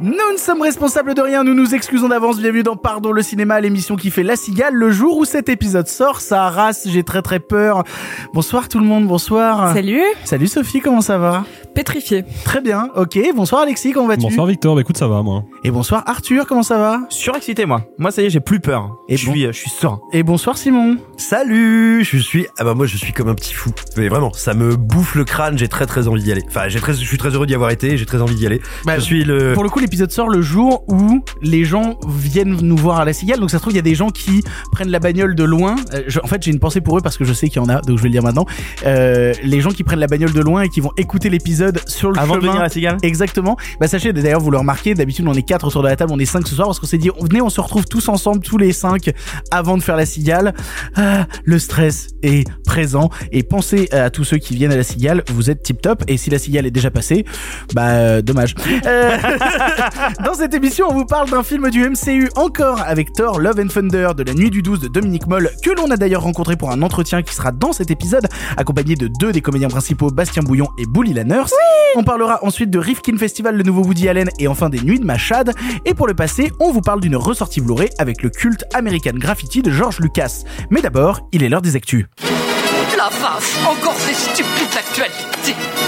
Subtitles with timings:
[0.00, 3.60] Nous ne sommes responsables de rien, nous nous excusons d'avance, bienvenue dans Pardon le cinéma,
[3.60, 4.72] l'émission qui fait la cigale.
[4.74, 7.82] Le jour où cet épisode sort, ça arrasse, j'ai très très peur.
[8.32, 9.74] Bonsoir tout le monde, bonsoir.
[9.74, 11.44] Salut Salut Sophie, comment ça va?
[11.74, 12.24] Pétrifié.
[12.44, 13.18] Très bien, ok.
[13.34, 14.22] Bonsoir Alexis, comment vas-tu?
[14.22, 15.42] Bonsoir Victor, bah écoute ça va moi.
[15.64, 17.00] Et bonsoir Arthur, comment ça va?
[17.08, 17.82] Surexcité moi.
[17.98, 18.96] Moi ça y est, j'ai plus peur.
[19.08, 19.32] Et je bon.
[19.32, 19.98] suis euh, je suis serein.
[20.12, 20.98] Et bonsoir Simon.
[21.16, 23.70] Salut, je suis ah bah moi je suis comme un petit fou.
[23.96, 26.44] Mais vraiment, ça me bouffe le crâne, j'ai très très envie d'y aller.
[26.46, 28.60] Enfin, j'ai très je suis très heureux d'y avoir été, j'ai très envie d'y aller.
[28.84, 32.58] Bah, je suis le Pour le coup, l'épisode sort le jour où les gens viennent
[32.60, 33.40] nous voir à la cigale.
[33.40, 35.76] Donc ça se trouve, il y a des gens qui prennent la bagnole de loin.
[35.94, 37.64] Euh, je- en fait, j'ai une pensée pour eux parce que je sais qu'il y
[37.64, 38.44] en a, donc je vais le dire maintenant.
[38.84, 42.10] Euh, les gens qui prennent la bagnole de loin et qui vont écouter l'épisode sur
[42.12, 43.56] le Avant de venir à la cigale Exactement.
[43.80, 46.18] Bah sachez d'ailleurs vous le remarquez, d'habitude on est quatre autour de la table, on
[46.18, 48.58] est cinq ce soir parce qu'on s'est dit venez on se retrouve tous ensemble tous
[48.58, 49.10] les cinq
[49.50, 50.52] avant de faire la cigale.
[50.96, 55.22] Ah, le stress est présent et pensez à tous ceux qui viennent à la cigale,
[55.30, 57.24] vous êtes tip top et si la cigale est déjà passée,
[57.74, 58.54] bah euh, dommage.
[58.86, 59.16] Euh,
[60.24, 63.68] Dans cette émission, on vous parle d'un film du MCU encore avec Thor Love and
[63.68, 66.70] Thunder de la nuit du 12 de Dominique Moll que l'on a d'ailleurs rencontré pour
[66.70, 68.26] un entretien qui sera dans cet épisode
[68.56, 71.50] accompagné de deux des comédiens principaux Bastien Bouillon et Bully Lanners.
[71.96, 75.04] On parlera ensuite de Rifkin Festival, le nouveau Woody Allen et enfin des Nuits de
[75.04, 75.52] Machad.
[75.84, 79.62] Et pour le passé, on vous parle d'une ressortie Blu-ray avec le culte American Graffiti
[79.62, 80.42] de George Lucas.
[80.70, 82.06] Mais d'abord, il est l'heure des actus.
[82.96, 85.87] La vache, encore ces stupides actualités.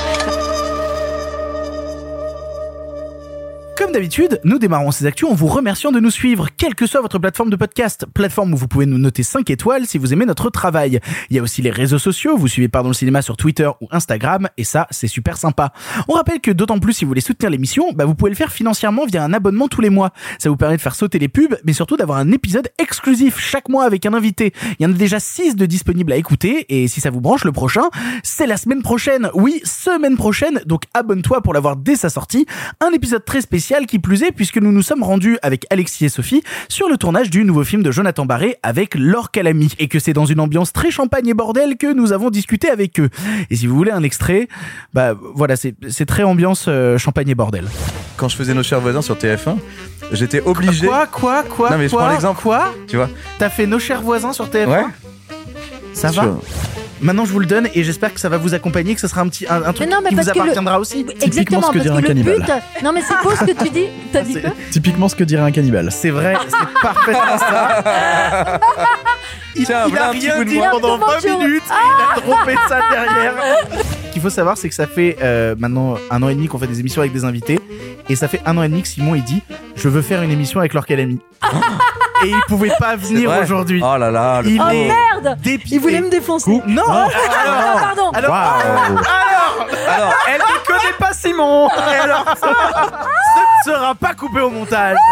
[3.81, 7.01] Comme d'habitude, nous démarrons ces actus en vous remerciant de nous suivre, quelle que soit
[7.01, 10.27] votre plateforme de podcast, plateforme où vous pouvez nous noter 5 étoiles si vous aimez
[10.27, 10.99] notre travail.
[11.31, 13.87] Il y a aussi les réseaux sociaux, vous suivez Pardon le cinéma sur Twitter ou
[13.89, 15.73] Instagram, et ça, c'est super sympa.
[16.07, 18.51] On rappelle que d'autant plus si vous voulez soutenir l'émission, bah vous pouvez le faire
[18.51, 20.11] financièrement via un abonnement tous les mois.
[20.37, 23.67] Ça vous permet de faire sauter les pubs, mais surtout d'avoir un épisode exclusif chaque
[23.67, 24.53] mois avec un invité.
[24.77, 27.45] Il y en a déjà 6 de disponibles à écouter, et si ça vous branche,
[27.45, 27.89] le prochain,
[28.21, 29.31] c'est la semaine prochaine.
[29.33, 32.45] Oui, semaine prochaine, donc abonne-toi pour l'avoir dès sa sortie.
[32.79, 36.09] Un épisode très spécial qui plus est, puisque nous nous sommes rendus avec Alexis et
[36.09, 39.99] Sophie sur le tournage du nouveau film de Jonathan Barré avec Laure Calamy, et que
[39.99, 43.09] c'est dans une ambiance très champagne et bordel que nous avons discuté avec eux.
[43.49, 44.47] Et si vous voulez un extrait,
[44.93, 47.65] bah voilà, c'est très ambiance euh, champagne et bordel.
[48.17, 49.55] Quand je faisais nos chers voisins sur TF1,
[50.11, 50.85] j'étais obligé.
[50.87, 52.41] Quoi, quoi, quoi, Non mais je quoi, prends l'exemple.
[52.41, 53.09] Quoi Tu vois
[53.39, 54.85] T'as fait nos chers voisins sur TF1 Ouais.
[55.93, 56.35] Ça va
[57.01, 59.21] Maintenant, je vous le donne et j'espère que ça va vous accompagner, que ce sera
[59.21, 61.05] un petit un, un truc Mais non, mais qui vous le- appartiendra aussi.
[61.21, 62.61] Exactement, ce que parce dirait que un le cannibale.
[62.75, 62.83] but.
[62.83, 63.85] Non, mais c'est beau ce que tu dis?
[64.13, 64.51] T'as dit quoi?
[64.71, 65.89] Typiquement ce que dirait un cannibale.
[65.91, 68.59] C'est vrai, c'est parfaitement ça.
[69.55, 70.69] Il, Tiens, il a un petit rien dit moi.
[70.71, 73.33] pendant Comment 20 tu- minutes et il a trompé ça derrière.
[74.07, 76.57] Ce qu'il faut savoir, c'est que ça fait euh, maintenant un an et demi qu'on
[76.59, 77.59] fait des émissions avec des invités.
[78.09, 79.41] Et ça fait un an et demi que Simon il dit
[79.75, 81.19] Je veux faire une émission avec Laure Calamy.
[82.23, 83.81] et il pouvait pas venir aujourd'hui.
[83.83, 85.37] Oh là là, le Il Oh est merde.
[85.41, 85.75] dépité.
[85.75, 86.61] Il voulait me défoncer.
[86.67, 86.83] Non.
[87.43, 88.09] Ah, pardon.
[88.11, 91.67] Alors, alors, Elle ne connaît pas Simon.
[91.69, 94.97] et alors, ce ne sera pas coupé au montage.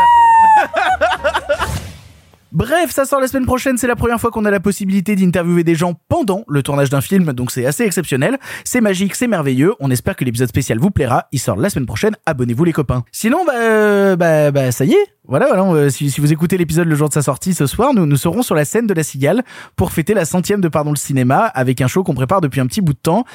[2.52, 5.64] Bref, ça sort la semaine prochaine, c'est la première fois qu'on a la possibilité d'interviewer
[5.64, 9.76] des gens pendant le tournage d'un film, donc c'est assez exceptionnel, c'est magique, c'est merveilleux,
[9.80, 13.04] on espère que l'épisode spécial vous plaira, il sort la semaine prochaine, abonnez-vous les copains.
[13.12, 16.58] Sinon, bah, euh, bah, bah ça y est, voilà, voilà euh, si, si vous écoutez
[16.58, 18.94] l'épisode le jour de sa sortie ce soir, nous, nous serons sur la scène de
[18.94, 19.44] la Cigale
[19.76, 22.66] pour fêter la centième de Pardon le cinéma, avec un show qu'on prépare depuis un
[22.68, 23.26] petit bout de temps,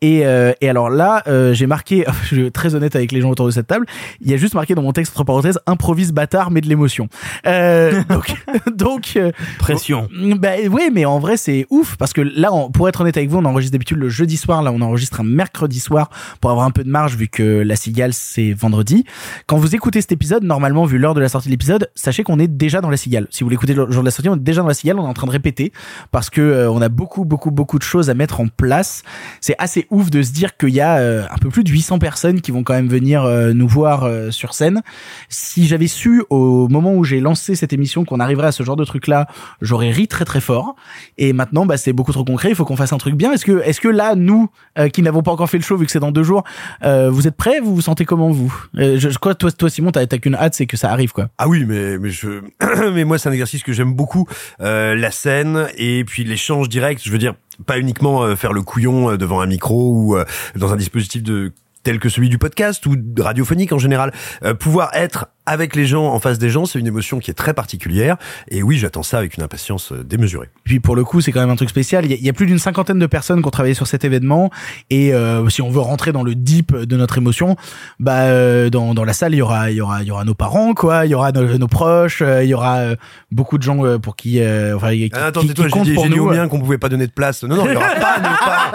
[0.00, 3.30] et, euh, et alors là, euh, j'ai marqué, je suis très honnête avec les gens
[3.30, 3.86] autour de cette table,
[4.20, 7.08] il y a juste marqué dans mon texte, entre parenthèses, improvise bâtard, mais de l'émotion.
[7.46, 8.34] Euh, donc,
[8.74, 10.08] donc, euh, Pression.
[10.38, 13.30] bah oui, mais en vrai c'est ouf parce que là, on- pour être honnête avec
[13.30, 14.62] vous, on enregistre d'habitude le jeudi soir.
[14.62, 16.10] Là, on enregistre un mercredi soir
[16.40, 19.04] pour avoir un peu de marge vu que la cigale c'est vendredi.
[19.46, 22.38] Quand vous écoutez cet épisode, normalement vu l'heure de la sortie de l'épisode, sachez qu'on
[22.38, 23.26] est déjà dans la cigale.
[23.30, 24.98] Si vous l'écoutez le jour de la sortie, on est déjà dans la cigale.
[24.98, 25.72] On est en train de répéter
[26.10, 29.02] parce que euh, on a beaucoup, beaucoup, beaucoup de choses à mettre en place.
[29.40, 31.98] C'est assez ouf de se dire qu'il y a euh, un peu plus de 800
[31.98, 34.82] personnes qui vont quand même venir euh, nous voir euh, sur scène.
[35.28, 38.76] Si j'avais su au moment où j'ai lancé cette émission qu'on arriverait à ce genre
[38.76, 39.26] de truc là,
[39.60, 40.76] j'aurais ri très très fort.
[41.18, 42.50] Et maintenant, bah, c'est beaucoup trop concret.
[42.50, 43.32] Il faut qu'on fasse un truc bien.
[43.32, 44.48] Est-ce que, est-ce que là, nous,
[44.78, 46.44] euh, qui n'avons pas encore fait le show vu que c'est dans deux jours,
[46.84, 47.60] euh, vous êtes prêts?
[47.60, 48.54] Vous vous sentez comment vous?
[48.74, 51.28] Je, crois toi, toi Simon, t'as qu'une hâte, c'est que ça arrive quoi.
[51.38, 52.42] Ah oui, mais mais je
[52.92, 54.26] mais moi c'est un exercice que j'aime beaucoup,
[54.60, 57.02] euh, la scène et puis l'échange direct.
[57.04, 57.34] Je veux dire
[57.66, 60.24] pas uniquement euh, faire le couillon euh, devant un micro ou euh,
[60.56, 61.52] dans un dispositif de
[61.82, 66.06] tel que celui du podcast ou radiophonique en général, Euh, pouvoir être avec les gens,
[66.06, 68.16] en face des gens, c'est une émotion qui est très particulière.
[68.48, 70.48] Et oui, j'attends ça avec une impatience euh, démesurée.
[70.64, 72.04] Puis pour le coup, c'est quand même un truc spécial.
[72.06, 73.86] Il y a, il y a plus d'une cinquantaine de personnes qui ont travaillé sur
[73.86, 74.50] cet événement.
[74.90, 77.56] Et euh, si on veut rentrer dans le deep de notre émotion,
[78.00, 80.24] bah euh, dans, dans la salle, il y aura il y aura il y aura
[80.24, 81.04] nos parents, quoi.
[81.06, 82.22] Il y aura nos, nos proches.
[82.22, 82.96] euh, il y aura euh,
[83.30, 84.40] beaucoup de gens euh, pour qui,
[84.74, 86.48] enfin, qui, Ah, attends, qui- qui j'ai comptent dit, pour nous.
[86.48, 87.44] qu'on pouvait pas donner de place.
[87.44, 88.72] Non, non, il y aura pas nos parents.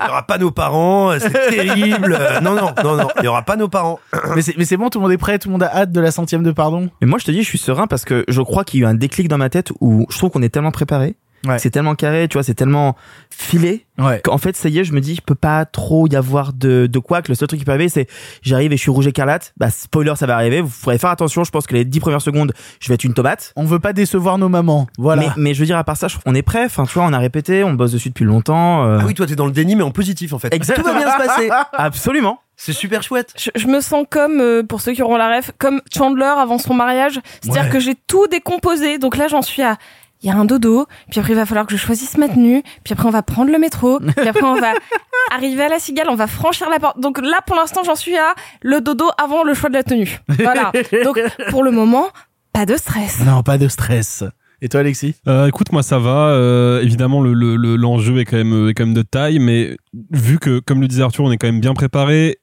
[0.00, 1.18] Il y aura pas nos parents.
[1.18, 2.18] C'est terrible.
[2.42, 4.00] Non, non, non, non, il y aura pas nos parents.
[4.34, 6.10] Mais c'est bon, tout le monde est prêt, tout le monde a hâte de la
[6.10, 6.90] centième de pardon?
[7.00, 8.86] Mais moi, je te dis, je suis serein parce que je crois qu'il y a
[8.86, 11.16] eu un déclic dans ma tête où je trouve qu'on est tellement préparé.
[11.46, 11.60] Ouais.
[11.60, 12.96] C'est tellement carré, tu vois, c'est tellement
[13.30, 14.20] filé Ouais.
[14.24, 16.88] qu'en fait, ça y est, je me dis, il peut pas trop y avoir de,
[16.88, 18.08] de quoi que le seul truc qui peut arriver, c'est
[18.42, 19.52] j'arrive et je suis rouge écarlate.
[19.56, 20.60] Bah, spoiler, ça va arriver.
[20.60, 21.44] Vous pourrez faire attention.
[21.44, 23.52] Je pense que les dix premières secondes, je vais être une tomate.
[23.54, 24.88] On veut pas décevoir nos mamans.
[24.98, 25.22] Voilà.
[25.22, 26.64] Mais, mais je veux dire, à part ça, je- on est prêt.
[26.64, 28.84] Enfin, tu vois, on a répété, on bosse dessus depuis longtemps.
[28.84, 30.52] euh, Ah oui, toi, t'es dans le déni, mais en positif, en fait.
[30.52, 30.88] Exactement.
[30.88, 31.50] Tout va bien se passer.
[31.72, 32.40] Absolument.
[32.60, 33.32] C'est super chouette.
[33.38, 36.58] Je, je me sens comme, euh, pour ceux qui auront la ref, comme Chandler avant
[36.58, 37.20] son mariage.
[37.40, 37.68] C'est-à-dire Ouais.
[37.70, 38.98] que j'ai tout décomposé.
[38.98, 39.76] Donc là, j'en suis à,
[40.22, 42.64] il y a un dodo, puis après il va falloir que je choisisse ma tenue,
[42.82, 44.72] puis après on va prendre le métro, puis après on va
[45.32, 46.98] arriver à la cigale, on va franchir la porte.
[46.98, 50.18] Donc là, pour l'instant, j'en suis à le dodo avant le choix de la tenue.
[50.28, 50.72] Voilà.
[51.04, 51.20] Donc
[51.50, 52.08] pour le moment,
[52.52, 53.20] pas de stress.
[53.24, 54.24] Non, pas de stress.
[54.60, 55.14] Et toi, Alexis?
[55.28, 56.30] Euh, écoute, moi ça va.
[56.30, 59.76] Euh, évidemment, le le- le- l'enjeu est quand même est quand même de taille, mais
[60.10, 62.38] vu que, comme le disait Arthur, on est quand même bien préparé,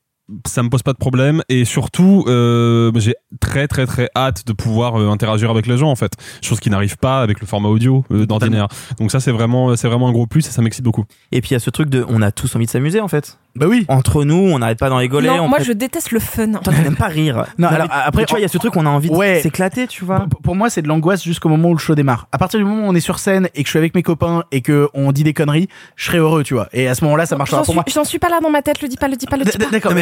[0.48, 1.42] ça me pose pas de problème.
[1.50, 5.90] Et surtout, euh, j'ai très très très hâte de pouvoir euh, interagir avec les gens
[5.92, 8.68] en fait, chose qui n'arrive pas avec le format audio euh, d'ordinaire.
[9.00, 11.06] Donc ça, c'est vraiment c'est vraiment un gros plus et ça m'excite beaucoup.
[11.32, 13.08] Et puis il y a ce truc de, on a tous envie de s'amuser en
[13.08, 13.38] fait.
[13.56, 13.86] Bah oui.
[13.88, 15.30] Entre nous, on n'arrête pas d'en rigoler.
[15.30, 16.52] non, on moi prête- je déteste le fun.
[16.52, 17.46] Toi, tu n'aimes pas rire.
[17.58, 19.10] Non, alors, mais- après, mais tu vois, il y a ce truc, on a envie
[19.10, 19.40] de Ouais.
[19.42, 20.26] s'éclater, tu vois.
[20.30, 22.28] Pour- Pour moi, c'est de l'angoisse jusqu'au moment où le show démarre.
[22.34, 24.04] À partir du moment où on est sur scène et que je suis avec mes
[24.04, 26.68] copains et que on dit des conneries, je serai heureux, tu vois.
[26.74, 27.84] Et à ce moment-là, ça marchera pour suis, moi.
[27.88, 29.58] j'en suis pas là dans ma tête, le dis pas, le dis pas, le dis
[29.58, 29.70] pas.
[29.72, 29.94] D'accord,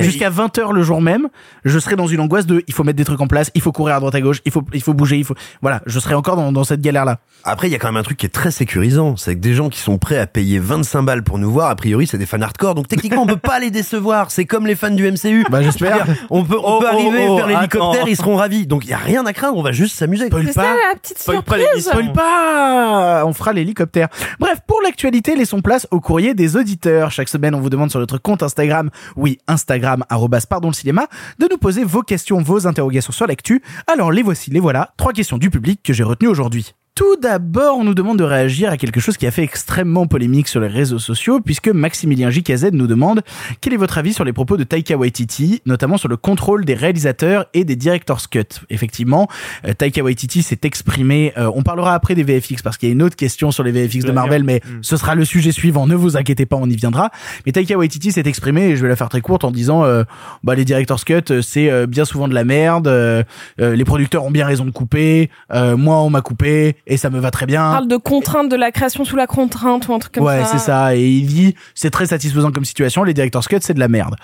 [0.00, 1.28] Jusqu'à 20h le jour même,
[1.64, 3.72] je serai dans une angoisse de il faut mettre des trucs en place, il faut
[3.72, 6.14] courir à droite à gauche, il faut il faut bouger, il faut voilà, je serai
[6.14, 7.18] encore dans, dans cette galère là.
[7.44, 9.16] Après, il y a quand même un truc qui est très sécurisant.
[9.16, 11.76] C'est que des gens qui sont prêts à payer 25 balles pour nous voir, a
[11.76, 12.74] priori, c'est des fans hardcore.
[12.74, 14.30] Donc techniquement, on peut pas les décevoir.
[14.30, 15.44] C'est comme les fans du MCU.
[15.50, 16.06] Bah j'espère.
[16.30, 18.66] On peut, on Oh, peut oh, arriver oh, vers l'hélicoptère, ils seront ravis.
[18.66, 20.26] Donc il y a rien à craindre, on va juste s'amuser.
[20.26, 20.74] Spoil C'est ça pas.
[20.74, 21.84] la petite Spoil pas surprise.
[21.86, 24.08] Spoil pas On fera l'hélicoptère.
[24.40, 27.10] Bref, pour l'actualité, laissons place au courrier des auditeurs.
[27.10, 28.85] Chaque semaine, on vous demande sur notre compte Instagram,
[29.16, 30.04] oui, Instagram,
[30.48, 31.06] pardon le cinéma,
[31.38, 33.62] de nous poser vos questions, vos interrogations sur l'actu.
[33.86, 34.92] Alors les voici, les voilà.
[34.96, 36.74] Trois questions du public que j'ai retenues aujourd'hui.
[36.96, 40.48] Tout d'abord, on nous demande de réagir à quelque chose qui a fait extrêmement polémique
[40.48, 43.20] sur les réseaux sociaux, puisque Maximilien JKZ nous demande
[43.60, 46.72] quel est votre avis sur les propos de Taika Waititi, notamment sur le contrôle des
[46.72, 48.44] réalisateurs et des director's cut?
[48.70, 49.28] Effectivement,
[49.66, 51.34] euh, Taika Waititi s'est exprimé.
[51.36, 53.72] euh, on parlera après des VFX parce qu'il y a une autre question sur les
[53.72, 55.86] VFX de Marvel, mais ce sera le sujet suivant.
[55.86, 57.10] Ne vous inquiétez pas, on y viendra.
[57.44, 60.04] Mais Taika Waititi s'est exprimé et je vais la faire très courte en disant, euh,
[60.44, 62.88] bah les director's cut, euh, c'est euh, bien souvent de la merde.
[62.88, 63.22] euh,
[63.60, 65.28] euh, les producteurs ont bien raison de couper.
[65.52, 67.60] euh, moi, on m'a coupé et ça me va très On bien.
[67.70, 70.46] parle de contrainte, de la création sous la contrainte ou un truc comme ouais, ça.
[70.52, 70.96] c'est ça.
[70.96, 73.02] Et il dit, c'est très satisfaisant comme situation.
[73.04, 74.14] Les director's cut, c'est de la merde.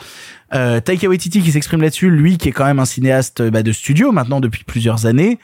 [0.54, 3.62] Euh, Taika Waititi qui s'exprime là-dessus, lui qui est quand même un cinéaste euh, bah,
[3.62, 5.38] de studio maintenant depuis plusieurs années.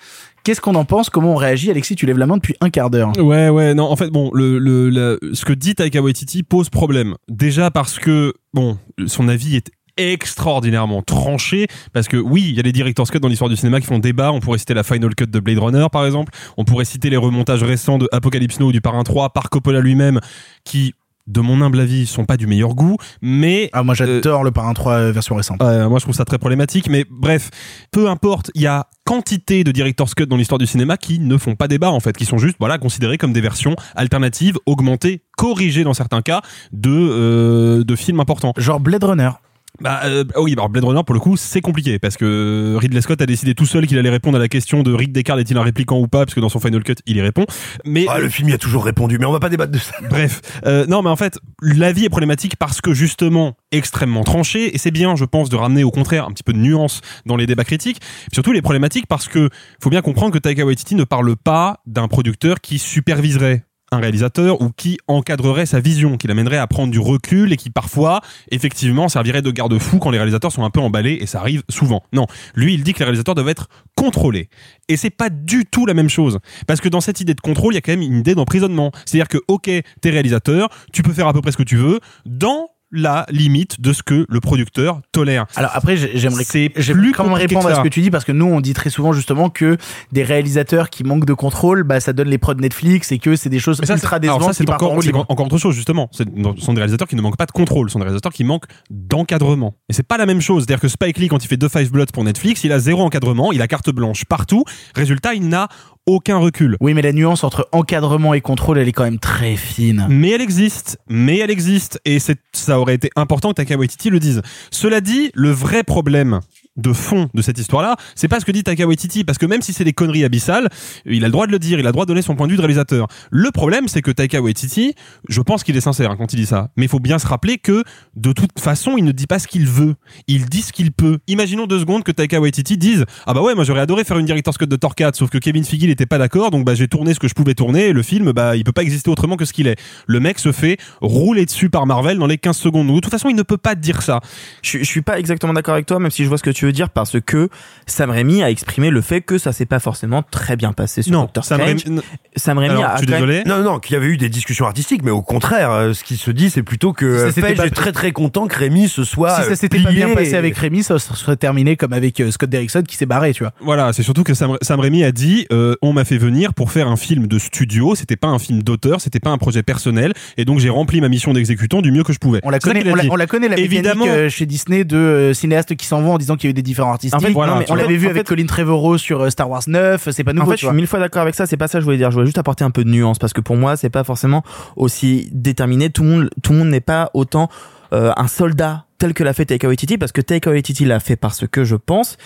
[0.45, 1.11] Qu'est-ce qu'on en pense?
[1.11, 1.71] Comment on réagit?
[1.71, 3.13] Alexis, tu lèves la main depuis un quart d'heure.
[3.19, 6.71] Ouais, ouais, non, en fait, bon, le, le, la- ce que dit Taika Waititi pose
[6.71, 7.17] problème.
[7.29, 12.63] Déjà parce que, bon, son avis est extraordinairement tranché parce que oui il y a
[12.63, 15.15] les director's cut dans l'histoire du cinéma qui font débat on pourrait citer la final
[15.15, 18.69] cut de Blade Runner par exemple on pourrait citer les remontages récents de Apocalypse Now
[18.69, 20.21] ou du Parrain 3 par Coppola lui-même
[20.65, 20.95] qui
[21.29, 24.73] de mon humble avis sont pas du meilleur goût mais Ah, moi j'adore le Parrain
[24.73, 25.61] 3 euh, version récente.
[25.61, 27.51] Moi je trouve ça très problématique, mais bref,
[27.91, 31.37] peu importe, il y a quantité de director's cut dans l'histoire du cinéma qui ne
[31.37, 35.23] font pas débat en fait, qui sont juste voilà considérés comme des versions alternatives, augmentées,
[35.37, 36.41] corrigées dans certains cas
[36.73, 38.55] de euh, de films importants.
[38.57, 39.31] Genre Blade Runner.
[39.81, 43.23] Bah euh, oui, alors Blade Runner pour le coup c'est compliqué parce que Ridley Scott
[43.23, 45.63] a décidé tout seul qu'il allait répondre à la question de Rick Deckard est-il un
[45.63, 47.47] répliquant ou pas parce que dans son final cut il y répond.
[47.85, 49.93] Mais Ah, le film y a toujours répondu, mais on va pas débattre de ça.
[50.11, 54.79] Bref, euh, non, mais en fait, l'avis est problématique parce que justement extrêmement tranché, et
[54.79, 57.47] c'est bien, je pense, de ramener au contraire un petit peu de nuance dans les
[57.47, 57.99] débats critiques.
[58.33, 59.49] Et surtout, il est problématique parce que
[59.83, 64.61] faut bien comprendre que Taika Waititi ne parle pas d'un producteur qui superviserait un réalisateur
[64.61, 69.09] ou qui encadrerait sa vision, qui l'amènerait à prendre du recul et qui parfois, effectivement,
[69.09, 72.03] servirait de garde-fou quand les réalisateurs sont un peu emballés et ça arrive souvent.
[72.13, 74.49] Non, lui, il dit que les réalisateurs doivent être contrôlés.
[74.89, 76.39] Et c'est pas du tout la même chose.
[76.67, 78.91] Parce que dans cette idée de contrôle, il y a quand même une idée d'emprisonnement.
[79.05, 82.01] C'est-à-dire que, ok, t'es réalisateur, tu peux faire à peu près ce que tu veux,
[82.27, 85.47] dans la limite de ce que le producteur tolère.
[85.57, 88.25] Alors après, j'ai- j'aimerais plus quand même compliqué répondre à ce que tu dis parce
[88.25, 89.77] que nous, on dit très souvent justement que
[90.13, 93.51] des réalisateurs qui manquent de contrôle, bah ça donne les prods Netflix et que c'est
[93.51, 94.55] des choses ça, ultra décevantes.
[94.55, 96.09] c'est encore, autre chose, justement.
[96.13, 96.25] C'est-
[96.59, 98.45] Ce sont des réalisateurs qui ne manquent pas de contrôle, ce sont des réalisateurs qui
[98.45, 99.75] manquent d'encadrement.
[99.89, 100.65] Et c'est pas la même chose.
[100.65, 103.03] C'est-à-dire que Spike Lee, quand il fait The Five Bloods pour Netflix, il a zéro
[103.03, 104.65] encadrement, il a carte blanche partout.
[104.95, 105.69] Résultat, il n'a
[106.09, 106.77] aucun recul.
[106.81, 110.07] Oui, mais la nuance entre encadrement et contrôle, elle est quand même très fine.
[110.09, 114.09] Mais elle existe, mais elle existe, et c'est, ça aurait été important que Taika Waititi
[114.09, 114.41] le dise.
[114.71, 116.41] Cela dit, le vrai problème
[116.79, 119.63] de fond de cette histoire-là, c'est pas ce que dit Taika Waititi, parce que même
[119.63, 120.69] si c'est des conneries abyssales,
[121.05, 122.47] il a le droit de le dire, il a le droit de donner son point
[122.47, 123.09] de vue de réalisateur.
[123.31, 124.95] Le problème, c'est que Taika Waititi,
[125.29, 127.27] je pense qu'il est sincère hein, quand il dit ça, mais il faut bien se
[127.27, 127.85] rappeler que
[128.17, 129.95] de toute façon, il ne dit pas ce qu'il veut,
[130.27, 131.19] il dit ce qu'il peut.
[131.27, 134.27] Imaginons deux secondes que Taika Waititi dise ah bah ouais, moi j'aurais adoré faire une
[134.27, 137.15] director's cut de 4, sauf que Kevin Feige n'était pas d'accord, donc bah j'ai tourné
[137.15, 139.45] ce que je pouvais tourner, et le film bah il peut pas exister autrement que
[139.45, 139.77] ce qu'il est.
[140.07, 142.87] Le mec se fait rouler dessus par Marvel dans les 15 secondes.
[142.87, 144.21] Donc, de toute façon, il ne peut pas dire ça.
[144.63, 146.67] Je, je suis pas exactement d'accord avec toi, même si je vois ce que tu
[146.67, 147.49] veux dire, parce que
[147.87, 151.13] Sam Raimi a exprimé le fait que ça s'est pas forcément très bien passé sur
[151.13, 151.85] Non, Doctor Sam Strange.
[151.85, 152.01] Raimi-
[152.37, 153.43] Sam Raimi Alors, a je suis désolé.
[153.45, 156.17] Non, non, qu'il y avait eu des discussions artistiques, mais au contraire, euh, ce qui
[156.17, 159.41] se dit, c'est plutôt que Si euh, est très très content que Rémi se soit.
[159.43, 162.31] si ça s'était pas bien passé et- avec Rémi, ça serait terminé comme avec euh,
[162.31, 163.53] Scott Derrickson qui s'est barré, tu vois.
[163.61, 166.71] Voilà, c'est surtout que Sam, Sam Raimi a dit euh, on m'a fait venir pour
[166.73, 170.13] faire un film de studio, c'était pas un film d'auteur, c'était pas un projet personnel,
[170.37, 172.41] et donc j'ai rempli ma mission d'exécutant du mieux que je pouvais.
[172.45, 174.05] On la connaît, on la, on la connaît la Évidemment.
[174.05, 176.53] mécanique euh, chez Disney de euh, cinéastes qui s'en vont en disant qu'il y a
[176.53, 177.15] eu des différents artistes.
[177.15, 179.63] En fait, voilà, on l'avait vu En avec fait- Colin Trevorrow sur euh, Star Wars
[179.67, 180.73] 9, c'est pas nouveau, en fait, tu je vois.
[180.73, 181.47] suis mille fois d'accord avec ça.
[181.47, 182.11] C'est pas ça que je voulais dire.
[182.11, 184.43] Je voulais juste apporter un peu de nuance parce que pour moi, c'est pas forcément
[184.77, 185.91] aussi déterminé.
[185.91, 187.49] Tout le monde, tout le monde n'est pas autant
[187.93, 191.17] euh, un soldat tel que l'a fait Taika Waititi parce que Taika Waititi l'a fait
[191.17, 192.17] parce que je pense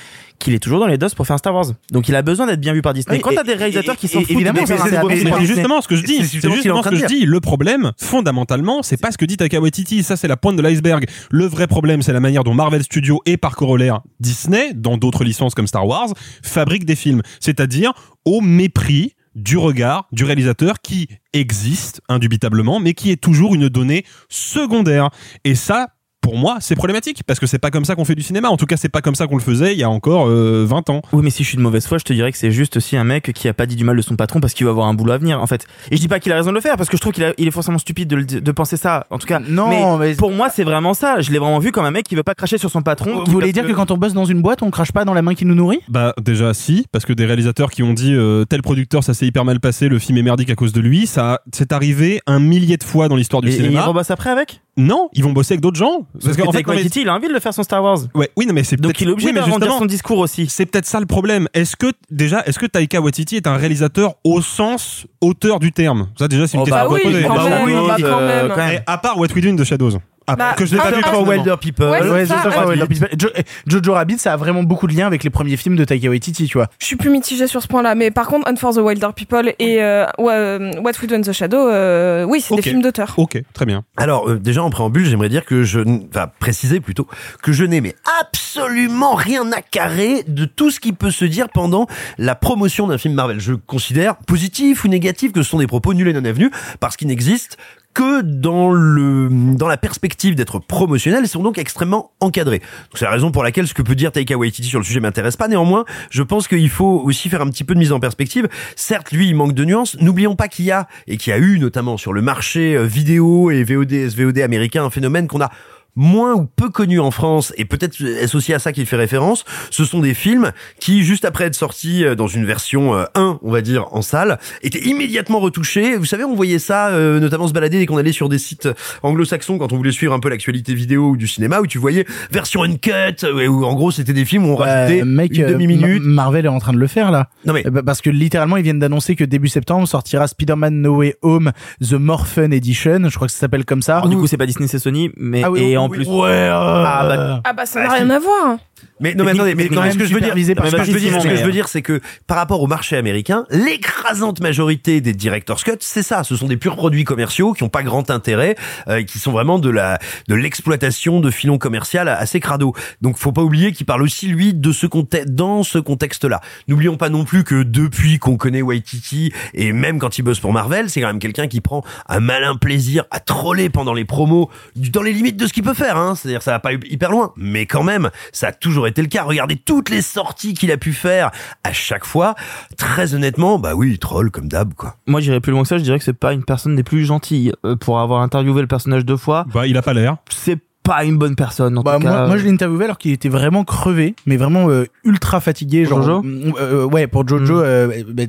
[0.43, 1.67] qu'il est toujours dans les doses pour faire un Star Wars.
[1.91, 3.17] Donc il a besoin d'être bien vu par Disney.
[3.17, 5.97] Oui, Quand t'as des réalisateurs et- qui s'en foutent évidemment, de c'est- justement ce que
[5.97, 6.17] je dis.
[6.17, 7.25] C'est justement ce justement que je dis.
[7.25, 10.03] Le problème, fondamentalement, c'est pas ce que dit Taika Waititi.
[10.03, 11.07] Ça, c'est la pointe de l'iceberg.
[11.31, 15.25] Le vrai problème, c'est la manière dont Marvel Studios et par corollaire Disney, dans d'autres
[15.25, 16.09] licences comme Star Wars,
[16.43, 17.23] fabriquent des films.
[17.41, 17.93] C'est-à-dire
[18.25, 24.05] au mépris du regard du réalisateur qui existe indubitablement, mais qui est toujours une donnée
[24.29, 25.09] secondaire.
[25.45, 25.89] Et ça,
[26.23, 28.49] pour moi, c'est problématique parce que c'est pas comme ça qu'on fait du cinéma.
[28.49, 30.65] En tout cas, c'est pas comme ça qu'on le faisait il y a encore euh,
[30.67, 31.03] 20 ans.
[31.13, 32.97] Oui, mais si je suis de mauvaise foi, je te dirais que c'est juste aussi
[32.97, 34.87] un mec qui a pas dit du mal de son patron parce qu'il va avoir
[34.87, 35.67] un boulot à venir, en fait.
[35.91, 37.35] Et je dis pas qu'il a raison de le faire parce que je trouve qu'il
[37.37, 39.07] il est forcément stupide de, le- de penser ça.
[39.11, 41.21] En tout cas, Non, mais- pour moi, c'est vraiment ça.
[41.21, 43.25] Je l'ai vraiment vu comme un mec qui veut pas cracher sur son patron.
[43.27, 45.23] Vous voulez dire que quand on bosse dans une boîte, on crache pas dans la
[45.23, 45.81] main qui nous nourrit?
[45.89, 49.27] Bah déjà si, parce que des réalisateurs qui ont dit euh, tel producteur ça s'est
[49.27, 52.39] hyper mal passé, le film est merdique à cause de lui, ça c'est arrivé un
[52.39, 53.83] millier de fois dans l'histoire du Et, et il cinéma.
[53.87, 54.61] rebosse après avec?
[54.79, 56.07] Non, ils vont bosser avec d'autres gens.
[56.15, 56.63] Parce qu'en mais-
[56.97, 57.99] il a envie de le faire son Star Wars.
[58.15, 60.47] Ouais, oui, non, mais c'est Donc peut-être- il est obligé oui, justement, son discours aussi.
[60.49, 61.47] C'est peut-être ça le problème.
[61.53, 66.09] Est-ce que déjà, est-ce que Taika Waititi est un réalisateur au sens auteur du terme?
[66.19, 67.23] Ça déjà, c'est une Oh, question bah oui, poser.
[67.23, 68.49] Bah même, oui, bah quand même.
[68.49, 68.75] quand même.
[68.77, 70.87] Et à part What We Do in the Shadows, Ah, Bah, que je n'ai pas
[70.89, 71.31] un- vu un- personnellement.
[71.31, 71.87] Wilder People.
[71.87, 72.77] Ouais, Ouais, ça, ça, un- ouais,
[73.19, 75.85] Jo- eh, Jojo Rabbit, ça a vraiment beaucoup de liens avec les premiers films de
[75.85, 76.69] Taika Waititi, tu vois.
[76.79, 79.53] Je suis plus mitigée sur ce point-là, mais par contre, Hunt for the Wilder People
[79.59, 83.15] et euh, euh, What We Do in the Shadow, euh, oui, c'est des films d'auteur.
[83.17, 83.85] Ok, très bien.
[83.97, 87.07] Alors euh, déjà en préambule, j'aimerais dire que je, enfin préciser plutôt
[87.43, 91.49] que je n'ai mais absolument rien à carrer de tout ce qui peut se dire
[91.49, 91.87] pendant
[92.19, 93.41] la promotion d'un film Marvel.
[93.41, 96.51] Je considère positif ou négatif que ce sont des propos nuls et non avenus
[96.81, 97.57] parce qu'ils n'existent
[97.95, 102.63] que dans le dans la perspective d'être promotionnels et sont donc extrêmement encadrés.
[102.95, 105.37] C'est la raison pour laquelle ce que peut dire Taika Waititi sur le sujet m'intéresse
[105.37, 105.49] pas.
[105.49, 108.49] Néanmoins, je pense qu'il faut aussi faire un petit peu de mise en perspective.
[108.77, 109.97] Certes, lui, il manque de nuances.
[110.01, 112.85] N'oublions pas qu'il y a et qu'il y a eu notamment sur le marché euh,
[112.85, 115.51] vidéo et VOD, SVOD américain un phénomène qu'on a
[115.95, 119.45] moins ou peu connu en France, et peut-être est-ce aussi à ça qu'il fait référence,
[119.71, 123.39] ce sont des films qui, juste après être sortis euh, dans une version euh, 1,
[123.43, 125.97] on va dire, en salle, étaient immédiatement retouchés.
[125.97, 128.69] Vous savez, on voyait ça euh, notamment se balader dès qu'on allait sur des sites
[129.03, 132.07] anglo-saxons quand on voulait suivre un peu l'actualité vidéo ou du cinéma, où tu voyais
[132.31, 135.45] version uncut, euh, où en gros c'était des films où on rajoutait Euh, mec, une
[135.45, 136.03] euh, demi-minute.
[136.03, 137.29] Ma- Marvel est en train de le faire là.
[137.45, 140.81] Non mais Euh, bah, Parce que littéralement, ils viennent d'annoncer que début septembre sortira Spider-Man
[140.81, 143.09] No Way Home The More Fun Edition.
[143.09, 143.97] Je crois que ça s'appelle comme ça.
[143.99, 145.99] Alors, du coup, c'est pas Disney, c'est Sony, mais Ah oui, et oui, en oui.
[145.99, 146.09] plus.
[146.09, 148.57] Ouais, Ah, bah, Ah bah ça Bah, n'a rien à voir.
[149.01, 150.85] Mais non, mais attendez, mais non, mais ce que je veux dire, par ce que
[150.85, 153.45] je veux dire, ce que je veux dire, c'est que par rapport au marché américain,
[153.51, 156.25] l'écrasante majorité des director's cut, c'est ça.
[156.25, 158.57] Ce sont des purs produits commerciaux qui ont pas grand intérêt,
[158.89, 159.99] euh, qui sont vraiment de la
[160.29, 162.75] de l'exploitation de filons commercial assez crado.
[163.01, 166.41] Donc, faut pas oublier qu'il parle aussi lui de ce contexte, dans ce contexte-là.
[166.69, 170.53] N'oublions pas non plus que depuis qu'on connaît Waititi et même quand il bosse pour
[170.53, 174.51] Marvel, c'est quand même quelqu'un qui prend un malin plaisir à troller pendant les promos,
[174.77, 175.97] dans les limites de ce qu'il peut faire.
[175.97, 176.15] Hein.
[176.15, 179.09] C'est-à-dire, ça va pas hyper loin, mais quand même, ça a toujours toujours été le
[179.09, 179.23] cas.
[179.25, 181.31] Regardez toutes les sorties qu'il a pu faire
[181.63, 182.35] à chaque fois.
[182.79, 184.97] Très honnêtement, bah oui, il troll comme d'hab, quoi.
[185.07, 185.77] Moi, j'irais plus loin que ça.
[185.77, 188.67] Je dirais que c'est pas une personne des plus gentilles euh, pour avoir interviewé le
[188.67, 189.45] personnage deux fois.
[189.53, 190.17] Bah, il a pas l'air.
[190.31, 191.77] C'est pas une bonne personne.
[191.79, 192.27] En Bah, tout moi, cas.
[192.27, 195.85] moi, je l'ai interviewé alors qu'il était vraiment crevé, mais vraiment euh, ultra fatigué.
[195.85, 197.57] Pour genre, Jojo euh, ouais, pour Jojo.
[197.57, 197.63] Mm.
[197.63, 198.23] euh, bah,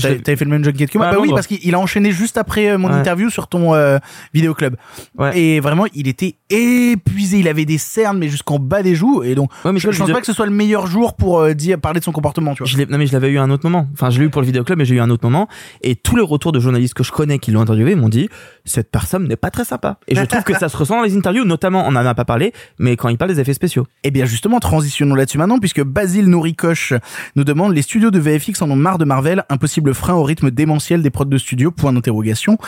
[0.00, 1.08] T'avais fait le même junket que moi.
[1.08, 2.94] Ouais, bah oui, parce qu'il il a enchaîné juste après euh, mon Ouais.
[2.94, 3.98] interview sur ton euh,
[4.34, 4.76] vidéoclub.
[5.18, 5.38] Ouais.
[5.38, 7.38] Et vraiment, il était épuisé.
[7.40, 9.22] Il avait des cernes, mais jusqu'en bas des joues.
[9.22, 11.54] Et donc, mais je, je- pense pas que ce soit le meilleur jour pour euh,
[11.54, 12.54] dire parler de son comportement.
[12.54, 12.66] Tu vois.
[12.70, 13.88] Je non mais je l'avais eu à un autre moment.
[13.92, 15.48] Enfin, je l'ai eu pour le vidéoclub, mais j'ai eu un autre moment.
[15.82, 18.28] Et tous les retours de journalistes que je connais qui l'ont interviewé m'ont dit
[18.64, 19.98] cette personne n'est pas très sympa.
[20.08, 22.24] Et je trouve que ça se ressent dans les interviews, notamment on en a pas
[22.24, 23.86] parlé, mais quand il parle des effets spéciaux.
[24.04, 26.92] Eh bien justement, transitionnons là-dessus maintenant, puisque Basile Nourricoche
[27.36, 30.50] nous demande les studios de VFX en ont marre de Marvel, impossible frein au rythme
[30.50, 32.58] démentiel des prods de studio, point d'interrogation.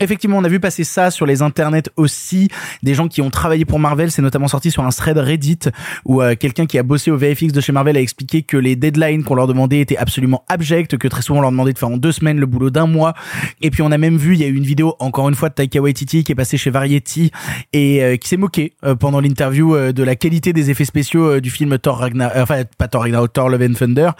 [0.00, 2.48] Effectivement, on a vu passer ça sur les internets aussi,
[2.82, 5.58] des gens qui ont travaillé pour Marvel, c'est notamment sorti sur un thread Reddit,
[6.04, 8.76] où euh, quelqu'un qui a bossé au VFX de chez Marvel a expliqué que les
[8.76, 11.88] deadlines qu'on leur demandait étaient absolument abjects, que très souvent on leur demandait de faire
[11.88, 13.14] en deux semaines le boulot d'un mois,
[13.60, 15.48] et puis on a même vu, il y a eu une vidéo, encore une fois,
[15.48, 17.30] de Taika Waititi qui est passée chez Variety,
[17.72, 21.30] et euh, qui s'est moqué euh, pendant l'interview euh, de la qualité des effets spéciaux
[21.30, 24.10] euh, du film Thor Ragnarok, enfin pas Thor Ragnarok, Thor Love and Thunder.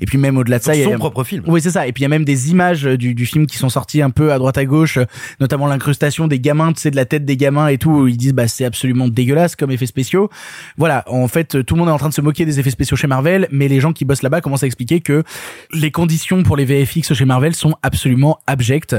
[0.00, 1.42] Et puis même au-delà de ça, il y a Son propre film.
[1.46, 1.83] oui, c'est ça.
[1.86, 4.10] Et puis il y a même des images euh, du, film qui sont sorties un
[4.10, 5.04] peu à droite à gauche, euh,
[5.40, 8.16] notamment l'incrustation des gamins, tu sais, de la tête des gamins et tout, où ils
[8.16, 10.30] disent bah c'est absolument dégueulasse comme effets spéciaux.
[10.76, 12.70] Voilà, en fait, euh, tout le monde est en train de se moquer des effets
[12.70, 15.22] spéciaux chez Marvel, mais les gens qui bossent là-bas commencent à expliquer que
[15.72, 18.96] les conditions pour les VFX chez Marvel sont absolument abjectes.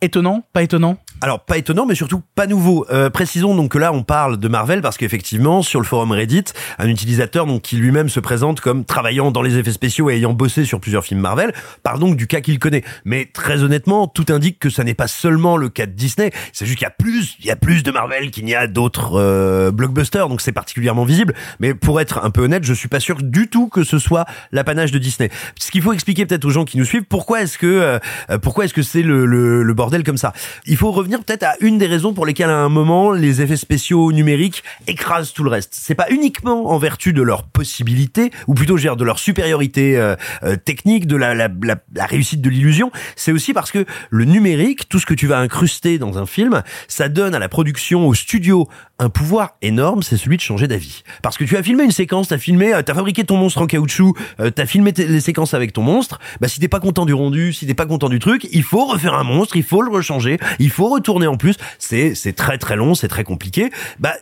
[0.00, 0.98] Étonnant, pas étonnant?
[1.20, 2.84] Alors pas étonnant, mais surtout pas nouveau.
[2.90, 6.44] Euh, précisons donc que là on parle de Marvel parce qu'effectivement sur le forum Reddit,
[6.78, 10.34] un utilisateur donc qui lui-même se présente comme travaillant dans les effets spéciaux et ayant
[10.34, 12.82] bossé sur plusieurs films Marvel, parle donc du cas qu'il connaît.
[13.06, 16.30] Mais très honnêtement, tout indique que ça n'est pas seulement le cas de Disney.
[16.52, 18.66] C'est juste qu'il y a plus, il y a plus de Marvel qu'il n'y a
[18.66, 21.32] d'autres euh, blockbusters, donc c'est particulièrement visible.
[21.60, 24.26] Mais pour être un peu honnête, je suis pas sûr du tout que ce soit
[24.52, 25.30] l'apanage de Disney.
[25.58, 28.66] Ce qu'il faut expliquer peut-être aux gens qui nous suivent, pourquoi est-ce que euh, pourquoi
[28.66, 29.74] est-ce que c'est le, le, le
[30.04, 30.32] comme ça
[30.66, 33.56] Il faut revenir peut-être à une des raisons pour lesquelles à un moment les effets
[33.56, 35.74] spéciaux numériques écrasent tout le reste.
[35.74, 39.18] C'est pas uniquement en vertu de leur possibilité, ou plutôt je veux dire, de leur
[39.18, 42.90] supériorité euh, euh, technique, de la, la, la, réussite de l'illusion.
[43.16, 46.62] C'est aussi parce que le numérique, tout ce que tu vas incruster dans un film,
[46.88, 51.02] ça donne à la production, au studio, un pouvoir énorme, c'est celui de changer d'avis.
[51.22, 53.66] Parce que tu as filmé une séquence, t'as filmé, euh, t'as fabriqué ton monstre en
[53.66, 56.20] caoutchouc, euh, t'as filmé les séquences avec ton monstre.
[56.40, 58.84] Bah si t'es pas content du rendu, si t'es pas content du truc, il faut
[58.84, 61.56] refaire un monstre, il faut le rechanger, il faut retourner en plus.
[61.78, 63.70] C'est c'est très très long, c'est très compliqué.
[63.98, 64.14] Bah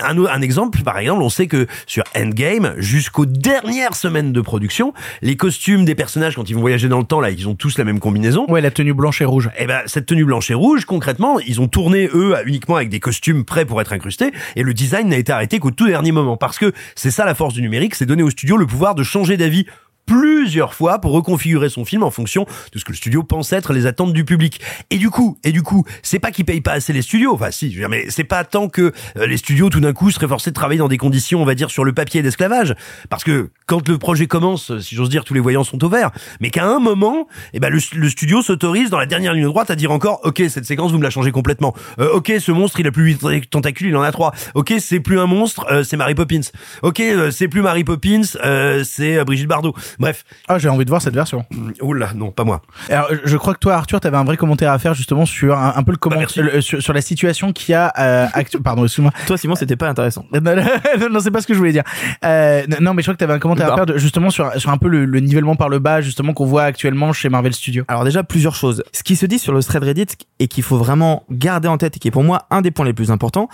[0.00, 4.94] un, un exemple, par exemple, on sait que sur Endgame, jusqu'aux dernières semaines de production,
[5.20, 7.78] les costumes des personnages quand ils vont voyager dans le temps, là, ils ont tous
[7.78, 8.46] la même combinaison.
[8.48, 9.50] Ouais, la tenue blanche et rouge.
[9.58, 13.00] Et ben cette tenue blanche et rouge, concrètement, ils ont tourné eux uniquement avec des
[13.00, 16.36] costumes prêts pour être incrustés, et le design n'a été arrêté qu'au tout dernier moment,
[16.36, 19.02] parce que c'est ça la force du numérique, c'est donner au studio le pouvoir de
[19.02, 19.66] changer d'avis
[20.06, 23.72] plusieurs fois pour reconfigurer son film en fonction de ce que le studio pense être
[23.72, 24.60] les attentes du public.
[24.90, 27.50] Et du coup, et du coup, c'est pas qu'ils payent pas assez les studios, enfin
[27.50, 30.10] si, je veux dire, mais c'est pas tant que euh, les studios tout d'un coup
[30.10, 32.74] seraient forcés de travailler dans des conditions, on va dire, sur le papier d'esclavage,
[33.08, 36.10] parce que quand le projet commence, si j'ose dire, tous les voyants sont au vert,
[36.40, 39.76] mais qu'à un moment, eh ben le, studio s'autorise dans la dernière ligne droite à
[39.76, 42.86] dire encore, ok, cette séquence vous me la changez complètement, Euh, ok, ce monstre il
[42.86, 45.96] a plus huit tentacules, il en a trois, ok, c'est plus un monstre, euh, c'est
[45.96, 46.40] Mary Poppins,
[46.82, 49.74] ok, euh, c'est plus Mary Poppins, euh, c'est euh, Brigitte Bardot.
[49.98, 50.24] Bref.
[50.48, 51.44] Ah, j'ai envie de voir cette version.
[51.80, 52.62] Oula, non, pas moi.
[52.88, 55.74] Alors, je crois que toi, Arthur, t'avais un vrai commentaire à faire justement sur un,
[55.76, 58.84] un peu le comment, le- sur, sur la situation qu'il y a euh, actu- Pardon,
[58.84, 59.12] excuse-moi.
[59.26, 60.24] Toi, Simon, c'était pas intéressant.
[60.32, 60.62] Non, non,
[61.00, 61.84] non, non, c'est pas ce que je voulais dire.
[62.24, 63.76] Euh, non, mais je crois que t'avais un commentaire à Bah.
[63.76, 66.46] faire de- justement sur, sur un peu le, le nivellement par le bas, justement qu'on
[66.46, 67.84] voit actuellement chez Marvel Studios.
[67.88, 68.82] Alors déjà plusieurs choses.
[68.92, 70.06] Ce qui se dit sur le thread Reddit
[70.38, 72.84] et qu'il faut vraiment garder en tête et qui est pour moi un des points
[72.86, 73.48] les plus importants,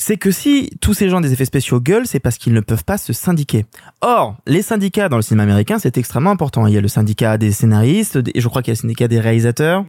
[0.00, 2.84] c'est que si tous ces gens des effets spéciaux gueulent, c'est parce qu'ils ne peuvent
[2.84, 3.66] pas se syndiquer.
[4.00, 6.66] Or, les syndicats dans le cinéma américain, c'est extrêmement important.
[6.68, 8.80] Il y a le syndicat des scénaristes, des- et je crois qu'il y a le
[8.80, 9.84] syndicat des réalisateurs,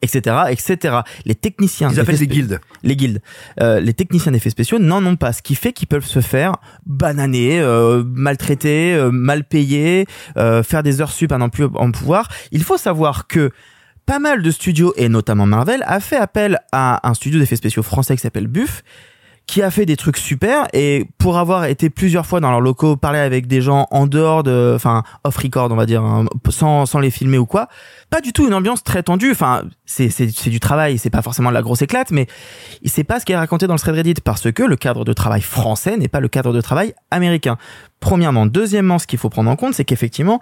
[0.00, 0.98] etc., etc.
[1.26, 1.90] Les techniciens.
[1.90, 2.60] Ils appellent d'effets des guildes.
[2.84, 3.20] Les guildes.
[3.60, 6.56] Euh, les techniciens d'effets spéciaux n'en ont pas, ce qui fait qu'ils peuvent se faire
[6.86, 11.90] bananer, euh, maltraiter, euh, mal payer, euh, faire des heures sup à n'en plus en
[11.90, 12.28] pouvoir.
[12.52, 13.50] Il faut savoir que
[14.06, 17.82] pas mal de studios, et notamment Marvel, a fait appel à un studio d'effets spéciaux
[17.82, 18.82] français qui s'appelle Buff,
[19.48, 22.96] qui a fait des trucs super et pour avoir été plusieurs fois dans leurs locaux
[22.96, 26.84] parler avec des gens en dehors de enfin off record on va dire hein, sans
[26.84, 27.68] sans les filmer ou quoi
[28.10, 29.32] pas du tout une ambiance très tendue.
[29.32, 32.26] Enfin c'est c'est c'est du travail c'est pas forcément de la grosse éclate mais
[32.84, 35.14] c'est pas ce qui est raconté dans le thread Reddit parce que le cadre de
[35.14, 37.56] travail français n'est pas le cadre de travail américain.
[38.00, 38.44] Premièrement.
[38.44, 40.40] Deuxièmement ce qu'il faut prendre en compte c'est qu'effectivement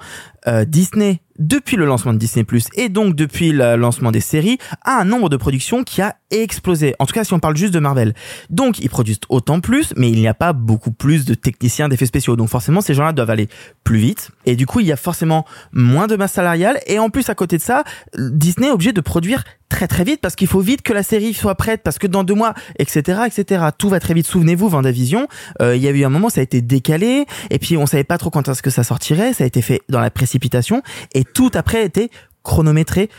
[0.48, 2.44] euh, Disney depuis le lancement de Disney+,
[2.74, 6.94] et donc depuis le lancement des séries, a un nombre de productions qui a explosé.
[6.98, 8.14] En tout cas, si on parle juste de Marvel.
[8.50, 12.06] Donc, ils produisent autant plus, mais il n'y a pas beaucoup plus de techniciens d'effets
[12.06, 12.36] spéciaux.
[12.36, 13.48] Donc, forcément, ces gens-là doivent aller
[13.84, 14.30] plus vite.
[14.44, 16.80] Et du coup, il y a forcément moins de masse salariale.
[16.86, 17.84] Et en plus, à côté de ça,
[18.16, 21.34] Disney est obligé de produire très très vite parce qu'il faut vite que la série
[21.34, 23.64] soit prête parce que dans deux mois, etc., etc.
[23.76, 24.26] Tout va très vite.
[24.26, 25.26] Souvenez-vous, Vendavision,
[25.60, 28.04] euh, il y a eu un moment, ça a été décalé et puis on savait
[28.04, 29.32] pas trop quand est-ce que ça sortirait.
[29.32, 30.82] Ça a été fait dans la précipitation
[31.14, 32.10] et tout après été
[32.42, 33.10] chronométré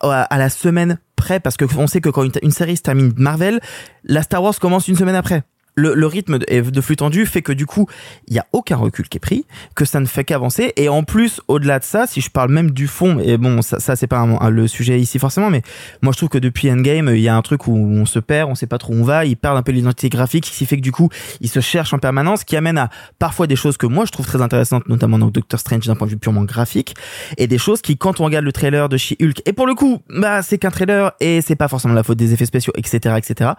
[0.00, 3.60] à la semaine près parce que on sait que quand une série se termine Marvel,
[4.04, 5.44] la Star Wars commence une semaine après.
[5.76, 7.86] Le, le rythme de, de flux tendu fait que du coup,
[8.28, 10.72] il y a aucun recul qui est pris, que ça ne fait qu'avancer.
[10.76, 13.80] Et en plus, au-delà de ça, si je parle même du fond, et bon, ça,
[13.80, 15.62] ça c'est pas le sujet ici forcément, mais
[16.02, 18.50] moi je trouve que depuis Endgame, il y a un truc où on se perd,
[18.50, 20.66] on sait pas trop où on va, ils perdent un peu l'identité graphique, ce qui
[20.66, 21.08] fait que du coup,
[21.40, 24.12] ils se cherchent en permanence, ce qui amène à parfois des choses que moi je
[24.12, 26.94] trouve très intéressantes, notamment dans Doctor Strange d'un point de vue purement graphique,
[27.36, 30.02] et des choses qui, quand on regarde le trailer de She-Hulk, et pour le coup,
[30.08, 33.50] bah c'est qu'un trailer et c'est pas forcément la faute des effets spéciaux, etc., etc.,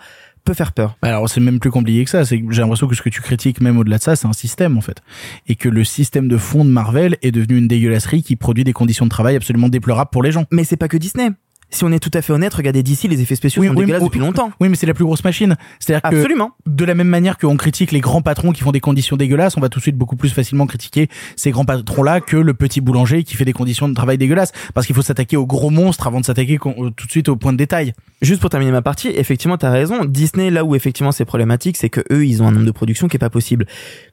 [0.45, 0.97] peut faire peur.
[1.01, 2.23] Alors c'est même plus compliqué que ça.
[2.23, 4.77] C'est j'ai l'impression que ce que tu critiques même au-delà de ça, c'est un système
[4.77, 5.01] en fait,
[5.47, 8.73] et que le système de fond de Marvel est devenu une dégueulasserie qui produit des
[8.73, 10.45] conditions de travail absolument déplorables pour les gens.
[10.51, 11.31] Mais c'est pas que Disney.
[11.69, 14.08] Si on est tout à fait honnête, regardez d'ici, les effets spéciaux sont dégueulasses mais-
[14.08, 14.51] depuis longtemps.
[14.60, 15.56] Oui, mais c'est la plus grosse machine.
[15.80, 16.51] C'est-à-dire que Absolument.
[16.65, 19.62] de la même manière qu'on critique les grands patrons qui font des conditions dégueulasses, on
[19.62, 23.23] va tout de suite beaucoup plus facilement critiquer ces grands patrons-là que le petit boulanger
[23.23, 24.51] qui fait des conditions de travail dégueulasses.
[24.73, 27.36] Parce qu'il faut s'attaquer aux gros monstres avant de s'attaquer euh, tout de suite au
[27.36, 27.93] point de détail.
[28.21, 30.06] Juste pour terminer ma partie, effectivement, t'as raison.
[30.06, 33.08] Disney, là où effectivement c'est problématique, c'est que eux, ils ont un nombre de productions
[33.08, 33.65] qui est pas possible.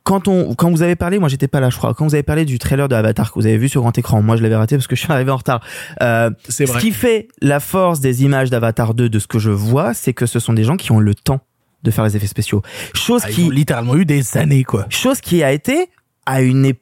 [0.04, 1.94] Quand on, quand vous avez parlé, moi j'étais pas là, je crois.
[1.94, 4.20] Quand vous avez parlé du trailer de Avatar que vous avez vu sur grand écran,
[4.22, 5.60] moi je l'avais raté parce que je suis arrivé en retard.
[6.00, 6.80] Euh, C'est ce vrai.
[6.80, 10.26] qui fait la force des images d'Avatar 2, de ce que je vois, c'est que
[10.26, 11.40] ce sont des gens qui ont le temps
[11.84, 12.62] de faire les effets spéciaux.
[12.94, 14.86] Chose Ah, ils qui, ont littéralement eu des années, quoi.
[14.88, 15.88] chose qui a été
[16.26, 16.81] à une époque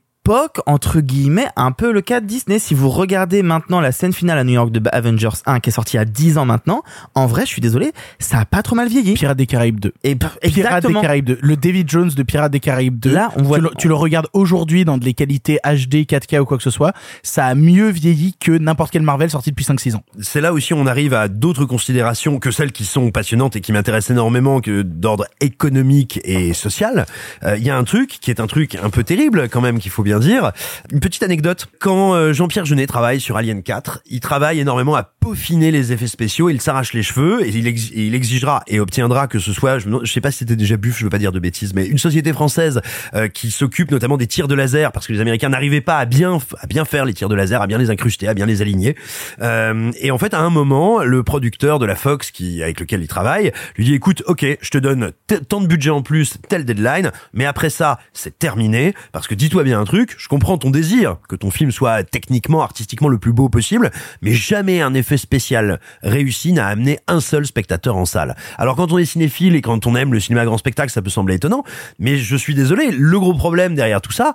[0.67, 2.59] entre guillemets un peu le cas de Disney.
[2.59, 5.73] Si vous regardez maintenant la scène finale à New York de Avengers 1 qui est
[5.73, 6.83] sortie il y a 10 ans maintenant,
[7.15, 9.15] en vrai, je suis désolé, ça a pas trop mal vieilli.
[9.15, 9.93] Pirates des Caraïbes 2.
[10.05, 10.93] Et Pirates des.
[10.93, 11.39] Caraïbes 2.
[11.41, 13.13] Le David Jones de Pirates des Caraïbes 2.
[13.13, 16.45] Là, on voit- tu, le, tu le regardes aujourd'hui dans des qualités HD, 4K ou
[16.45, 16.93] quoi que ce soit.
[17.23, 20.03] Ça a mieux vieilli que n'importe quel Marvel sorti depuis 5-6 ans.
[20.21, 23.73] C'est là aussi on arrive à d'autres considérations que celles qui sont passionnantes et qui
[23.73, 27.07] m'intéressent énormément que d'ordre économique et social.
[27.43, 29.79] Euh, Il y a un truc qui est un truc un peu terrible quand même
[29.81, 30.53] qu'il faut bien dire.
[30.93, 31.69] Une petite anecdote.
[31.79, 36.07] Quand euh, Jean-Pierre Jeunet travaille sur Alien 4, il travaille énormément à peaufiner les effets
[36.07, 36.51] spéciaux.
[36.51, 40.31] Il s'arrache les cheveux et il, exigera et obtiendra que ce soit, je, sais pas
[40.31, 42.81] si c'était déjà buff, je veux pas dire de bêtises, mais une société française
[43.15, 46.07] euh, qui s'occupe notamment des tirs de laser parce que les Américains n'arrivaient pas à
[46.07, 48.63] bien à bien faire les tirs de laser, à bien les incruster, à bien les
[48.63, 48.97] aligner.
[49.41, 53.03] Euh, et en fait, à un moment, le producteur de la Fox qui avec lequel
[53.03, 55.13] il travaille lui dit écoute, ok, je te donne
[55.49, 59.65] tant de budget en plus, tel deadline, mais après ça, c'est terminé parce que dis-toi
[59.65, 63.33] bien un truc, je comprends ton désir que ton film soit techniquement, artistiquement le plus
[63.33, 63.91] beau possible,
[64.23, 68.37] mais jamais un effet spécial réussi n'a amené un seul spectateur en salle.
[68.59, 71.11] Alors quand on est cinéphile et quand on aime le cinéma grand spectacle, ça peut
[71.11, 71.65] sembler étonnant,
[71.99, 74.35] mais je suis désolé, le gros problème derrière tout ça,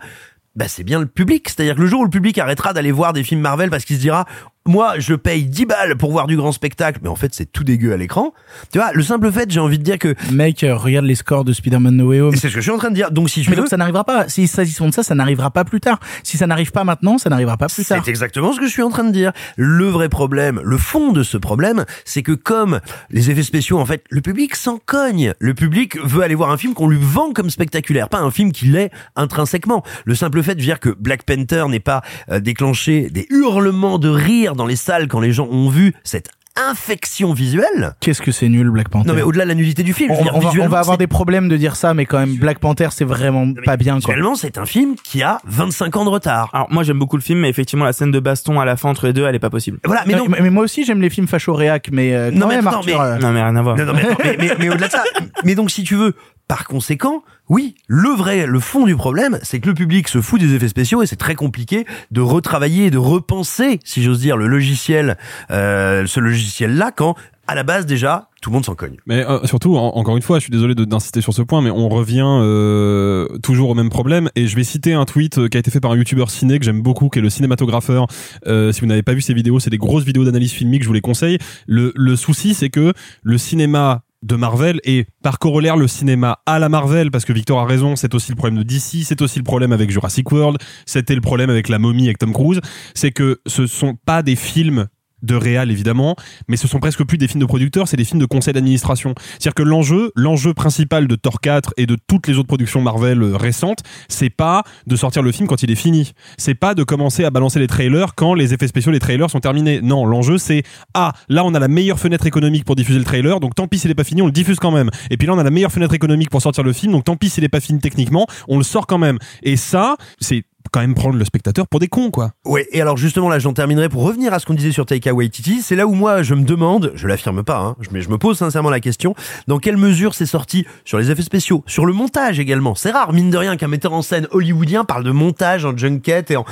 [0.55, 1.49] bah c'est bien le public.
[1.49, 3.97] C'est-à-dire que le jour où le public arrêtera d'aller voir des films Marvel parce qu'il
[3.97, 4.25] se dira
[4.67, 7.63] moi je paye 10 balles pour voir du grand spectacle, mais en fait c'est tout
[7.63, 8.33] dégueu à l'écran.
[8.71, 11.45] Tu vois, le simple fait, j'ai envie de dire que Mec, euh, regarde les scores
[11.45, 12.35] de Spider-Man No Way Home.
[12.35, 13.11] c'est ce que je suis en train de dire.
[13.11, 14.27] Donc si tu Mais veux, donc ça n'arrivera pas.
[14.27, 15.99] S'ils s'agissent de ça, ça n'arrivera pas plus tard.
[16.23, 18.01] Si ça n'arrive pas maintenant, ça n'arrivera pas plus tard.
[18.03, 19.31] C'est exactement ce que je suis en train de dire.
[19.55, 22.79] Le vrai problème, le fond de ce problème, c'est que comme
[23.11, 25.33] les effets spéciaux, en fait, le public s'en cogne.
[25.39, 28.51] Le public veut aller voir un film qu'on lui vend comme spectaculaire, pas un film
[28.51, 29.83] qui l'est intrinsèquement.
[30.05, 32.01] Le simple fait de dire que Black Panther n'est pas
[32.31, 36.29] euh, déclenché des hurlements de rire dans les salles quand les gens ont vu cette
[36.57, 37.95] infection visuelle.
[37.99, 40.13] Qu'est-ce que c'est nul, Black Panther Non mais au-delà de la nudité du film, je
[40.13, 42.05] on, veux dire, on va, on visuellement, va avoir des problèmes de dire ça, mais
[42.05, 44.13] quand même, Black Panther, c'est vraiment pas bien, quoi.
[44.13, 46.49] Visuellement, c'est un film qui a 25 ans de retard.
[46.53, 48.87] Alors moi j'aime beaucoup le film, mais effectivement la scène de baston à la fin
[48.89, 49.79] entre les deux, elle est pas possible.
[49.83, 52.37] Voilà, mais Non, non, mais, moi aussi, j'aime les films facho réac, mais euh, quand
[52.37, 53.75] Non, mais même, attends, Arthur, mais- euh, Non mais rien à voir.
[53.75, 55.03] Non, non, mais, attends, mais, mais- mais au-delà de ça,
[55.43, 56.13] mais donc si tu veux,
[56.47, 60.39] par conséquent, oui, le vrai, le fond du problème, c'est que le public se fout
[60.39, 64.47] des effets spéciaux et c'est très compliqué de retravailler, de repenser, si j'ose dire, le
[64.47, 65.17] logiciel,
[65.51, 67.15] euh, ce logiciel-là, quand
[67.47, 68.97] à la base déjà tout le monde s'en cogne.
[69.07, 71.69] Mais euh, surtout, en- encore une fois, je suis désolé d'insister sur ce point, mais
[71.71, 74.29] on revient euh, toujours au même problème.
[74.35, 76.57] Et je vais citer un tweet euh, qui a été fait par un youtubeur ciné
[76.59, 78.05] que j'aime beaucoup, qui est le cinématographeur.
[78.47, 80.87] Euh, si vous n'avez pas vu ces vidéos, c'est des grosses vidéos d'analyse filmique, je
[80.87, 81.37] vous les conseille.
[81.67, 86.59] Le, le souci, c'est que le cinéma de Marvel et par corollaire le cinéma à
[86.59, 89.37] la Marvel parce que Victor a raison c'est aussi le problème de DC c'est aussi
[89.39, 92.59] le problème avec Jurassic World c'était le problème avec la momie avec Tom Cruise
[92.95, 94.87] c'est que ce sont pas des films
[95.21, 96.15] de réal évidemment,
[96.47, 99.15] mais ce sont presque plus des films de producteurs, c'est des films de conseil d'administration.
[99.17, 103.21] C'est-à-dire que l'enjeu, l'enjeu principal de Thor 4 et de toutes les autres productions Marvel
[103.21, 106.13] euh, récentes, c'est pas de sortir le film quand il est fini.
[106.37, 109.39] C'est pas de commencer à balancer les trailers quand les effets spéciaux, les trailers sont
[109.39, 109.81] terminés.
[109.81, 113.39] Non, l'enjeu c'est ah là on a la meilleure fenêtre économique pour diffuser le trailer,
[113.39, 114.89] donc tant pis s'il est pas fini, on le diffuse quand même.
[115.09, 117.15] Et puis là on a la meilleure fenêtre économique pour sortir le film, donc tant
[117.15, 119.17] pis s'il est pas fini techniquement, on le sort quand même.
[119.43, 122.31] Et ça, c'est quand même prendre le spectateur pour des cons quoi.
[122.45, 125.13] Ouais, et alors justement là, j'en terminerai pour revenir à ce qu'on disait sur Taika
[125.13, 125.61] Waititi.
[125.61, 128.37] C'est là où moi je me demande, je l'affirme pas, hein, mais je me pose
[128.37, 129.15] sincèrement la question,
[129.47, 132.75] dans quelle mesure c'est sorti sur les effets spéciaux, sur le montage également?
[132.75, 136.31] C'est rare, mine de rien, qu'un metteur en scène hollywoodien parle de montage en junket
[136.31, 136.45] et en,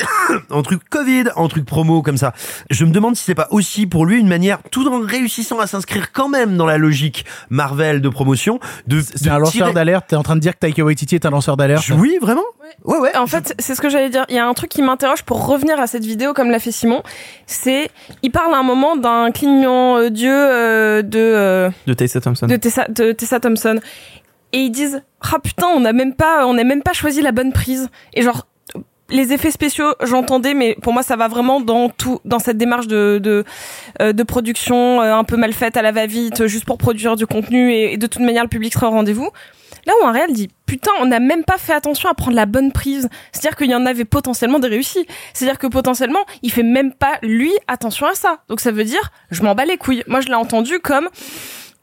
[0.50, 2.32] en truc Covid, en truc promo comme ça.
[2.70, 5.66] Je me demande si c'est pas aussi pour lui une manière, tout en réussissant à
[5.66, 10.06] s'inscrire quand même dans la logique Marvel de promotion, de, C'est un lanceur d'alerte.
[10.08, 11.90] T'es en train de dire que Taika Waititi est un lanceur d'alerte?
[11.96, 12.44] Oui, vraiment
[12.84, 13.16] Ouais, ouais.
[13.16, 14.24] En fait, c'est ce que j'allais dire.
[14.28, 16.72] Il y a un truc qui m'interroge pour revenir à cette vidéo, comme l'a fait
[16.72, 17.02] Simon.
[17.46, 17.90] C'est,
[18.22, 22.46] il parle à un moment d'un clignement euh, dieu euh, de euh, De Tessa Thompson.
[22.46, 23.80] de Tessa, de Tessa Thompson,
[24.52, 25.02] et ils disent
[25.32, 27.88] ah putain, on n'a même pas, on n'a même pas choisi la bonne prise.
[28.14, 28.46] Et genre
[29.08, 32.88] les effets spéciaux, j'entendais, mais pour moi, ça va vraiment dans tout, dans cette démarche
[32.88, 33.44] de de,
[34.00, 37.26] euh, de production euh, un peu mal faite à la va-vite, juste pour produire du
[37.26, 39.30] contenu et, et de toute manière le public sera au rendez-vous.
[39.86, 42.46] Là où un réel dit putain, on n'a même pas fait attention à prendre la
[42.46, 43.08] bonne prise.
[43.32, 45.06] C'est-à-dire qu'il y en avait potentiellement des réussis.
[45.32, 48.42] C'est-à-dire que potentiellement, il fait même pas lui attention à ça.
[48.48, 50.02] Donc ça veut dire je m'en bats les couilles.
[50.06, 51.08] Moi, je l'ai entendu comme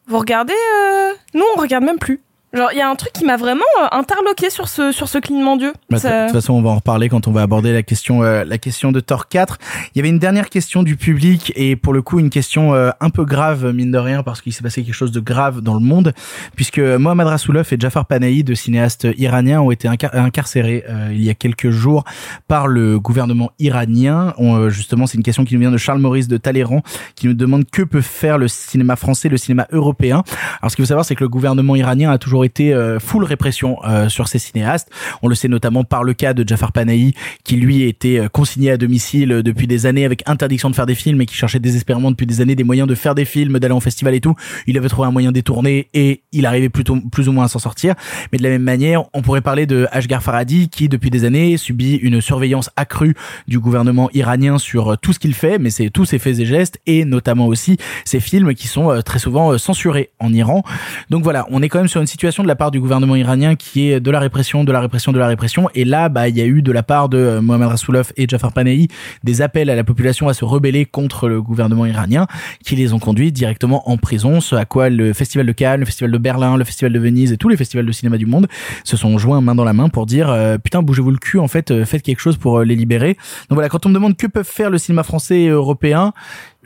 [0.05, 2.21] vous regardez, euh, nous on regarde même plus.
[2.53, 5.17] Genre, il y a un truc qui m'a vraiment euh, interloqué sur ce sur ce
[5.17, 5.73] clignement Dieu.
[5.89, 8.23] Bah, Ça- De toute façon, on va en reparler quand on va aborder la question,
[8.23, 9.57] euh, la question de Thor 4.
[9.93, 12.91] Il y avait une dernière question du public et pour le coup une question euh,
[12.99, 15.73] un peu grave mine de rien parce qu'il s'est passé quelque chose de grave dans
[15.73, 16.13] le monde
[16.55, 21.23] puisque Mohamed Rassoulov et Jafar Panahi, deux cinéastes iraniens, ont été incar- incarcérés euh, il
[21.23, 22.03] y a quelques jours
[22.47, 24.33] par le gouvernement iranien.
[24.37, 26.83] On, euh, justement, c'est une question qui nous vient de Charles Maurice de Talleyrand
[27.15, 30.23] qui nous demande que peut faire le cinéma français, le cinéma européen.
[30.61, 33.23] Alors ce qu'il faut savoir, c'est que le gouvernement iranien a toujours été euh, full
[33.23, 34.89] répression euh, sur ces cinéastes.
[35.21, 38.71] On le sait notamment par le cas de Jafar Panahi, qui lui était euh, consigné
[38.71, 42.11] à domicile depuis des années avec interdiction de faire des films et qui cherchait désespérément
[42.11, 44.35] depuis des années des moyens de faire des films, d'aller en festival et tout.
[44.67, 47.59] Il avait trouvé un moyen détourné et il arrivait plutôt plus ou moins à s'en
[47.59, 47.95] sortir.
[48.31, 51.57] Mais de la même manière, on pourrait parler de Ashgar Farhadi, qui depuis des années
[51.57, 53.15] subit une surveillance accrue
[53.47, 56.79] du gouvernement iranien sur tout ce qu'il fait, mais c'est tous ses faits et gestes
[56.85, 60.63] et notamment aussi ses films qui sont très souvent censurés en Iran.
[61.09, 63.55] Donc voilà, on est quand même sur une situation de la part du gouvernement iranien
[63.55, 65.69] qui est de la répression, de la répression, de la répression.
[65.75, 68.27] Et là, bah, il y a eu de la part de euh, Mohamed Rassoulov et
[68.27, 68.87] Jafar Panahi
[69.23, 72.25] des appels à la population à se rebeller contre le gouvernement iranien
[72.65, 74.41] qui les ont conduits directement en prison.
[74.41, 77.31] Ce à quoi le Festival de Cannes, le Festival de Berlin, le Festival de Venise
[77.31, 78.47] et tous les festivals de cinéma du monde
[78.83, 81.47] se sont joints main dans la main pour dire euh, putain bougez-vous le cul en
[81.47, 83.13] fait, euh, faites quelque chose pour euh, les libérer.
[83.49, 86.13] Donc voilà, quand on me demande que peuvent faire le cinéma français et européen,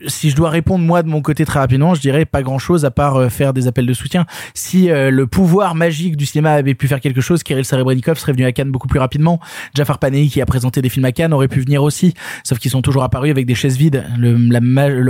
[0.06, 2.86] si je dois répondre moi de mon côté très rapidement, je dirais pas grand chose
[2.86, 4.26] à part euh, faire des appels de soutien.
[4.54, 8.34] Si euh, le pouvoir magique du cinéma avait pu faire quelque chose, Kirill Serebrennikov serait
[8.34, 9.40] venu à Cannes beaucoup plus rapidement.
[9.76, 12.72] Jafar Panahi qui a présenté des films à Cannes aurait pu venir aussi, sauf qu'ils
[12.72, 14.06] sont toujours apparus avec des chaises vides.
[14.18, 14.60] Le, la,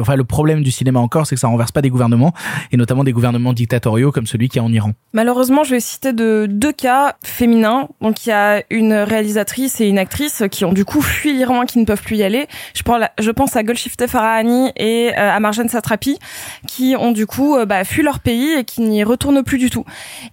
[0.01, 2.33] enfin, le problème du cinéma encore, c'est que ça renverse pas des gouvernements
[2.71, 4.93] et notamment des gouvernements dictatoriaux comme celui qui est en Iran.
[5.13, 7.89] Malheureusement, je vais citer de deux cas féminins.
[8.01, 11.65] Donc, il y a une réalisatrice et une actrice qui ont du coup fui l'Iran,
[11.65, 12.47] qui ne peuvent plus y aller.
[12.73, 12.83] Je,
[13.19, 16.17] je pense à Golshifteh Farahani et euh, à Marjane Satrapi,
[16.67, 19.69] qui ont du coup euh, bah, fui leur pays et qui n'y retournent plus du
[19.69, 19.85] tout.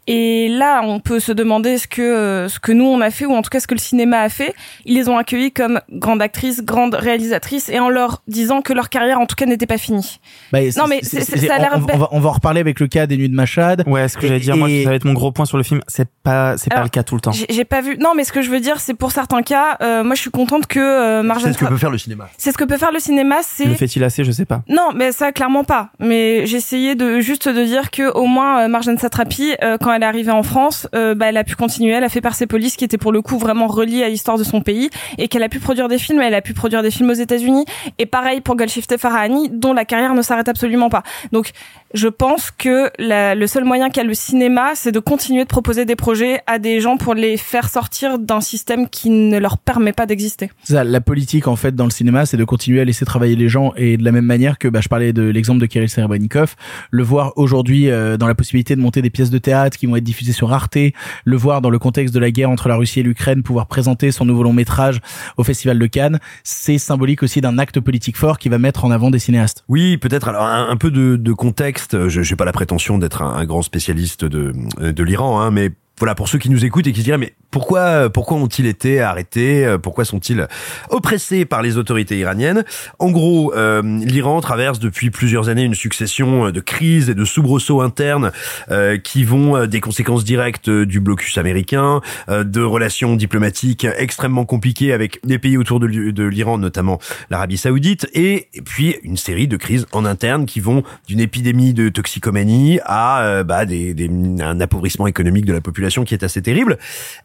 [0.06, 3.26] Et là, on peut se demander ce que euh, ce que nous on a fait,
[3.26, 4.54] ou en tout cas ce que le cinéma a fait.
[4.84, 8.88] Ils les ont accueillis comme grande actrice, grande réalisatrice, et en leur disant que leur
[8.88, 10.20] carrière, en tout cas, n'était pas finie.
[10.52, 12.32] Bah, non, mais c'est- c'est- ça a on, l'air on, on va, on va en
[12.32, 13.84] reparler avec le cas des Nuits de Machad.
[13.86, 15.80] Ouais, ce que j'allais dire, moi, ça va être mon gros point sur le film.
[15.88, 17.32] C'est pas, c'est pas le cas tout le temps.
[17.32, 17.96] J'ai pas vu.
[17.98, 20.30] Non, mais ce que je veux dire, c'est pour certains cas, euh, moi je suis
[20.30, 21.52] contente que euh, Marjane.
[21.52, 22.28] C'est ce que peut faire le cinéma.
[22.38, 23.64] C'est ce que peut faire le cinéma, c'est.
[23.64, 24.30] Le fait-il assez, je
[24.68, 25.90] Non, mais ça clairement pas.
[25.98, 30.02] Mais j'essayais de juste de dire que au moins euh, Marjane Satrapi, euh, quand elle
[30.02, 31.92] est arrivée en France, euh, bah, elle a pu continuer.
[31.92, 34.60] Elle a fait Persepolis, qui était pour le coup vraiment relié à l'histoire de son
[34.60, 36.20] pays, et qu'elle a pu produire des films.
[36.20, 37.64] Elle a pu produire des films aux États-Unis.
[37.98, 41.02] Et pareil pour Golshifteh Farahani, dont la carrière ne s'arrête absolument pas.
[41.32, 41.50] Donc,
[41.94, 45.84] je pense que la- le seul moyen qu'a le cinéma, c'est de continuer de proposer
[45.84, 49.92] des projets à des gens pour les faire sortir d'un système qui ne leur permet
[49.92, 50.50] pas d'exister.
[50.64, 53.48] Ça, la politique en fait dans le cinéma, c'est de continuer à laisser travailler les
[53.48, 56.56] gens et de la même manière que bah, je parlais de l'exemple de Kirill Serebrennikov,
[56.90, 59.96] le voir aujourd'hui euh, dans la possibilité de monter des pièces de théâtre qui vont
[59.96, 60.76] être diffusées sur Arte,
[61.24, 64.10] le voir dans le contexte de la guerre entre la Russie et l'Ukraine, pouvoir présenter
[64.10, 65.00] son nouveau long métrage
[65.36, 68.90] au Festival de Cannes, c'est symbolique aussi d'un acte politique fort qui va mettre en
[68.90, 69.64] avant des cinéastes.
[69.68, 70.28] Oui, peut-être.
[70.28, 71.83] Alors un, un peu de, de contexte.
[71.92, 76.14] Je n'ai pas la prétention d'être un, grand spécialiste de, de l'Iran, hein, mais voilà,
[76.14, 79.64] pour ceux qui nous écoutent et qui se diraient, mais pourquoi, pourquoi ont-ils été arrêtés
[79.64, 80.48] euh, Pourquoi sont-ils
[80.90, 82.64] oppressés par les autorités iraniennes?
[82.98, 87.80] En gros, euh, l'Iran traverse depuis plusieurs années une succession de crises et de soubresauts
[87.80, 88.32] internes
[88.72, 93.86] euh, qui vont euh, des conséquences directes euh, du blocus américain, euh, de relations diplomatiques
[93.96, 96.98] extrêmement compliquées avec des pays autour de l'I- de l'Iran, notamment
[97.30, 101.72] l'Arabie Saoudite, et, et puis une série de crises en interne qui vont d'une épidémie
[101.72, 104.10] de toxicomanie à euh, bah, des, des-
[104.42, 106.78] un appauvrissement économique de la population qui est assez terrible.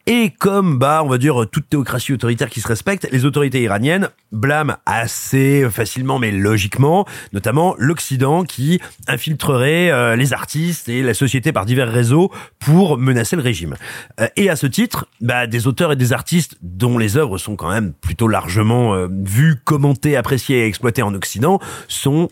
[0.05, 4.09] Et comme bah on va dire toute théocratie autoritaire qui se respecte, les autorités iraniennes
[4.31, 11.51] blâment assez facilement mais logiquement, notamment l'Occident qui infiltrerait euh, les artistes et la société
[11.51, 13.75] par divers réseaux pour menacer le régime.
[14.19, 17.55] Euh, et à ce titre, bah, des auteurs et des artistes dont les œuvres sont
[17.55, 22.29] quand même plutôt largement euh, vues, commentées, appréciées et exploitées en Occident sont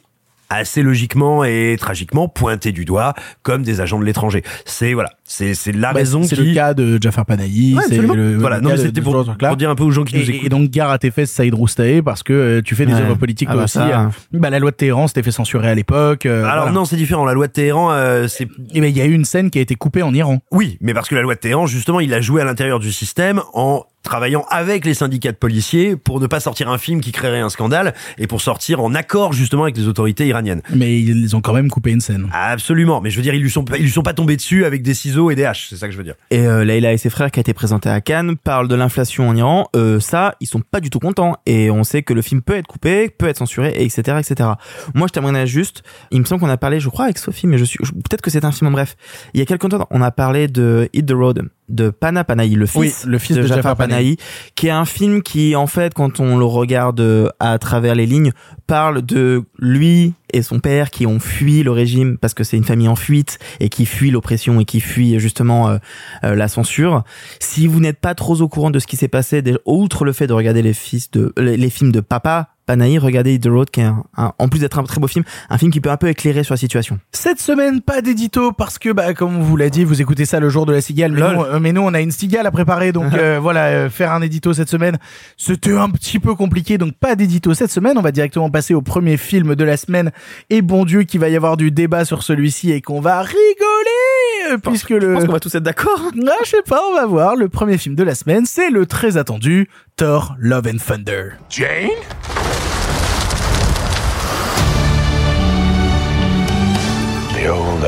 [0.49, 4.43] assez logiquement et tragiquement pointés du doigt comme des agents de l'étranger.
[4.65, 7.75] C'est voilà, c'est c'est la Bah, raison c'est qui le cas de Jafar Panahi.
[7.75, 9.91] Ouais, c'est le, Voilà, le non, cas mais c'était de pour- dire un peu aux
[9.91, 10.45] gens qui nous Et- écoutent.
[10.45, 13.01] Et donc, gare à tes fesses, Saïd Roustaé, parce que euh, tu fais des Ouais.
[13.01, 13.73] œuvres politiques Ah toi bah aussi.
[13.77, 14.01] ça.
[14.01, 16.25] euh, Bah, la loi de Téhéran s'était fait censurer à l'époque.
[16.25, 16.71] euh, Alors voilà.
[16.71, 17.25] non, c'est différent.
[17.25, 18.47] La loi de Téhéran, euh, c'est.
[18.73, 20.39] Et ben, il y a eu une scène qui a été coupée en Iran.
[20.51, 22.91] Oui, mais parce que la loi de Téhéran, justement, il a joué à l'intérieur du
[22.91, 27.11] système en travaillant avec les syndicats de policiers pour ne pas sortir un film qui
[27.11, 30.61] créerait un scandale et pour sortir en accord justement avec les autorités iraniennes.
[30.73, 32.29] Mais ils ont quand même coupé une scène.
[32.33, 34.65] Absolument, mais je veux dire, ils lui sont pas, ils lui sont pas tombés dessus
[34.65, 36.15] avec des ciseaux et des haches, c'est ça que je veux dire.
[36.31, 39.27] Et euh, Leïla et ses frères qui a été présenté à Cannes parlent de l'inflation
[39.27, 39.67] en Iran.
[39.75, 41.35] Euh, ça, ils sont pas du tout contents.
[41.45, 44.49] Et on sait que le film peut être coupé, peut être censuré, et etc., etc.
[44.93, 45.83] Moi, je terminerai juste.
[46.11, 48.29] Il me semble qu'on a parlé, je crois, avec Sophie, mais je suis peut-être que
[48.29, 48.67] c'est un film.
[48.67, 48.95] En bref,
[49.33, 52.55] il y a quelques temps, on a parlé de Hit the Road de Pana Panahi,
[52.55, 54.17] le fils, Oui, le fils de Jafar Panahi.
[54.55, 58.05] qui est un film qui, en fait, quand on le regarde euh, à travers les
[58.05, 58.31] lignes,
[58.67, 62.63] parle de lui et son père qui ont fui le régime parce que c'est une
[62.63, 65.77] famille en fuite et qui fuit l'oppression et qui fuit justement euh,
[66.23, 67.03] euh, la censure.
[67.39, 70.27] Si vous n'êtes pas trop au courant de ce qui s'est passé, outre le fait
[70.27, 73.85] de regarder les fils de les films de papa Panahi, regardez The Road qui est
[73.85, 76.07] un- un- en plus d'être un très beau film, un film qui peut un peu
[76.09, 76.99] éclairer sur la situation.
[77.11, 80.39] Cette semaine, pas d'édito parce que, bah, comme on vous l'a dit, vous écoutez ça
[80.39, 81.13] le jour de la cigale.
[81.13, 82.91] Mais, nous, euh, mais nous, on a une cigale à préparer.
[82.91, 84.97] Donc, euh, voilà, euh, faire un édito cette semaine,
[85.37, 86.77] c'était un petit peu compliqué.
[86.77, 87.97] Donc, pas d'édito cette semaine.
[87.97, 90.11] On va directement passer au premier film de la semaine.
[90.49, 94.51] Et bon Dieu qu'il va y avoir du débat sur celui-ci et qu'on va rigoler
[94.51, 94.99] euh, puisque le...
[94.99, 96.01] Je pense qu'on va tous être d'accord.
[96.27, 97.35] Ah, je sais pas, on va voir.
[97.35, 101.29] Le premier film de la semaine, c'est le très attendu Thor Love and Thunder.
[101.49, 101.89] Jane?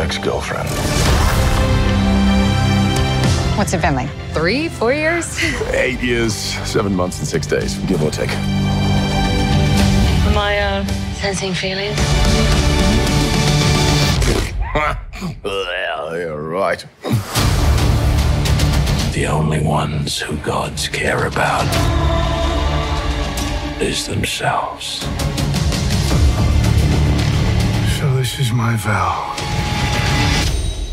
[0.09, 0.67] Ex-girlfriend.
[3.55, 4.09] What's it been like?
[4.33, 5.37] Three, four years?
[5.67, 8.31] Eight years, seven months, and six days, give or take.
[8.31, 11.95] Am I, uh, sensing feelings?
[15.43, 16.83] well, you're right.
[19.13, 21.67] The only ones who gods care about
[23.79, 25.05] is themselves.
[27.99, 29.48] So this is my vow.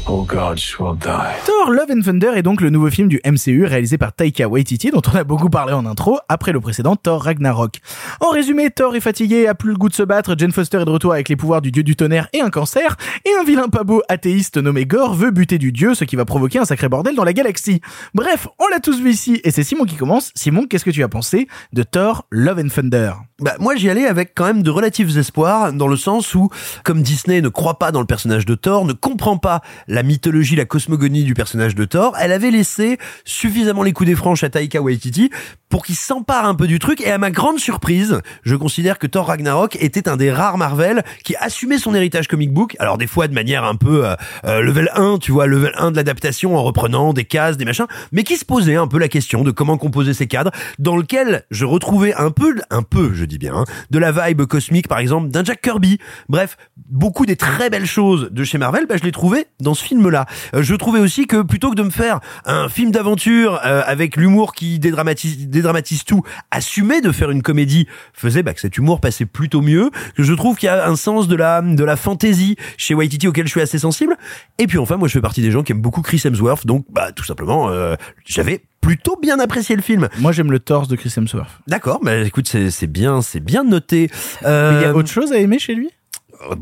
[0.08, 1.34] All gods will die.
[1.44, 4.92] Thor Love and Thunder est donc le nouveau film du MCU réalisé par Taika Waititi
[4.92, 7.80] dont on a beaucoup parlé en intro après le précédent Thor Ragnarok.
[8.20, 10.84] En résumé, Thor est fatigué, a plus le goût de se battre, Jane Foster est
[10.84, 13.68] de retour avec les pouvoirs du dieu du tonnerre et un cancer, et un vilain
[13.68, 16.88] pas beau athéiste nommé Gore veut buter du dieu, ce qui va provoquer un sacré
[16.88, 17.80] bordel dans la galaxie.
[18.14, 20.30] Bref, on l'a tous vu ici et c'est Simon qui commence.
[20.36, 23.12] Simon, qu'est-ce que tu as pensé de Thor Love and Thunder?
[23.40, 26.48] Bah, moi, j'y allais avec quand même de relatifs espoirs, dans le sens où,
[26.84, 30.56] comme Disney ne croit pas dans le personnage de Thor, ne comprend pas la mythologie,
[30.56, 34.50] la cosmogonie du personnage de Thor, elle avait laissé suffisamment les coups des franches à
[34.50, 35.30] Taika Waititi
[35.68, 37.00] pour qu'il s'empare un peu du truc.
[37.00, 41.02] Et à ma grande surprise, je considère que Thor Ragnarok était un des rares Marvel
[41.24, 42.76] qui assumait son héritage comic book.
[42.78, 45.90] Alors des fois de manière un peu euh, euh, level 1, tu vois, level 1
[45.90, 49.08] de l'adaptation en reprenant des cases, des machins, mais qui se posait un peu la
[49.08, 53.24] question de comment composer ces cadres, dans lequel je retrouvais un peu, un peu, je
[53.24, 55.98] dis bien, hein, de la vibe cosmique, par exemple, d'un Jack Kirby.
[56.28, 56.56] Bref,
[56.88, 60.26] beaucoup des très belles choses de chez Marvel, bah, je les trouvais dans ce film-là.
[60.54, 64.16] Euh, je trouvais aussi que plutôt que de me faire un film d'aventure euh, avec
[64.16, 69.00] l'humour qui dédramatise, dédramatise tout, assumer de faire une comédie faisait bah, que cet humour
[69.00, 69.90] passait plutôt mieux.
[70.16, 73.28] Que je trouve qu'il y a un sens de la de la fantaisie chez Waititi
[73.28, 74.16] auquel je suis assez sensible.
[74.58, 76.84] Et puis enfin, moi, je fais partie des gens qui aiment beaucoup Chris Hemsworth, donc
[76.90, 77.94] bah tout simplement, euh,
[78.24, 80.08] j'avais plutôt bien apprécié le film.
[80.18, 81.50] Moi, j'aime le torse de Chris Hemsworth.
[81.66, 84.10] D'accord, bah écoute, c'est bien, c'est bien noté.
[84.44, 85.90] Euh, il y a autre chose à aimer chez lui?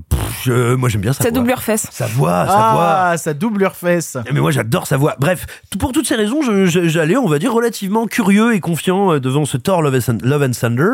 [0.08, 1.38] Pff, je- moi j'aime bien sa Sa voix.
[1.38, 1.86] doublure fesse.
[1.90, 2.94] Sa voix, sa voix.
[2.98, 4.16] Ah, sa doublure fesse.
[4.32, 5.16] Mais moi j'adore sa voix.
[5.18, 8.60] Bref, tout- pour toutes ces raisons, je- je- j'allais, on va dire, relativement curieux et
[8.60, 10.90] confiant euh, devant ce Thor Love and, Love and Thunder.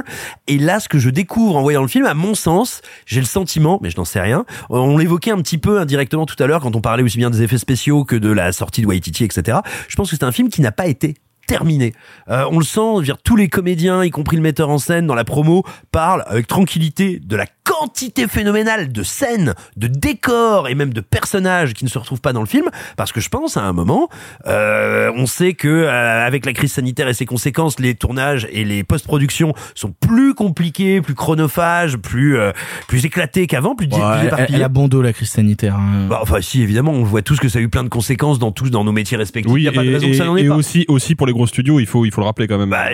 [0.46, 3.26] Et là, ce que je découvre en voyant le film, à mon sens, j'ai le
[3.26, 4.40] sentiment, mais je n'en sais rien,
[4.70, 7.30] euh, on l'évoquait un petit peu indirectement tout à l'heure quand on parlait aussi bien
[7.30, 9.58] des effets spéciaux que de la sortie de Waititi, etc.
[9.88, 11.14] Je pense que c'est un film qui n'a pas été
[11.54, 11.92] terminé.
[12.28, 14.78] Euh, on le sent, je veux dire, tous les comédiens, y compris le metteur en
[14.78, 20.68] scène dans la promo, parlent avec tranquillité de la quantité phénoménale de scènes, de décors
[20.68, 23.28] et même de personnages qui ne se retrouvent pas dans le film, parce que je
[23.28, 24.08] pense à un moment,
[24.46, 28.64] euh, on sait que euh, avec la crise sanitaire et ses conséquences, les tournages et
[28.64, 32.52] les post-productions sont plus compliqués, plus chronophages, plus euh,
[32.86, 34.56] plus éclatés qu'avant, plus, Ouais, plus elle, éparpillés.
[34.58, 35.74] elle a bon dos, la crise sanitaire.
[35.76, 36.06] hein.
[36.08, 38.52] Bah, enfin, si, évidemment, on voit tous que ça a eu plein de conséquences dans
[38.52, 39.52] tous, dans nos métiers respectifs.
[39.52, 40.54] Oui, Il y a pas de et, raison que ça n'en et- ait et pas.
[40.56, 42.70] aussi, aussi pour les gros studios, il faut, il faut le rappeler quand même.
[42.70, 42.90] Bah,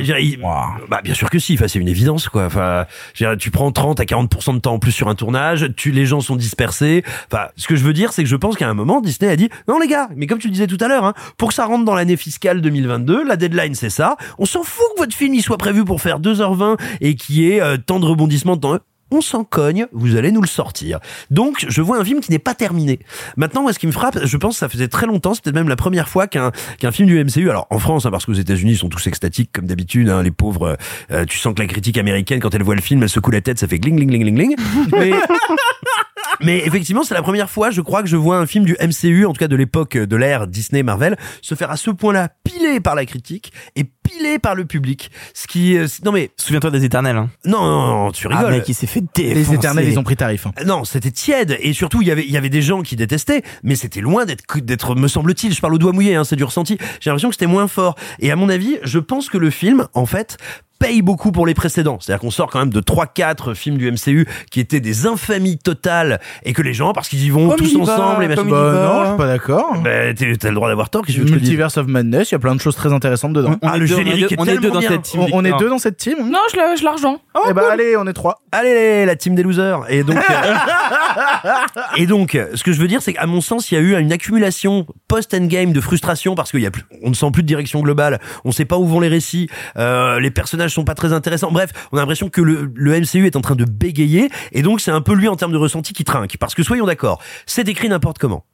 [0.89, 2.47] bah, bien sûr que si, enfin, c'est une évidence, quoi.
[2.47, 2.87] Enfin,
[3.39, 6.21] tu prends 30 à 40% de temps en plus sur un tournage, tu, les gens
[6.21, 7.03] sont dispersés.
[7.31, 9.37] Enfin, ce que je veux dire, c'est que je pense qu'à un moment, Disney a
[9.37, 11.55] dit, non, les gars, mais comme tu le disais tout à l'heure, hein, pour que
[11.55, 14.17] ça rentre dans l'année fiscale 2022, la deadline, c'est ça.
[14.39, 17.51] On s'en fout que votre film, il soit prévu pour faire 2h20 et qu'il y
[17.51, 18.79] ait euh, tant de rebondissements dans
[19.11, 20.99] on s'en cogne, vous allez nous le sortir.
[21.31, 22.99] Donc, je vois un film qui n'est pas terminé.
[23.37, 25.55] Maintenant, moi, ce qui me frappe, je pense que ça faisait très longtemps, c'est peut-être
[25.55, 28.33] même la première fois qu'un qu'un film du MCU, alors en France, hein, parce qu'aux
[28.33, 30.77] États-Unis, ils sont tous extatiques comme d'habitude, hein, les pauvres,
[31.11, 33.41] euh, tu sens que la critique américaine, quand elle voit le film, elle secoue la
[33.41, 34.57] tête, ça fait gling, gling, gling, gling, gling.
[34.93, 35.13] Mais,
[36.41, 39.27] mais effectivement, c'est la première fois, je crois, que je vois un film du MCU,
[39.27, 42.81] en tout cas de l'époque de l'ère Disney Marvel, se faire à ce point-là pilé
[42.81, 45.11] par la critique et pilé par le public.
[45.35, 47.17] Ce qui, euh, non mais, Souviens-toi des éternels.
[47.17, 47.29] Hein.
[47.45, 48.45] non, non, non, tu rigoles.
[48.47, 49.35] Ah, mec, il s'est fait défoncer.
[49.35, 50.47] Les éternels, ils ont pris tarif.
[50.47, 50.53] hein.
[50.65, 53.43] Non, c'était tiède et surtout il y avait il y avait des gens qui détestaient,
[53.63, 56.45] mais c'était loin d'être d'être me semble-t-il, je parle au doigt mouillé, hein, c'est du
[56.45, 56.79] ressenti.
[57.01, 57.97] J'ai l'impression que c'était moins fort.
[58.21, 60.37] Et à mon avis, je pense que le film, en fait
[60.79, 61.99] paye beaucoup pour les précédents.
[62.01, 66.21] C'est-à-dire qu'on sort quand même de 3-4 films du MCU qui étaient des infamies totales
[66.45, 68.45] et que les gens, parce qu'ils y vont Comme tous y va, ensemble, comme machins...
[68.45, 68.85] il y Bah va.
[68.87, 69.75] non, je suis pas d'accord.
[69.83, 72.39] Bah, t'es- t'as le droit d'avoir tort, qu'est-ce que Multiverse of Madness, il y a
[72.39, 73.57] plein de choses très intéressantes dedans.
[73.63, 74.91] On Ah, est le deux, on est générique est on est deux dans bien.
[74.91, 75.21] cette team.
[75.21, 76.17] On, on est deux dans cette team?
[76.31, 77.19] Non, je le, je la rejoins.
[77.35, 78.43] Oh, Eh bah allez, on est trois.
[78.53, 79.81] Allez, la team des losers.
[79.89, 81.51] Et donc, euh,
[81.97, 83.99] et donc, ce que je veux dire, c'est qu'à mon sens, il y a eu
[83.99, 87.49] une accumulation post-endgame de frustration parce qu'il y a plus, on ne sent plus de
[87.49, 91.13] direction globale, on sait pas où vont les récits, euh, les personnages sont pas très
[91.13, 91.51] intéressants.
[91.51, 94.81] Bref, on a l'impression que le, le MCU est en train de bégayer et donc
[94.81, 96.37] c'est un peu lui en termes de ressenti qui trinque.
[96.39, 98.45] Parce que soyons d'accord, c'est écrit n'importe comment.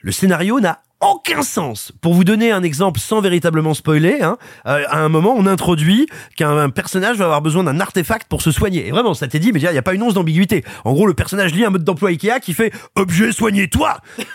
[0.00, 1.92] Le scénario n'a aucun sens.
[2.00, 4.36] Pour vous donner un exemple sans véritablement spoiler, hein,
[4.66, 8.42] euh, à un moment, on introduit qu'un un personnage va avoir besoin d'un artefact pour
[8.42, 8.88] se soigner.
[8.88, 10.64] Et vraiment, ça t'est dit, mais il n'y a pas une once d'ambiguïté.
[10.84, 13.98] En gros, le personnage lit un mode d'emploi Ikea qui fait «Objet, soignez-toi»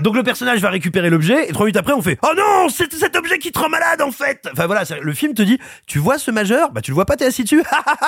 [0.00, 2.92] Donc le personnage va récupérer l'objet et trois minutes après on fait oh non c'est
[2.92, 6.00] cet objet qui te rend malade en fait enfin voilà le film te dit tu
[6.00, 6.72] vois ce majeur?
[6.72, 7.62] Bah tu le vois pas t'es assis dessus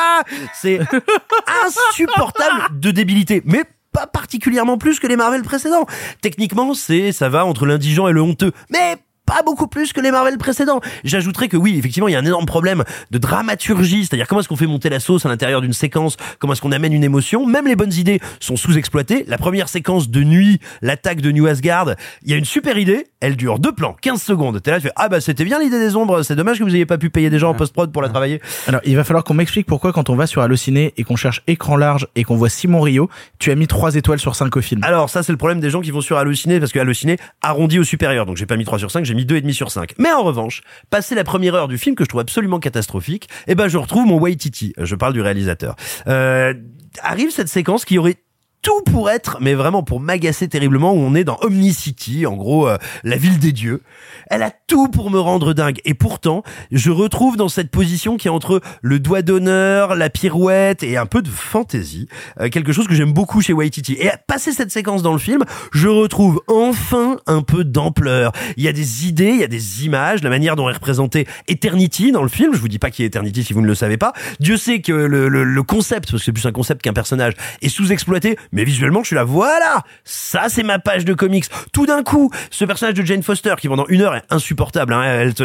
[0.53, 0.81] c'est
[1.65, 3.65] insupportable de débilité mais
[3.97, 5.87] pas particulièrement plus que les Marvel précédents.
[6.21, 8.53] Techniquement c'est ça va entre l'indigent et le honteux.
[8.69, 10.81] Mais pas beaucoup plus que les Marvel précédents.
[11.05, 14.49] J'ajouterais que oui, effectivement, il y a un énorme problème de dramaturgie, c'est-à-dire comment est-ce
[14.49, 17.47] qu'on fait monter la sauce à l'intérieur d'une séquence, comment est-ce qu'on amène une émotion.
[17.47, 19.25] Même les bonnes idées sont sous-exploitées.
[19.27, 23.09] La première séquence de nuit, l'attaque de New Asgard, il y a une super idée,
[23.21, 24.63] elle dure deux plans, 15 secondes.
[24.63, 26.75] T'es là, tu fais, ah bah c'était bien l'idée des ombres, c'est dommage que vous
[26.75, 28.41] ayez pas pu payer des gens en post-prod pour la travailler.
[28.69, 31.43] Alors, il va falloir qu'on m'explique pourquoi quand on va sur Allociné et qu'on cherche
[31.47, 34.61] écran large et qu'on voit Simon Rio, tu as mis 3 étoiles sur 5 au
[34.61, 34.83] film.
[34.85, 37.79] Alors ça c'est le problème des gens qui vont sur Allociné parce que Allociné arrondit
[37.79, 38.27] au supérieur.
[38.27, 39.95] Donc j'ai pas mis 3 sur 5, j'ai mis 2,5 sur 5.
[39.99, 43.55] Mais en revanche, passé la première heure du film que je trouve absolument catastrophique, eh
[43.55, 44.73] ben je retrouve mon Waititi.
[44.79, 45.77] Je parle du réalisateur.
[46.07, 46.55] Euh,
[47.03, 48.17] arrive cette séquence qui aurait
[48.63, 52.69] tout pour être, mais vraiment pour m'agacer terriblement, où on est dans Omnicity, en gros,
[52.69, 53.83] euh, la ville des dieux.
[54.29, 55.81] Elle a tout pour me rendre dingue.
[55.85, 56.43] Et pourtant,
[56.73, 61.07] je retrouve dans cette position qui est entre le doigt d'honneur, la pirouette et un
[61.07, 62.09] peu de fantaisie,
[62.41, 63.97] euh, quelque chose que j'aime beaucoup chez Waititi.
[63.99, 68.33] Et à passer cette séquence dans le film, je retrouve enfin un peu d'ampleur.
[68.57, 71.27] Il y a des idées, il y a des images, la manière dont est représenté
[71.49, 72.53] Eternity dans le film.
[72.55, 74.13] Je vous dis pas qui est Eternity si vous ne le savez pas.
[74.41, 77.35] Dieu sait que le, le, le concept, parce que c'est plus un concept qu'un personnage,
[77.63, 81.47] est sous-exploité, mais visuellement, je suis là, voilà, ça c'est ma page de comics.
[81.73, 84.93] Tout d'un coup, ce personnage de Jane Foster qui pendant une heure est insupportable.
[84.93, 85.45] Hein, elle, te-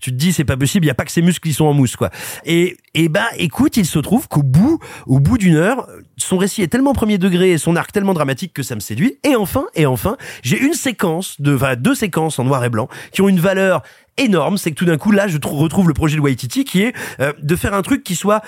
[0.00, 1.66] tu te dis c'est pas possible, il y a pas que ses muscles qui sont
[1.66, 2.10] en mousse quoi.
[2.44, 6.62] Et et bah écoute, il se trouve qu'au bout au bout d'une heure, son récit
[6.62, 9.18] est tellement premier degré et son arc tellement dramatique que ça me séduit.
[9.24, 12.88] Et enfin et enfin, j'ai une séquence de enfin, deux séquences en noir et blanc
[13.12, 13.82] qui ont une valeur
[14.16, 14.58] énorme.
[14.58, 16.92] C'est que tout d'un coup là, je trou- retrouve le projet de Waititi qui est
[17.20, 18.42] euh, de faire un truc qui soit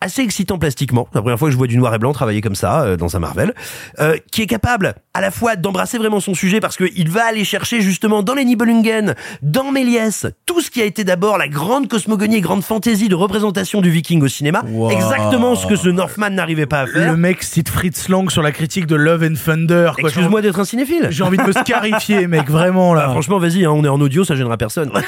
[0.00, 1.08] assez excitant plastiquement.
[1.14, 3.16] La première fois que je vois du noir et blanc travailler comme ça euh, dans
[3.16, 3.52] un Marvel,
[3.98, 7.44] euh, qui est capable à la fois d'embrasser vraiment son sujet parce qu'il va aller
[7.44, 11.88] chercher justement dans les Nibelungen, dans Méliès, tout ce qui a été d'abord la grande
[11.88, 14.90] cosmogonie et grande fantaisie de représentation du Viking au cinéma, Wow.
[14.90, 17.10] exactement ce que ce Northman n'arrivait pas à faire.
[17.12, 19.92] Le mec cite Fritz Lang sur la critique de Love and Thunder.
[19.98, 21.08] Excuse-moi d'être un cinéphile.
[21.10, 23.06] J'ai envie de me scarifier, mec, vraiment là.
[23.06, 24.90] Bah, franchement, vas-y, hein, on est en audio, ça gênera personne.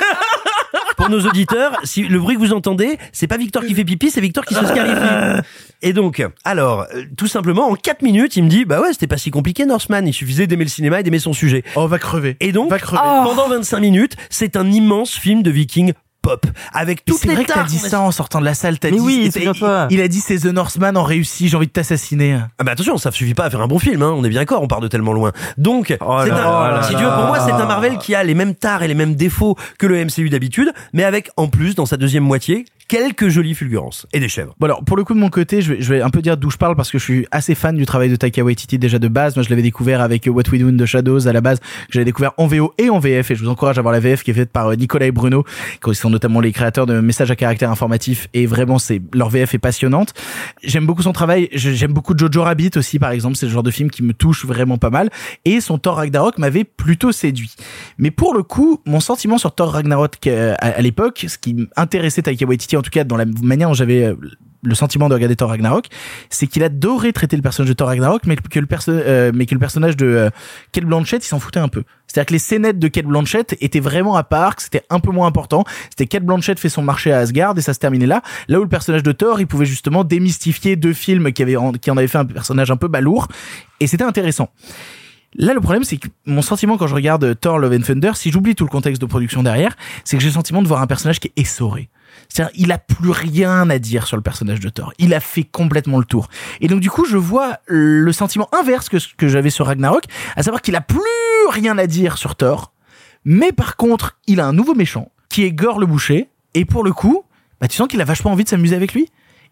[1.11, 4.21] Nos auditeurs, si le bruit que vous entendez, c'est pas Victor qui fait pipi, c'est
[4.21, 5.43] Victor qui se scarifie.
[5.83, 9.07] Et donc, alors, euh, tout simplement, en 4 minutes, il me dit, bah ouais, c'était
[9.07, 10.07] pas si compliqué, Northman.
[10.07, 11.65] Il suffisait d'aimer le cinéma et d'aimer son sujet.
[11.75, 12.37] Oh, va crever.
[12.41, 13.01] Et donc, Va crever.
[13.03, 16.47] pendant 25 minutes, c'est un immense film de viking pop.
[16.73, 18.79] Avec toutes c'est les vrai que t'as tares dit ça en sortant de la salle.
[18.79, 19.31] T'as Mais dit, oui,
[19.91, 21.49] il- a dit c'est The Northman en réussi.
[21.49, 22.39] J'ai envie de t'assassiner.
[22.59, 24.13] Ah bah attention, ça suffit pas à faire un bon film, hein.
[24.17, 25.33] on est bien d'accord, on part de tellement loin.
[25.59, 27.99] Donc, Oh c'est là un- là si là tu veux, pour moi, c'est un Marvel
[27.99, 31.31] qui a les mêmes tares et les mêmes défauts que le MCU d'habitude, mais avec
[31.37, 34.53] en plus, dans sa deuxième moitié, quelques jolies fulgurances et des chèvres.
[34.59, 36.37] Bon alors pour le coup de mon côté, je vais, je vais un peu dire
[36.37, 38.99] d'où je parle parce que je suis assez fan du travail de Taika Waititi déjà
[38.99, 39.37] de base.
[39.37, 41.67] Moi je l'avais découvert avec What We Do in the Shadows à la base, que
[41.91, 44.25] j'avais découvert en VO et en VF et je vous encourage à voir la VF
[44.25, 45.45] qui est faite par euh, Nicolas et Bruno,
[45.85, 49.55] qui sont notamment les créateurs de messages à caractère informatif et vraiment c'est leur VF
[49.55, 50.13] est passionnante.
[50.65, 53.63] J'aime beaucoup son travail, Je- j'aime beaucoup Jojo Rabbit aussi par exemple, c'est le genre
[53.63, 55.11] de film qui me touche vraiment pas mal
[55.45, 57.55] et son Thor Ragnarok m'avait plutôt séduit.
[57.99, 62.23] Mais pour le coup, mon sentiment sur Thor Ragnarok euh, à, l'époque, ce qui m'intéressait
[62.23, 64.17] Taika Waititi en tout cas dans la manière dont j'avais euh,
[64.63, 65.87] le sentiment de regarder Thor Ragnarok,
[66.29, 70.07] c'est qu'il adorait traiter le personnage de Thor Ragnarok, mais que le euh, personnage de
[70.07, 70.31] euh,
[70.73, 71.85] Kate Blanchett, il s'en foutait un peu.
[72.07, 75.13] C'est-à-dire que les scénettes de Kate Blanchett étaient vraiment à part, que c'était un peu
[75.13, 75.65] moins important.
[75.91, 78.23] C'était Kate Blanchett fait son marché à Asgard et ça se terminait là.
[78.49, 81.45] Là où le personnage de Thor, il pouvait justement démystifier deux films qui
[81.81, 83.29] qui en avaient fait un personnage un peu balourd
[83.79, 84.51] et c'était intéressant.
[85.37, 88.33] Là, le problème, c'est que mon sentiment quand je regarde Thor Love and Thunder, si
[88.33, 90.87] j'oublie tout le contexte de production derrière, c'est que j'ai le sentiment de voir un
[90.89, 91.89] personnage qui est essoré.
[92.33, 94.93] C'est-à-dire, il a plus rien à dire sur le personnage de Thor.
[94.99, 96.29] Il a fait complètement le tour.
[96.61, 100.05] Et donc, du coup, je vois le sentiment inverse que que j'avais sur Ragnarok,
[100.37, 101.01] à savoir qu'il a plus
[101.51, 102.73] rien à dire sur Thor.
[103.25, 106.31] Mais par contre, il a un nouveau méchant, qui est Gore le boucher.
[106.55, 107.25] Et pour le coup,
[107.61, 109.09] bah, tu sens qu'il a vachement envie de s'amuser avec lui.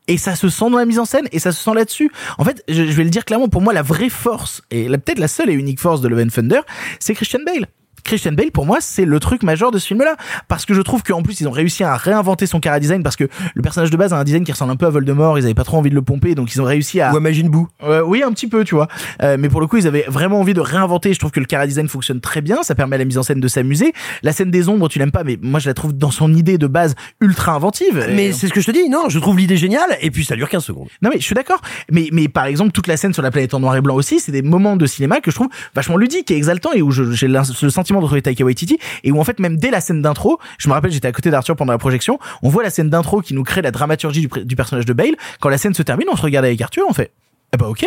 [0.06, 2.10] Et ça se sent dans la mise en scène et ça se sent là-dessus.
[2.38, 5.28] En fait, je, vais le dire clairement, pour moi, la vraie force, et peut-être la
[5.28, 6.60] seule et unique force de Love and Thunder,
[6.98, 7.66] c'est Christian Bale.
[8.09, 10.16] Christian Bale, pour moi, c'est le truc majeur de ce film-là.
[10.48, 13.16] Parce que je trouve qu'en plus, ils ont réussi à réinventer son cara design parce
[13.16, 15.38] que le personnage de base a un design qui ressemble un peu à Voldemort.
[15.38, 17.12] Ils avaient pas trop envie de le pomper, donc ils ont réussi à.
[17.12, 17.66] Ou à Majin Buu.
[17.82, 18.88] Euh, oui, un petit peu, tu vois.
[19.22, 21.12] Euh, mais pour le coup, ils avaient vraiment envie de réinventer.
[21.12, 22.62] Je trouve que le cara design fonctionne très bien.
[22.62, 23.92] Ça permet à la mise en scène de s'amuser.
[24.22, 26.56] La scène des ombres, tu l'aimes pas, mais moi, je la trouve dans son idée
[26.59, 28.06] de base ultra inventive.
[28.11, 30.24] Mais Et- c'est ce que je te dis, non, je trouve l'idée géniale, et puis
[30.24, 30.88] ça dure 15 secondes.
[31.02, 31.61] non mais je suis d'accord.
[31.92, 34.20] Mais mais par exemple toute la scène sur la planète en noir et blanc aussi,
[34.20, 37.28] c'est des moments de cinéma que je trouve vachement ludiques et exaltants et où j'ai
[37.28, 40.38] le sentiment de retrouver Taika Waititi et où en fait même dès la scène d'intro,
[40.59, 43.20] je me rappelle j'étais à côté d'Arthur pendant la projection, on voit la scène d'intro
[43.20, 45.16] qui nous crée la dramaturgie du, du personnage de Bale.
[45.40, 47.12] Quand la scène se termine, on se regarde avec Arthur, on fait
[47.53, 47.86] eh ben ok.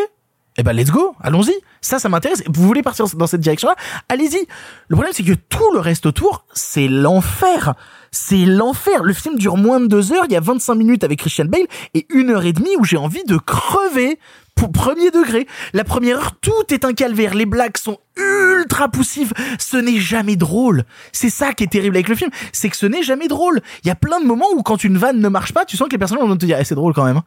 [0.58, 1.54] Eh ben let's go, allons-y.
[1.80, 2.44] Ça, ça m'intéresse.
[2.48, 3.76] Vous voulez partir dans cette direction-là?
[4.10, 4.46] Allez-y.
[4.90, 7.74] Le problème, c'est que tout le reste autour, c'est l'enfer.
[8.12, 9.04] C'est l'enfer.
[9.04, 10.26] Le film dure moins de deux heures.
[10.28, 12.98] Il y a 25 minutes avec Christian Bale et une heure et demie où j'ai
[12.98, 14.20] envie de crever.
[14.56, 15.48] Pour premier degré.
[15.74, 17.34] La première heure, tout est un calvaire.
[17.34, 19.34] Les blagues sont ultra poussives.
[19.58, 20.84] Ce n'est jamais drôle.
[21.12, 22.30] C'est ça qui est terrible avec le film.
[22.52, 23.62] C'est que ce n'est jamais drôle.
[23.84, 25.88] Il y a plein de moments où quand une vanne ne marche pas, tu sens
[25.88, 27.18] que les personnes vont te dire, eh, c'est drôle quand même.
[27.18, 27.24] hein.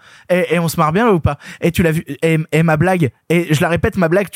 [0.51, 1.39] Et, on se marre bien ou pas?
[1.61, 2.05] Et tu l'as vu?
[2.23, 3.11] Et, et ma blague?
[3.31, 4.29] Et je la répète, ma blague.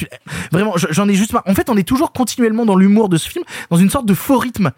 [0.51, 1.45] Vraiment, je- j'en ai juste marre.
[1.47, 4.15] En fait, on est toujours continuellement dans l'humour de ce film, dans une sorte de
[4.15, 4.73] faux rythme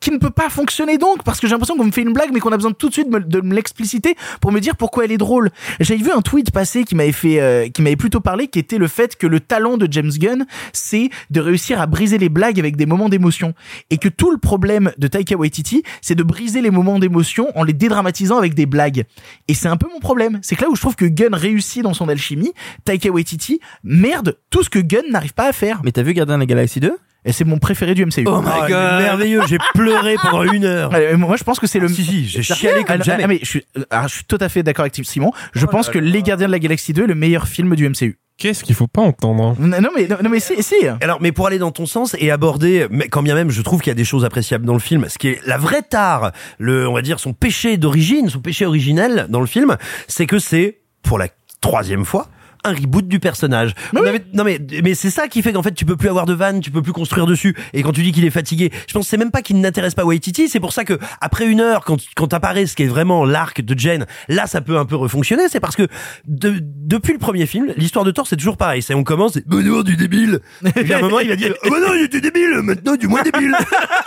[0.00, 2.30] qui ne peut pas fonctionner donc parce que j'ai l'impression qu'on me fait une blague
[2.32, 5.12] mais qu'on a besoin tout de suite de me, l'expliciter pour me dire pourquoi elle
[5.12, 5.50] est drôle.
[5.80, 8.78] J'avais vu un tweet passé qui m'avait fait euh, qui m'avait plutôt parlé qui était
[8.78, 12.58] le fait que le talent de James Gunn c'est de réussir à briser les blagues
[12.58, 13.54] avec des moments d'émotion
[13.90, 17.64] et que tout le problème de Taika Waititi c'est de briser les moments d'émotion en
[17.64, 19.04] les dédramatisant avec des blagues.
[19.48, 21.82] Et c'est un peu mon problème, c'est que là où je trouve que Gunn réussit
[21.82, 22.52] dans son alchimie,
[22.84, 25.80] Taika Waititi merde tout ce que Gunn n'arrive pas à faire.
[25.84, 26.96] Mais t'as vu Gardien de la Galaxie 2
[27.26, 28.24] Et c'est mon préféré du MCU.
[28.26, 30.92] Oh my Ah, god, merveilleux, j'ai pleuré pendant une heure.
[31.18, 31.88] Moi, je pense que c'est le.
[31.88, 33.24] Si, si, j'ai chialé comme Ah, jamais.
[33.24, 35.32] ah, mais je suis, ah, je suis tout à fait d'accord avec Simon.
[35.52, 37.88] Je Oh pense que Les Gardiens de la Galaxie 2 est le meilleur film du
[37.88, 38.18] MCU.
[38.38, 40.74] Qu'est-ce qu'il faut pas entendre Non, non, mais, non, non, mais si, si.
[41.00, 43.80] Alors, mais pour aller dans ton sens et aborder, mais quand bien même, je trouve
[43.80, 45.06] qu'il y a des choses appréciables dans le film.
[45.08, 48.66] Ce qui est la vraie tare, le, on va dire, son péché d'origine, son péché
[48.66, 51.28] originel dans le film, c'est que c'est, pour la
[51.62, 52.28] troisième fois,
[52.64, 53.74] un reboot du personnage.
[53.94, 56.26] On avait- non mais mais c'est ça qui fait qu'en fait tu peux plus avoir
[56.26, 57.56] de vannes, tu peux plus construire dessus.
[57.72, 59.94] Et quand tu dis qu'il est fatigué, je pense que c'est même pas qu'il n'intéresse
[59.94, 60.48] pas Waititi.
[60.48, 63.60] C'est pour ça que après une heure, quand quand apparaît ce qui est vraiment l'arc
[63.60, 65.44] de Jen, là ça peut un peu refonctionner.
[65.48, 65.86] C'est parce que
[66.26, 68.82] de- depuis le premier film, l'histoire de Thor c'est toujours pareil.
[68.82, 70.40] C'est on commence, c'est bonheur du débile.
[70.64, 73.06] Et puis à un moment il va dire, oh non il était débile, maintenant du
[73.08, 73.54] moins débile.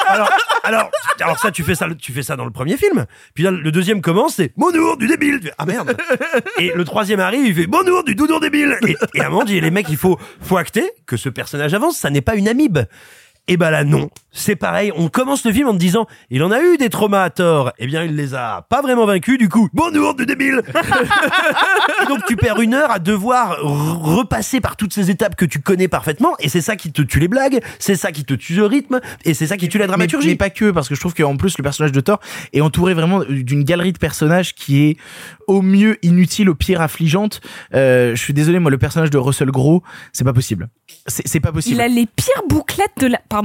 [0.07, 0.29] alors
[0.63, 0.91] alors
[1.21, 3.05] alors ça tu fais ça tu fais ça dans le premier film.
[3.33, 5.39] Puis là le deuxième commence, c'est bonjour du débile.
[5.57, 5.95] Ah merde.
[6.59, 8.15] Et le troisième arrive, il fait bonjour du
[9.13, 12.09] Et, à un moment, les mecs, il faut, faut acter que ce personnage avance, ça
[12.09, 12.79] n'est pas une amibe.
[13.49, 14.11] Et bah là, non.
[14.31, 14.91] C'est pareil.
[14.95, 17.71] On commence le film en te disant, il en a eu des traumas à tort.
[17.79, 19.69] Eh bien, il les a pas vraiment vaincus, du coup.
[19.73, 20.61] Bonjour du débile.
[20.67, 25.61] et donc, tu perds une heure à devoir repasser par toutes ces étapes que tu
[25.61, 26.35] connais parfaitement.
[26.37, 27.59] Et c'est ça qui te tue les blagues.
[27.79, 28.99] C'est ça qui te tue le rythme.
[29.25, 30.27] Et c'est ça qui tue la Mais, dramaturgie.
[30.27, 32.19] mais pas que, parce que je trouve qu'en plus le personnage de Thor
[32.53, 34.97] est entouré vraiment d'une galerie de personnages qui est
[35.47, 37.41] au mieux inutile, au pire affligeante.
[37.73, 39.81] Euh, je suis désolé, moi le personnage de Russell Crowe,
[40.13, 40.69] c'est pas possible.
[41.07, 41.75] C'est c'est pas possible.
[41.75, 43.19] Il a les pires bouclettes de la.
[43.27, 43.38] Pardon.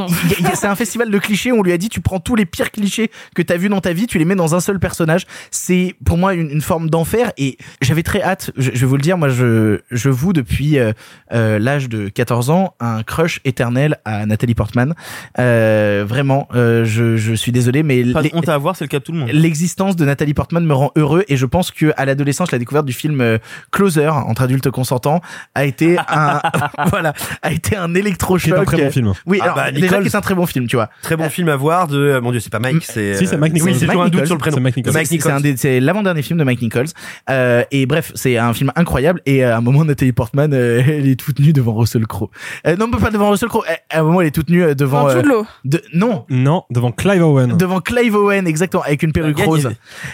[0.55, 1.53] C'est un festival de clichés.
[1.53, 3.92] On lui a dit tu prends tous les pires clichés que t'as vus dans ta
[3.92, 5.26] vie, tu les mets dans un seul personnage.
[5.51, 8.51] C'est pour moi une, une forme d'enfer et j'avais très hâte.
[8.57, 10.92] Je, je vais vous le dire, moi je je voue depuis euh,
[11.32, 14.95] euh, l'âge de 14 ans un crush éternel à Nathalie Portman.
[15.38, 18.84] Euh, vraiment, euh, je je suis désolé, mais Pas de les- honte à avoir, c'est
[18.84, 19.30] le cas de tout le monde.
[19.32, 22.86] L'existence de Nathalie Portman me rend heureux et je pense que à l'adolescence, la découverte
[22.86, 23.38] du film
[23.70, 25.20] Closer entre adultes consentants
[25.55, 26.40] a été un
[26.90, 28.45] voilà a été un électrochoc.
[28.45, 29.12] Qui est un très bon film.
[29.26, 30.89] Oui, Ah alors bah, déjà qui est un très bon film, tu vois.
[31.03, 33.14] Très bon film à voir de, euh, mon dieu, c'est pas Mike, c'est.
[33.14, 33.70] Si, c'est Mike euh, Nichols.
[33.72, 34.27] Oui, c'est un doute Nichols.
[34.27, 34.57] sur le prénom.
[34.57, 34.93] C'est Mike Nichols.
[34.93, 35.43] Mike C'est- C'est un Nichols.
[35.53, 36.87] des- c'est l'avant-dernier film de Mike Nichols.
[37.31, 39.20] Euh, et bref, c'est un film incroyable.
[39.27, 42.31] Et à un moment, Nathalie Portman, euh, elle est toute nue devant Russell Crowe.
[42.66, 43.64] Euh, non, pas devant Russell Crowe.
[43.91, 45.09] À un moment, elle est toute nue euh, devant.
[45.09, 45.22] Euh,
[45.64, 47.57] de, non, Non, devant Clive Owen.
[47.57, 49.49] devant Clive Owen, exactement, avec une perruque gagné.
[49.49, 49.70] rose.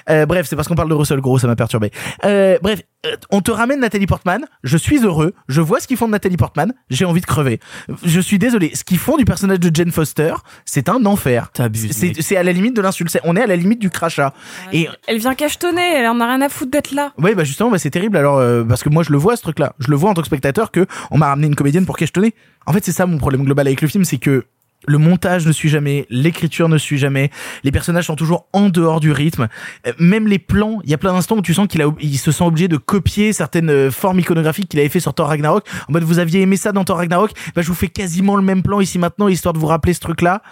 [0.09, 1.91] Euh, bref, c'est parce qu'on parle de Russell Crowe, ça m'a perturbé.
[2.25, 3.00] Euh, bref, euh,
[3.31, 4.45] on te ramène Nathalie Portman.
[4.63, 5.33] Je suis heureux.
[5.49, 6.73] Je vois ce qu'ils font de Nathalie Portman.
[6.91, 7.61] J'ai envie de crever.
[8.05, 8.73] Je suis désolé.
[8.75, 10.35] Ce qu'ils font du personnage de Jane Foster,
[10.65, 11.51] c'est un enfer.
[11.53, 13.19] T'abuses, C'est à la limite de l'insulte.
[13.25, 14.35] On est à la limite du crachat.
[14.73, 17.13] Et Elle vient cachetonner, elle en a rien à foutre d'être là.
[17.19, 18.17] Ouais, bah justement, bah c'est terrible.
[18.17, 20.23] Alors euh, parce que moi je le vois ce truc-là, je le vois en tant
[20.23, 22.35] que spectateur que on m'a ramené une comédienne pour questionner.
[22.67, 24.45] En fait, c'est ça mon problème global avec le film, c'est que
[24.87, 27.31] le montage ne suit jamais, l'écriture ne suit jamais,
[27.65, 29.49] les personnages sont toujours en dehors du rythme.
[29.87, 32.45] Euh, Même les plans, il y a plein d'instants où tu sens qu'il se sent
[32.45, 35.67] obligé de copier certaines euh, formes iconographiques qu'il avait fait sur Thor Ragnarok.
[35.89, 38.43] En mode, vous aviez aimé ça dans Thor Ragnarok, bah je vous fais quasiment le
[38.43, 40.43] même plan ici maintenant, histoire de vous rappeler ce truc-là.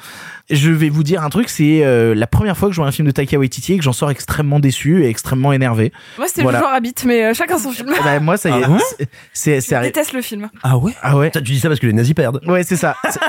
[0.51, 2.93] Je vais vous dire un truc, c'est euh, la première fois que je vois un
[2.93, 5.93] film de Taika Waititi et que j'en sors extrêmement déçu et extrêmement énervé.
[6.17, 6.59] Moi, c'était Voilà.
[6.61, 7.91] le genre Habit, mais euh, chacun son film.
[8.03, 8.65] Ben, moi, ça y est.
[8.67, 10.49] Ah c'est- c'est, c'est Je arri- déteste le film.
[10.63, 11.31] Ah ouais Ah ouais.
[11.31, 12.41] Tu dis ça parce que les nazis perdent.
[12.47, 12.97] Ouais, c'est ça.
[13.11, 13.21] C'est-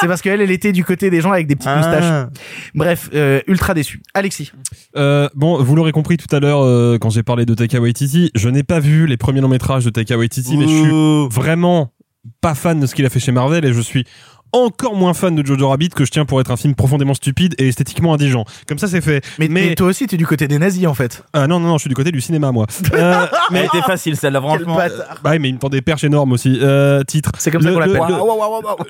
[0.00, 1.76] C'est parce qu'elle, elle était du côté des gens avec des petites Ah.
[1.76, 2.26] moustaches.
[2.74, 4.02] Bref, euh, ultra déçu.
[4.14, 4.50] Alexis.
[4.96, 8.30] Euh, bon, vous l'aurez compris tout à l'heure euh, quand j'ai parlé de Taika Waititi,
[8.34, 11.92] je n'ai pas vu les premiers longs métrages de Taika Waititi, mais je suis vraiment
[12.40, 14.04] pas fan de ce qu'il a fait chez Marvel et je suis
[14.52, 17.54] encore moins fan de Jojo Rabbit que je tiens pour être un film profondément stupide
[17.58, 18.44] et esthétiquement indigent.
[18.66, 19.24] Comme ça, c'est fait.
[19.38, 21.24] Mais, mais toi aussi, t'es du côté des nazis, en fait.
[21.32, 22.66] Ah non, non, non, je suis du côté du cinéma, moi.
[22.94, 24.76] Euh, Mais elle était facile, celle-là, franchement.
[25.22, 26.58] bah oui, mais il me tend des perches énormes aussi.
[26.62, 27.30] Euh, titre.
[27.38, 28.16] C'est comme ça Le- qu'on le- l'appelle.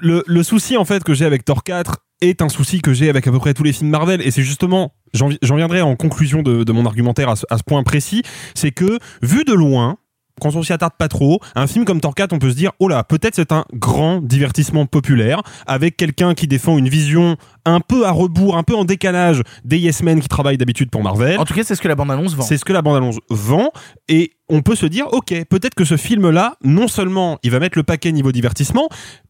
[0.01, 2.93] le- le, le souci en fait que j'ai avec Thor 4 est un souci que
[2.93, 5.57] j'ai avec à peu près tous les films Marvel et c'est justement j'en vi- j'en
[5.57, 8.23] viendrai en conclusion de, de mon argumentaire à ce, à ce point précis
[8.55, 9.99] c'est que vu de loin
[10.41, 12.73] quand on s'y attarde pas trop, un film comme Thor 4, on peut se dire,
[12.79, 17.81] oh là, peut-être c'est un grand divertissement populaire, avec quelqu'un qui défend une vision un
[17.81, 21.39] peu à rebours, un peu en décalage des Yes Men qui travaillent d'habitude pour Marvel.
[21.39, 22.43] En tout cas, c'est ce que la bande-annonce vend.
[22.43, 23.71] C'est ce que la bande-annonce vend
[24.09, 27.59] et on peut se dire ok peut-être que ce film là non seulement il va
[27.59, 28.89] mettre le paquet niveau divertissement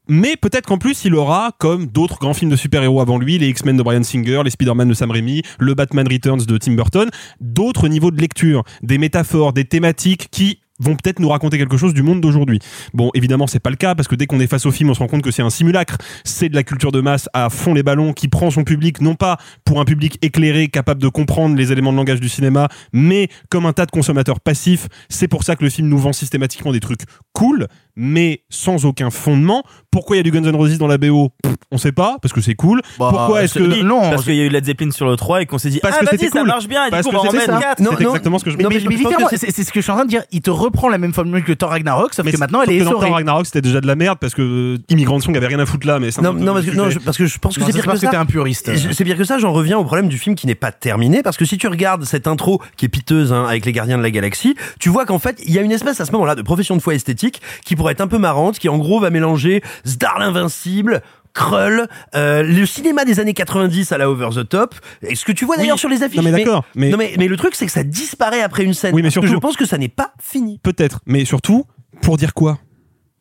[0.09, 3.49] mais peut-être qu'en plus il aura comme d'autres grands films de super-héros avant lui les
[3.49, 7.09] X-Men de Brian Singer les Spider-Man de Sam Raimi le Batman Returns de Tim Burton
[7.41, 11.95] d'autres niveaux de lecture des métaphores des thématiques qui vont peut-être nous raconter quelque chose
[11.95, 12.59] du monde d'aujourd'hui.
[12.95, 14.95] Bon, évidemment, c'est pas le cas parce que dès qu'on est face au film, on
[14.95, 15.99] se rend compte que c'est un simulacre.
[16.25, 19.15] C'est de la culture de masse à fond les ballons qui prend son public non
[19.15, 23.29] pas pour un public éclairé capable de comprendre les éléments de langage du cinéma, mais
[23.51, 24.89] comme un tas de consommateurs passifs.
[25.09, 27.03] C'est pour ça que le film nous vend systématiquement des trucs
[27.33, 27.67] cool,
[27.97, 29.63] mais sans aucun fondement.
[29.91, 32.19] Pourquoi il y a du Guns N' Roses dans la BO Pff, On sait pas
[32.21, 32.83] parce que c'est cool.
[32.99, 35.43] Bah, Pourquoi est-ce que non, Parce qu'il y a eu Led Zeppelin sur le 3
[35.43, 36.47] et qu'on s'est dit, Parce ah que ça cool.
[36.47, 37.59] marche bien, et du Parce coup, que on va en ça.
[37.61, 37.81] 4.
[37.81, 38.97] Non, C'est exactement ce que je- Non, mais- mais je mais
[39.39, 40.23] c'est- ce que je suis en train de dire.
[40.33, 42.77] Il te reprend la même formule que Thor Ragnarok, sauf Mais que maintenant elle est
[42.77, 43.07] essorée.
[43.07, 45.67] Thor Ragnarok c'était déjà de la merde parce que euh, Immigrant Song avait rien à
[45.67, 47.57] foutre là mais c'est un Non, peu non, parce que, je, parce que je pense
[47.57, 48.09] que c'est ça, pire que ça.
[48.11, 48.71] t'es un puriste.
[48.93, 51.37] C'est pire que ça, j'en reviens au problème du film qui n'est pas terminé, parce
[51.37, 54.11] que si tu regardes cette intro qui est piteuse hein, avec les gardiens de la
[54.11, 56.77] galaxie, tu vois qu'en fait, il y a une espèce à ce moment-là de profession
[56.77, 60.19] de foi esthétique qui pourrait être un peu marrante, qui en gros va mélanger Zdar
[60.19, 61.03] l'invincible,
[61.35, 64.75] Krull, euh, le cinéma des années 90 à la over the top.
[65.03, 65.81] Et ce que tu vois d'ailleurs Oui.
[65.81, 66.17] sur les affiches.
[66.17, 68.75] Non, mais d'accord, mais- non mais mais le truc c'est que ça disparaît après une
[68.75, 68.93] scène.
[68.95, 70.59] Oui, mais que je pense que ça n'est pas fini.
[70.65, 71.65] Peut-être, mais surtout,
[72.03, 72.59] pour dire quoi?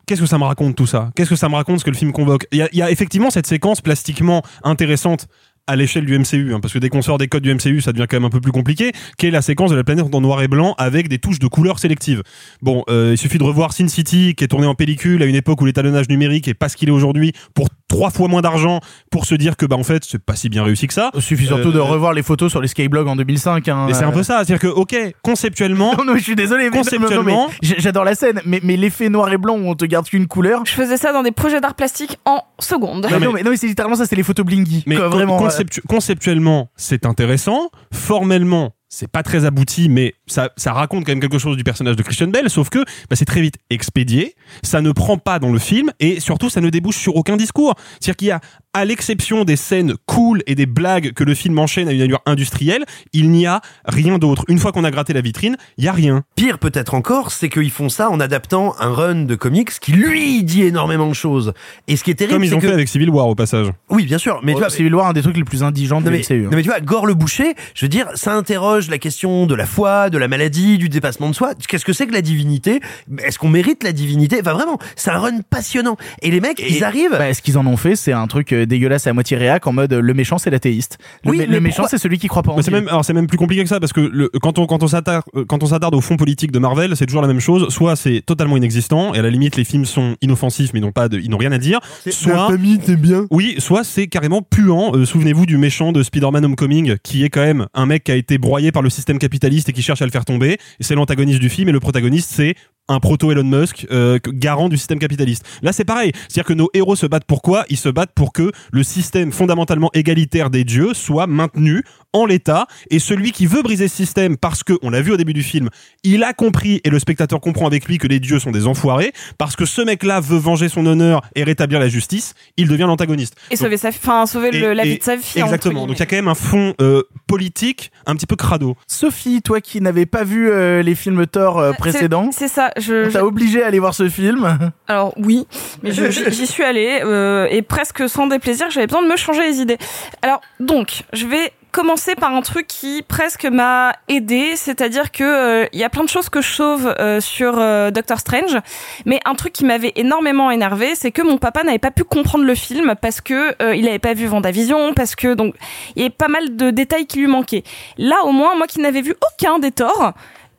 [0.06, 1.10] Qu'est-ce que ça me raconte tout ça?
[1.14, 2.46] Qu'est-ce que ça me raconte ce que le film convoque?
[2.52, 5.26] Il y, a, il y a effectivement cette séquence plastiquement intéressante
[5.66, 7.92] à l'échelle du MCU, hein, parce que dès qu'on sort des codes du MCU, ça
[7.92, 10.20] devient quand même un peu plus compliqué, qui est la séquence de la planète en
[10.20, 12.22] noir et blanc avec des touches de couleurs sélectives.
[12.62, 15.34] Bon, euh, il suffit de revoir Sin City, qui est tourné en pellicule à une
[15.34, 18.80] époque où l'étalonnage numérique est pas ce qu'il est aujourd'hui, pour trois fois moins d'argent,
[19.10, 21.10] pour se dire que bah en fait c'est pas si bien réussi que ça.
[21.14, 23.68] Il suffit surtout Euh, de revoir les photos sur les Skyblogs en 2005.
[23.68, 26.70] Hein, Et c'est un peu ça, c'est-à-dire que ok, conceptuellement, Non, non, je suis désolé.
[26.70, 29.84] mais- Conceptuellement- mais j'adore la scène, mais, mais l'effet noir et blanc où on te
[29.84, 30.62] garde qu'une couleur.
[30.64, 33.06] Je faisais ça dans des projets d'art plastique en secondes.
[33.10, 34.82] Non, mais, non, mais c'est littéralement ça, c'est les photos blingy.
[34.86, 35.44] Mais quoi, con- vraiment.
[35.46, 37.70] euh, conceptu- conceptuellement, c'est intéressant.
[37.92, 41.96] Formellement, c'est pas très abouti, mais ça, ça raconte quand même quelque chose du personnage
[41.96, 42.78] de Christian Bell, sauf que
[43.10, 46.62] bah, c'est très vite expédié, ça ne prend pas dans le film, et surtout, ça
[46.62, 47.74] ne débouche sur aucun discours.
[48.00, 48.40] C'est-à-dire qu'il y a,
[48.72, 52.20] à l'exception des scènes cool et des blagues que le film enchaîne à une allure
[52.26, 54.44] industrielle, il n'y a rien d'autre.
[54.48, 56.24] Une fois qu'on a gratté la vitrine, il y a rien.
[56.34, 60.42] Pire peut-être encore, c'est qu'ils font ça en adaptant un run de comics qui lui
[60.42, 61.54] dit énormément de choses.
[61.88, 63.68] Et ce qui est terrible, Comme ils ont que fait avec Civil War au passage.
[63.88, 66.06] oui, bien sûr, mais tu vois, Civil War, un des trucs les plus indigents de
[66.06, 68.98] Non mais, non mais tu vois, Gore le boucher, je veux dire, ça interroge la
[68.98, 71.52] question de la foi, de la maladie, du dépassement de soi.
[71.68, 72.80] Qu'est-ce que c'est que la divinité?
[73.22, 74.38] Est-ce qu'on mérite la divinité?
[74.40, 75.96] Enfin vraiment, c'est un run passionnant.
[76.22, 77.12] Et les mecs, ils arrivent.
[77.12, 79.72] Bah, ce qu'ils en ont fait, c'est un truc euh, dégueulasse à moitié réac en
[79.72, 80.98] mode le méchant c'est l'athéiste.
[81.24, 82.70] Le, Oui, le méchant c'est celui qui croit pas en Dieu.
[82.72, 84.88] même, alors c'est même plus compliqué que ça parce que le, quand on quand on
[84.88, 87.68] s'attarde euh, quand on s'attarde au fond politique de Marvel, c'est toujours la même chose.
[87.72, 90.92] Soit c'est totalement inexistant et à la limite les films sont inoffensifs mais ils n'ont
[90.92, 91.80] pas de, ils n'ont rien à dire.
[92.08, 93.26] Soit famille, t'es bien.
[93.30, 94.92] oui, soit c'est carrément puant.
[94.94, 98.16] Euh, Souvenez-vous du méchant de Spider-Man Homecoming qui est quand même un mec qui a
[98.16, 100.58] été broyé par le système capitaliste et qui cherche à le faire tomber.
[100.80, 102.54] C'est l'antagoniste du film et le protagoniste c'est
[102.88, 105.44] un proto Elon Musk euh, garant du système capitaliste.
[105.62, 106.12] Là, c'est pareil.
[106.28, 107.64] C'est-à-dire que nos héros se battent pour quoi?
[107.68, 112.66] Ils se battent pour que le système fondamentalement égalitaire des dieux soit maintenu en l'état
[112.90, 115.42] et celui qui veut briser ce système parce que on l'a vu au début du
[115.42, 115.68] film,
[116.02, 119.12] il a compris et le spectateur comprend avec lui que les dieux sont des enfoirés
[119.38, 123.34] parce que ce mec-là veut venger son honneur et rétablir la justice, il devient l'antagoniste.
[123.50, 125.42] Et Donc, sauver sa, enfin, sauver le- et- la vie de sa fille.
[125.42, 125.86] Exactement.
[125.86, 128.76] Donc il y a quand même un fond euh, politique un petit peu crado.
[128.86, 132.70] Sophie, toi qui n'avais pas vu euh, les films Thor euh, précédents, C'est ça.
[132.78, 134.58] Je, on je- t'a obligé à aller voir ce film.
[134.88, 135.46] Alors oui,
[135.82, 139.42] mais j'y j'y suis allée euh, et presque sans déplaisir, j'avais besoin de me changer
[139.50, 139.78] les idées.
[140.22, 145.66] Alors donc, je vais commencer par un truc qui presque m'a aidé, c'est-à-dire que euh,
[145.74, 148.56] il y a plein de choses que je sauve euh, sur euh, Doctor Strange,
[149.04, 152.44] mais un truc qui m'avait énormément énervé, c'est que mon papa n'avait pas pu comprendre
[152.44, 155.54] le film parce que euh, il n'avait pas vu Vendavision, parce que donc
[155.96, 157.62] il y avait pas mal de détails qui lui manquaient.
[157.98, 160.14] Là au moins, moi qui n'avais vu aucun des torts,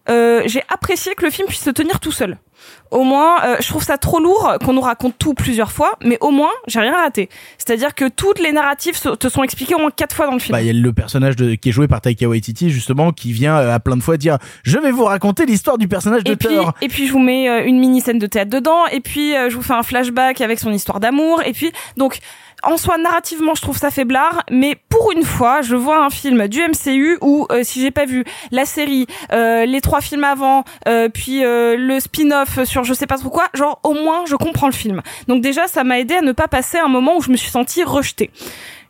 [0.10, 2.38] euh, j'ai apprécié que le film puisse se tenir tout seul.
[2.90, 6.18] Au moins, euh, je trouve ça trop lourd qu'on nous raconte tout plusieurs fois, mais
[6.22, 7.30] au moins, j'ai rien raté.
[7.58, 10.40] C'est-à-dire que toutes les narratifs se- te sont expliquées au moins quatre fois dans le
[10.40, 10.54] film.
[10.54, 13.32] Bah, il y a le personnage de, qui est joué par Taika Waititi, justement, qui
[13.32, 16.32] vient euh, à plein de fois dire Je vais vous raconter l'histoire du personnage de
[16.32, 16.74] et puis, Thor.
[16.82, 19.56] et puis je vous mets euh, une mini scène de théâtre dedans, et puis je
[19.56, 22.20] vous fais un flashback avec son histoire d'amour, et puis donc
[22.64, 26.48] en soi narrativement je trouve ça faiblard, mais pour une fois je vois un film
[26.48, 30.64] du MCU où euh, si j'ai pas vu la série, euh, les trois films avant,
[30.88, 34.68] euh, puis le spin-off sur je sais pas trop quoi, genre au moins je comprends
[34.68, 35.02] le film.
[35.28, 37.50] Donc déjà ça m'a aidé à ne pas passer un moment où je me suis
[37.50, 38.32] sentie rejetée.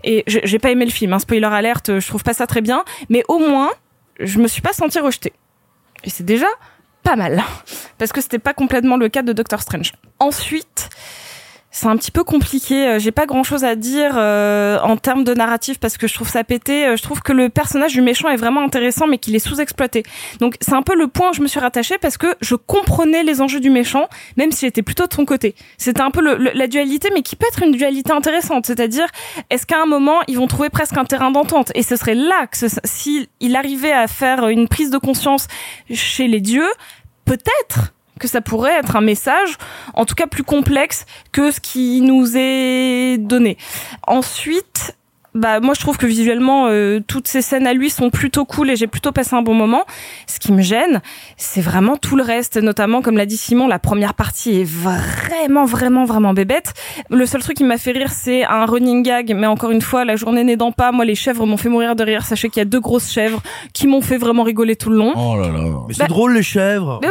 [0.03, 2.61] Et j'ai j'ai pas aimé le film, hein, spoiler alerte, je trouve pas ça très
[2.61, 3.69] bien, mais au moins
[4.19, 5.33] je me suis pas sentie rejetée.
[6.03, 6.47] Et c'est déjà
[7.03, 7.43] pas mal.
[7.97, 9.93] Parce que c'était pas complètement le cas de Doctor Strange.
[10.19, 10.89] Ensuite,
[11.69, 12.87] c'est un petit peu compliqué.
[12.87, 16.13] Euh, J'ai pas grand chose à dire euh, en termes de narratif parce que je
[16.13, 16.87] trouve ça pété.
[16.87, 20.03] Euh, Je trouve que le personnage du méchant est vraiment intéressant, mais qu'il est sous-exploité.
[20.39, 23.23] Donc c'est un peu le point où je me suis rattachée parce que je comprenais
[23.23, 24.07] les enjeux du méchant,
[24.37, 25.55] même si j'étais plutôt de son côté.
[25.77, 28.65] C'était un peu le- le- la dualité, mais qui peut être une dualité intéressante.
[28.65, 29.07] C'est-à-dire,
[29.49, 31.71] est-ce qu'à un moment ils vont trouver presque un terrain d'entente?
[31.75, 35.47] Et ce serait là que s'il il arrivait à faire une prise de conscience
[35.93, 36.69] chez les dieux,
[37.25, 39.57] peut-être que ça pourrait être un message,
[39.93, 43.57] en tout cas plus complexe que ce qui nous est donné.
[44.05, 44.95] Ensuite,
[45.37, 48.69] bah moi je trouve que visuellement euh, toutes ces scènes à lui sont plutôt cool
[48.69, 49.83] et j'ai plutôt passé un bon moment.
[50.27, 51.01] Ce qui me gêne,
[51.37, 55.65] c'est vraiment tout le reste, notamment comme l'a dit Simon, la première partie est vraiment
[55.65, 56.73] vraiment vraiment bébête.
[57.09, 60.03] Le seul truc qui m'a fait rire, c'est un running gag, mais encore une fois,
[60.05, 62.25] la journée n'aidant pas, moi les chèvres m'ont fait mourir de rire.
[62.25, 63.41] Sachez qu'il y a deux grosses chèvres
[63.73, 65.13] qui m'ont fait vraiment rigoler tout le long.
[65.15, 65.59] Oh là là.
[65.87, 66.99] Mais c'est Bah- drôle les chèvres.
[67.01, 67.07] Mais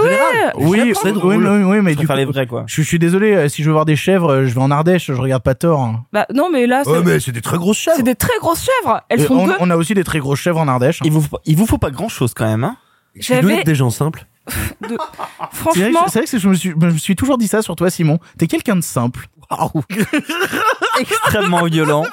[0.56, 1.46] Oui, chèvres, c'est oui, drôle.
[1.46, 2.64] oui, oui, mais Je du coup, les vrais, quoi.
[2.66, 4.70] je, je suis désolé, euh, si je veux voir des chèvres, euh, je vais en
[4.70, 5.80] Ardèche, je regarde pas Thor.
[5.80, 6.04] hein.
[6.12, 7.96] Bah non, mais là, Ouais, mais c'est des très grosses chèvres.
[8.18, 9.00] Très grosses chèvres.
[9.08, 9.54] Elles Et on, deux.
[9.60, 11.00] on a aussi des très grosses chèvres en Ardèche.
[11.04, 12.76] Il vous, faut pas- il vous faut pas grand chose quand même, hein
[13.20, 14.26] Tu dois J'avais être des gens simples.
[14.46, 14.56] de-
[14.88, 17.48] C'est vrai, Franchement, que- c'est vrai que je me, suis, je me suis toujours dit
[17.48, 18.18] ça sur toi, Simon.
[18.38, 19.26] T'es quelqu'un de simple.
[21.00, 22.04] Extrêmement violent.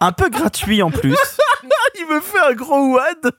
[0.00, 1.14] Un peu gratuit en plus.
[1.64, 1.68] Il
[2.00, 3.32] il me fait un gros wad.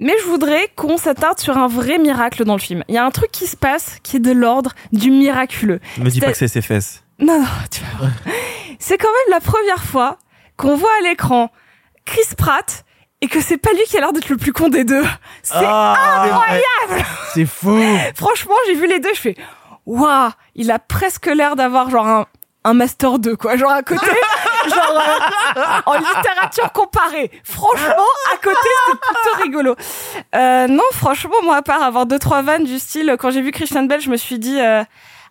[0.00, 2.84] Mais je voudrais qu'on s'attarde sur un vrai miracle dans le film.
[2.88, 5.80] Il y a un truc qui se passe qui est de l'ordre du miraculeux.
[5.98, 7.02] Me dis pas que c'est ses fesses.
[7.18, 8.06] Non, non, tu vas.
[8.78, 10.18] C'est quand même la première fois
[10.58, 11.50] qu'on voit à l'écran
[12.04, 12.84] Chris Pratt
[13.22, 15.04] et que c'est pas lui qui a l'air d'être le plus con des deux.
[15.42, 17.80] C'est Ah, incroyable C'est fou.
[18.14, 19.36] Franchement, j'ai vu les deux, je fais
[19.86, 22.26] waouh, il a presque l'air d'avoir genre un,
[22.64, 24.04] un master 2 quoi, genre à côté,
[24.68, 25.02] genre
[25.56, 27.30] euh, en littérature comparée.
[27.42, 28.04] Franchement,
[28.34, 29.76] à côté, c'est plutôt rigolo.
[30.34, 33.50] Euh, non, franchement, moi à part avoir deux trois vannes du style quand j'ai vu
[33.50, 34.84] Christian Bell, je me suis dit euh,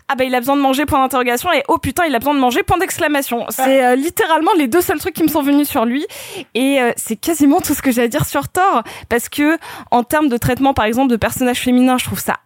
[0.10, 2.34] ah bah il a besoin de manger point d'interrogation et oh putain il a besoin
[2.34, 3.45] de manger point d'exclamation.
[3.49, 6.05] C'est euh, littéralement les deux seuls trucs qui me sont venus sur lui
[6.53, 9.58] et euh, c'est quasiment tout ce que j'ai à dire sur Thor parce que
[9.91, 12.38] en termes de traitement par exemple de personnages féminins, je trouve ça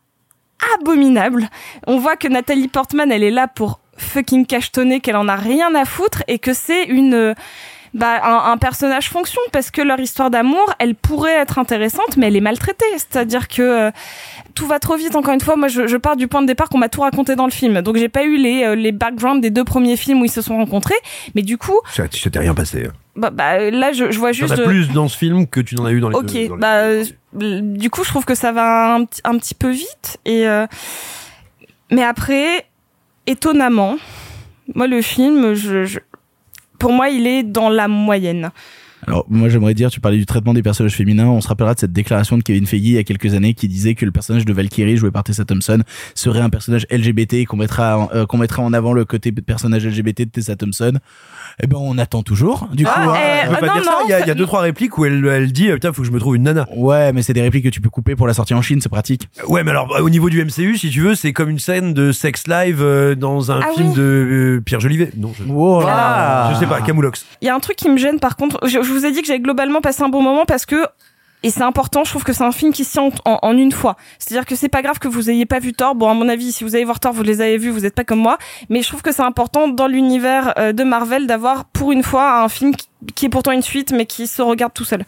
[0.76, 1.49] abominable.
[1.88, 5.74] On voit que Nathalie Portman, elle est là pour fucking cachetonner, qu'elle en a rien
[5.76, 7.34] à foutre et que c'est une euh,
[7.93, 12.27] bah, un, un personnage fonction parce que leur histoire d'amour, elle pourrait être intéressante, mais
[12.27, 12.85] elle est maltraitée.
[12.97, 13.91] C'est-à-dire que euh,
[14.55, 15.15] tout va trop vite.
[15.15, 17.35] Encore une fois, moi, je, je pars du point de départ qu'on m'a tout raconté
[17.35, 17.81] dans le film.
[17.81, 20.41] Donc, j'ai pas eu les euh, les backgrounds des deux premiers films où ils se
[20.41, 20.95] sont rencontrés,
[21.35, 22.85] mais du coup, Ça, ça t'est rien passé.
[22.87, 22.93] hein.
[23.17, 24.53] bah, bah, là, je, je vois T'en juste.
[24.53, 26.47] as plus dans ce film que tu n'en as eu dans les Ok, deux.
[26.47, 29.53] dans les- bah euh, du coup je trouve que ça va un, petit- un petit
[29.55, 30.65] peu vite et euh,
[31.91, 32.65] mais après
[33.27, 33.95] étonnamment
[34.75, 35.99] moi le film je, je-
[36.82, 38.49] pour moi il est dans la moyenne.
[39.07, 41.79] Alors moi j'aimerais dire, tu parlais du traitement des personnages féminins, on se rappellera de
[41.79, 44.45] cette déclaration de Kevin Feige il y a quelques années qui disait que le personnage
[44.45, 45.81] de Valkyrie joué par Tessa Thompson
[46.15, 49.85] serait un personnage LGBT et qu'on mettra euh, qu'on mettrait en avant le côté personnage
[49.85, 50.93] LGBT de Tessa Thompson.
[51.63, 52.67] Eh ben on attend toujours.
[52.73, 53.15] Du coup, Ah, hein.
[53.45, 53.91] eh, On peut ah, pas non, dire ça.
[54.05, 56.01] Il y a, il y a deux trois répliques où elle, elle dit putain faut
[56.01, 56.67] que je me trouve une nana.
[56.75, 58.89] Ouais, mais c'est des répliques que tu peux couper pour la sortie en Chine, c'est
[58.89, 59.27] pratique.
[59.47, 62.11] Ouais, mais alors au niveau du MCU, si tu veux, c'est comme une scène de
[62.11, 63.95] sex live euh, dans un Ah film oui.
[63.95, 65.11] de euh, Pierre Jolivet.
[65.17, 67.25] Non, je, Wow je sais pas, Camoulox.
[67.41, 69.21] Il y a un truc qui me gêne par contre, je, je vous ai dit
[69.21, 70.85] que j'avais globalement passé un bon moment parce que
[71.43, 73.97] et c'est important, je trouve que c'est un film qui se tient en, une fois.
[74.19, 75.95] C'est-à-dire que c'est pas grave que vous ayez pas vu Thor.
[75.95, 77.95] Bon, à mon avis, si vous allez voir Thor, vous les avez vus, vous n'êtes
[77.95, 78.37] pas comme moi.
[78.69, 82.43] Mais je trouve que c'est important dans l'univers euh, de Marvel d'avoir pour une fois
[82.43, 82.73] un film
[83.15, 85.03] qui, est pourtant une suite, mais qui se regarde tout seul.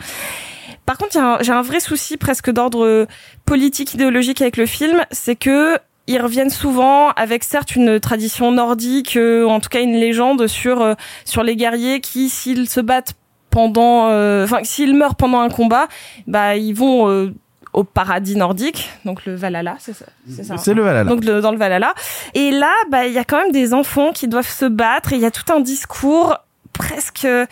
[0.88, 3.08] Par contre, j'ai un vrai souci presque d'ordre
[3.46, 5.78] politique, idéologique avec le film, c'est que
[6.08, 10.82] ils reviennent souvent avec certes une tradition nordique, euh, en tout cas une légende sur
[10.82, 13.16] euh, sur les guerriers qui, s'ils se battent
[13.54, 15.88] pendant, euh, enfin s'ils meurent pendant un combat,
[16.28, 17.32] bah ils vont euh,
[17.72, 20.06] au paradis nordique, donc le Valhalla, c'est ça.
[20.30, 20.58] C'est.
[20.58, 21.10] C'est le Valhalla.
[21.10, 21.94] Donc le- dans le Valhalla.
[22.34, 25.16] Et là, bah il y a quand même des enfants qui doivent se battre et
[25.16, 26.38] il y a tout un discours
[26.74, 27.46] presque euh,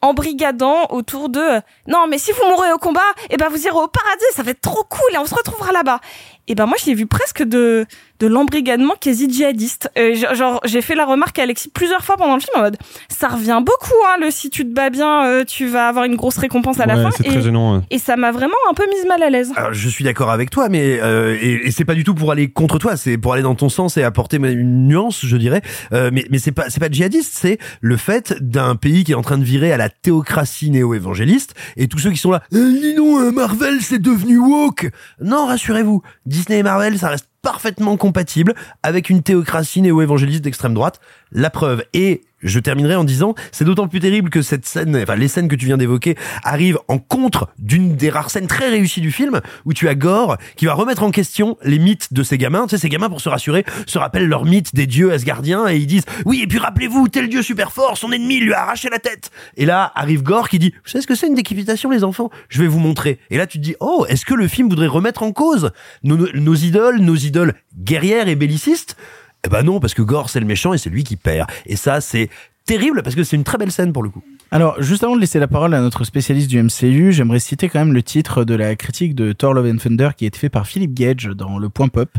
[0.00, 1.40] embrigadant autour de
[1.86, 3.00] non mais si vous mourrez au combat
[3.30, 5.70] et ben vous irez au paradis ça va être trop cool et on se retrouvera
[5.72, 6.00] là-bas
[6.48, 7.86] et ben moi j'ai vu presque de
[8.20, 12.34] de l'embrigadement quasi djihadiste Euh, genre j'ai fait la remarque à Alexis plusieurs fois pendant
[12.34, 12.76] le film en mode
[13.08, 16.16] ça revient beaucoup hein le si tu te bats bien euh, tu vas avoir une
[16.16, 17.76] grosse récompense à la Ouais, fin c'est et, très gênant.
[17.78, 17.82] ouais.
[17.90, 20.50] et ça m'a vraiment un peu mise mal à l'aise Alors, je suis d'accord avec
[20.50, 23.32] toi, mais euh, et, et c'est pas du tout pour aller contre toi, c'est pour
[23.32, 25.62] aller dans ton sens et apporter une nuance, je dirais.
[25.92, 29.16] Euh, mais mais c'est pas c'est pas djihadiste, c'est le fait d'un pays qui est
[29.16, 32.42] en train de virer à la théocratie néo-évangéliste et tous ceux qui sont là.
[32.52, 34.90] Eh, dis donc, euh, Marvel c'est devenu woke.
[35.20, 41.00] Non, rassurez-vous, Disney et Marvel ça reste parfaitement compatible avec une théocratie néo-évangéliste d'extrême droite.
[41.32, 45.16] La preuve et je terminerai en disant, c'est d'autant plus terrible que cette scène, enfin
[45.16, 49.00] les scènes que tu viens d'évoquer, arrivent en contre d'une des rares scènes très réussies
[49.00, 52.38] du film, où tu as Gore qui va remettre en question les mythes de ces
[52.38, 52.66] gamins.
[52.66, 55.76] Tu sais, ces gamins, pour se rassurer, se rappellent leurs mythes des dieux asgardiens et
[55.76, 58.88] ils disent, oui, et puis rappelez-vous, tel dieu super fort, son ennemi lui a arraché
[58.90, 59.30] la tête.
[59.56, 62.30] Et là, arrive Gore qui dit, vous savez ce que c'est une décapitation, les enfants?
[62.48, 63.18] Je vais vous montrer.
[63.30, 65.70] Et là, tu te dis, oh, est-ce que le film voudrait remettre en cause
[66.02, 68.96] nos idoles, nos idoles guerrières et bellicistes?
[69.44, 71.50] Eh ben non, parce que Gore, c'est le méchant et c'est lui qui perd.
[71.66, 72.30] Et ça, c'est
[72.66, 74.22] terrible parce que c'est une très belle scène pour le coup.
[74.50, 77.78] Alors, juste avant de laisser la parole à notre spécialiste du MCU, j'aimerais citer quand
[77.78, 80.50] même le titre de la critique de Thor Love and Thunder qui a été fait
[80.50, 82.10] par Philippe Gage dans le Point Pop,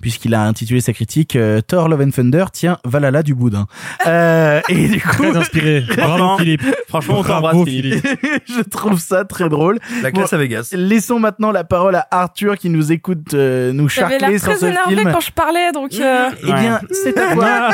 [0.00, 3.66] puisqu'il a intitulé sa critique euh, Thor Love and Thunder, tiens, Valhalla du boudin.
[4.06, 5.84] Euh, et du coup, Très inspiré.
[5.96, 6.62] Bravo Philippe.
[6.88, 8.06] Franchement, on Bravo, t'embrasse, Philippe.
[8.46, 9.80] je trouve ça très drôle.
[10.02, 10.70] La classe à Vegas.
[10.72, 14.48] Laissons maintenant la parole à Arthur qui nous écoute euh, nous j'avais charcler l'air sur
[14.50, 15.12] très ce énervé film.
[15.12, 17.70] quand je parlais donc euh, Eh bien, c'est à toi.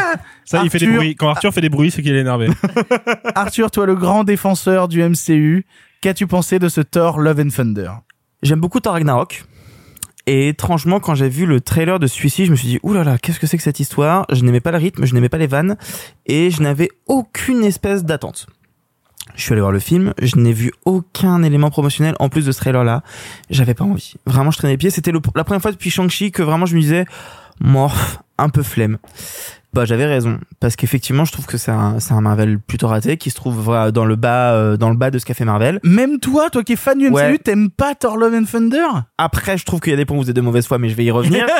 [0.46, 0.96] Ça, il fait des Arthur.
[1.00, 1.14] bruits.
[1.16, 2.48] Quand Arthur fait des bruits, c'est qu'il est énervé.
[3.34, 5.66] Arthur, toi le grand défenseur du MCU,
[6.00, 7.90] qu'as-tu pensé de ce Thor Love and Thunder?
[8.42, 9.44] J'aime beaucoup Thor Ragnarok.
[10.28, 13.38] Et étrangement, quand j'ai vu le trailer de celui-ci, je me suis dit, oulala, qu'est-ce
[13.38, 14.26] que c'est que cette histoire?
[14.32, 15.76] Je n'aimais pas le rythme, je n'aimais pas les vannes,
[16.26, 18.48] et je n'avais aucune espèce d'attente.
[19.36, 22.50] Je suis allé voir le film, je n'ai vu aucun élément promotionnel en plus de
[22.52, 23.02] ce trailer-là.
[23.50, 24.14] J'avais pas envie.
[24.26, 24.90] Vraiment, je traînais les pieds.
[24.90, 27.04] C'était le- la première fois depuis Shang-Chi que vraiment je me disais,
[27.60, 28.98] morph, un peu flemme.
[29.76, 33.18] Bah j'avais raison parce qu'effectivement je trouve que c'est un, c'est un Marvel plutôt raté
[33.18, 35.80] qui se trouve dans le bas euh, dans le bas de ce qu'a fait Marvel.
[35.84, 37.38] Même toi, toi qui es fan du MCU, Ouais.
[37.38, 38.86] t'aimes pas Thor Love and Thunder?
[39.18, 40.88] Après je trouve qu'il y a des points où vous êtes de mauvaise foi mais
[40.88, 41.46] je vais y revenir.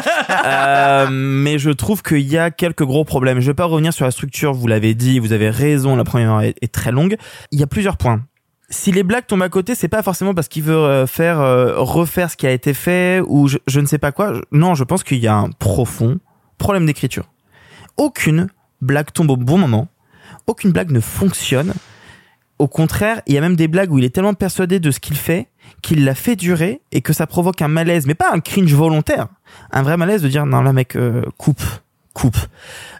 [0.46, 3.40] Euh, mais je trouve qu'il y a quelques gros problèmes.
[3.40, 6.40] Je vais pas revenir sur la structure, vous l'avez dit, vous avez raison, la première
[6.40, 7.16] est, est très longue.
[7.52, 8.22] Il y a plusieurs points.
[8.70, 11.74] Si les blagues tombent à côté, c'est pas forcément parce qu'il veut euh, faire euh,
[11.78, 14.32] refaire ce qui a été fait ou je, je ne sais pas quoi.
[14.52, 16.18] Non, je pense qu'il y a un profond
[16.58, 17.24] problème d'écriture.
[17.96, 18.48] Aucune
[18.80, 19.88] blague tombe au bon moment.
[20.46, 21.72] Aucune blague ne fonctionne.
[22.58, 25.00] Au contraire, il y a même des blagues où il est tellement persuadé de ce
[25.00, 25.48] qu'il fait
[25.82, 29.28] qu'il l'a fait durer et que ça provoque un malaise, mais pas un cringe volontaire,
[29.70, 31.62] un vrai malaise de dire non là mec euh, coupe,
[32.14, 32.36] coupe.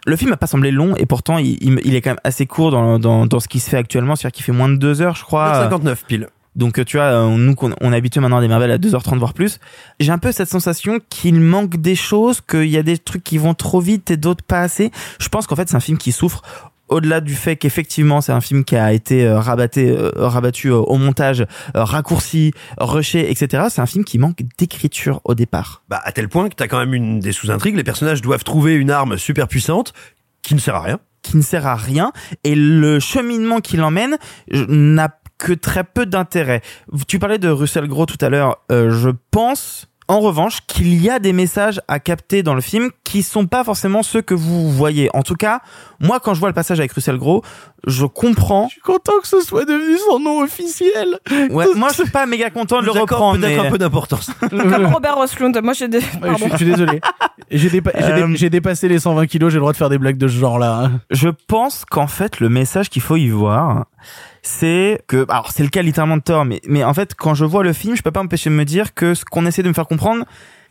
[0.05, 2.99] Le film n'a pas semblé long et pourtant il est quand même assez court dans,
[2.99, 5.23] dans, dans ce qui se fait actuellement, c'est-à-dire qu'il fait moins de deux heures je
[5.23, 5.53] crois.
[5.63, 6.27] 59 pile.
[6.57, 9.19] Donc euh, tu vois, euh, nous on est habitué maintenant à des Marvel à 2h30
[9.19, 9.59] voire plus,
[9.99, 13.37] j'ai un peu cette sensation qu'il manque des choses, qu'il y a des trucs qui
[13.37, 14.91] vont trop vite et d'autres pas assez.
[15.19, 16.41] Je pense qu'en fait c'est un film qui souffre
[16.87, 21.45] au-delà du fait qu'effectivement c'est un film qui a été euh, rabatté, rabattu au montage,
[21.75, 23.65] raccourci, rushé, etc.
[23.69, 25.83] C'est un film qui manque d'écriture au départ.
[25.89, 27.75] Bah, à tel point que t'as quand même une des sous-intrigues.
[27.75, 29.93] Les personnages doivent trouver une arme super puissante
[30.41, 30.99] qui ne sert à rien.
[31.21, 34.17] qui ne sert à rien et le cheminement qui l'emmène
[34.49, 36.61] n'a que très peu d'intérêt.
[37.07, 38.57] Tu parlais de Russell Crowe tout à l'heure.
[38.71, 42.91] Euh, je pense en revanche qu'il y a des messages à capter dans le film
[43.03, 45.09] qui sont pas forcément ceux que vous voyez.
[45.13, 45.59] En tout cas,
[45.99, 47.41] moi quand je vois le passage avec Russell Crowe,
[47.85, 48.67] je comprends.
[48.69, 51.19] Je suis content que ce soit devenu son nom officiel.
[51.49, 53.41] Ouais, moi je suis pas méga content de le reprendre.
[53.41, 54.31] peut-être mais- un peu d'importance.
[54.49, 55.59] Comme Robert Roslund.
[55.61, 55.97] Moi, j'ai des.
[55.99, 57.01] Ouais, je, je suis désolé.
[57.51, 60.17] J'ai dépa- dé- Euh, dépassé les 120 kilos, j'ai le droit de faire des blagues
[60.17, 60.83] de ce genre-là.
[60.85, 61.01] hein.
[61.11, 63.87] Je pense qu'en fait, le message qu'il faut y voir,
[64.47, 67.45] c'est que, alors c'est le cas littéralement de Thor, mais, mais en fait, quand je
[67.45, 69.67] vois le film, je peux pas m'empêcher de me dire que ce qu'on essaie de
[69.67, 70.25] me faire comprendre,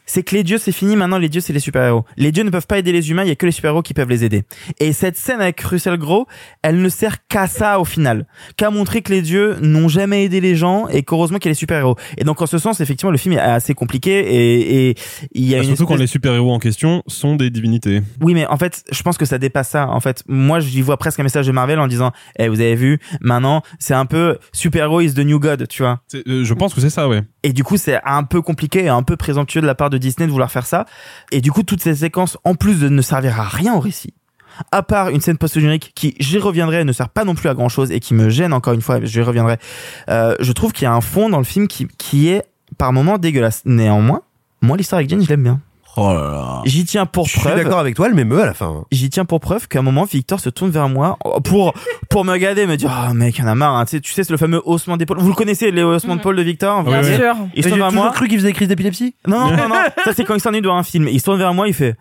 [0.06, 2.04] c'est que les dieux c'est fini, maintenant les dieux c'est les super-héros.
[2.16, 3.92] Les dieux ne peuvent pas aider les humains, il y a que les super-héros qui
[3.94, 4.44] peuvent les aider.
[4.80, 6.26] Et cette scène avec Russell Crowe,
[6.62, 8.26] elle ne sert qu'à ça au final,
[8.56, 11.52] qu'à montrer que les dieux n'ont jamais aidé les gens et qu'heureusement qu'il y a
[11.52, 11.96] les super-héros.
[12.16, 14.94] Et donc en ce sens, effectivement, le film est assez compliqué et, et
[15.32, 18.02] il y a Bah, une surtout quand les super-héros en question sont des divinités.
[18.20, 19.88] oui, mais en fait, je pense que ça dépasse ça.
[19.88, 22.74] En fait, moi, j'y vois presque un message de Marvel en disant, eh, vous avez
[22.76, 26.00] vu, maintenant, c'est un peu super-héros is the new god, tu vois.
[26.14, 27.22] Euh, je pense que c'est ça, ouais.
[27.42, 29.95] Et du coup, c'est un peu compliqué et un peu présomptueux de la part de
[29.98, 30.86] Disney de vouloir faire ça.
[31.32, 34.14] Et du coup, toutes ces séquences, en plus de ne servir à rien au récit,
[34.72, 37.68] à part une scène post-générique qui, j'y reviendrai, ne sert pas non plus à grand
[37.68, 39.58] chose et qui me gêne encore une fois, j'y reviendrai,
[40.08, 42.44] euh, je trouve qu'il y a un fond dans le film qui, qui est
[42.78, 43.62] par moments dégueulasse.
[43.64, 44.22] Néanmoins,
[44.62, 45.60] moi, l'histoire avec Jane, je l'aime bien.
[45.98, 46.62] Oh là là.
[46.66, 47.56] J'y tiens pour Je suis preuve.
[47.56, 48.84] d'accord avec toi, elle m'émeut à la fin.
[48.90, 51.72] J'y tiens pour preuve qu'à un moment, Victor se tourne vers moi pour,
[52.10, 53.84] pour me regarder, me dire, ah, mec, y'en a marre, hein.
[53.86, 55.18] tu sais, tu sais, c'est le fameux haussement d'épaule.
[55.18, 56.82] Vous le connaissez, les haussements d'épaule de Victor?
[56.84, 57.34] Bien Vous- sûr.
[57.54, 58.12] Il se tourne vers toujours moi.
[58.12, 59.14] cru qu'il faisait des crises d'épilepsie.
[59.26, 59.74] Non, non, non, non.
[60.04, 61.08] Ça, c'est quand il s'ennuie de voir un film.
[61.08, 61.96] Il se tourne vers moi, il fait,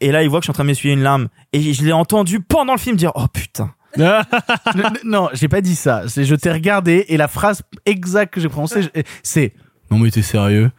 [0.00, 1.28] et là, il voit que je suis en train de m'essuyer une larme.
[1.52, 3.70] Et je l'ai entendu pendant le film dire, oh putain.
[5.04, 6.02] Non, j'ai pas dit ça.
[6.08, 8.82] C'est je t'ai regardé et la phrase exacte que j'ai prononcée,
[9.22, 9.52] c'est
[9.90, 10.70] non mais t'es sérieux?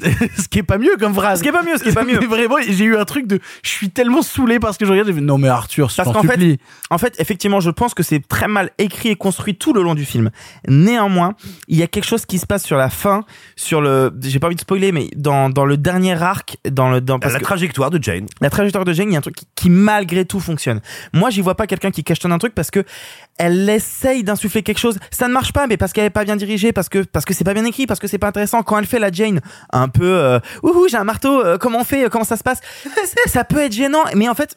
[0.38, 1.38] ce qui est pas mieux comme phrase.
[1.38, 2.18] Ce qui est pas mieux, ce qui est pas mieux.
[2.20, 5.08] Mais vraiment, j'ai eu un truc de, je suis tellement saoulé parce que je regarde,
[5.08, 6.58] j'ai fait, non mais Arthur, je Parce t'en qu'en fait.
[6.90, 9.94] En fait, effectivement, je pense que c'est très mal écrit et construit tout le long
[9.94, 10.30] du film.
[10.68, 11.34] Néanmoins,
[11.68, 13.24] il y a quelque chose qui se passe sur la fin,
[13.56, 17.00] sur le, j'ai pas envie de spoiler, mais dans, dans le dernier arc, dans le,
[17.00, 18.26] dans, parce la que- trajectoire de Jane.
[18.40, 20.80] la trajectoire de Jane, il y a un truc qui, qui, malgré tout fonctionne.
[21.12, 22.84] Moi, j'y vois pas quelqu'un qui cachetonne un truc parce que
[23.38, 24.98] elle essaye d'insuffler quelque chose.
[25.10, 27.34] Ça ne marche pas, mais parce qu'elle est pas bien dirigée, parce que parce que
[27.34, 28.62] c'est pas bien écrit, parce que c'est pas intéressant.
[28.62, 29.40] Quand elle fait la Jane,
[29.72, 32.60] un peu, euh, ouh, j'ai un marteau, euh, comment on fait, comment ça se passe,
[33.26, 34.56] ça peut être gênant, mais en fait,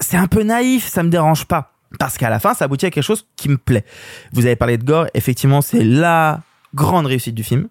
[0.00, 1.72] c'est un peu naïf, ça me dérange pas.
[1.98, 3.84] Parce qu'à la fin, ça aboutit à quelque chose qui me plaît.
[4.32, 6.42] Vous avez parlé de gore, effectivement, c'est la
[6.74, 7.68] grande réussite du film.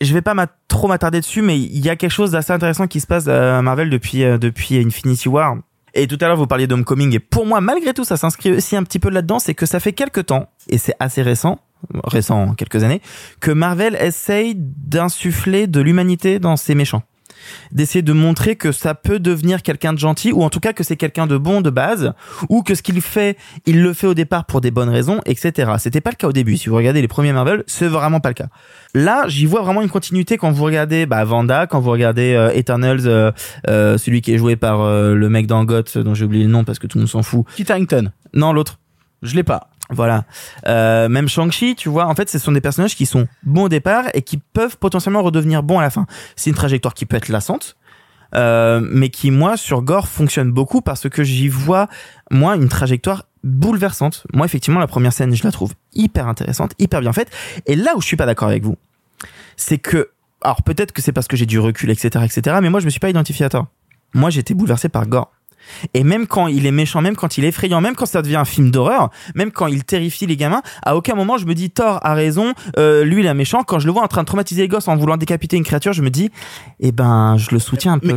[0.00, 0.34] Je vais pas
[0.68, 3.60] trop m'attarder dessus, mais il y a quelque chose d'assez intéressant qui se passe à
[3.60, 5.56] Marvel depuis, euh, depuis Infinity War.
[5.94, 8.76] Et tout à l'heure, vous parliez d'Homecoming, et pour moi, malgré tout, ça s'inscrit aussi
[8.76, 11.58] un petit peu là-dedans, c'est que ça fait quelques temps, et c'est assez récent,
[12.04, 13.00] récent, quelques années,
[13.40, 17.02] que Marvel essaye d'insuffler de l'humanité dans ses méchants.
[17.72, 20.84] D'essayer de montrer que ça peut devenir quelqu'un de gentil ou en tout cas que
[20.84, 22.12] c'est quelqu'un de bon de base
[22.48, 25.72] ou que ce qu'il fait il le fait au départ pour des bonnes raisons etc
[25.78, 28.28] c'était pas le cas au début si vous regardez les premiers Marvel c'est vraiment pas
[28.28, 28.48] le cas.
[28.94, 32.50] Là j'y vois vraiment une continuité quand vous regardez bah, Vanda quand vous regardez euh,
[32.52, 33.32] Eternals euh,
[33.68, 36.50] euh, celui qui est joué par euh, le mec dans Goth dont j'ai oublié le
[36.50, 37.46] nom parce que tout le monde s'en fout.
[37.56, 38.12] Kit Harington.
[38.34, 38.78] non l'autre.
[39.22, 39.70] Je l'ai pas.
[39.90, 40.24] Voilà.
[40.66, 43.68] Euh, même Shang-Chi, tu vois, en fait, ce sont des personnages qui sont bons au
[43.68, 46.06] départ et qui peuvent potentiellement redevenir bons à la fin.
[46.36, 47.76] C'est une trajectoire qui peut être lassante,
[48.34, 51.88] euh, mais qui, moi, sur Gore, fonctionne beaucoup parce que j'y vois,
[52.30, 54.26] moi, une trajectoire bouleversante.
[54.32, 57.30] Moi, effectivement, la première scène, je la trouve hyper intéressante, hyper bien faite.
[57.66, 58.76] Et là où je suis pas d'accord avec vous,
[59.56, 60.10] c'est que,
[60.42, 62.90] alors peut-être que c'est parce que j'ai du recul, etc., etc., mais moi, je me
[62.90, 63.66] suis pas identifié à tort.
[64.14, 65.30] Moi, j'étais bouleversé par Gore.
[65.94, 68.36] Et même quand il est méchant, même quand il est effrayant, même quand ça devient
[68.36, 71.70] un film d'horreur, même quand il terrifie les gamins, à aucun moment je me dis
[71.70, 73.62] Thor a raison, euh, lui il est méchant.
[73.62, 75.92] Quand je le vois en train de traumatiser les gosses en voulant décapiter une créature,
[75.92, 76.30] je me dis,
[76.80, 78.12] eh ben, je le soutiens un peu.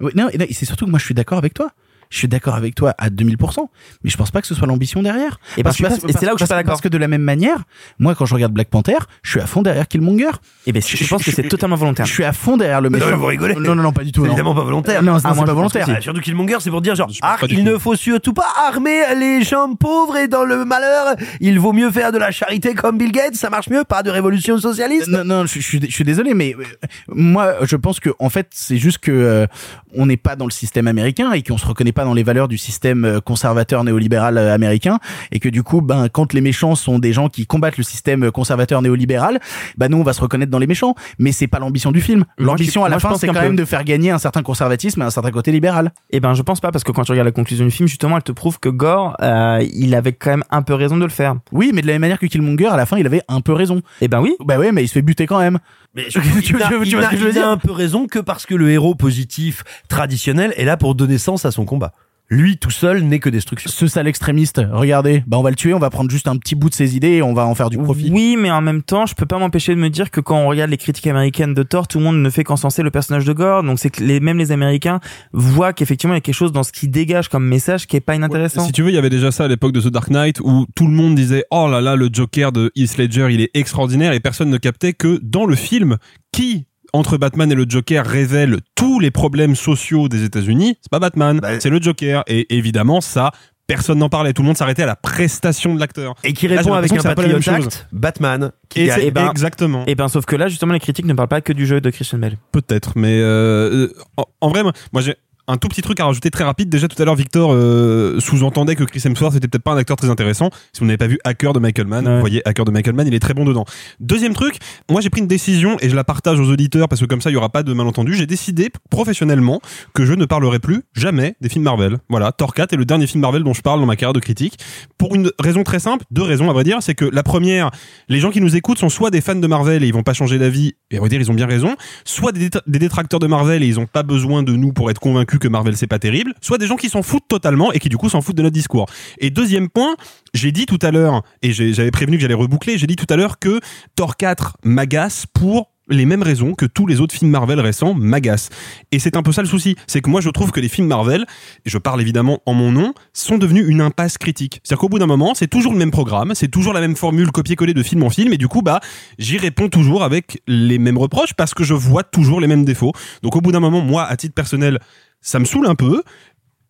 [0.00, 1.70] Ouais, non, non, c'est surtout que moi je suis d'accord avec toi.
[2.10, 3.68] Je suis d'accord avec toi à 2000%,
[4.04, 5.38] mais je pense pas que ce soit l'ambition derrière.
[5.56, 6.70] Et Parce que- c'est là où je suis pas d'accord.
[6.72, 7.62] Parce que de la même manière,
[7.98, 10.30] moi quand je regarde Black Panther, je suis à fond derrière Killmonger.
[10.66, 12.06] Et ben, je pense que c'est totalement volontaire.
[12.06, 13.10] Je suis à fond derrière le méchant.
[13.10, 13.54] non, vous rigolez.
[13.54, 14.22] Non, non, non, pas du tout.
[14.22, 15.02] C'est évidemment pas volontaire.
[15.02, 16.02] Non, Ah, c'est moi, pas volontaire.
[16.02, 19.74] Surtout Killmonger, c'est pour dire genre, ah, il ne faut surtout pas armer les gens
[19.76, 21.14] pauvres et dans le malheur.
[21.40, 24.10] Il vaut mieux faire de la charité comme Bill Gates, ça marche mieux, pas de
[24.10, 25.06] révolution socialiste.
[25.08, 26.64] Non, non, je, je suis, je suis désolé, mais euh,
[27.08, 29.46] moi, je pense que en fait, c'est juste que euh,
[29.94, 32.48] on n'est pas dans le système américain et qu'on se reconnaît pas dans les valeurs
[32.48, 34.98] du système euh, conservateur néolibéral euh, américain
[35.32, 38.30] et que du coup, ben, quand les méchants sont des gens qui combattent le système
[38.30, 39.40] conservateur néolibéral,
[39.76, 40.94] ben nous, on va se reconnaître dans les méchants.
[41.18, 42.24] Mais c'est pas l'ambition du film.
[42.38, 43.40] L'ambition à la moi, fin, c'est quand peu.
[43.40, 45.92] même de faire gagner un certain conservatisme et un certain côté libéral.
[46.10, 48.16] Eh ben, je pense pas parce que quand tu regardes la conclusion du film, justement,
[48.16, 51.10] elle te prouve que Gore, euh, il avait quand même un peu raison de le
[51.10, 51.34] faire.
[51.52, 53.52] Oui, mais de la même manière que Killmonger, à la fin, il avait un peu
[53.52, 53.82] raison.
[54.00, 54.34] Eh ben oui.
[54.44, 55.58] Bah ouais, mais il se fait buter quand même.
[55.94, 56.90] Mais Tu- il tu- tu- tu il
[57.32, 60.94] je a un peu raison que parce que le héros positif traditionnel est là pour
[60.94, 61.92] donner sens à son combat.
[62.32, 63.68] Lui tout seul n'est que destruction.
[63.68, 66.54] Ce sale extrémiste, regardez, bah on va le tuer, on va prendre juste un petit
[66.54, 68.08] bout de ses idées et on va en faire du profit.
[68.12, 70.46] Oui, mais en même temps, je peux pas m'empêcher de me dire que quand on
[70.46, 73.32] regarde les critiques américaines de Thor, tout le monde ne fait qu'encenser le personnage de
[73.32, 73.64] Gore.
[73.64, 75.00] Donc c'est que les, même les Américains
[75.32, 78.00] voient qu'effectivement il y a quelque chose dans ce qui dégage comme message qui est
[78.00, 78.64] pas inintéressant.
[78.64, 80.66] Si tu veux, il y avait déjà ça à l'époque de The Dark Knight où
[80.76, 84.12] tout le monde disait oh là là le Joker de Heath Ledger il est extraordinaire
[84.12, 85.96] et personne ne captait que dans le film
[86.30, 90.98] qui entre Batman et le Joker révèle tous les problèmes sociaux des États-Unis, c'est pas
[90.98, 93.32] Batman, Bah, c'est le Joker et évidemment ça
[93.66, 96.16] personne n'en parlait, tout le monde s'arrêtait à la prestation de l'acteur.
[96.24, 97.36] Et qui Là, répond avec un Patriot.
[97.48, 99.84] Act, Batman, qui Et Eh ben- exactement.
[99.86, 101.88] Et ben sauf que là justement les critiques ne parlent pas que du jeu de
[101.90, 102.36] Christian Bale.
[102.50, 105.14] Peut-être, mais euh, euh, en, en vrai, moi, moi, j'ai
[105.50, 106.68] un tout petit truc à rajouter très rapide.
[106.68, 109.96] Déjà tout à l'heure, Victor euh, sous-entendait que Chris Hemsworth était peut-être pas un acteur
[109.96, 110.50] très intéressant.
[110.72, 112.14] Si vous n'avez pas vu Hacker de Michael Mann, Ouais.
[112.14, 113.64] vous voyez Hacker de Michael Mann, il est très bon dedans.
[114.00, 114.56] Deuxième truc,
[114.90, 117.30] moi j'ai pris une décision et je la partage aux auditeurs parce que comme ça
[117.30, 118.14] il y aura pas de malentendu.
[118.14, 119.60] J'ai décidé professionnellement
[119.94, 121.98] que je ne parlerai plus jamais des films Marvel.
[122.08, 124.20] Voilà, Thor 4 est le dernier film Marvel dont je parle dans ma carrière de
[124.20, 124.58] critique.
[124.98, 127.70] Pour une raison très simple, deux raisons à vrai dire, c'est que la première,
[128.08, 130.12] les gens qui nous écoutent sont soit des fans de Marvel et ils vont pas
[130.12, 133.62] changer d'avis, et à vrai dire ils ont bien raison, soit des détracteurs de Marvel
[133.62, 136.34] et ils ont pas besoin de nous pour être convaincus que Marvel c'est pas terrible,
[136.40, 138.54] soit des gens qui s'en foutent totalement et qui du coup s'en foutent de notre
[138.54, 138.86] discours.
[139.18, 139.96] Et deuxième point,
[140.34, 143.16] j'ai dit tout à l'heure, et j'avais prévenu que j'allais reboucler, j'ai dit tout à
[143.16, 143.60] l'heure que
[143.96, 148.48] Thor 4 m'agace pour les mêmes raisons que tous les autres films Marvel récents m'agacent.
[148.92, 150.86] Et c'est un peu ça le souci, c'est que moi je trouve que les films
[150.86, 151.26] Marvel,
[151.66, 154.60] et je parle évidemment en mon nom, sont devenus une impasse critique.
[154.62, 157.30] C'est-à-dire qu'au bout d'un moment, c'est toujours le même programme, c'est toujours la même formule
[157.32, 158.80] copier-coller de film en film, et du coup, bah,
[159.18, 162.92] j'y réponds toujours avec les mêmes reproches parce que je vois toujours les mêmes défauts.
[163.22, 164.78] Donc au bout d'un moment, moi, à titre personnel,
[165.20, 166.02] ça me saoule un peu,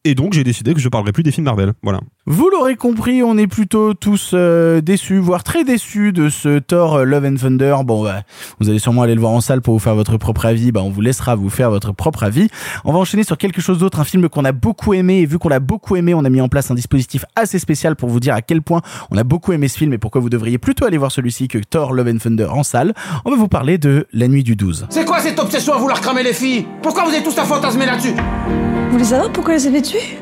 [0.05, 1.73] et donc j'ai décidé que je parlerai plus des films Marvel.
[1.83, 2.01] Voilà.
[2.27, 6.97] Vous l'aurez compris, on est plutôt tous euh, déçus, voire très déçus de ce Thor
[6.97, 7.77] euh, Love and Thunder.
[7.83, 8.25] Bon, bah,
[8.61, 10.71] vous allez sûrement aller le voir en salle pour vous faire votre propre avis.
[10.71, 12.49] Bah, on vous laissera vous faire votre propre avis.
[12.85, 15.21] On va enchaîner sur quelque chose d'autre, un film qu'on a beaucoup aimé.
[15.21, 17.97] Et vu qu'on l'a beaucoup aimé, on a mis en place un dispositif assez spécial
[17.97, 20.31] pour vous dire à quel point on a beaucoup aimé ce film et pourquoi vous
[20.31, 22.93] devriez plutôt aller voir celui-ci que Thor Love and Thunder en salle.
[23.25, 24.89] On va vous parler de La Nuit du 12.
[24.91, 26.67] C'est quoi cette obsession à vouloir cramer les filles?
[26.83, 28.13] Pourquoi vous êtes tous à fantasmer là-dessus?
[28.13, 30.19] Vous voulez savoir pourquoi s'est fait tuer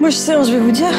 [0.00, 0.92] Moi je sais, hein, je vais vous dire.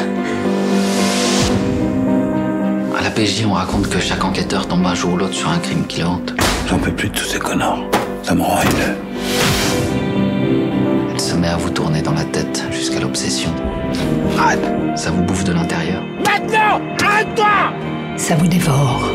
[2.96, 5.58] À la PJ, on raconte que chaque enquêteur tombe un jour ou l'autre sur un
[5.58, 6.34] crime qui le hante.
[6.68, 7.84] J'en peux plus de tous ces connards.
[8.22, 8.96] Ça me rend haineux.
[11.12, 13.50] Elle se met à vous tourner dans la tête jusqu'à l'obsession.
[14.38, 16.02] Arrête, ça vous bouffe de l'intérieur.
[16.18, 17.72] Maintenant Arrête-toi
[18.16, 19.10] Ça vous dévore.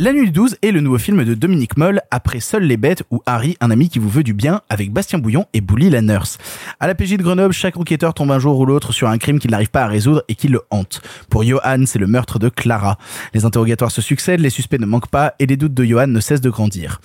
[0.00, 3.02] La Nuit du 12 est le nouveau film de Dominique Moll après Seules les bêtes
[3.10, 6.02] ou Harry, un ami qui vous veut du bien avec Bastien Bouillon et Bouli la
[6.02, 6.38] nurse.
[6.78, 9.40] À la PJ de Grenoble, chaque enquêteur tombe un jour ou l'autre sur un crime
[9.40, 11.02] qu'il n'arrive pas à résoudre et qui le hante.
[11.28, 12.96] Pour Johan, c'est le meurtre de Clara.
[13.34, 16.20] Les interrogatoires se succèdent, les suspects ne manquent pas et les doutes de Johan ne
[16.20, 17.00] cessent de grandir.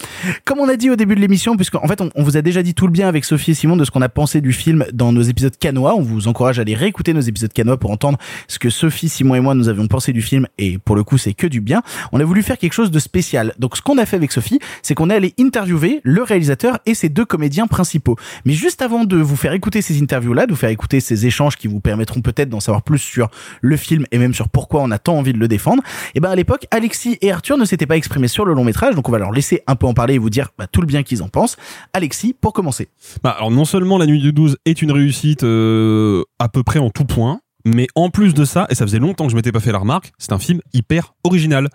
[0.46, 2.62] Comme on a dit au début de l'émission, puisqu'en fait on, on vous a déjà
[2.62, 4.86] dit tout le bien avec Sophie et Simon de ce qu'on a pensé du film
[4.94, 8.20] dans nos épisodes canois, on vous encourage à aller réécouter nos épisodes canois pour entendre
[8.48, 11.18] ce que Sophie, Simon et moi nous avions pensé du film et pour le coup
[11.18, 11.82] c'est que du bien.
[12.12, 13.54] On a voulu faire quelque chose de spécial.
[13.60, 16.94] Donc ce qu'on a fait avec Sophie, c'est qu'on est allé interviewer le réalisateur et
[16.94, 18.16] ses deux comédiens principaux.
[18.46, 21.58] Mais juste avant de vous faire écouter ces interviews-là, de vous faire écouter ces échanges
[21.58, 23.30] qui vous permettront peut-être d'en savoir plus sur
[23.62, 25.84] le film et même sur pourquoi on a tant envie de le défendre,
[26.16, 28.96] et ben à l'époque, Alexis et Arthur ne s'étaient pas exprimés sur le long métrage,
[28.96, 30.88] donc on va leur laisser un peu en parler et vous dire bah, tout le
[30.88, 31.58] bien qu'ils en pensent.
[31.94, 32.90] Alexis, pour commencer.
[33.24, 36.80] Bah, alors non seulement La Nuit du 12 est une réussite euh, à peu près
[36.80, 39.52] en tout point, Mais en plus de ça, et ça faisait longtemps que je m'étais
[39.52, 41.70] pas fait la remarque, c'est un film hyper original.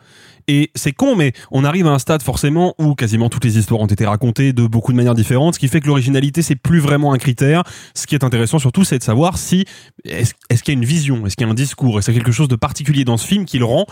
[0.47, 3.81] Et c'est con, mais on arrive à un stade forcément où quasiment toutes les histoires
[3.81, 6.79] ont été racontées de beaucoup de manières différentes, ce qui fait que l'originalité c'est plus
[6.79, 7.65] vraiment un critère.
[7.95, 9.65] Ce qui est intéressant surtout, c'est de savoir si
[10.05, 12.17] est-ce qu'il y a une vision, est-ce qu'il y a un discours, est-ce qu'il y
[12.17, 13.87] a quelque chose de particulier dans ce film qui le rend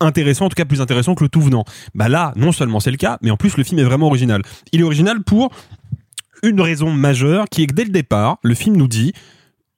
[0.00, 1.64] intéressant, en tout cas plus intéressant que le tout venant.
[1.94, 4.42] Bah là, non seulement c'est le cas, mais en plus le film est vraiment original.
[4.72, 5.52] Il est original pour
[6.42, 9.12] une raison majeure qui est que dès le départ, le film nous dit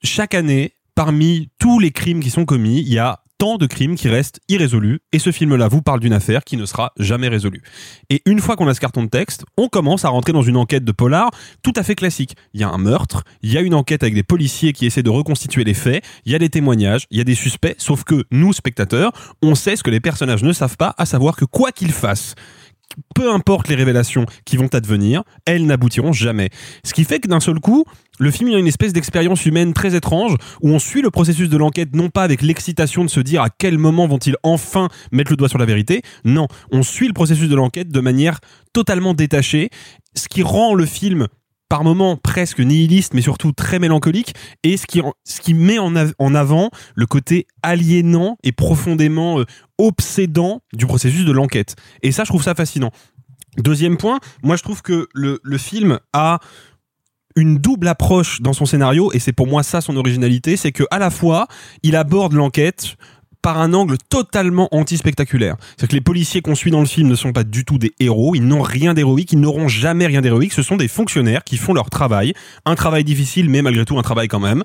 [0.02, 3.96] chaque année, parmi tous les crimes qui sont commis, il y a tant de crimes
[3.96, 7.62] qui restent irrésolus et ce film-là vous parle d'une affaire qui ne sera jamais résolue.
[8.08, 10.56] Et une fois qu'on a ce carton de texte, on commence à rentrer dans une
[10.56, 11.30] enquête de polar
[11.62, 12.36] tout à fait classique.
[12.54, 15.02] Il y a un meurtre, il y a une enquête avec des policiers qui essaient
[15.02, 18.04] de reconstituer les faits, il y a des témoignages, il y a des suspects, sauf
[18.04, 21.44] que nous, spectateurs, on sait ce que les personnages ne savent pas, à savoir que
[21.44, 22.36] quoi qu'ils fassent,
[23.14, 26.50] peu importe les révélations qui vont advenir, elles n'aboutiront jamais.
[26.84, 27.84] Ce qui fait que d'un seul coup,
[28.18, 31.48] le film il a une espèce d'expérience humaine très étrange où on suit le processus
[31.48, 35.32] de l'enquête non pas avec l'excitation de se dire à quel moment vont-ils enfin mettre
[35.32, 38.40] le doigt sur la vérité, non, on suit le processus de l'enquête de manière
[38.72, 39.70] totalement détachée,
[40.14, 41.28] ce qui rend le film
[41.74, 45.92] par moments presque nihiliste, mais surtout très mélancolique, et ce qui, ce qui met en,
[46.20, 49.44] en avant le côté aliénant et profondément euh,
[49.76, 51.74] obsédant du processus de l'enquête.
[52.04, 52.92] Et ça, je trouve ça fascinant.
[53.58, 56.38] Deuxième point, moi je trouve que le, le film a
[57.34, 60.84] une double approche dans son scénario, et c'est pour moi ça son originalité, c'est que
[60.92, 61.48] à la fois,
[61.82, 62.94] il aborde l'enquête
[63.44, 65.56] par un angle totalement anti-spectaculaire.
[65.60, 67.92] C'est-à-dire que les policiers qu'on suit dans le film ne sont pas du tout des
[68.00, 71.58] héros, ils n'ont rien d'héroïque, ils n'auront jamais rien d'héroïque, ce sont des fonctionnaires qui
[71.58, 72.32] font leur travail,
[72.64, 74.62] un travail difficile, mais malgré tout un travail quand même.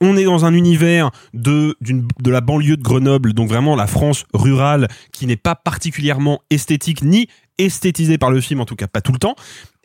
[0.00, 4.26] On est dans un univers de, de la banlieue de Grenoble, donc vraiment la France
[4.32, 7.26] rurale, qui n'est pas particulièrement esthétique ni
[7.58, 9.34] esthétisée par le film, en tout cas pas tout le temps.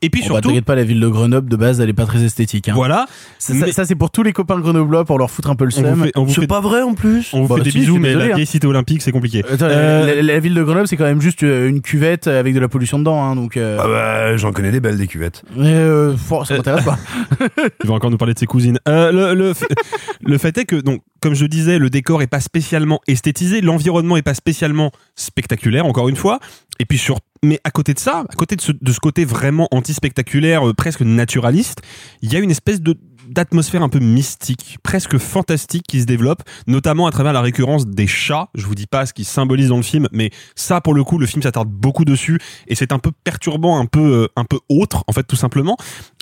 [0.02, 1.94] Et puis Bon, bah, surtout, t'inquiète pas, la ville de Grenoble, de base, elle est
[1.94, 2.70] pas très esthétique.
[2.70, 2.74] Hein.
[2.76, 3.06] voilà.
[3.38, 5.72] Ça, ça- ça, c'est pour tous les copains grenoblois pour leur foutre un peu le
[5.72, 6.06] seum.
[6.28, 7.30] C'est fait- pas vrai en plus.
[7.34, 8.36] on vous Bah, fait des si, bisous, mais désolé, la hein.
[8.38, 9.44] vieille cité olympique, c'est compliqué.
[9.50, 12.28] Attends, Euh, la, la- la ville de Grenoble, c'est quand même juste euh, une cuvette
[12.28, 13.58] avec de la pollution dedans, hein, donc.
[13.58, 15.44] Euh, Ah bah, j'en connais des belles des cuvettes.
[15.56, 16.16] mais, euh,
[16.46, 16.98] ça m'intéresse pas.
[17.84, 18.80] Il va encore nous parler de ses cousines.
[18.88, 19.66] Euh, le, le, f-
[20.22, 24.18] le fait est que, donc, comme je disais, le décor est pas spécialement esthétisé, l'environnement
[24.18, 26.40] est pas spécialement spectaculaire, encore une fois.
[26.80, 29.26] Et puis sur, mais à côté de ça, à côté de ce, de ce côté
[29.26, 31.82] vraiment anti-spectaculaire, euh, presque naturaliste,
[32.22, 32.98] il y a une espèce de
[33.30, 38.08] d'atmosphère un peu mystique, presque fantastique qui se développe, notamment à travers la récurrence des
[38.08, 38.50] chats.
[38.56, 41.18] Je vous dis pas ce qui symbolise dans le film, mais ça, pour le coup,
[41.18, 44.60] le film s'attarde beaucoup dessus et c'est un peu perturbant, un peu, euh, un peu
[44.70, 45.78] autre, en fait, tout simplement.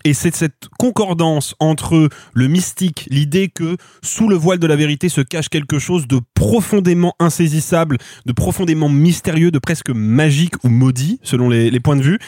[0.05, 5.09] Et c'est cette concordance entre le mystique, l'idée que sous le voile de la vérité
[5.09, 11.19] se cache quelque chose de profondément insaisissable, de profondément mystérieux, de presque magique ou maudit,
[11.23, 12.19] selon les, les points de vue.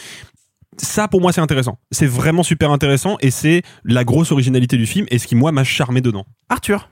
[0.77, 1.77] Ça, pour moi, c'est intéressant.
[1.91, 5.51] C'est vraiment super intéressant et c'est la grosse originalité du film et ce qui, moi,
[5.51, 6.25] m'a charmé dedans.
[6.49, 6.89] Arthur.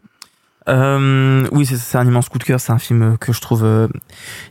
[0.68, 2.60] Euh, oui, c'est c'est un immense coup de cœur.
[2.60, 3.88] C'est un film que je trouve euh,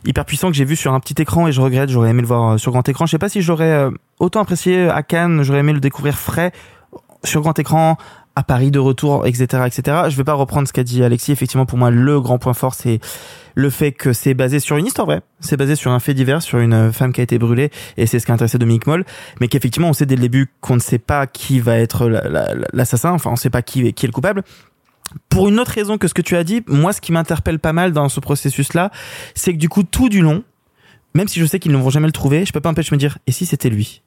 [0.05, 1.89] hyper puissant que j'ai vu sur un petit écran et je regrette.
[1.89, 3.05] J'aurais aimé le voir euh, sur grand écran.
[3.05, 5.43] Je sais pas si j'aurais euh, autant apprécié à Cannes.
[5.43, 6.51] J'aurais aimé le découvrir frais
[7.23, 7.97] sur grand écran
[8.37, 9.97] à Paris de retour, etc., etc.
[10.09, 11.31] Je vais pas reprendre ce qu'a dit Alexis.
[11.31, 12.99] Effectivement, pour moi, le grand point fort, c'est
[13.55, 15.21] le fait que c'est basé sur une histoire vraie.
[15.39, 18.19] C'est basé sur un fait divers, sur une femme qui a été brûlée, et c'est
[18.19, 19.05] ce qui a intéressé Dominique Moll.
[19.41, 22.29] Mais qu'effectivement, on sait dès le début qu'on ne sait pas qui va être la-
[22.29, 23.11] la- l'assassin.
[23.11, 24.43] Enfin, on sait pas qui, qui est le coupable.
[25.29, 27.73] Pour une autre raison que ce que tu as dit, moi, ce qui m'interpelle pas
[27.73, 28.91] mal dans ce processus-là,
[29.33, 30.43] c'est que du coup, tout du long,
[31.15, 32.95] même si je sais qu'ils ne vont jamais le trouver, je peux pas empêcher de
[32.95, 34.03] me dire, et si c'était lui?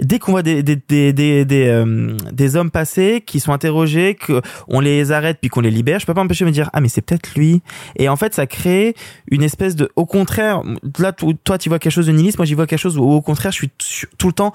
[0.00, 4.14] Dès qu'on voit des des des des des, euh, des hommes passer qui sont interrogés,
[4.14, 6.70] que on les arrête puis qu'on les libère, je peux pas empêcher de me dire
[6.72, 7.62] ah mais c'est peut-être lui.
[7.96, 8.94] Et en fait, ça crée
[9.30, 10.62] une espèce de, au contraire,
[10.98, 13.22] là toi tu vois quelque chose de nihiliste, moi j'y vois quelque chose où au
[13.22, 14.52] contraire je suis tout le temps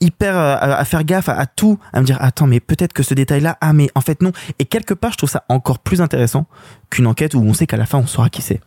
[0.00, 2.92] hyper euh, à, à faire gaffe à, à tout, à me dire attends mais peut-être
[2.92, 4.32] que ce détail-là, ah mais en fait non.
[4.58, 6.46] Et quelque part je trouve ça encore plus intéressant
[6.90, 8.60] qu'une enquête où on sait qu'à la fin on saura qui c'est.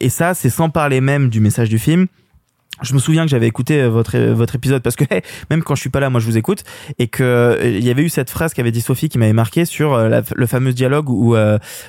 [0.00, 2.06] Et ça c'est sans parler même du message du film.
[2.82, 5.04] Je me souviens que j'avais écouté euh, votre euh, votre épisode parce que
[5.50, 6.64] même quand je suis pas là, moi je vous écoute
[6.98, 9.64] et que euh, il y avait eu cette phrase qu'avait dit Sophie qui m'avait marqué
[9.64, 11.36] sur le fameux dialogue où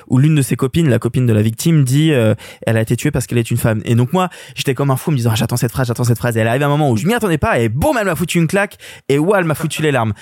[0.08, 3.10] où l'une de ses copines, la copine de la victime, dit elle a été tuée
[3.10, 3.80] parce qu'elle est une femme.
[3.84, 6.18] Et donc moi j'étais comme un fou me disant Ah, j'attends cette phrase, j'attends cette
[6.18, 6.36] phrase.
[6.36, 8.14] Et elle arrive à un moment où je m'y attendais pas et boum elle m'a
[8.14, 8.76] foutu une claque
[9.08, 10.12] et ouah elle m'a foutu les larmes.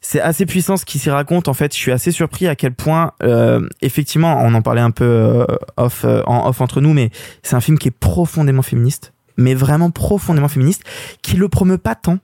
[0.00, 1.46] C'est assez puissant ce qui s'y raconte.
[1.48, 4.92] En fait, je suis assez surpris à quel point, euh, effectivement, on en parlait un
[4.92, 5.46] peu
[5.76, 7.10] off, off entre nous, mais
[7.42, 10.84] c'est un film qui est profondément féministe, mais vraiment profondément féministe,
[11.22, 12.18] qui le promeut pas tant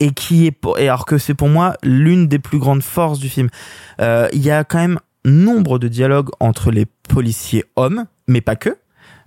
[0.00, 3.28] et qui est, et alors que c'est pour moi l'une des plus grandes forces du
[3.28, 3.48] film.
[4.00, 8.56] Euh, Il y a quand même nombre de dialogues entre les policiers hommes, mais pas
[8.56, 8.76] que.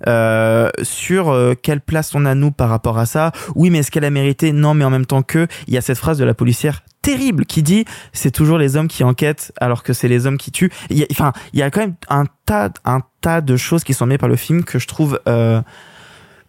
[0.07, 3.33] Euh, sur euh, quelle place on a nous par rapport à ça.
[3.55, 4.53] Oui, mais est-ce qu'elle a mérité?
[4.53, 7.45] Non, mais en même temps que il y a cette phrase de la policière terrible
[7.45, 7.83] qui dit
[8.13, 10.71] c'est toujours les hommes qui enquêtent alors que c'est les hommes qui tuent.
[11.11, 14.19] Enfin, il y a quand même un tas, un tas de choses qui sont mises
[14.19, 15.61] par le film que je trouve euh,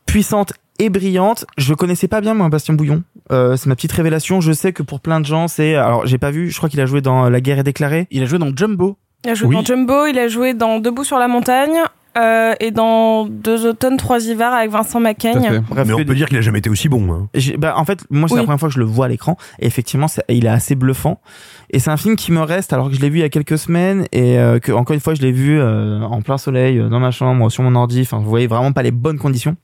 [0.07, 1.45] puissantes et brillantes.
[1.59, 3.03] Je connaissais pas bien moi Bastien Bouillon.
[3.31, 4.41] Euh, c'est ma petite révélation.
[4.41, 6.51] Je sais que pour plein de gens c'est alors j'ai pas vu.
[6.51, 8.07] Je crois qu'il a joué dans La guerre est déclarée.
[8.11, 8.97] Il a joué dans Jumbo.
[9.25, 9.55] Il a joué Oui.
[9.57, 11.77] dans Jumbo, il a joué dans Debout sur la montagne
[12.19, 15.63] euh, et dans Deux automnes, trois hivers avec Vincent Macaigne.
[15.69, 17.13] Bref, mais on peut dire qu'il a jamais été aussi bon.
[17.13, 17.29] hein.
[17.59, 19.37] Bah, en fait, moi, c'est la première fois que je le vois à l'écran.
[19.61, 21.21] Et effectivement, il est assez bluffant.
[21.69, 23.29] Et c'est un film qui me reste, alors que je l'ai vu il y a
[23.29, 24.07] quelques semaines.
[24.11, 26.99] Et euh, que, encore une fois, je l'ai vu euh, en plein soleil, euh, dans
[26.99, 28.01] ma chambre, sur mon ordi.
[28.01, 29.55] Enfin, vous voyez vraiment pas les bonnes conditions.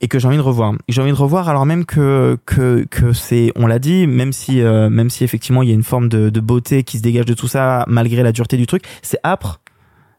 [0.00, 0.74] Et que j'ai envie de revoir.
[0.88, 4.60] J'ai envie de revoir alors même que que que c'est, on l'a dit, même si
[4.62, 7.24] euh, même si effectivement il y a une forme de, de beauté qui se dégage
[7.24, 9.60] de tout ça, malgré la dureté du truc, c'est âpre.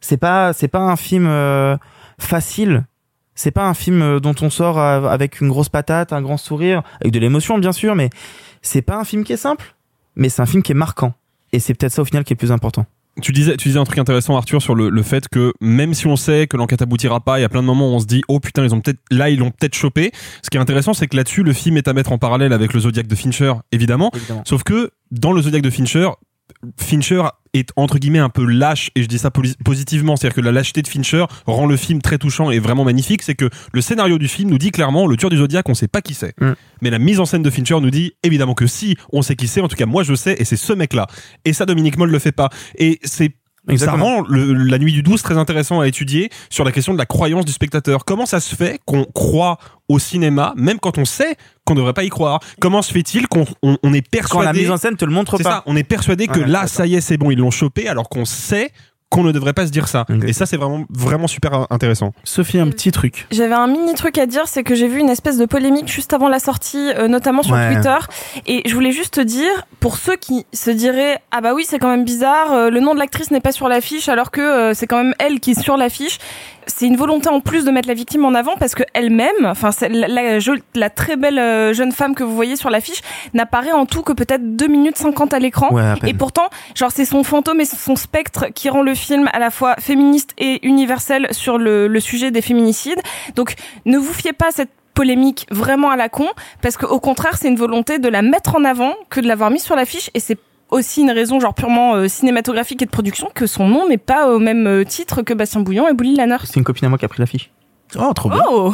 [0.01, 1.77] C'est pas c'est pas un film euh,
[2.17, 2.85] facile.
[3.35, 6.35] C'est pas un film euh, dont on sort euh, avec une grosse patate, un grand
[6.35, 8.09] sourire, avec de l'émotion bien sûr, mais
[8.61, 9.75] c'est pas un film qui est simple,
[10.17, 11.13] mais c'est un film qui est marquant.
[11.53, 12.85] Et c'est peut-être ça au final qui est le plus important.
[13.21, 16.07] Tu disais, tu disais un truc intéressant, Arthur, sur le, le fait que même si
[16.07, 18.05] on sait que l'enquête aboutira pas, il y a plein de moments où on se
[18.05, 20.11] dit, oh putain, ils ont peut-être, là, ils l'ont peut-être chopé.
[20.43, 22.73] Ce qui est intéressant, c'est que là-dessus, le film est à mettre en parallèle avec
[22.73, 24.11] le Zodiac de Fincher, évidemment.
[24.15, 24.43] Évidemment.
[24.45, 26.09] Sauf que, dans le Zodiac de Fincher,
[26.77, 27.23] Fincher
[27.53, 30.81] est entre guillemets un peu lâche et je dis ça positivement c'est-à-dire que la lâcheté
[30.81, 34.27] de Fincher rend le film très touchant et vraiment magnifique c'est que le scénario du
[34.27, 36.39] film nous dit clairement le tueur du Zodiac on sait pas qui c'est.
[36.39, 36.51] Mm.
[36.81, 39.47] mais la mise en scène de Fincher nous dit évidemment que si on sait qui
[39.47, 41.07] c'est en tout cas moi je sais et c'est ce mec là
[41.45, 42.49] et ça Dominique Moll le fait pas.
[42.77, 43.31] Et c'est
[43.73, 44.05] Exactement.
[44.05, 46.97] ça rend le- la nuit du 12 très intéressant à étudier sur la question de
[46.97, 48.05] la croyance du spectateur.
[48.05, 51.35] Comment ça se fait qu'on croit au cinéma, même quand on sait
[51.65, 52.39] qu'on ne devrait pas y croire?
[52.59, 55.11] Comment se fait-il qu'on on, on est persuadé Quand la mise en scène te le
[55.11, 55.43] montre pas.
[55.43, 57.87] ça, on est persuadé que Ouais, là, ça y est, c'est bon, ils l'ont chopé,
[57.87, 58.71] alors qu'on sait
[59.09, 60.05] qu'on ne devrait pas se dire ça.
[60.25, 62.13] Et ça, c'est vraiment, vraiment super intéressant.
[62.23, 63.25] Sophie, un petit truc.
[63.31, 66.13] J'avais un mini truc à dire, c'est que j'ai vu une espèce de polémique juste
[66.13, 67.73] avant la sortie, euh, notamment sur Ouais.
[67.73, 67.97] Twitter.
[68.45, 69.49] Et je voulais juste te dire,
[69.79, 72.93] pour ceux qui se diraient, ah bah oui, c'est quand même bizarre, euh, le nom
[72.93, 75.59] de l'actrice n'est pas sur l'affiche, alors que euh, c'est quand même elle qui est
[75.59, 76.19] sur l'affiche.
[76.69, 79.71] C'est une volonté en plus de mettre la victime en avant parce que elle-même, enfin
[79.81, 83.01] la, la, jo- la très belle euh, jeune femme que vous voyez sur l'affiche,
[83.33, 85.73] n'apparaît en tout que peut-être 2 minutes 50 à l'écran.
[85.73, 86.09] Ouais, à peine.
[86.09, 89.49] et pourtant, genre c'est son fantôme et son spectre qui rend le film à la
[89.51, 93.01] fois féministe et universel sur le, le sujet des féminicides.
[93.35, 93.55] Donc
[93.85, 96.27] ne vous fiez pas à cette polémique vraiment à la con
[96.61, 99.49] parce que au contraire c'est une volonté de la mettre en avant que de l'avoir
[99.49, 100.37] mise sur l'affiche et c'est
[100.69, 104.33] aussi une raison genre purement euh, cinématographique et de production que son nom n'est pas
[104.33, 106.37] au même euh, titre que Bastien Bouillon et Bouli Lanner.
[106.43, 107.51] C'est une copine à moi qui a pris l'affiche.
[107.97, 108.41] Oh, trop bien.
[108.51, 108.73] Oh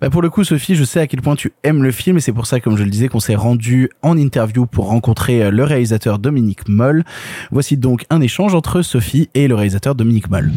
[0.00, 2.20] Bah pour le coup, Sophie, je sais à quel point tu aimes le film et
[2.20, 5.50] c'est pour ça, comme je le disais, qu'on s'est rendu en interview pour rencontrer euh,
[5.50, 7.04] le réalisateur Dominique Moll.
[7.52, 10.50] Voici donc un échange entre Sophie et le réalisateur Dominique Moll.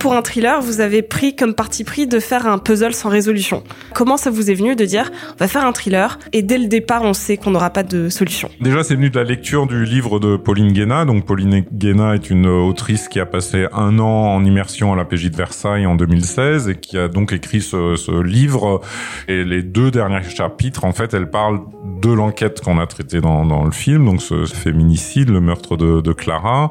[0.00, 3.62] Pour un thriller, vous avez pris comme parti pris de faire un puzzle sans résolution.
[3.94, 6.68] Comment ça vous est venu de dire on va faire un thriller et dès le
[6.68, 8.48] départ on sait qu'on n'aura pas de solution?
[8.62, 11.04] Déjà, c'est venu de la lecture du livre de Pauline Guéna.
[11.04, 15.04] Donc, Pauline Guéna est une autrice qui a passé un an en immersion à la
[15.04, 18.80] PJ de Versailles en 2016 et qui a donc écrit ce, livre.
[19.28, 21.60] Et les deux derniers chapitres, en fait, elle parle
[22.00, 26.70] de l'enquête qu'on a traitée dans, le film, donc ce féminicide, le meurtre de, Clara.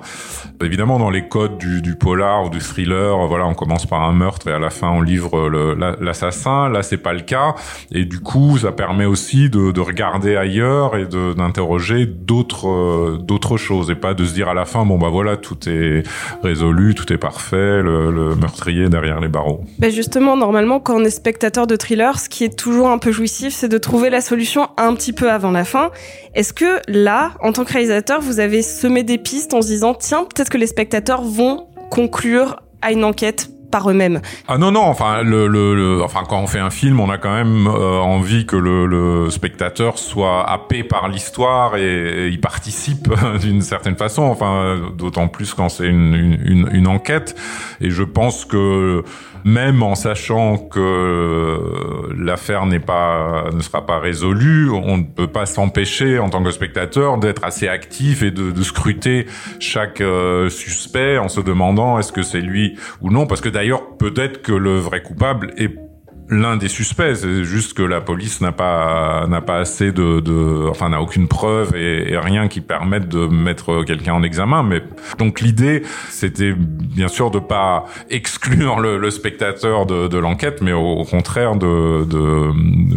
[0.64, 4.48] Évidemment, dans les codes du polar ou du thriller, voilà, on commence par un meurtre
[4.48, 6.70] et à la fin on livre la- l'assassin.
[6.70, 7.56] Là, c'est pas le cas.
[7.92, 13.58] Et du coup, ça permet aussi de, de regarder ailleurs et d'interroger d'autres euh, d'autres
[13.58, 16.04] choses et pas de se dire à la fin bon bah voilà tout est
[16.44, 19.62] résolu, tout est parfait, le, meurtrier derrière les barreaux.
[19.80, 23.12] Ben justement, normalement, quand on est spectateur de thriller, ce qui est toujours un peu
[23.12, 25.92] jouissif, c'est de trouver la solution un petit peu avant la fin.
[26.36, 29.94] Est-ce que là, en tant que réalisateur, vous avez semé des pistes en se disant,
[29.94, 34.82] tiens, peut-être que les spectateurs vont conclure à une enquête par eux-mêmes Ah non non,
[34.82, 38.00] enfin le, le, le- enfin quand on fait un film, on a quand même euh,
[38.00, 41.84] envie que le, le spectateur soit happé par l'histoire et,
[42.26, 43.10] et il participe
[43.42, 44.24] d'une certaine façon.
[44.24, 47.36] Enfin d'autant plus quand c'est une, une, une enquête.
[47.80, 49.04] Et je pense que
[49.44, 55.46] même en sachant que l'affaire n'est pas ne sera pas résolue, on ne peut pas
[55.46, 59.26] s'empêcher en tant que spectateur d'être assez actif et de, de scruter
[59.60, 63.28] chaque euh, suspect en se demandant est-ce que c'est lui ou non.
[63.28, 65.89] Parce que d'ailleurs peut-être que le vrai coupable est
[66.30, 70.68] l'un des suspects c'est juste que la police n'a pas n'a pas assez de, de
[70.70, 74.84] enfin n'a aucune preuve et, rien qui permette de mettre quelqu'un en examen mais
[75.18, 81.00] donc l'idée c'était bien sûr de pas exclure le, spectateur de, de l'enquête mais au,
[81.00, 82.52] au contraire de, de,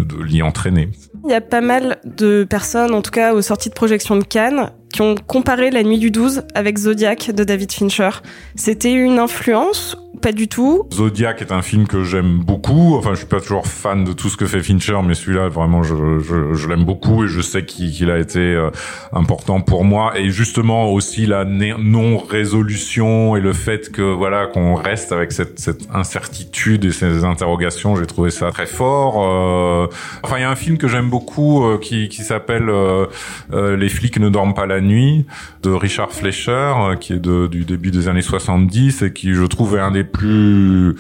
[0.05, 0.91] de l'y entraîner
[1.25, 4.25] Il y a pas mal de personnes, en tout cas aux sorties de projection de
[4.25, 8.11] Cannes, qui ont comparé La Nuit du 12 avec Zodiac de David Fincher.
[8.57, 12.97] C'était une influence pas du tout Zodiac est un film que j'aime beaucoup.
[12.97, 15.83] Enfin, je suis pas toujours fan de tout ce que fait Fincher, mais celui-là, vraiment,
[15.83, 18.71] je, je, je l'aime beaucoup et je sais qu'il qu'il a été euh,
[19.13, 20.19] important pour moi.
[20.19, 25.89] Et justement aussi la non-résolution et le fait que voilà qu'on reste avec cette, cette
[25.93, 29.17] incertitude et ces interrogations, j'ai trouvé ça très fort.
[29.23, 29.87] Euh,
[30.23, 33.07] Enfin, il y a un film que j'aime beaucoup euh, qui, qui s'appelle euh,
[33.53, 35.27] euh, Les flics ne dorment pas la nuit
[35.63, 39.45] de Richard Fleischer, euh, qui est de, du début des années 70 et qui je
[39.45, 40.95] trouve est un des plus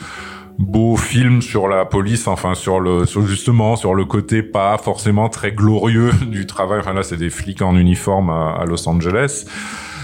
[0.58, 5.28] beaux films sur la police, enfin sur le sur justement sur le côté pas forcément
[5.28, 6.80] très glorieux du travail.
[6.80, 9.46] Enfin là, c'est des flics en uniforme à, Los Angeles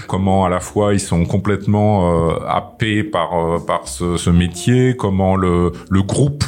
[0.07, 4.95] comment à la fois ils sont complètement euh, happés par euh, par ce, ce métier,
[4.95, 6.43] comment le le groupe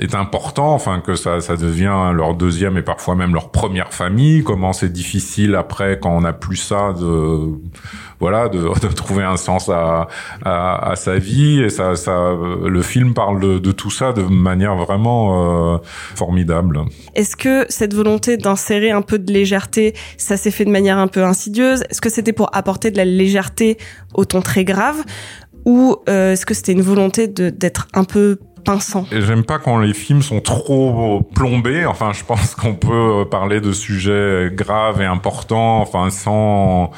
[0.00, 4.42] est important, enfin que ça, ça devient leur deuxième et parfois même leur première famille.
[4.42, 7.60] Comment c'est difficile après quand on n'a plus ça de
[8.18, 8.58] voilà de,
[8.88, 10.08] de trouver un sens à,
[10.44, 14.22] à, à sa vie et ça, ça le film parle de, de tout ça de
[14.22, 15.78] manière vraiment euh,
[16.14, 16.80] formidable.
[17.14, 21.08] Est-ce que cette volonté d'insérer un peu de légèreté, ça s'est fait de manière un
[21.08, 21.84] peu insidieuse?
[21.90, 23.78] Est-ce que c'était pour apporter de la légèreté
[24.14, 25.04] au ton très grave?
[25.66, 28.38] Ou euh, est-ce que c'était une volonté d'être un peu
[29.12, 31.86] Et j'aime pas quand les films sont trop plombés.
[31.86, 36.90] Enfin, je pense qu'on peut parler de sujets graves et importants, enfin, sans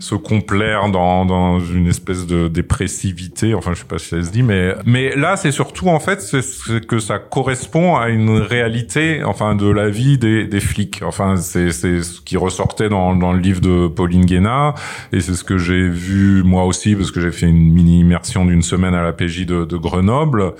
[0.00, 3.54] se complaire dans, dans une espèce de dépressivité.
[3.54, 6.20] Enfin, je sais pas si ça se dit, mais mais là, c'est surtout en fait,
[6.20, 11.02] c'est que ça correspond à une réalité, enfin, de la vie des, des flics.
[11.04, 14.74] Enfin, c'est c'est ce qui ressortait dans dans le livre de Pauline Guéna,
[15.12, 18.44] et c'est ce que j'ai vu moi aussi parce que j'ai fait une mini immersion
[18.44, 20.54] d'une semaine à la PJ de, de Grenoble.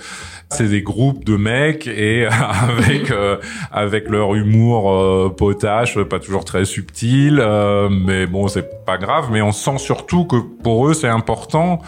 [0.49, 2.27] C'est des groupes de mecs et
[2.61, 3.37] avec euh,
[3.71, 9.30] avec leur humour euh, potache, pas toujours très subtil, euh, mais bon, c'est pas grave.
[9.31, 11.81] Mais on sent surtout que pour eux, c'est important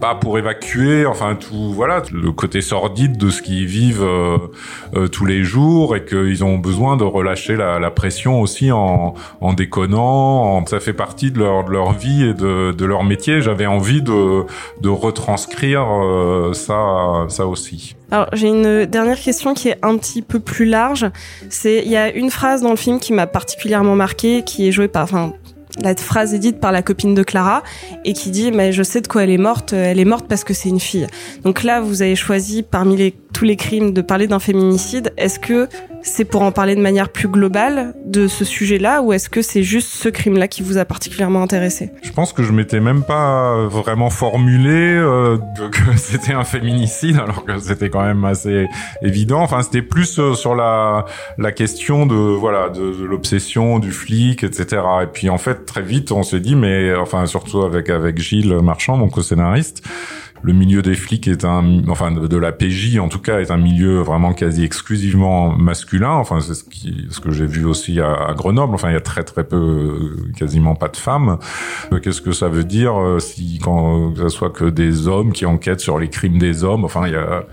[0.00, 4.36] pas pour évacuer, enfin tout, voilà, le côté sordide de ce qu'ils vivent euh,
[4.94, 9.14] euh, tous les jours et qu'ils ont besoin de relâcher la, la pression aussi en,
[9.40, 10.64] en déconnant.
[10.66, 13.40] Ça fait partie de leur, de leur vie et de, de leur métier.
[13.40, 14.44] J'avais envie de,
[14.82, 17.96] de retranscrire euh, ça, ça aussi.
[18.10, 21.06] Alors j'ai une dernière question qui est un petit peu plus large.
[21.48, 24.72] C'est il y a une phrase dans le film qui m'a particulièrement marqué, qui est
[24.72, 25.32] jouée par, enfin
[25.82, 27.62] la phrase est dite par la copine de Clara
[28.04, 30.44] et qui dit mais je sais de quoi elle est morte elle est morte parce
[30.44, 31.06] que c'est une fille.
[31.44, 35.38] Donc là vous avez choisi parmi les, tous les crimes de parler d'un féminicide est-ce
[35.38, 35.68] que
[36.00, 39.42] c'est pour en parler de manière plus globale de ce sujet là ou est-ce que
[39.42, 41.90] c'est juste ce crime là qui vous a particulièrement intéressé?
[42.02, 47.18] Je pense que je m'étais même pas vraiment formulé euh, que, que c'était un féminicide
[47.18, 48.68] alors que c'était quand même assez
[49.02, 49.40] évident.
[49.40, 51.04] Enfin c'était plus euh, sur la
[51.36, 55.82] la question de voilà de, de l'obsession du flic etc et puis en fait très
[55.82, 59.82] vite, on s'est dit, mais enfin surtout avec avec Gilles Marchand, mon co-scénariste,
[60.42, 63.56] le milieu des flics est un, enfin de, la PJ en tout cas, est un
[63.56, 66.12] milieu vraiment quasi exclusivement masculin.
[66.12, 68.74] Enfin c'est ce qui, ce que j'ai vu aussi à, Grenoble.
[68.74, 71.38] Enfin il y a très très peu, quasiment pas de femmes.
[72.02, 75.80] Qu'est-ce que ça veut dire si quand que ce soit que des hommes qui enquêtent
[75.80, 76.84] sur les crimes des hommes?
[76.84, 77.44] Enfin il y a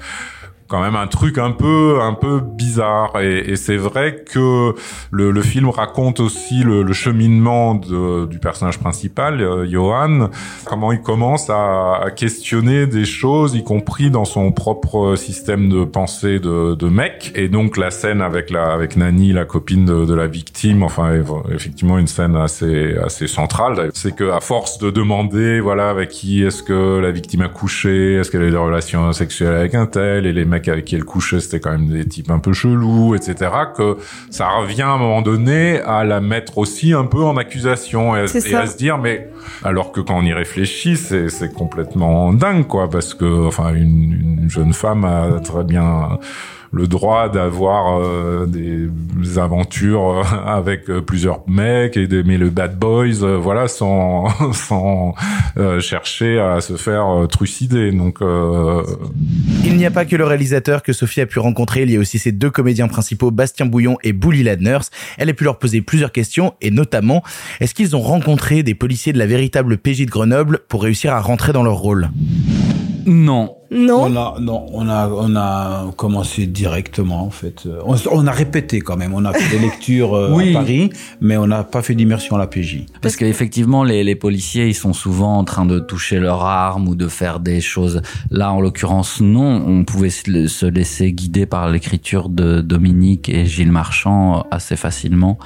[0.73, 3.21] quand même un truc un peu un peu bizarre.
[3.21, 4.73] Et, et c'est vrai que
[5.11, 10.31] le, le, film raconte aussi le, le cheminement de, du personnage principal euh, Johan
[10.65, 15.83] comment il commence à, à, questionner des choses y compris dans son propre système de
[15.83, 17.31] pensée de, de mec.
[17.35, 21.11] Et donc la scène avec la avec Nani la copine de, de la victime enfin
[21.53, 23.91] effectivement une scène assez assez centrale.
[23.93, 28.15] C'est que à force de demander voilà avec qui est-ce que la victime a couché
[28.15, 31.03] est-ce qu'elle a des relations sexuelles avec un tel et les mecs avec qui elle
[31.03, 33.51] couchait, c'était quand même des types un peu chelous, etc.
[33.75, 33.97] Que
[34.29, 38.21] ça revient à un moment donné à la mettre aussi un peu en accusation et,
[38.21, 39.29] à, et à se dire, mais
[39.63, 44.49] alors que quand on y réfléchit, c'est complètement dingue, quoi, parce que enfin une, une
[44.49, 46.19] jeune femme a très bien
[46.73, 48.89] le droit d'avoir euh, des
[49.37, 55.13] aventures avec euh, plusieurs mecs et d'aimer le bad boys, euh, voilà, sans sans
[55.57, 57.91] euh, chercher à se faire euh, trucider.
[57.91, 58.17] Donc,
[59.63, 61.83] il n'y a pas que le réalisateur que Sophie a pu rencontrer.
[61.83, 64.89] Il y a aussi ses deux comédiens principaux, Bastien Bouillon et Bouli Ladners.
[65.17, 67.23] Elle a pu leur poser plusieurs questions et notamment,
[67.59, 71.21] est-ce qu'ils ont rencontré des policiers de la véritable PJ de Grenoble pour réussir à
[71.21, 72.09] rentrer dans leur rôle?
[73.05, 73.55] Non.
[73.71, 74.03] Non.
[74.03, 77.67] On a, non, on a, on a commencé directement, en fait.
[77.85, 79.13] On, on a répété quand même.
[79.15, 80.51] On a fait des lectures euh, oui.
[80.51, 82.85] à Paris, mais on n'a pas fait d'immersion à la PJ.
[83.01, 86.95] Parce qu'effectivement, les, les policiers, ils sont souvent en train de toucher leur arme ou
[86.95, 88.01] de faire des choses.
[88.29, 89.63] Là, en l'occurrence, non.
[89.65, 95.39] On pouvait se laisser guider par l'écriture de Dominique et Gilles Marchand assez facilement.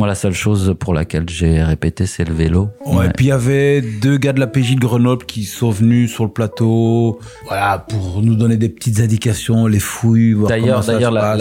[0.00, 2.70] Moi, la seule chose pour laquelle j'ai répété, c'est le vélo.
[2.86, 6.10] Ouais, puis il y avait deux gars de la PJ de Grenoble qui sont venus
[6.10, 10.36] sur le plateau, voilà, pour nous donner des petites indications, les fouilles.
[10.48, 11.36] D'ailleurs, la,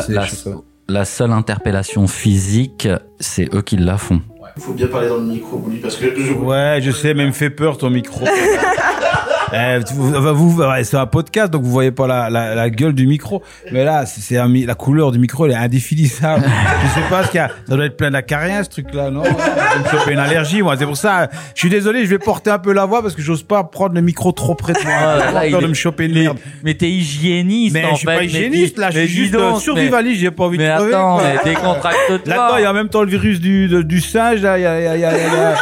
[0.89, 2.89] et seule interpellation physique,
[3.21, 4.21] c'est eux qui la font.
[4.57, 6.33] Il faut bien parler dans le micro, Bouli, parce que je...
[6.33, 8.25] Ouais, je sais, mais il me fait peur ton micro.
[9.53, 12.93] Eh, tu- vous, vous- c'est un podcast, donc vous voyez pas la, la, la gueule
[12.93, 13.41] du micro.
[13.71, 14.35] Mais là, c'est
[14.65, 16.43] la couleur du micro, elle est indéfinissable.
[16.83, 17.49] je sais pas ce qu'il y a.
[17.67, 19.23] Ça doit être plein d'acariens, ce truc-là, non?
[19.23, 20.75] Vais me choper une allergie, moi.
[20.77, 23.21] C'est pour ça, je suis désolé, je vais porter un peu la voix parce que
[23.21, 24.93] j'ose pas prendre le micro trop près de moi.
[24.99, 26.37] Ah, là, peur de me choper une merde.
[26.63, 28.15] Mais t'es hygiéniste, Mais en je suis fait.
[28.17, 30.93] pas hygiéniste, là, je suis juste donc, euh, survivaliste, j'ai pas envie mais de crever.
[30.93, 32.17] attends, mais décontracte-toi.
[32.25, 34.65] Là-dedans, il y a en même temps le virus du, du singe, là, il y
[34.65, 35.55] a, il y a, il y a, il y a-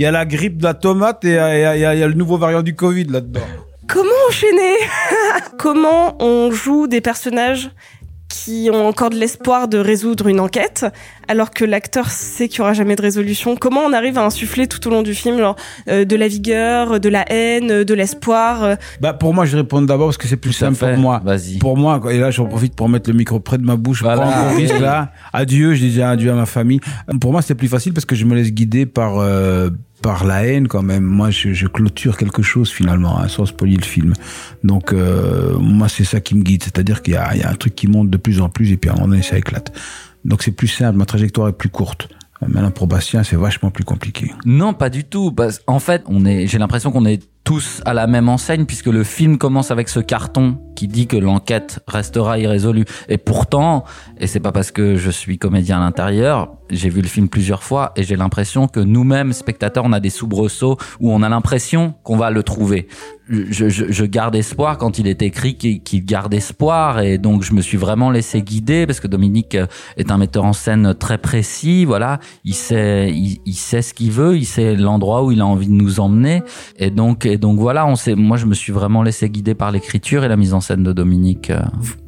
[0.00, 1.34] il y a la grippe de la tomate et il
[1.78, 3.42] y a, le nouveau variant du Covid là-dedans.
[3.86, 4.76] Comment enchaîner
[5.58, 7.70] Comment on joue des personnages
[8.26, 10.86] qui ont encore de l'espoir de résoudre une enquête,
[11.30, 14.66] alors que l'acteur sait qu'il y aura jamais de résolution Comment on arrive à insuffler
[14.66, 15.54] tout au long du film genre,
[15.88, 19.80] euh, de la vigueur, de la haine, de l'espoir euh, Bah pour moi je réponds
[19.80, 21.22] d'abord parce que c'est plus Tout simple pour moi.
[21.24, 21.58] Vas-y.
[21.58, 22.12] Pour moi quoi.
[22.12, 24.02] et là j'en profite pour mettre le micro près de ma bouche.
[24.02, 24.48] Voilà.
[24.50, 25.12] Risque là.
[25.32, 26.80] Adieu, je dis déjà adieu à ma famille.
[27.20, 29.70] Pour moi c'est plus facile parce que je me laisse guider par euh,
[30.02, 31.04] par la haine quand même.
[31.04, 34.14] Moi je, je clôture quelque chose finalement hein, sans spoiler le film.
[34.64, 37.50] Donc euh, moi c'est ça qui me guide, c'est-à-dire qu'il y a, il y a
[37.50, 39.38] un truc qui monte de plus en plus et puis à un moment donné ça
[39.38, 39.72] éclate.
[40.24, 42.08] Donc c'est plus simple, ma trajectoire est plus courte.
[42.46, 44.32] Maintenant pour Bastien c'est vachement plus compliqué.
[44.44, 45.34] Non, pas du tout.
[45.66, 49.04] En fait, on est, j'ai l'impression qu'on est tous à la même enseigne puisque le
[49.04, 52.84] film commence avec ce carton qui dit que l'enquête restera irrésolue.
[53.08, 53.84] Et pourtant,
[54.18, 57.62] et c'est pas parce que je suis comédien à l'intérieur, j'ai vu le film plusieurs
[57.62, 61.94] fois et j'ai l'impression que nous-mêmes, spectateurs, on a des soubresauts où on a l'impression
[62.02, 62.88] qu'on va le trouver.
[63.28, 67.52] Je, je, je garde espoir quand il est écrit qu'il garde espoir et donc je
[67.52, 69.56] me suis vraiment laissé guider parce que Dominique
[69.96, 71.84] est un metteur en scène très précis.
[71.84, 75.46] Voilà, il sait, il, il sait ce qu'il veut, il sait l'endroit où il a
[75.46, 76.42] envie de nous emmener
[76.76, 78.14] et donc et donc voilà, on sait.
[78.14, 80.92] Moi, je me suis vraiment laissé guider par l'écriture et la mise en scène de
[80.92, 81.50] Dominique.
[81.50, 81.60] euh.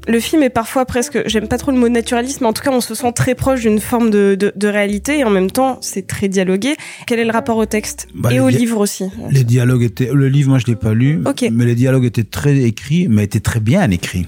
[0.09, 2.73] Le film est parfois presque, j'aime pas trop le mot naturaliste, mais en tout cas
[2.73, 5.78] on se sent très proche d'une forme de, de, de réalité et en même temps
[5.81, 6.74] c'est très dialogué.
[7.07, 10.28] Quel est le rapport au texte Bah, et au livre aussi Les dialogues étaient, le
[10.28, 11.49] livre moi je l'ai pas lu, Ok.
[11.53, 14.27] mais les dialogues étaient très écrits, mais étaient très bien écrits.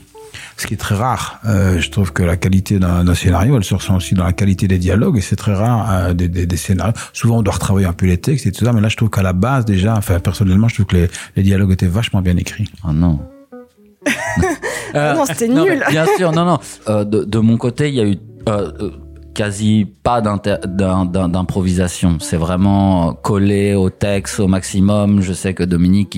[0.56, 1.40] Ce qui est très rare.
[1.46, 4.68] Euh, je trouve que la qualité d'un scénario, elle se ressent aussi dans la qualité
[4.68, 6.94] des dialogues, et c'est très rare euh, des, des, des scénarios.
[7.12, 9.10] Souvent, on doit retravailler un peu les textes et tout ça, mais là, je trouve
[9.10, 12.36] qu'à la base, déjà, enfin, personnellement, je trouve que les, les dialogues étaient vachement bien
[12.36, 12.70] écrits.
[12.86, 13.20] Oh non.
[14.96, 15.82] Ah non, c'était nul.
[15.90, 16.58] Bien sûr, non, non.
[16.88, 18.16] Euh, de, de mon côté, il y a eu
[18.48, 18.90] euh, euh,
[19.34, 22.18] quasi pas d'improvisation.
[22.20, 25.20] C'est vraiment collé au texte au maximum.
[25.20, 26.16] Je sais que Dominique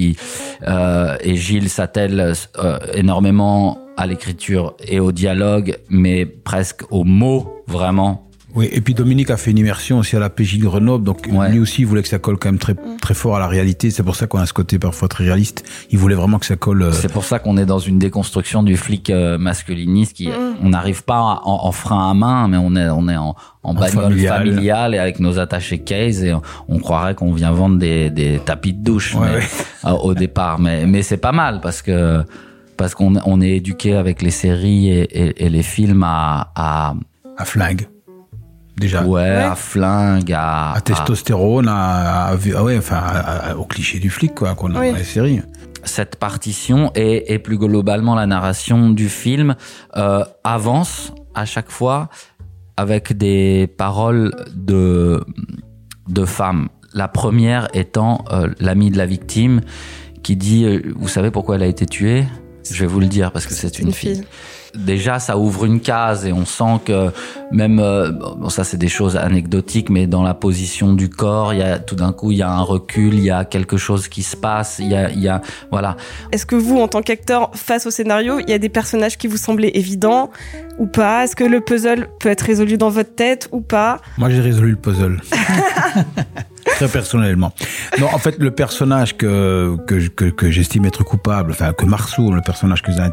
[0.66, 7.62] euh, et Gilles s'attellent euh, énormément à l'écriture et au dialogue, mais presque aux mots,
[7.66, 8.25] vraiment.
[8.56, 11.26] Oui, et puis Dominique a fait une immersion aussi à la PJ de Grenoble, donc
[11.50, 13.90] lui aussi il voulait que ça colle quand même très très fort à la réalité.
[13.90, 15.62] C'est pour ça qu'on a ce côté parfois très réaliste.
[15.90, 16.82] Il voulait vraiment que ça colle.
[16.82, 20.56] euh, C'est pour ça qu'on est dans une déconstruction du flic euh, masculiniste qui, Mm.
[20.62, 23.74] on n'arrive pas en, en frein à main, mais on est, on est en, en
[23.74, 24.38] bagnole familial.
[24.38, 28.40] familiale et avec nos attachés case et on, on croirait qu'on vient vendre des, des
[28.44, 29.44] tapis de douche Ouais, mais, ouais.
[29.84, 30.58] euh, au départ.
[30.58, 32.22] Mais, mais c'est pas mal parce que,
[32.78, 36.94] parce qu'on on est éduqué avec les séries et, et, et les films à, à,
[37.36, 37.86] à flingue.
[38.76, 39.04] Déjà.
[39.04, 43.98] Ouais, à flingue, à, à testostérone, à, à- ah ouais, enfin, à- à- au cliché
[43.98, 44.90] du flic, quoi, qu'on a Oui.
[44.92, 45.40] dans les séries.
[45.84, 49.54] cette partition et, et plus globalement la narration du film
[49.96, 52.08] euh, avance à chaque fois
[52.76, 55.24] avec des paroles de
[56.08, 56.68] de femmes.
[56.92, 59.60] La première étant euh, l'amie de la victime
[60.22, 62.24] qui dit euh, vous savez pourquoi elle a été tuée?
[62.68, 64.24] Je vais vous le dire parce que c'est une, fille.
[64.76, 67.10] Déjà, ça ouvre une case et on sent que
[67.50, 71.60] même euh, bon, ça c'est des choses anecdotiques, mais dans la position du corps, il
[71.60, 74.08] y a tout d'un coup il y a un recul, il y a quelque chose
[74.08, 75.40] qui se passe, il y a, il y a
[75.70, 75.96] voilà.
[76.32, 79.26] Est-ce que vous, en tant qu'acteur, face au scénario, il y a des personnages qui
[79.26, 80.30] vous semblaient évidents?
[80.78, 81.24] Ou pas?
[81.24, 84.00] Est-ce que le puzzle peut être résolu dans votre tête ou pas?
[84.18, 85.20] Moi, j'ai résolu le puzzle.
[86.66, 87.52] Très personnellement.
[87.98, 92.42] Non, en fait, le personnage que, que, que, j'estime être coupable, enfin, que Marceau, le
[92.42, 93.12] personnage que j'in-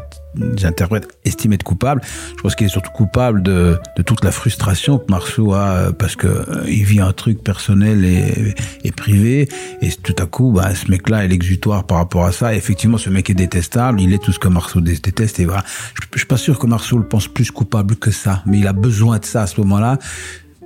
[0.56, 2.02] j'interprète, estime être coupable,
[2.36, 5.92] je pense qu'il est surtout coupable de, de toute la frustration que Marceau a, euh,
[5.92, 9.48] parce que euh, il vit un truc personnel et, privé,
[9.80, 12.52] et tout à coup, bah, ce mec-là est l'exutoire par rapport à ça.
[12.54, 15.44] Et effectivement, ce mec est détestable, il est tout ce que Marceau dé- déteste, et
[15.46, 15.62] voilà.
[15.94, 18.66] Je, je suis pas sûr que Marceau le pense plus coupable que ça, mais il
[18.66, 19.98] a besoin de ça à ce moment-là.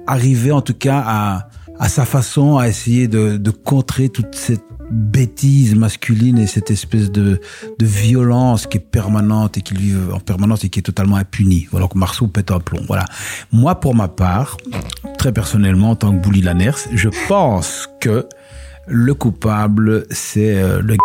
[0.06, 1.04] Arriver, en tout cas,
[1.78, 7.40] à, sa façon à essayer de, contrer toute cette bêtise masculine et cette espèce de,
[7.78, 11.68] violence qui est permanente et qu'ils vivent en permanence et qui est totalement impunie.
[11.72, 12.82] Alors que Marceau pète un plomb.
[12.88, 13.04] Voilà.
[13.52, 14.56] Moi, pour ma part,
[15.18, 18.26] très personnellement, en tant que Bouli Lanners, je pense que
[18.86, 20.96] le coupable, c'est euh, le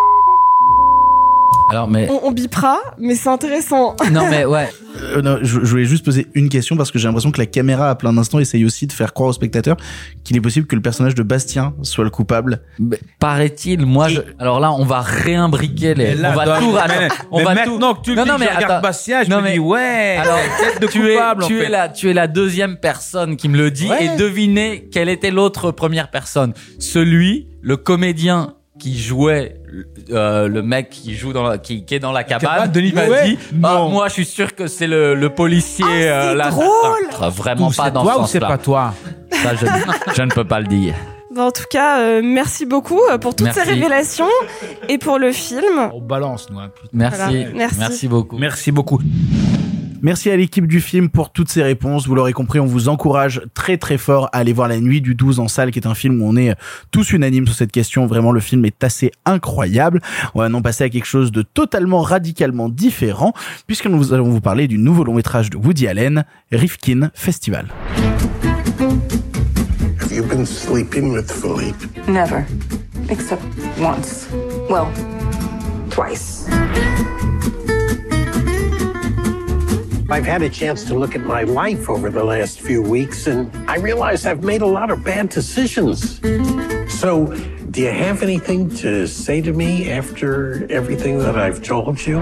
[1.73, 2.07] Alors, mais.
[2.11, 3.95] On, on bipera, mais c'est intéressant.
[4.11, 4.69] Non, mais ouais.
[5.01, 7.47] Euh, non, je, je voulais juste poser une question parce que j'ai l'impression que la
[7.47, 9.75] caméra à plein d'instants essaye aussi de faire croire au spectateur
[10.23, 12.61] qu'il est possible que le personnage de Bastien soit le coupable.
[12.77, 14.21] Mais Paraît-il, moi, je...
[14.37, 16.09] alors là, on va réimbriquer les.
[16.09, 16.71] Mais là, on va tout.
[16.73, 18.01] mais- attends, on mais va maintenant tout.
[18.01, 20.79] que tu le dis, je regarde Bastien, je non, me mais- dis, ouais, Alors, tête
[20.83, 21.65] de tu coupable, es, en tu fait.
[21.65, 24.05] es la, tu es la deuxième personne qui me le dit Ouais.
[24.05, 26.53] et devinez quelle était l'autre première personne.
[26.77, 29.57] Celui, le comédien qui jouait
[30.11, 32.93] euh, le mec qui joue dans la, qui, qui est dans la cabane, Cabane, Denis
[32.93, 36.67] m'a dit ah, moi je suis sûr que c'est le, le policier euh, là drôle
[37.19, 38.47] Ah, vraiment Ou pas c'est dans toi ce ou c'est sens-là.
[38.47, 38.93] pas toi
[39.31, 39.65] Ça, je,
[40.15, 40.93] je ne peux pas le dire
[41.35, 43.71] en tout cas, euh, merci beaucoup euh, pour toutes ces Merci.
[43.73, 44.27] révélations
[44.87, 45.89] et pour le film.
[45.91, 46.59] On balance, nous.
[46.59, 46.89] hein, putain.
[46.93, 47.69] merci Voilà.
[47.79, 48.07] Merci.
[48.07, 48.99] beaucoup Merci beaucoup.
[50.03, 52.07] Merci à l'équipe du film pour toutes ces réponses.
[52.09, 55.15] Vous l'aurez compris, on vous encourage très très fort à aller voir La Nuit du
[55.15, 56.55] 12 en salle, qui est un film où on est
[56.91, 58.05] tous unanimes sur cette question.
[58.05, 60.01] Vraiment, le film est assez incroyable.
[60.35, 63.31] On va maintenant passer à quelque chose de totalement radicalement différent,
[63.65, 67.67] puisque nous allons vous parler du nouveau long métrage de Woody Allen, Rifkin Festival.
[70.01, 71.77] Have you been sleeping with Philippe?
[72.09, 72.45] Never.
[73.09, 73.41] Except
[73.79, 74.27] once.
[74.69, 74.87] Well,
[75.89, 76.45] twice.
[80.13, 83.49] I've had a chance to look at my life over the last few weeks, and
[83.67, 86.19] I realize I've made a lot of bad decisions.
[86.99, 87.33] So,
[87.71, 92.19] do you have anything to say to me after everything that I've told you?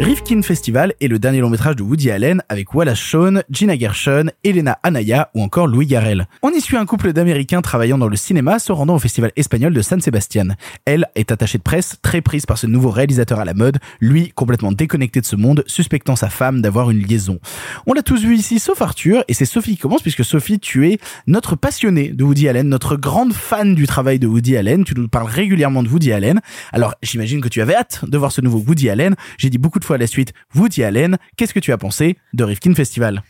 [0.00, 4.30] Rifkin Festival est le dernier long métrage de Woody Allen avec Wallace Shawn, Gina Gershon,
[4.42, 6.26] Elena Anaya ou encore Louis Garrel.
[6.40, 9.74] On y suit un couple d'Américains travaillant dans le cinéma se rendant au festival espagnol
[9.74, 10.56] de San Sebastian.
[10.86, 14.30] Elle est attachée de presse, très prise par ce nouveau réalisateur à la mode, lui
[14.30, 17.38] complètement déconnecté de ce monde, suspectant sa femme d'avoir une liaison.
[17.86, 20.88] On l'a tous vu ici sauf Arthur et c'est Sophie qui commence puisque Sophie tu
[20.88, 24.94] es notre passionnée de Woody Allen, notre grande fan du travail de Woody Allen, tu
[24.94, 26.40] nous parles régulièrement de Woody Allen.
[26.72, 29.14] Alors j'imagine que tu avais hâte de voir ce nouveau Woody Allen.
[29.36, 31.18] J'ai dit beaucoup de fois à la suite Woody Allen.
[31.36, 33.22] Qu'est-ce que tu as pensé de Rifkin Festival?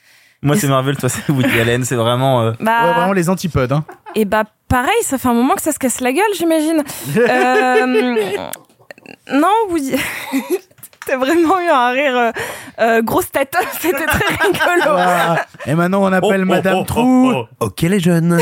[0.43, 1.85] Moi, c'est Marvel, toi, c'est Woody Allen.
[1.85, 2.43] C'est vraiment.
[2.43, 3.73] euh, Bah, Ouais, vraiment les antipodes.
[3.73, 3.85] Hein.
[4.15, 6.83] Et bah pareil, ça fait un moment que ça se casse la gueule, j'imagine.
[7.17, 8.47] Euh,
[9.33, 9.79] non, vous
[11.07, 12.31] T'as vraiment eu un rire euh,
[12.81, 14.97] euh, grosse tête, c'était très rigolo.
[14.99, 17.33] Ah, Et maintenant on appelle Madame Trou.
[17.59, 18.39] Ok les jeunes.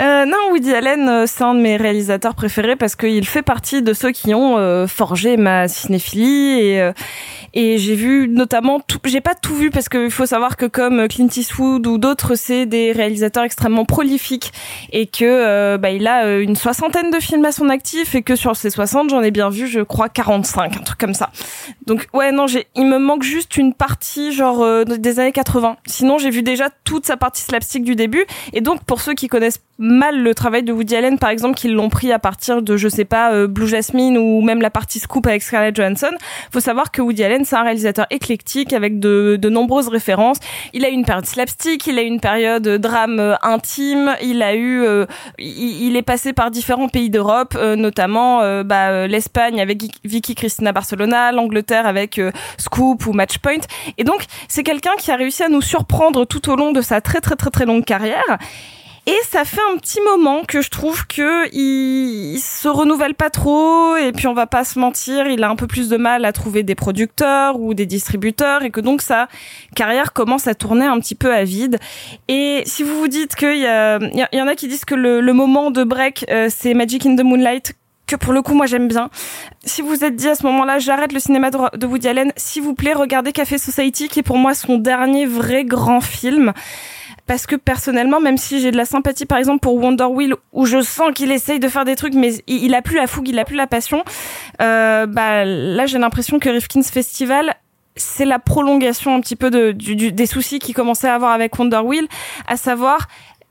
[0.00, 3.82] Euh, non, Woody Allen, euh, c'est un de mes réalisateurs préférés parce qu'il fait partie
[3.82, 6.92] de ceux qui ont euh, forgé ma cinéphilie et euh,
[7.54, 9.00] et j'ai vu notamment tout.
[9.06, 12.66] J'ai pas tout vu parce qu'il faut savoir que comme Clint Eastwood ou d'autres, c'est
[12.66, 14.52] des réalisateurs extrêmement prolifiques
[14.92, 18.54] et que bah, il a une soixantaine de films à son actif et que sur
[18.54, 21.30] ces 60, j'en ai bien vu, je crois 45, un truc comme ça.
[21.86, 25.78] Donc ouais, non, j'ai, il me manque juste une partie genre des années 80.
[25.86, 29.28] Sinon, j'ai vu déjà toute sa partie slapstick du début et donc pour ceux qui
[29.28, 32.76] connaissent mal le travail de Woody Allen, par exemple, qui l'ont pris à partir de,
[32.76, 36.10] je sais pas, euh, Blue Jasmine ou même la partie Scoop avec Scarlett Johansson.
[36.52, 40.38] Faut savoir que Woody Allen, c'est un réalisateur éclectique avec de, de nombreuses références.
[40.72, 44.42] Il a eu une période slapstick, il a eu une période drame euh, intime, il
[44.42, 45.06] a eu, euh,
[45.38, 50.72] il, est passé par différents pays d'Europe, euh, notamment euh, bah, l'Espagne avec Vicky Cristina
[50.72, 52.20] Barcelona, l'Angleterre avec
[52.56, 53.60] Scoop ou Matchpoint.
[53.96, 57.00] Et donc, c'est quelqu'un qui a réussi à nous surprendre tout au long de sa
[57.00, 58.38] très très très très longue carrière.
[59.08, 63.96] Et ça fait un petit moment que je trouve que il, se renouvelle pas trop
[63.96, 66.32] et puis on va pas se mentir, il a un peu plus de mal à
[66.32, 69.28] trouver des producteurs ou des distributeurs et que donc sa
[69.74, 71.78] carrière commence à tourner un petit peu à vide.
[72.28, 74.94] Et si vous vous dites qu'il y, a, il y, en a qui disent que
[74.94, 77.72] le, moment de break euh, c'est Magic in the Moonlight
[78.06, 79.08] que pour le coup moi j'aime bien.
[79.64, 82.74] Si vous êtes dit à ce moment-là j'arrête le cinéma de Woody Allen, s'il vous
[82.74, 86.52] plaît regardez Café Society qui est pour moi son dernier vrai grand film
[87.28, 90.66] parce que personnellement, même si j'ai de la sympathie par exemple pour Wonder Wheel, où
[90.66, 93.38] je sens qu'il essaye de faire des trucs, mais il, a plus la fougue, il
[93.38, 94.02] a plus la passion,
[94.60, 97.54] euh, bah là j'ai l'impression que Rifkin's Festival
[97.94, 101.58] c'est la prolongation un petit peu du, du- des soucis qu'il commençait à avoir avec
[101.58, 102.06] Wonder Wheel,
[102.46, 103.06] à savoir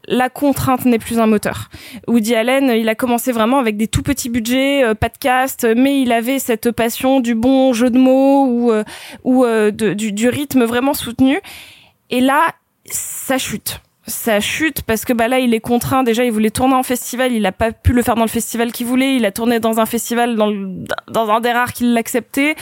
[0.09, 1.69] la contrainte n'est plus un moteur.
[2.07, 6.01] Woody Allen, il a commencé vraiment avec des tout petits budgets, euh, pas de mais
[6.01, 8.85] il avait cette passion du bon jeu de mots ou, euh,
[9.25, 11.41] ou euh, de- du, du rythme vraiment soutenu.
[12.09, 12.53] Et là,
[12.89, 13.81] ça chute.
[14.07, 17.34] ça chute parce que bah là il est contraint déjà il voulait tourner en festival
[17.34, 19.80] il a pas pu le faire dans le festival qu'il voulait il a tourné dans
[19.81, 22.55] un festival dans, le- dans un des rares qui l'acceptait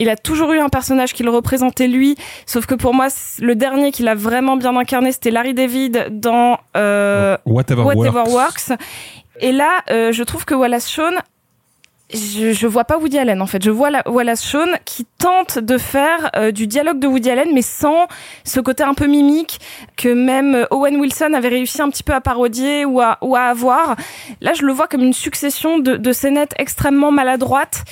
[0.00, 3.06] il a toujours eu un personnage qui le représentait lui sauf que pour moi
[3.40, 8.28] le dernier qu'il a vraiment bien incarné c'était Larry David dans euh, Whatever Works.
[8.68, 8.72] Works.
[9.38, 11.14] et là euh, je trouve que Wallace Shawn
[12.12, 13.62] je, je vois pas Woody Allen en fait.
[13.62, 17.50] Je vois la, Wallace Shawn qui tente de faire euh, du dialogue de Woody Allen,
[17.52, 18.06] mais sans
[18.44, 19.60] ce côté un peu mimique
[19.96, 23.42] que même Owen Wilson avait réussi un petit peu à parodier ou à, ou à
[23.42, 23.96] avoir.
[24.40, 27.84] Là, je le vois comme une succession de, de scénettes extrêmement maladroites.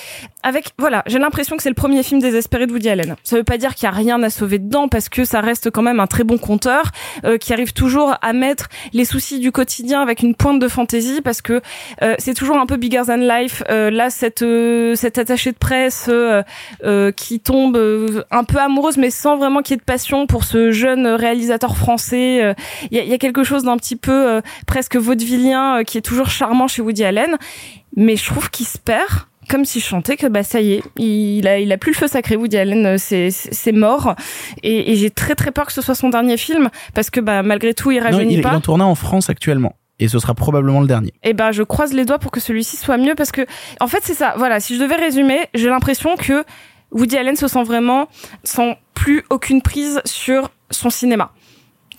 [0.44, 3.16] Avec voilà, j'ai l'impression que c'est le premier film désespéré de Woody Allen.
[3.24, 5.70] Ça veut pas dire qu'il y a rien à sauver dedans parce que ça reste
[5.70, 6.90] quand même un très bon conteur
[7.24, 11.20] euh, qui arrive toujours à mettre les soucis du quotidien avec une pointe de fantaisie
[11.22, 11.60] parce que
[12.02, 13.62] euh, c'est toujours un peu bigger than life.
[13.68, 16.42] Euh, cette euh, cette attachée de presse euh,
[16.84, 20.26] euh, qui tombe euh, un peu amoureuse, mais sans vraiment qu'il y ait de passion
[20.26, 22.42] pour ce jeune réalisateur français.
[22.42, 22.54] Euh,
[22.90, 25.82] Il y, a, il y a quelque chose d'un petit peu euh, presque vaudevillien euh,
[25.84, 27.36] qui est toujours charmant chez Woody Allen,
[27.96, 29.08] mais je trouve qu'il se perd.
[29.50, 31.96] Comme si je chantais que bah ça y est, il a il a plus le
[31.96, 34.14] feu sacré Woody Allen, c'est c'est mort
[34.62, 37.42] et, et j'ai très très peur que ce soit son dernier film parce que bah
[37.42, 38.52] malgré tout il Non, rajeunit il, il pas.
[38.54, 39.74] en tournait en France actuellement.
[40.00, 41.12] Et ce sera probablement le dernier.
[41.24, 43.46] Eh ben, je croise les doigts pour que celui-ci soit mieux parce que,
[43.80, 44.34] en fait, c'est ça.
[44.36, 46.44] Voilà, si je devais résumer, j'ai l'impression que
[46.92, 48.08] Woody Allen se sent vraiment
[48.44, 51.32] sans plus aucune prise sur son cinéma.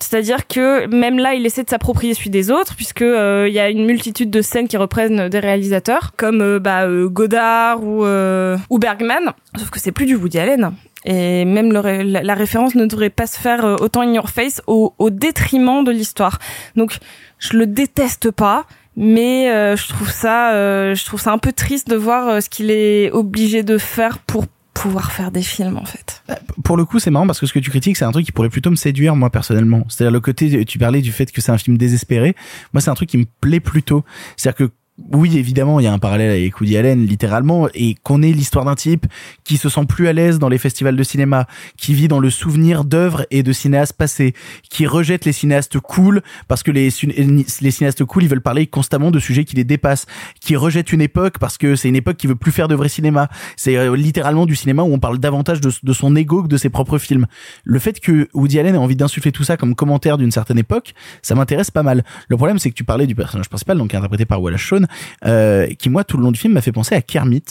[0.00, 3.60] C'est-à-dire que même là, il essaie de s'approprier celui des autres, puisque euh, il y
[3.60, 8.04] a une multitude de scènes qui reprennent des réalisateurs, comme euh, bah, euh, Godard ou,
[8.04, 9.32] ou Bergman.
[9.56, 10.72] Sauf que c'est plus du Woody Allen.
[11.04, 15.08] Et même la, référence ne devrait pas se faire autant in your face au, au
[15.08, 16.38] détriment de l'histoire.
[16.76, 16.98] Donc,
[17.40, 21.52] je le déteste pas, mais euh, je trouve ça, euh, je trouve ça un peu
[21.52, 25.76] triste de voir euh, ce qu'il est obligé de faire pour pouvoir faire des films
[25.76, 26.22] en fait.
[26.62, 28.32] Pour le coup, c'est marrant parce que ce que tu critiques, c'est un truc qui
[28.32, 29.84] pourrait plutôt me séduire, moi, personnellement.
[29.88, 32.34] C'est-à-dire le côté, tu parlais du fait que c'est un film désespéré.
[32.72, 34.04] Moi, c'est un truc qui me plaît plutôt.
[34.36, 34.72] C'est-à-dire que
[35.12, 38.64] oui, évidemment, il y a un parallèle avec Woody Allen, littéralement, et qu'on ait l'histoire
[38.64, 39.06] d'un type
[39.44, 41.46] qui se sent plus à l'aise dans les festivals de cinéma,
[41.76, 44.34] qui vit dans le souvenir d'œuvres et de cinéastes passés,
[44.68, 49.18] qui rejette les cinéastes cool parce que les, cinéastes cool, ils veulent parler constamment de
[49.18, 50.06] sujets qui les dépassent,
[50.40, 52.88] qui rejette une époque parce que c'est une époque qui veut plus faire de vrai
[52.88, 53.28] cinéma.
[53.56, 56.56] C'est euh, littéralement du cinéma où on parle davantage de, de son ego que de
[56.56, 57.26] ses propres films.
[57.64, 60.94] Le fait que Woody Allen ait envie d'insuffler tout ça comme commentaire d'une certaine époque,
[61.22, 62.04] ça m'intéresse pas mal.
[62.28, 64.86] Le problème, c'est que tu parlais du personnage principal, donc interprété par Wallace Shawn,
[65.24, 67.42] euh, qui moi tout le long du film m'a fait penser à Kermit.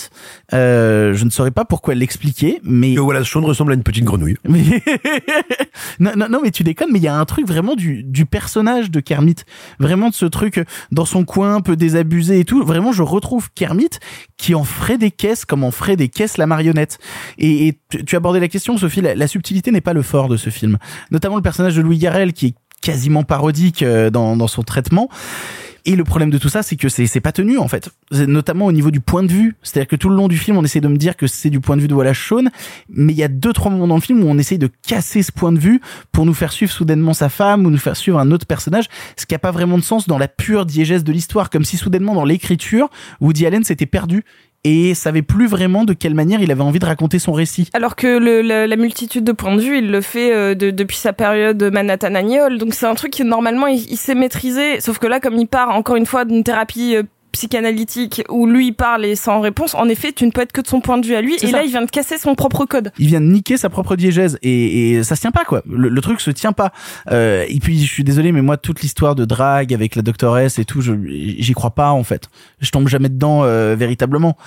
[0.53, 4.03] Euh, je ne saurais pas pourquoi l'expliquer, mais que Wallace Shawn ressemble à une petite
[4.03, 4.37] grenouille.
[4.49, 4.63] Mais
[5.99, 8.25] non, non, non, mais tu déconnes, mais il y a un truc vraiment du, du
[8.25, 9.35] personnage de Kermit,
[9.79, 12.63] vraiment de ce truc euh, dans son coin, un peu désabusé et tout.
[12.63, 13.89] Vraiment, je retrouve Kermit
[14.37, 16.99] qui en ferait des caisses comme en ferait des caisses la marionnette.
[17.37, 20.27] Et, et tu, tu abordais la question, Sophie, la, la subtilité n'est pas le fort
[20.27, 20.77] de ce film.
[21.11, 25.09] Notamment le personnage de Louis Garrel qui est quasiment parodique euh, dans, dans son traitement.
[25.85, 28.71] Et le problème de tout ça, c'est que c'est pas tenu en fait, notamment au
[28.71, 29.55] niveau du point de vue.
[29.63, 31.59] C'est-à-dire que tout le long du film, on essaie de me dire que c'est du
[31.59, 32.49] point de vue de Wallace Shawn,
[32.89, 35.23] mais il y a deux trois moments dans le film où on essaye de casser
[35.23, 35.81] ce point de vue
[36.11, 38.85] pour nous faire suivre soudainement sa femme ou nous faire suivre un autre personnage,
[39.17, 41.77] ce qui a pas vraiment de sens dans la pure diégèse de l'histoire, comme si
[41.77, 42.89] soudainement dans l'écriture,
[43.21, 44.23] Woody Allen s'était perdu
[44.63, 47.69] et savait plus vraiment de quelle manière il avait envie de raconter son récit.
[47.73, 50.97] Alors que le, la, multitude de points de vue, il le fait euh, de- depuis
[50.97, 52.57] sa période Manhattan Agnol.
[52.57, 54.81] Donc c'est un truc qui normalement il, sait maîtriser.
[54.81, 58.71] Sauf que là, comme il part encore une fois d'une thérapie euh, psychanalytique où lui
[58.71, 61.05] parle et sans réponse, en effet, tu ne peux être que de son point de
[61.05, 61.35] vue à lui.
[61.35, 61.57] Et ça.
[61.57, 62.91] là, il vient de casser son propre code.
[62.97, 65.61] il vient de niquer sa propre diégèse et, et ça se tient pas quoi.
[65.69, 66.71] Le, le truc se tient pas.
[67.11, 70.59] Euh, et puis je suis désolé mais moi toute l'histoire de drague avec la doctoresse
[70.59, 72.29] et tout, je j'y crois pas en fait.
[72.59, 74.37] Je tombe jamais dedans euh, véritablement.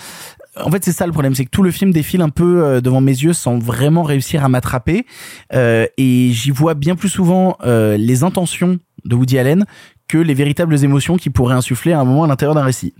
[0.61, 2.81] En fait, c'est ça le problème, c'est que tout le film défile un peu euh,
[2.83, 5.07] devant mes yeux sans vraiment réussir à m'attraper.
[5.55, 9.65] Euh, et j'y vois bien plus souvent euh, les intentions de Woody Allen
[10.13, 12.93] que les véritables émotions qui pourraient insuffler à un moment à l'intérieur d'un récit.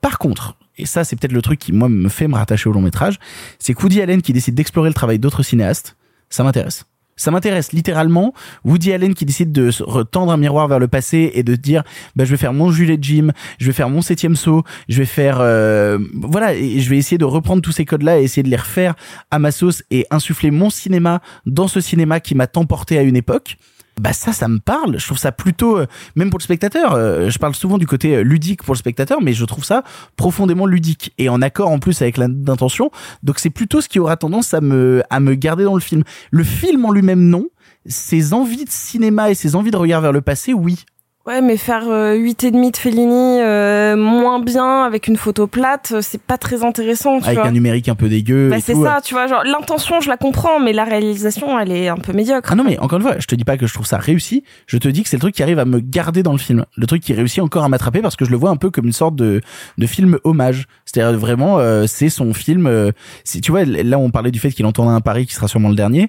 [0.00, 2.72] Par contre, et ça c'est peut-être le truc qui moi me fait me rattacher au
[2.72, 3.20] long métrage,
[3.60, 5.96] c'est que Woody Allen qui décide d'explorer le travail d'autres cinéastes,
[6.30, 6.84] ça m'intéresse.
[7.14, 8.34] Ça m'intéresse littéralement.
[8.64, 11.84] Woody Allen qui décide de se retendre un miroir vers le passé et de dire,
[12.16, 15.06] bah, je vais faire mon Juliet Jim, je vais faire mon septième saut, je vais
[15.06, 18.50] faire, euh, voilà, et je vais essayer de reprendre tous ces codes-là et essayer de
[18.50, 18.94] les refaire
[19.30, 23.02] à ma sauce et insuffler mon cinéma dans ce cinéma qui m'a tant porté à
[23.02, 23.58] une époque
[24.00, 24.98] bah ça ça me parle.
[24.98, 28.16] Je trouve ça plutôt euh, même pour le spectateur euh, je parle souvent du côté
[28.16, 29.82] euh, ludique pour le spectateur mais je trouve ça
[30.16, 32.90] profondément ludique et en accord en plus avec l'intention.
[33.22, 36.02] Donc c'est plutôt ce qui aura tendance à me à me garder dans le film.
[36.30, 37.46] Le film en lui-même non.
[37.86, 40.84] Ses envies de cinéma et ses envies de regard vers le passé oui
[41.28, 45.46] Ouais, mais faire euh, 8 et demi de Fellini euh, moins bien avec une photo
[45.46, 47.48] plate, euh, c'est pas très intéressant, tu Avec vois.
[47.48, 50.58] un numérique un peu dégueu Bah, c'est ça, tu vois, genre l'intention, je la comprends,
[50.58, 52.48] mais la réalisation, elle est un peu médiocre.
[52.50, 54.42] Ah non mais encore une fois, je te dis pas que je trouve ça réussi,
[54.66, 56.64] je te dis que c'est le truc qui arrive à me garder dans le film.
[56.78, 58.86] Le truc qui réussit encore à m'attraper parce que je le vois un peu comme
[58.86, 59.42] une sorte de,
[59.76, 60.64] de film hommage.
[60.86, 62.90] C'est-à-dire vraiment euh, c'est son film euh,
[63.24, 65.46] c'est- tu vois là on parlait du fait qu'il en tourne un Paris qui sera
[65.46, 66.08] sûrement le dernier.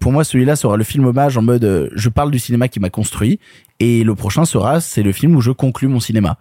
[0.00, 2.90] Pour moi celui-là sera le film hommage en mode je parle du cinéma qui m'a
[2.90, 3.40] construit
[3.80, 6.36] et le prochain sera c'est le film où je conclus mon cinéma.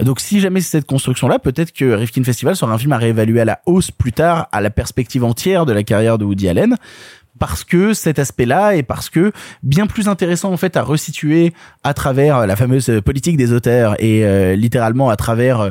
[0.00, 3.40] Donc si jamais c'est cette construction-là, peut-être que Rifkin Festival sera un film à réévaluer
[3.40, 6.76] à la hausse plus tard, à la perspective entière de la carrière de Woody Allen,
[7.38, 9.32] parce que cet aspect-là est parce que
[9.62, 11.52] bien plus intéressant en fait à resituer
[11.84, 15.70] à travers la fameuse politique des auteurs et euh, littéralement à travers euh,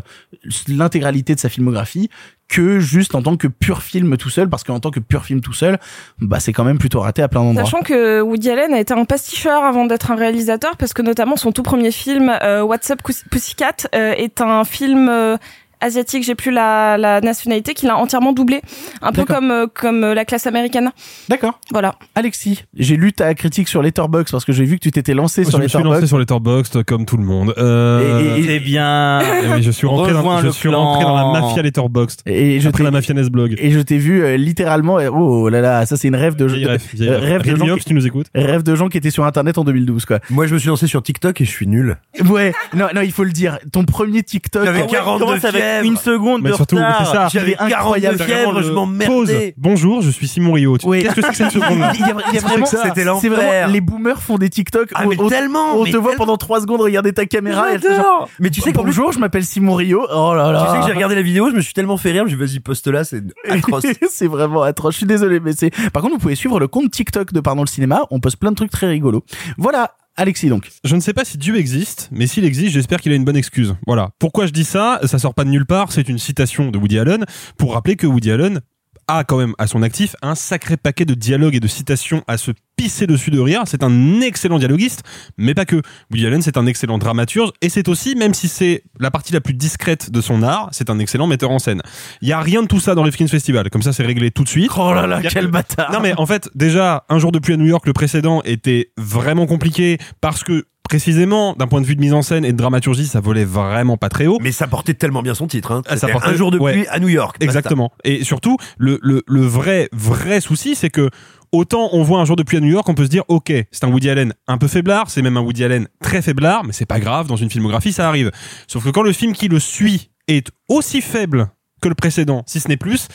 [0.67, 2.09] l'intégralité de sa filmographie
[2.47, 5.41] que juste en tant que pur film tout seul, parce qu'en tant que pur film
[5.41, 5.77] tout seul,
[6.19, 7.65] bah c'est quand même plutôt raté à plein d'endroits.
[7.65, 11.35] Sachant que Woody Allen a été un pasticheur avant d'être un réalisateur, parce que notamment
[11.35, 15.37] son tout premier film, euh, What's Up Pussycat, euh, est un film euh,
[15.81, 18.61] asiatique, j'ai plus la, la nationalité, qu'il a entièrement doublé,
[19.01, 20.91] un peu comme euh, comme euh, la classe américaine.
[21.29, 21.59] D'accord.
[21.71, 21.95] Voilà.
[22.15, 25.43] Alexis, j'ai lu ta critique sur Letterboxd parce que j'ai vu que tu t'étais lancé
[25.43, 26.07] Je sur me suis lancé Letterboxd.
[26.07, 27.53] sur Letterboxd comme tout le monde.
[27.57, 28.35] Euh...
[28.37, 29.19] Et- et- C'est bien.
[29.43, 32.21] Eh oui, je suis rentré, dans, Rejoins je suis rentré dans la mafia Letterboxd.
[32.25, 33.55] Et je Après t'ai- la mafianes blog.
[33.57, 36.45] Et je t'ai vu euh, littéralement, euh, oh là là, ça c'est une rêve de,
[36.45, 36.93] euh, ref.
[37.21, 38.27] rêve de gens qui- tu nous écoutes.
[38.35, 40.19] rêve de gens qui étaient sur internet en 2012 quoi.
[40.29, 41.97] Moi, je me suis lancé sur TikTok et je suis nul.
[42.29, 43.59] Ouais, non non, il faut le dire.
[43.71, 44.63] Ton premier TikTok.
[44.65, 45.85] J'avais ouais, 42 commence avec fièvre.
[45.85, 47.29] une seconde Mais de surtout, retard.
[47.29, 48.19] J'avais J'avais 42 incroyable.
[48.23, 48.71] fièvre, je Pause.
[48.71, 49.53] m'emmerdais.
[49.57, 50.77] Bonjour, je suis Simon Rio.
[50.83, 51.03] Oui.
[51.03, 53.03] Qu'est-ce que c'est que cette seconde Il y a, il y a vraiment, C'était c'est
[53.03, 53.31] l'enfer.
[53.31, 54.89] vraiment, les boomers font des TikTok.
[54.95, 57.73] Ah, mais on, tellement, on mais te voit pendant 3 secondes regarder ta caméra.
[57.73, 60.05] et c'est genre, Mais tu sais plus, bonjour, je m'appelle Simon Rio.
[60.13, 60.65] Oh là là.
[60.65, 62.45] tu sais que j'ai regardé la vidéo, je me suis tellement fait rire, je me
[62.45, 63.83] suis dit, vas-y, poste là, c'est atroce.
[64.09, 64.93] c'est vraiment atroce.
[64.93, 65.69] Je suis désolé, mais c'est.
[65.91, 68.01] Par contre, vous pouvez suivre le compte TikTok de Pardon le cinéma.
[68.11, 69.23] On poste plein de trucs très rigolos.
[69.57, 70.71] Voilà, Alexis donc.
[70.83, 73.37] Je ne sais pas si Dieu existe, mais s'il existe, j'espère qu'il a une bonne
[73.37, 73.75] excuse.
[73.85, 74.09] Voilà.
[74.17, 74.99] Pourquoi je dis ça?
[75.03, 77.25] Ça sort pas de nulle part, c'est une citation de Woody Allen
[77.57, 78.61] pour rappeler que Woody Allen
[79.07, 82.37] a quand même à son actif un sacré paquet de dialogues et de citations à
[82.37, 83.63] se pisser dessus de rire.
[83.65, 85.03] C'est un excellent dialoguiste,
[85.37, 85.81] mais pas que.
[86.11, 89.41] Woody Allen, c'est un excellent dramaturge et c'est aussi, même si c'est la partie la
[89.41, 91.81] plus discrète de son art, c'est un excellent metteur en scène.
[92.21, 93.69] Il y a rien de tout ça dans Rifkin's Festival.
[93.69, 94.71] Comme ça, c'est réglé tout de suite.
[94.77, 95.91] Oh là là, quel que- bâtard.
[95.91, 98.91] Non mais en fait, déjà, un jour de pluie à New York, le précédent était
[98.97, 102.57] vraiment compliqué parce que précisément, d'un point de vue de mise en scène et de
[102.57, 104.37] dramaturgie, ça volait vraiment pas très haut.
[104.41, 105.81] Mais ça portait tellement bien son titre, hein.
[105.85, 106.71] Ah, ça C'était portait- un jour de ouais.
[106.71, 107.35] pluie à New York.
[107.41, 107.91] Exactement.
[108.05, 111.09] Et surtout, le, le, le vrai, vrai souci, c'est que
[111.51, 113.51] autant on voit un jour de pluie à New York, on peut se dire, ok,
[113.71, 116.73] c'est un Woody Allen un peu faiblard, c'est même un Woody Allen très faiblard, mais
[116.73, 118.31] c'est pas grave, dans une filmographie, ça arrive.
[118.67, 121.49] Sauf que quand le film qui le suit est aussi faible
[121.81, 123.07] que le précédent, si ce n'est plus,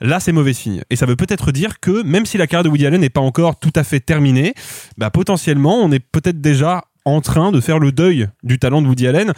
[0.00, 0.82] là c'est mauvais signe.
[0.90, 3.20] Et ça veut peut-être dire que même si la carrière de Woody Allen n'est pas
[3.20, 4.54] encore tout à fait terminée,
[4.98, 8.88] bah potentiellement on est peut-être déjà en train de faire le deuil du talent de
[8.88, 9.32] Woody Allen.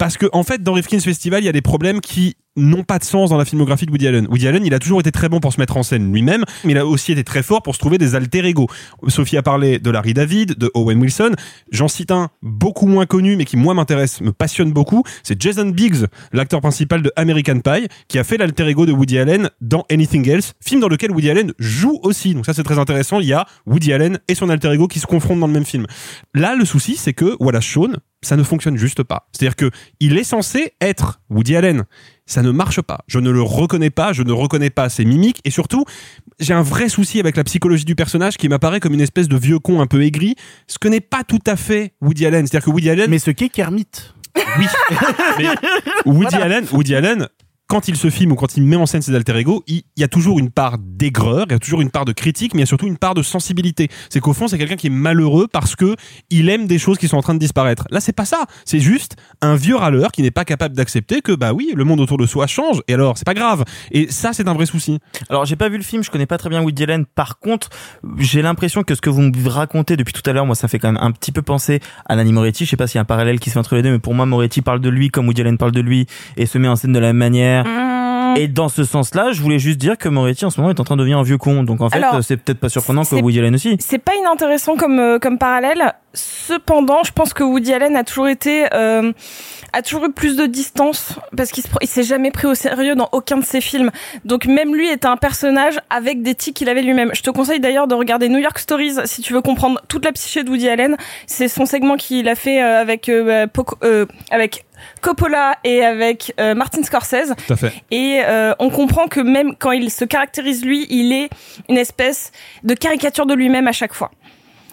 [0.00, 2.98] Parce que, en fait, dans Rifkin's Festival, il y a des problèmes qui n'ont pas
[2.98, 4.26] de sens dans la filmographie de Woody Allen.
[4.30, 6.72] Woody Allen, il a toujours été très bon pour se mettre en scène lui-même, mais
[6.72, 8.66] il a aussi été très fort pour se trouver des alter ego.
[9.08, 11.32] Sophie a parlé de Larry David, de Owen Wilson.
[11.70, 15.02] J'en cite un beaucoup moins connu, mais qui moi m'intéresse, me passionne beaucoup.
[15.22, 19.18] C'est Jason Biggs, l'acteur principal de American Pie, qui a fait l'alter ego de Woody
[19.18, 22.34] Allen dans Anything Else, film dans lequel Woody Allen joue aussi.
[22.34, 23.20] Donc ça, c'est très intéressant.
[23.20, 25.66] Il y a Woody Allen et son alter ego qui se confrontent dans le même
[25.66, 25.84] film.
[26.34, 29.28] Là, le souci, c'est que, voilà, Sean, ça ne fonctionne juste pas.
[29.32, 31.84] C'est-à-dire que il est censé être Woody Allen.
[32.26, 33.00] Ça ne marche pas.
[33.08, 35.84] Je ne le reconnais pas, je ne reconnais pas ses mimiques, et surtout,
[36.38, 39.36] j'ai un vrai souci avec la psychologie du personnage qui m'apparaît comme une espèce de
[39.36, 40.36] vieux con un peu aigri,
[40.66, 42.46] ce que n'est pas tout à fait Woody Allen.
[42.46, 43.10] C'est-à-dire que Woody Allen...
[43.10, 43.88] Mais ce qu'est Kermit.
[44.58, 44.66] Oui.
[45.38, 45.46] Mais
[46.06, 47.28] Woody Allen, Woody Allen,
[47.70, 50.02] quand il se filme ou quand il met en scène ses alter ego, il, y
[50.02, 52.62] a toujours une part d'aigreur, il y a toujours une part de critique, mais il
[52.62, 53.88] y a surtout une part de sensibilité.
[54.08, 55.94] C'est qu'au fond, c'est quelqu'un qui est malheureux parce que
[56.30, 57.86] il aime des choses qui sont en train de disparaître.
[57.90, 58.46] Là, c'est pas ça.
[58.64, 62.00] C'est juste un vieux râleur qui n'est pas capable d'accepter que, bah oui, le monde
[62.00, 62.82] autour de soi change.
[62.88, 63.64] Et alors, c'est pas grave.
[63.92, 64.98] Et ça, c'est un vrai souci.
[65.28, 67.06] Alors j'ai pas vu le film, je connais pas très bien Woody Allen.
[67.06, 67.68] Par contre,
[68.18, 70.80] j'ai l'impression que ce que vous me racontez depuis tout à l'heure, moi ça fait
[70.80, 72.64] quand même un petit peu penser à Lanny Moretti.
[72.64, 74.00] Je sais pas s'il y a un parallèle qui se fait entre les deux, mais
[74.00, 76.06] pour moi Moretti parle de lui comme Woody Allen parle de lui
[76.36, 77.59] et se met en scène de la même manière.
[78.36, 80.84] Et dans ce sens-là, je voulais juste dire que Moretti en ce moment est en
[80.84, 81.62] train de devenir un vieux con.
[81.62, 83.76] Donc en fait, euh, c'est peut-être pas surprenant que Woody Allen aussi.
[83.80, 85.94] C'est pas inintéressant comme euh, comme parallèle.
[86.12, 89.12] Cependant, je pense que Woody Allen a toujours été euh,
[89.72, 93.36] a toujours eu plus de distance parce qu'il s'est jamais pris au sérieux dans aucun
[93.36, 93.90] de ses films.
[94.24, 97.10] Donc même lui était un personnage avec des tics qu'il avait lui-même.
[97.14, 100.10] Je te conseille d'ailleurs de regarder New York Stories si tu veux comprendre toute la
[100.10, 100.96] psyché de Woody Allen.
[101.28, 104.64] C'est son segment qu'il a fait euh, avec euh, Poco- euh, avec
[105.02, 107.34] Coppola et avec euh, Martin Scorsese.
[107.46, 107.72] Tout à fait.
[107.92, 111.28] Et euh, on comprend que même quand il se caractérise lui, il est
[111.68, 112.32] une espèce
[112.64, 114.10] de caricature de lui-même à chaque fois.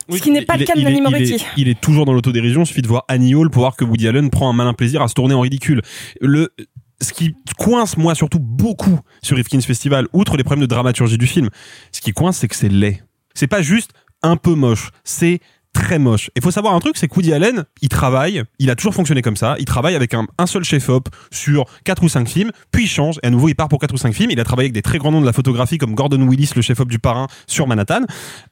[0.09, 1.33] Ce qui n'est pas le cas de Nanny il Moretti.
[1.33, 2.61] est- Il est toujours dans l'autodérision.
[2.63, 5.01] Il suffit de voir Annie Hall pour voir que Woody Allen prend un malin plaisir
[5.01, 5.81] à se tourner en ridicule.
[6.21, 6.53] Le,
[7.01, 11.27] ce qui coince, moi, surtout beaucoup sur Rifkin's Festival, outre les problèmes de dramaturgie du
[11.27, 11.49] film,
[11.91, 13.03] ce qui coince, c'est que c'est laid.
[13.33, 13.91] C'est pas juste
[14.23, 14.89] un peu moche.
[15.03, 15.39] C'est
[15.77, 16.31] très moche.
[16.35, 19.21] Il faut savoir un truc, c'est que Woody Allen, il travaille, il a toujours fonctionné
[19.21, 22.85] comme ça, il travaille avec un, un seul chef-op sur quatre ou cinq films, puis
[22.85, 24.65] il change, et à nouveau il part pour quatre ou cinq films, il a travaillé
[24.65, 27.27] avec des très grands noms de la photographie comme Gordon Willis, le chef-op du parrain
[27.45, 28.01] sur Manhattan,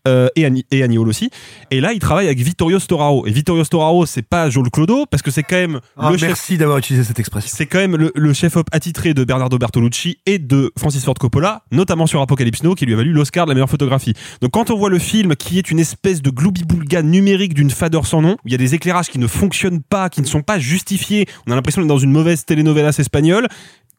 [0.08, 1.32] euh, et, Annie, et Annie Hall aussi,
[1.72, 5.24] et là il travaille avec Vittorio Storaro, et Vittorio Storaro c'est pas Joel Clodo, parce
[5.24, 6.30] que c'est quand même Ah, le chef...
[6.30, 7.52] merci d'avoir utilisé cette expression.
[7.52, 11.64] C'est quand même le, le chef-op attitré de Bernardo Bertolucci et de Francis Ford Coppola,
[11.72, 14.14] notamment sur Apocalypse Now, qui lui a valu l'Oscar de la meilleure photographie.
[14.42, 18.06] Donc quand on voit le film qui est une espèce de gloubi-boulga numérique d'une fadeur
[18.06, 20.42] sans nom, où il y a des éclairages qui ne fonctionnent pas, qui ne sont
[20.42, 23.48] pas justifiés, on a l'impression d'être dans une mauvaise telenovelas espagnole,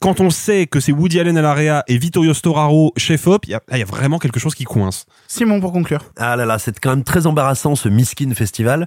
[0.00, 3.54] quand on sait que c'est Woody Allen à l'area et Vittorio Storaro chef-op, il y
[3.54, 5.06] a- là il y a vraiment quelque chose qui coince.
[5.28, 6.00] Simon, pour conclure.
[6.18, 8.86] Ah là là, c'est quand même très embarrassant ce Miskin Festival.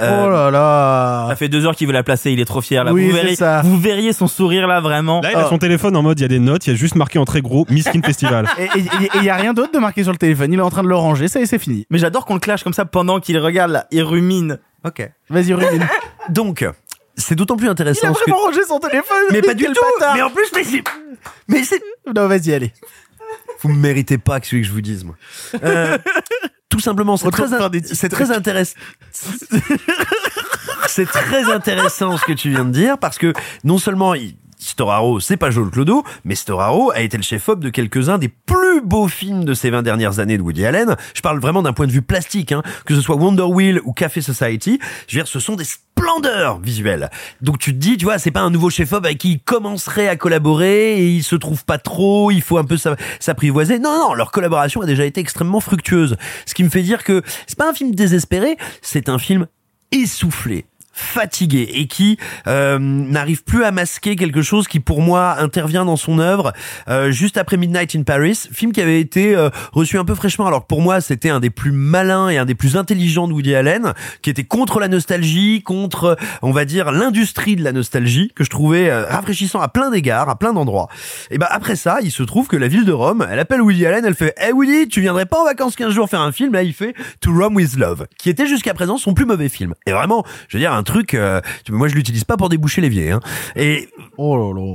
[0.00, 1.26] Euh, Oh là là.
[1.30, 2.92] Ça fait deux heures qu'il veut la placer, il est trop fier là.
[2.92, 3.62] Oui, vous, c'est verriez, ça.
[3.62, 5.20] vous verriez son sourire là vraiment.
[5.22, 6.76] Là il a son téléphone en mode il y a des notes, il y a
[6.76, 8.46] juste marqué en très gros Miskin Festival.
[8.58, 8.68] Et
[9.16, 10.52] il y a rien d'autre de marqué sur le téléphone.
[10.52, 11.28] Il est en train de le ranger.
[11.28, 11.86] Ça y est, c'est fini.
[11.90, 14.58] Mais j'adore qu'on le clash comme ça pendant qu'il regarde là, il rumine.
[14.84, 15.10] Ok.
[15.28, 15.86] Vas-y, rumine.
[16.30, 16.64] Donc,
[17.20, 18.18] c'est d'autant plus Il a intéressant que...
[18.20, 19.16] vraiment rangé son téléphone.
[19.30, 20.14] Mais pas du tout bâtard.
[20.16, 20.82] Mais en plus, mais c'est...
[21.48, 21.82] Mais c'est...
[22.14, 22.72] Non, vas-y, allez.
[23.62, 25.16] Vous me méritez pas que celui que je vous dise, moi.
[25.62, 25.98] Euh,
[26.68, 28.74] tout simplement, c'est très, in- c'est très intéressant.
[30.86, 33.32] c'est très intéressant ce que tu viens de dire parce que
[33.64, 37.70] non seulement il- Storaro, c'est pas Joel Clodo, mais Storaro a été le chef-op de
[37.70, 40.96] quelques-uns des plus beaux films de ces 20 dernières années de Woody Allen.
[41.14, 43.92] Je parle vraiment d'un point de vue plastique, hein, que ce soit Wonder Wheel ou
[43.92, 44.78] Café Society.
[45.08, 47.08] Je veux dire, ce sont des splendeurs visuelles.
[47.40, 50.08] Donc tu te dis, tu vois, c'est pas un nouveau chef-op avec qui il commencerait
[50.08, 53.78] à collaborer et il se trouve pas trop, il faut un peu s'a- s'apprivoiser.
[53.78, 56.16] Non, non, leur collaboration a déjà été extrêmement fructueuse.
[56.44, 59.46] Ce qui me fait dire que c'est pas un film désespéré, c'est un film
[59.92, 65.84] essoufflé fatigué et qui euh, n'arrive plus à masquer quelque chose qui pour moi intervient
[65.84, 66.52] dans son œuvre.
[66.88, 70.46] Euh, juste après Midnight in Paris film qui avait été euh, reçu un peu fraîchement.
[70.46, 73.32] Alors que pour moi c'était un des plus malins et un des plus intelligents de
[73.32, 73.92] Woody Allen
[74.22, 78.50] qui était contre la nostalgie contre on va dire l'industrie de la nostalgie que je
[78.50, 80.88] trouvais euh, rafraîchissant à plein d'égards à plein d'endroits.
[81.30, 83.86] Et ben après ça il se trouve que la ville de Rome elle appelle Woody
[83.86, 86.52] Allen elle fait hey Woody tu viendrais pas en vacances 15 jours faire un film?
[86.52, 89.74] Là il fait To Rome with Love qui était jusqu'à présent son plus mauvais film.
[89.86, 92.80] Et vraiment je veux dire un truc euh, tu- moi je l'utilise pas pour déboucher
[92.80, 93.20] l'évier hein.
[93.56, 93.88] et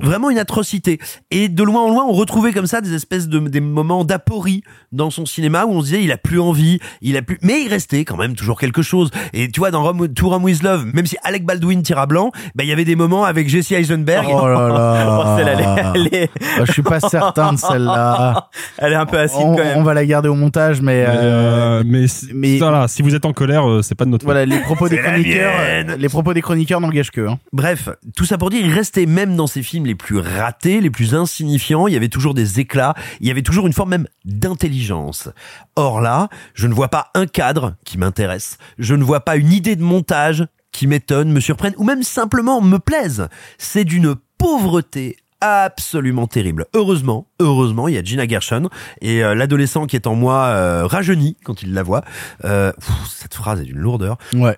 [0.03, 0.99] vraiment une atrocité
[1.31, 4.63] et de loin en loin on retrouvait comme ça des espèces de des moments d'aporie
[4.91, 7.61] dans son cinéma où on se disait il a plus envie il a plus mais
[7.63, 10.63] il restait quand même toujours quelque chose et tu vois dans Rome, To Rome with
[10.63, 13.49] Love même si Alec Baldwin tire à blanc bah il y avait des moments avec
[13.49, 14.75] Jesse Eisenberg Oh là là.
[15.25, 18.49] Oh, celle-là, elle est- elle est- Bah, je suis pas certain de celle-là.
[18.77, 19.77] Elle est un peu acide On, quand même.
[19.77, 21.05] on va la garder au montage, mais.
[21.07, 24.33] Euh, mais, mais voilà, si vous êtes en colère, euh, c'est pas de notre faute.
[24.33, 25.89] Voilà, les propos des chroniqueurs, mienne.
[25.91, 27.27] euh, les propos des chroniqueurs n'engagent que.
[27.27, 27.39] Hein.
[27.53, 30.89] Bref, tout ça pour dire, il restait même dans ses films les plus ratés, les
[30.89, 34.07] plus insignifiants, il y avait toujours des éclats, il y avait toujours une forme même
[34.23, 35.29] d'intelligence.
[35.75, 39.51] Or là, je ne vois pas un cadre qui m'intéresse, je ne vois pas une
[39.51, 43.29] idée de montage qui m'étonne, me surprenne, ou même simplement me plaise.
[43.57, 46.65] C'est d'une pauvreté absolument terrible.
[46.73, 48.69] Heureusement, heureusement, il y a Gina Gershon
[49.01, 52.03] et euh, l'adolescent qui est en moi euh, rajeunit quand il la voit.
[52.43, 54.17] Euh, pff, cette phrase est d'une lourdeur.
[54.33, 54.57] Ouais.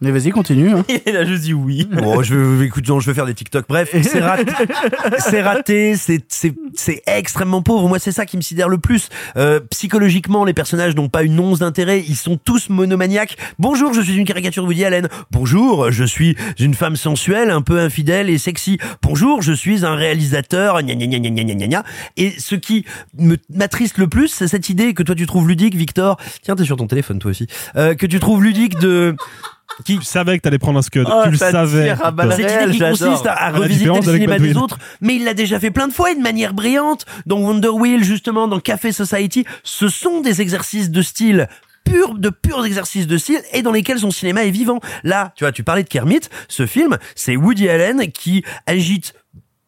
[0.00, 0.70] Mais vas-y, continue.
[0.70, 0.84] Hein.
[1.06, 1.88] Il a juste dit oui.
[1.90, 3.66] Bon, je écoute, non, je vais faire des TikTok.
[3.68, 4.52] Bref, c'est raté.
[5.18, 7.88] c'est raté, c'est, extrêmement pauvre.
[7.88, 9.08] Moi, c'est ça qui me sidère le plus.
[9.36, 12.04] Euh, psychologiquement, les personnages n'ont pas une once d'intérêt.
[12.06, 13.36] Ils sont tous monomaniaques.
[13.58, 15.08] Bonjour, je suis une caricature de Woody Allen.
[15.30, 18.78] Bonjour, je suis une femme sensuelle, un peu infidèle et sexy.
[19.02, 20.82] Bonjour, je suis un réalisateur.
[20.82, 21.84] Gna gna gna gna gna gna gna gna.
[22.16, 22.84] Et ce qui
[23.48, 26.18] m'attriste le plus, c'est cette idée que toi tu trouves ludique, Victor.
[26.42, 27.46] Tiens, t'es sur ton téléphone toi aussi.
[27.76, 29.16] Euh, que tu trouves ludique de
[29.84, 29.98] qui...
[29.98, 31.06] Tu savais que t'allais prendre un scud.
[31.10, 31.94] Oh, tu le savais.
[32.38, 35.34] idée qui consiste à, à À la revisiter le cinéma des autres, mais il l'a
[35.34, 37.04] déjà fait plein de fois et de manière brillante.
[37.26, 41.48] Dans Wonder Wheel, justement, dans Café Society, ce sont des exercices de style
[42.18, 44.80] de purs exercices de style et dans lesquels son cinéma est vivant.
[45.04, 49.14] Là, tu vois, tu parlais de Kermit, ce film, c'est Woody Allen qui agite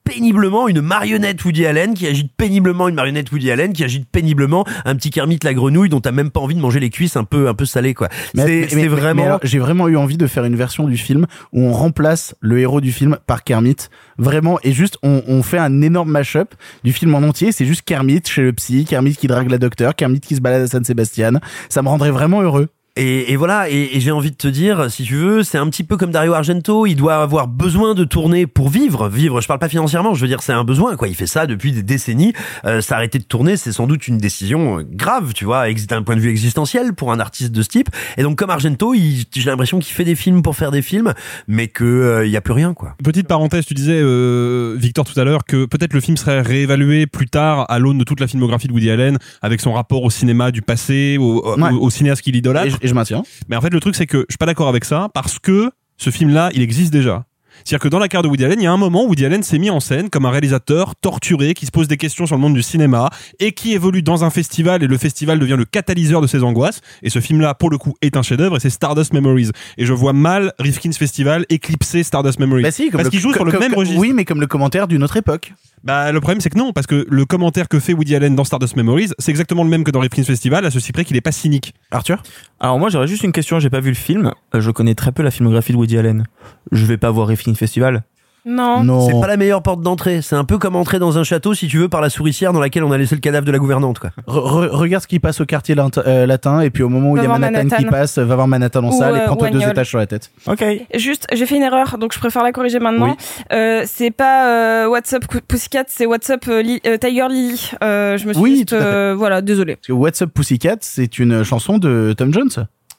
[0.09, 4.66] péniblement une marionnette Woody Allen qui agite péniblement une marionnette Woody Allen qui agite péniblement
[4.85, 7.24] un petit Kermit la grenouille dont t'as même pas envie de manger les cuisses un
[7.24, 8.09] peu un peu salées quoi.
[8.35, 12.35] C'est vraiment J'ai vraiment eu envie de faire une version du film où on remplace
[12.40, 13.76] le héros du film par Kermit.
[14.18, 17.52] Vraiment, et juste, on, on fait un énorme mash-up du film en entier.
[17.52, 20.62] C'est juste Kermit chez le psy, Kermit qui drague la docteur, Kermit qui se balade
[20.62, 21.32] à San Sébastien.
[21.68, 22.68] Ça me rendrait vraiment heureux.
[22.99, 25.69] Et, et voilà, et, et j'ai envie de te dire, si tu veux, c'est un
[25.69, 29.09] petit peu comme Dario Argento, il doit avoir besoin de tourner pour vivre.
[29.09, 31.07] Vivre, je parle pas financièrement, je veux dire, c'est un besoin, quoi.
[31.07, 32.33] Il fait ça depuis des décennies.
[32.65, 36.16] Euh, S'arrêter de tourner, c'est sans doute une décision euh, grave, tu vois, d'un point
[36.16, 37.89] de vue existentiel pour un artiste de ce type.
[38.16, 41.15] Et donc, comme Argento, il- j'ai l'impression qu'il fait des films pour faire des films,
[41.47, 42.97] mais que euh, il y a plus rien, quoi.
[43.05, 47.07] Petite parenthèse, tu disais, euh, Victor, tout à l'heure, que peut-être le film serait réévalué
[47.07, 50.11] plus tard à l'aune de toute la filmographie de Woody Allen, avec son rapport au
[50.11, 51.70] cinéma du passé, au, au- Ouais.
[51.73, 52.77] au cinéaste qu'il idolâtre.
[52.83, 53.23] Et et je maintiens.
[53.48, 55.70] Mais en fait, le truc, c'est que je suis pas d'accord avec ça, parce que
[55.97, 57.24] ce film-là, il existe déjà.
[57.65, 59.24] C'est-à-dire que dans la carrière de Woody Allen, il y a un moment où Woody
[59.27, 62.36] Allen s'est mis en scène comme un réalisateur torturé qui se pose des questions sur
[62.36, 63.10] le monde du cinéma
[63.40, 66.81] et qui évolue dans un festival et le festival devient le catalyseur de ses angoisses.
[67.02, 69.51] Et ce film-là, pour le coup, est un chef-d'œuvre et c'est Stardust Memories.
[69.77, 72.62] Et je vois mal Rifkin's Festival éclipser Stardust Memories.
[72.62, 73.98] Bah si, comme parce qu'il joue sur le comme- même registre.
[73.98, 75.52] Oui, mais comme le commentaire d'une autre époque.
[75.84, 78.44] Bah, le problème, c'est que non, parce que le commentaire que fait Woody Allen dans
[78.44, 81.20] Stardust Memories, c'est exactement le même que dans Rifkin's Festival, à ceci près qu'il est
[81.20, 81.74] pas cynique.
[81.90, 82.22] Arthur?
[82.60, 85.12] Alors moi j'aurais juste une question, j'ai pas vu le film, Euh, je connais très
[85.12, 86.26] peu la filmographie de Woody Allen.
[86.72, 88.02] Je vais pas voir Rifkin Festival.
[88.49, 89.07] Non.
[89.07, 90.23] C'est pas la meilleure porte d'entrée.
[90.23, 92.61] C'est un peu comme entrer dans un château, si tu veux, par la souricière dans
[92.61, 94.11] laquelle on a laissé le cadavre de la gouvernante, quoi.
[94.27, 97.11] Re- re- regarde ce qui passe au quartier lat- euh, latin, et puis au moment
[97.12, 97.91] où il y a voir Manhattan, qui Manhattan.
[97.91, 100.31] passe, va voir Manhattan en Ou, salle et euh, prends-toi deux étages sur la tête.
[100.47, 100.65] Ok.
[100.95, 103.16] Juste, j'ai fait une erreur, donc je préfère la corriger maintenant.
[103.53, 107.70] Euh, c'est pas euh, WhatsApp Pussycat, c'est WhatsApp euh, Li- euh, Tiger Lily.
[107.83, 108.85] Euh, je me suis Oui, juste, tout à fait.
[108.85, 109.77] euh, voilà, désolé.
[109.77, 112.49] Parce que What's Up Pussycat, c'est une chanson de Tom Jones.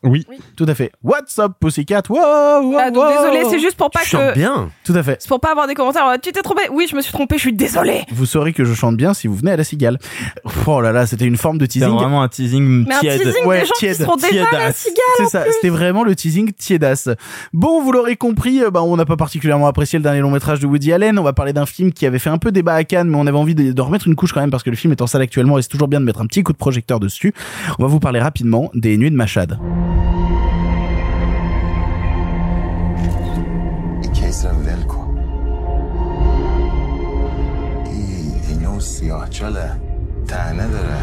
[0.03, 0.25] Oui.
[0.55, 0.91] Tout à fait.
[1.03, 2.03] What's Up Pussycat?
[2.09, 3.09] Wow, wow, Ah, donc wow.
[3.11, 4.33] désolé, c'est juste pour pas que.
[4.33, 4.69] bien.
[4.85, 5.17] Tout à fait.
[5.19, 6.05] C'est pour pas avoir des commentaires.
[6.21, 6.61] Tu t'es trompé.
[6.71, 7.35] Oui, je me suis trompé.
[7.35, 8.03] Je suis désolé.
[8.11, 9.99] Vous saurez que je chante bien si vous venez à la cigale.
[10.67, 11.89] Oh là là, c'était une forme de C'est teasing.
[11.89, 13.21] vraiment un teasing Mais un tiède.
[13.21, 14.95] teasing Ouais, des gens tiède, qui seront déjà à la cigale.
[15.17, 15.51] C'est ça, plus.
[15.53, 17.09] c'était vraiment le teasing tiédasse.
[17.51, 20.59] Bon, vous l'aurez compris, euh, bah, on n'a pas particulièrement apprécié le dernier long métrage
[20.61, 21.19] de Woody Allen.
[21.19, 23.27] On va parler d'un film qui avait fait un peu débat à Cannes, mais on
[23.27, 25.07] avait envie de, de remettre une couche quand même parce que le film est en
[25.07, 27.33] salle actuellement et c'est toujours bien de mettre un petit coup de projecteur dessus.
[27.79, 29.57] On va vous parler rapidement des Nuits de Machad.
[34.13, 35.19] کیسرم ول کن.
[37.85, 39.71] ای اینو سیاه چاله.
[40.27, 40.97] تنه داره.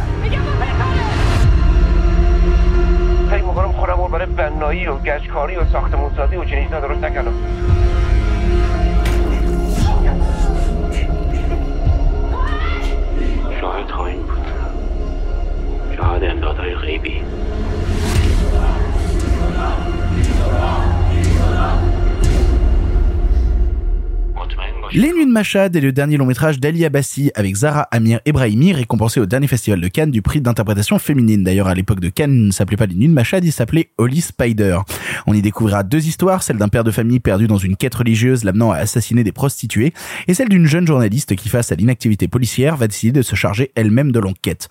[3.31, 7.33] فکر می‌کنم خودم رو برای بنایی و گچکاری و ساختمونسازی و چنین چیزا درست نکردم.
[13.61, 14.47] شاهد خواهیم بود.
[15.97, 17.23] شاهد امدادهای غیبی.
[24.93, 28.73] Les Nuits de Machad est le dernier long métrage d'Ali Abbasi avec Zara Amir Ebrahimi
[28.73, 31.45] récompensé au dernier festival de Cannes du prix d'interprétation féminine.
[31.45, 33.91] D'ailleurs, à l'époque de Cannes, il ne s'appelait pas Les Nuits de Machad, il s'appelait
[33.99, 34.79] Holy Spider.
[35.27, 38.43] On y découvrira deux histoires, celle d'un père de famille perdu dans une quête religieuse
[38.43, 39.93] l'amenant à assassiner des prostituées
[40.29, 43.73] et celle d'une jeune journaliste qui face à l'inactivité policière va décider de se charger
[43.75, 44.71] elle-même de l'enquête.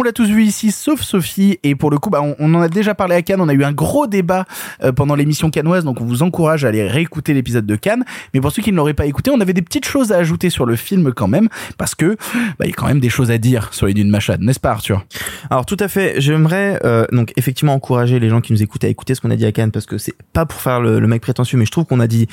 [0.00, 2.68] On l'a tous vu ici, sauf Sophie, et pour le coup, bah, on, en a
[2.68, 4.44] déjà parlé à Cannes, on a eu un gros débat
[4.84, 8.04] euh, pendant l'émission cannoise, donc on vous encourage à aller réécouter l'épisode de Cannes.
[8.32, 10.50] Mais pour ceux qui ne l'auraient pas écouté, on avait des petites choses à ajouter
[10.50, 11.48] sur le film quand même,
[11.78, 12.16] parce que
[12.60, 14.60] bah, il y a quand même des choses à dire sur les dunes Machad, n'est-ce
[14.60, 15.04] pas Arthur?
[15.50, 18.88] Alors tout à fait, j'aimerais euh, donc effectivement encourager les gens qui nous écoutent à
[18.88, 21.08] écouter ce qu'on a dit à Cannes parce que c'est pas pour faire le, le
[21.08, 22.28] mec prétentieux, mais je trouve qu'on a dit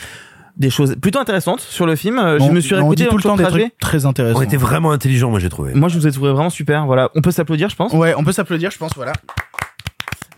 [0.57, 2.17] des choses plutôt intéressantes sur le film.
[2.19, 3.59] Euh, On- je me suis réécouté tout le temps des trajet.
[3.69, 4.39] trucs très intéressants.
[4.39, 5.73] On était vraiment intelligents, moi j'ai trouvé.
[5.73, 6.85] Moi je vous ai trouvé vraiment super.
[6.85, 7.93] Voilà, on peut s'applaudir, je pense.
[7.93, 9.13] Ouais, on peut s'applaudir, je pense, voilà.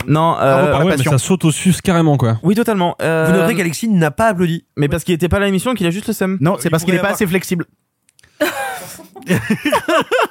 [0.08, 2.40] Non, euh, ah ouais, mais ça saute au sus carrément, quoi.
[2.42, 2.96] Oui, totalement.
[3.02, 4.64] Euh, Vous noterez qu'Alexis n'a pas applaudi.
[4.78, 6.38] Mais parce qu'il était pas à l'émission, qu'il a juste le seum.
[6.40, 7.66] Non, c'est parce qu'il est pas assez flexible.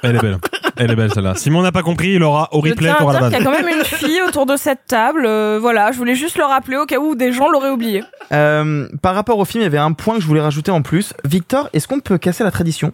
[0.03, 0.37] Elle est belle.
[0.77, 1.35] Elle est belle, celle-là.
[1.35, 3.33] Simon n'a pas compris, il aura au replay pour la base.
[3.33, 5.25] qu'il y a quand même une fille autour de cette table.
[5.25, 8.03] euh, voilà, je voulais juste le rappeler au cas où des gens l'auraient oublié.
[8.31, 10.81] Euh, par rapport au film, il y avait un point que je voulais rajouter en
[10.81, 11.13] plus.
[11.25, 12.93] Victor, est-ce qu'on peut casser la tradition?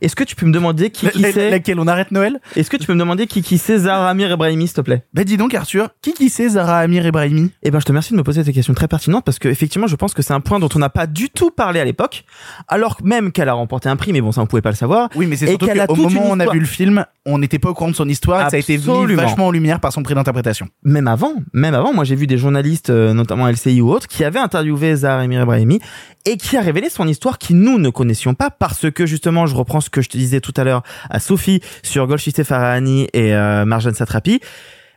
[0.00, 2.76] Est-ce que tu peux me demander qui qui c'est Laquelle on arrête Noël Est-ce que
[2.76, 5.04] tu peux me demander qui qui c'est Zahra Amir Ebrahimi, s'il te plaît?
[5.12, 8.12] Bah dis donc Arthur, qui qui c'est Zara Amir Ebrahimi Eh ben, je te remercie
[8.12, 10.40] de me poser cette question très pertinente parce que effectivement, je pense que c'est un
[10.40, 12.24] point dont on n'a pas du tout parlé à l'époque,
[12.68, 15.08] alors même qu'elle a remporté un prix, mais bon, ça on pouvait pas le savoir.
[15.14, 17.70] Oui, mais c'est surtout qu'au moment où on a vu le film, on n'était pas
[17.70, 20.02] au courant de son histoire et ça a été mis vachement en lumière par son
[20.02, 20.68] prix d'interprétation.
[20.82, 24.24] Même avant, même avant, moi j'ai vu des journalistes, euh, notamment LCI ou autres, qui
[24.24, 25.80] avaient interviewé Zahra Amir Ebrahimi
[26.26, 29.54] et qui a révélé son histoire qui nous ne connaissions pas parce que justement, je
[29.54, 33.34] reprends ce que je te disais tout à l'heure à Sophie sur Golshiste Farahani et
[33.34, 34.40] euh, Marjan Satrapi.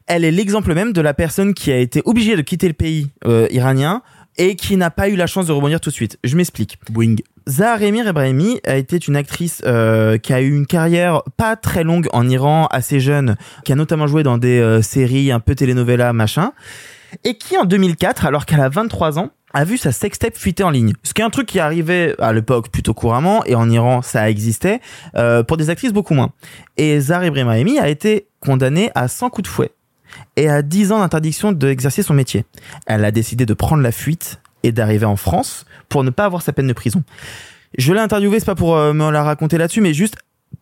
[0.07, 3.09] Elle est l'exemple même de la personne qui a été obligée de quitter le pays
[3.25, 4.01] euh, iranien
[4.37, 6.17] et qui n'a pas eu la chance de rebondir tout de suite.
[6.23, 6.79] Je m'explique.
[6.89, 7.15] Boing.
[7.47, 11.83] Zahra Emir Ebrahimi a été une actrice euh, qui a eu une carrière pas très
[11.83, 15.55] longue en Iran, assez jeune, qui a notamment joué dans des euh, séries un peu
[15.55, 16.51] telenovela, machin,
[17.23, 20.69] et qui en 2004, alors qu'elle a 23 ans, a vu sa sextape fuiter en
[20.69, 20.93] ligne.
[21.03, 24.29] Ce qui est un truc qui arrivait à l'époque plutôt couramment, et en Iran ça
[24.29, 24.81] existait,
[25.15, 26.31] euh, pour des actrices beaucoup moins.
[26.77, 29.71] Et Zahra Ebrahimi a été condamnée à 100 coups de fouet.
[30.35, 32.45] et a 10 ans d'interdiction d'exercer son métier.
[32.85, 36.41] Elle a décidé de prendre la fuite et d'arriver en France pour ne pas avoir
[36.41, 37.03] sa peine de prison.
[37.77, 40.15] Je l'ai interviewé, c'est pas pour euh, me la raconter là-dessus, mais juste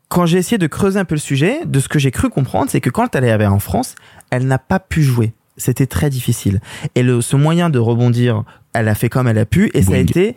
[0.09, 2.69] quand j'ai essayé de creuser un peu le sujet, de ce que j'ai cru comprendre,
[2.69, 3.95] c'est que quand elle est arrivée en France,
[4.29, 5.33] elle n'a pas pu jouer.
[5.57, 6.59] C'était très difficile.
[6.95, 9.93] Et le, ce moyen de rebondir, elle a fait comme elle a pu, et ça
[9.93, 10.35] a été.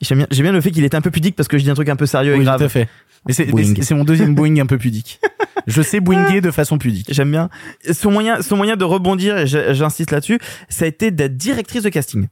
[0.00, 1.70] J'aime bien, j'aime bien le fait qu'il était un peu pudique parce que je dis
[1.70, 2.58] un truc un peu sérieux et grave.
[2.58, 2.88] tout à fait.
[3.26, 5.20] Mais c'est, mon deuxième boing un peu pudique.
[5.66, 7.06] Je sais boinguer de façon pudique.
[7.12, 7.48] J'aime bien.
[7.90, 10.38] Son moyen, son moyen de rebondir, et j'insiste là-dessus,
[10.68, 12.28] ça a été d'être directrice de casting.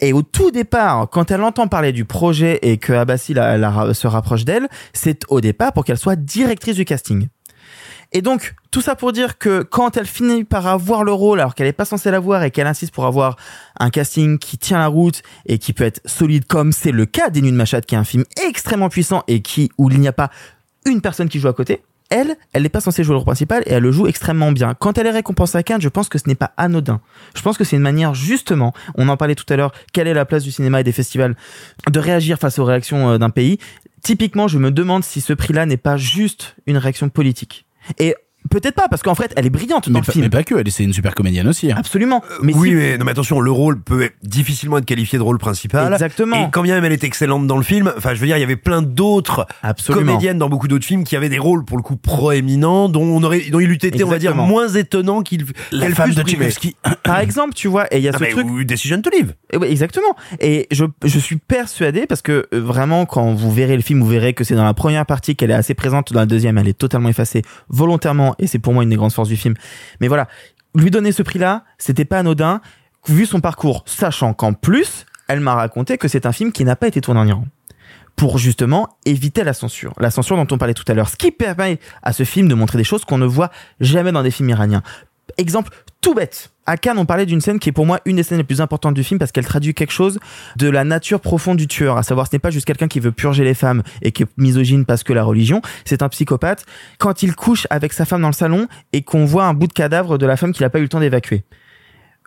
[0.00, 3.92] Et au tout départ, quand elle entend parler du projet et que Abassi la, la-
[3.92, 7.26] se rapproche d'elle, c'est au départ pour qu'elle soit directrice du casting.
[8.12, 11.54] Et donc, tout ça pour dire que quand elle finit par avoir le rôle, alors
[11.54, 13.36] qu'elle n'est pas censée l'avoir et qu'elle insiste pour avoir
[13.80, 17.30] un casting qui tient la route et qui peut être solide comme c'est le cas
[17.30, 20.12] des Nuits de qui est un film extrêmement puissant et qui, où il n'y a
[20.12, 20.30] pas
[20.84, 23.62] une personne qui joue à côté, elle, elle n'est pas censée jouer le rôle principal
[23.64, 24.74] et elle le joue extrêmement bien.
[24.74, 27.00] Quand elle est récompensée à Cannes, je pense que ce n'est pas anodin.
[27.34, 30.12] Je pense que c'est une manière justement, on en parlait tout à l'heure, quelle est
[30.12, 31.34] la place du cinéma et des festivals,
[31.90, 33.58] de réagir face aux réactions euh, d'un pays.
[34.02, 37.64] Typiquement, je me demande si ce prix-là n'est pas juste une réaction politique.
[37.98, 38.14] Et
[38.50, 40.24] peut-être pas, parce qu'en fait, elle est brillante dans Mais le pas, film.
[40.24, 41.70] mais pas que, elle, c'est une super comédienne aussi.
[41.70, 41.76] hein.
[41.78, 42.22] Absolument.
[42.42, 45.38] Mais oui, si- mais non, mais attention, le rôle peut difficilement être qualifié de rôle
[45.38, 45.92] principal.
[45.92, 46.46] Exactement.
[46.46, 48.40] Et quand bien même elle est excellente dans le film, enfin, je veux dire, il
[48.40, 49.46] y avait plein d'autres
[49.86, 53.22] comédiennes dans beaucoup d'autres films qui avaient des rôles pour le coup proéminents, dont on
[53.22, 56.22] aurait, dont il eût été, on va dire, moins étonnant qu'il La qu'elle femme de
[56.22, 56.50] primée.
[56.50, 56.76] Tchaïkovski.
[57.04, 58.46] Par exemple, tu vois, et il y a Ah, ce mais truc.
[58.48, 59.34] ou Decision to Live.
[59.52, 60.14] Et ouais, exactement.
[60.40, 64.06] Et je, je suis persuadé parce que euh, vraiment, quand vous verrez le film, vous
[64.08, 66.12] verrez que c'est dans la première partie qu'elle est assez présente.
[66.12, 68.31] Dans la deuxième, elle est totalement effacée volontairement.
[68.38, 69.54] Et c'est pour moi une des grandes forces du film.
[70.00, 70.28] Mais voilà,
[70.74, 72.60] lui donner ce prix-là, c'était pas anodin,
[73.08, 76.76] vu son parcours, sachant qu'en plus, elle m'a raconté que c'est un film qui n'a
[76.76, 77.44] pas été tourné en Iran
[78.16, 79.94] pour justement éviter la censure.
[79.98, 81.08] La censure dont on parlait tout à l'heure.
[81.08, 83.50] Ce qui permet à ce film de montrer des choses qu'on ne voit
[83.80, 84.82] jamais dans des films iraniens.
[85.38, 85.70] Exemple
[86.00, 86.50] tout bête.
[86.66, 88.60] À Cannes, on parlait d'une scène qui est pour moi une des scènes les plus
[88.60, 90.18] importantes du film parce qu'elle traduit quelque chose
[90.56, 91.96] de la nature profonde du tueur.
[91.96, 94.26] À savoir, ce n'est pas juste quelqu'un qui veut purger les femmes et qui est
[94.36, 95.62] misogyne parce que la religion.
[95.84, 96.66] C'est un psychopathe.
[96.98, 99.72] Quand il couche avec sa femme dans le salon et qu'on voit un bout de
[99.72, 101.44] cadavre de la femme qu'il n'a pas eu le temps d'évacuer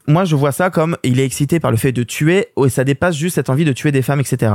[0.07, 2.84] moi je vois ça comme il est excité par le fait de tuer et ça
[2.84, 4.53] dépasse juste cette envie de tuer des femmes, etc.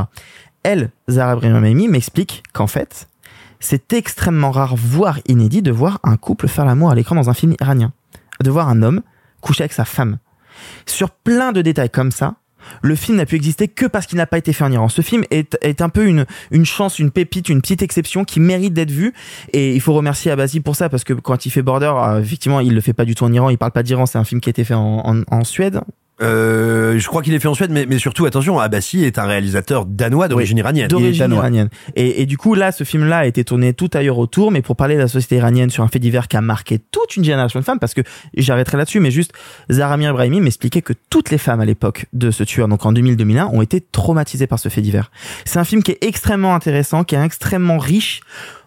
[0.63, 3.09] Elle, Zara Brahimi, m'explique qu'en fait,
[3.59, 7.35] c'est extrêmement rare, voire inédit, de voir un couple faire l'amour à l'écran dans un
[7.35, 7.93] film iranien.
[8.43, 9.03] De voir un homme
[9.41, 10.19] coucher avec sa femme.
[10.87, 12.37] Sur plein de détails comme ça,
[12.83, 14.89] le film n'a pu exister que parce qu'il n'a pas été fait en Iran.
[14.89, 18.41] Ce film est, est un peu une, une chance, une pépite, une petite exception qui
[18.41, 19.15] mérite d'être vue.
[19.53, 22.61] Et il faut remercier Abazi pour ça parce que quand il fait Border, euh, effectivement,
[22.61, 23.51] il le fait pas du tout en Iran.
[23.51, 24.07] Il parle pas d'Iran.
[24.07, 25.81] C'est un film qui a été fait en, en Suède.
[26.23, 29.25] Euh, je crois qu'il est fait en Suède, mais, mais surtout, attention, Abassi est un
[29.25, 30.89] réalisateur danois d'origine iranienne.
[30.89, 31.69] d'origine iranienne.
[31.97, 34.77] Et, et du coup, là, ce film-là a été tourné tout ailleurs autour, mais pour
[34.77, 37.59] parler de la société iranienne sur un fait divers qui a marqué toute une génération
[37.59, 38.03] de femmes, parce que
[38.37, 39.33] j'arrêterai là-dessus, mais juste,
[39.71, 43.49] Zaramir Brahimi m'expliquait que toutes les femmes à l'époque de ce tueur, donc en 2000-2001,
[43.53, 45.11] ont été traumatisées par ce fait divers.
[45.45, 48.21] C'est un film qui est extrêmement intéressant, qui est extrêmement riche.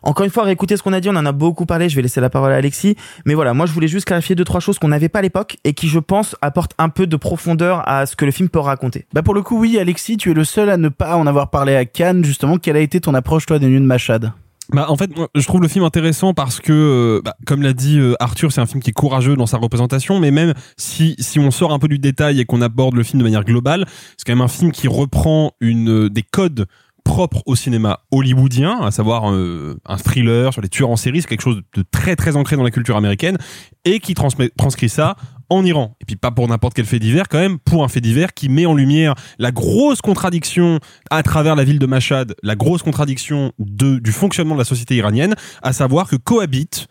[0.03, 2.01] Encore une fois, réécoutez ce qu'on a dit, on en a beaucoup parlé, je vais
[2.01, 2.95] laisser la parole à Alexis.
[3.25, 5.57] Mais voilà, moi je voulais juste clarifier deux, trois choses qu'on n'avait pas à l'époque
[5.63, 8.59] et qui, je pense, apportent un peu de profondeur à ce que le film peut
[8.59, 9.05] raconter.
[9.13, 11.49] Bah pour le coup, oui, Alexis, tu es le seul à ne pas en avoir
[11.49, 12.57] parlé à Cannes, justement.
[12.57, 14.33] Quelle a été ton approche, toi, des Nuits de Machad?
[14.71, 17.73] Bah, en fait, moi, je trouve le film intéressant parce que, euh, bah, comme l'a
[17.73, 21.15] dit euh, Arthur, c'est un film qui est courageux dans sa représentation, mais même si,
[21.19, 23.85] si on sort un peu du détail et qu'on aborde le film de manière globale,
[24.17, 26.65] c'est quand même un film qui reprend une, euh, des codes
[27.03, 31.27] propres au cinéma hollywoodien, à savoir euh, un thriller sur les tueurs en série, c'est
[31.27, 33.37] quelque chose de très très ancré dans la culture américaine,
[33.85, 35.15] et qui transcrit ça
[35.49, 35.95] en Iran.
[36.01, 38.49] Et puis pas pour n'importe quel fait divers, quand même, pour un fait divers qui
[38.49, 43.51] met en lumière la grosse contradiction à travers la ville de Mashhad, la grosse contradiction
[43.59, 46.87] du fonctionnement de la société iranienne, à savoir que cohabitent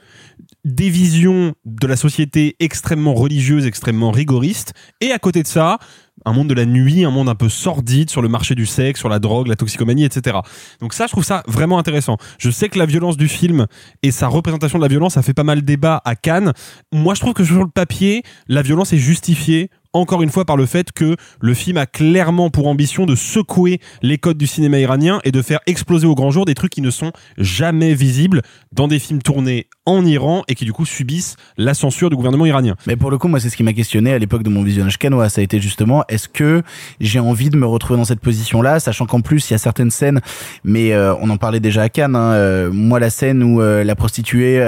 [0.64, 5.78] des visions de la société extrêmement religieuse, extrêmement rigoriste, et à côté de ça,
[6.24, 9.01] un monde de la nuit, un monde un peu sordide sur le marché du sexe,
[9.01, 10.39] sur la drogue, la toxicomanie, etc.
[10.81, 12.16] Donc ça, je trouve ça vraiment intéressant.
[12.39, 13.66] Je sais que la violence du film
[14.03, 16.53] et sa représentation de la violence a fait pas mal débat à Cannes.
[16.93, 20.56] Moi, je trouve que sur le papier, la violence est justifiée encore une fois par
[20.56, 24.78] le fait que le film a clairement pour ambition de secouer les codes du cinéma
[24.78, 28.43] iranien et de faire exploser au grand jour des trucs qui ne sont jamais visibles
[28.73, 32.47] dans des films tournés en Iran et qui du coup subissent la censure du gouvernement
[32.47, 32.77] iranien.
[32.86, 34.98] Mais pour le coup, moi, c'est ce qui m'a questionné à l'époque de mon visionnage
[34.98, 35.28] canois.
[35.28, 36.62] Ça a été justement, est-ce que
[37.01, 39.90] j'ai envie de me retrouver dans cette position-là, sachant qu'en plus, il y a certaines
[39.90, 40.20] scènes,
[40.64, 42.16] mais euh, on en parlait déjà à Cannes.
[42.16, 44.60] Hein, euh, moi, la scène où euh, la prostituée,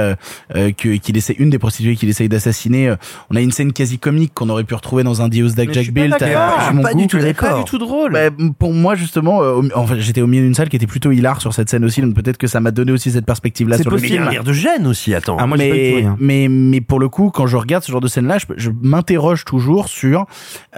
[0.52, 2.94] que- essaie, une des prostituées qu'il essaye d'assassiner,
[3.30, 5.56] on a une scène quasi comique qu'on aurait pu retrouver dans dans un Deus Ex
[5.56, 6.32] Mais je suis Jack pas Bill, t'as
[6.66, 6.98] pas mon goût.
[6.98, 7.48] du tout Elle est d'accord.
[7.50, 8.12] pas du tout drôle.
[8.12, 11.10] Bah, pour moi justement, euh, en fait, j'étais au milieu d'une salle qui était plutôt
[11.12, 13.82] hilar sur cette scène aussi, donc peut-être que ça m'a donné aussi cette perspective-là C'est
[13.82, 14.12] sur le possible.
[14.14, 14.24] film.
[14.26, 15.36] Un rire de gêne aussi, attends.
[15.38, 18.00] Ah, moi, pas mais, tout mais mais pour le coup, quand je regarde ce genre
[18.00, 20.26] de scène-là, je, je m'interroge toujours sur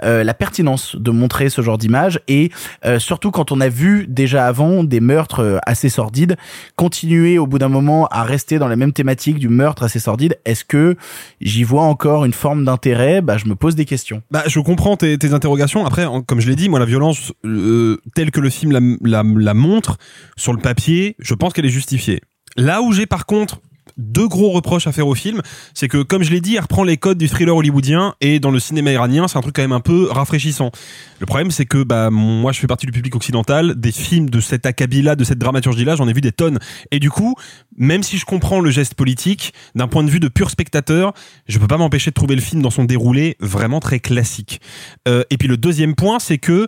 [0.03, 2.51] euh, la pertinence de montrer ce genre d'image et
[2.85, 6.37] euh, surtout quand on a vu déjà avant des meurtres euh, assez sordides,
[6.75, 10.37] continuer au bout d'un moment à rester dans la même thématique du meurtre assez sordide.
[10.45, 10.95] Est-ce que
[11.41, 13.21] j'y vois encore une forme d'intérêt?
[13.21, 14.21] Bah, je me pose des questions.
[14.29, 15.85] Bah, je comprends tes, interrogations.
[15.85, 19.97] Après, comme je l'ai dit, moi, la violence euh, telle que le film la montre
[20.35, 22.21] sur le papier, je pense qu'elle est justifiée.
[22.57, 23.61] Là où j'ai par contre
[23.97, 25.41] deux gros reproches à faire au film,
[25.73, 28.51] c'est que comme je l'ai dit, elle reprend les codes du thriller hollywoodien et dans
[28.51, 30.71] le cinéma iranien, c'est un truc quand même un peu rafraîchissant.
[31.19, 34.39] Le problème, c'est que bah moi, je fais partie du public occidental, des films de
[34.39, 36.59] cet acabit-là, de cette dramaturgie-là, j'en ai vu des tonnes.
[36.91, 37.35] Et du coup,
[37.75, 41.13] même si je comprends le geste politique, d'un point de vue de pur spectateur,
[41.47, 44.61] je peux pas m'empêcher de trouver le film dans son déroulé vraiment très classique.
[45.07, 46.67] Euh, et puis le deuxième point, c'est que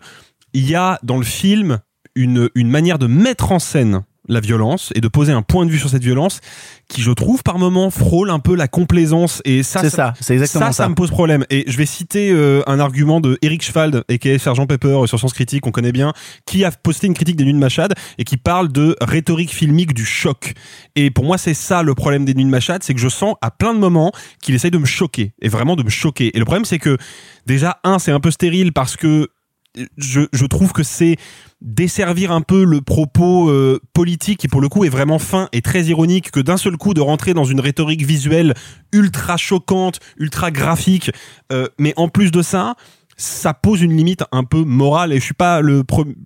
[0.54, 1.80] il y a dans le film
[2.16, 5.72] une, une manière de mettre en scène la violence et de poser un point de
[5.72, 6.40] vue sur cette violence
[6.88, 10.34] qui je trouve par moments frôle un peu la complaisance et ça C'est ça, c'est
[10.34, 10.90] exactement ça, ça.
[10.90, 11.46] me pose problème.
[11.50, 15.20] Et je vais citer euh, un argument de Eric Schwald et Sergent Pepper euh, sur
[15.20, 16.14] Sens Critique qu'on connaît bien
[16.46, 19.94] qui a posté une critique des Nuits de Machad et qui parle de rhétorique filmique
[19.94, 20.54] du choc.
[20.96, 23.36] Et pour moi c'est ça le problème des Nuits de Machad c'est que je sens
[23.42, 24.12] à plein de moments
[24.42, 26.36] qu'il essaye de me choquer et vraiment de me choquer.
[26.36, 26.98] Et le problème c'est que
[27.46, 29.30] déjà un c'est un peu stérile parce que
[29.98, 31.16] je, je trouve que c'est
[31.62, 35.62] desservir un peu le propos euh, politique qui pour le coup est vraiment fin et
[35.62, 38.54] très ironique que d'un seul coup de rentrer dans une rhétorique visuelle
[38.94, 41.12] ultra choquante, ultra graphique,
[41.52, 42.76] euh, mais en plus de ça,
[43.18, 45.84] ça pose une limite un peu morale et je suis pas le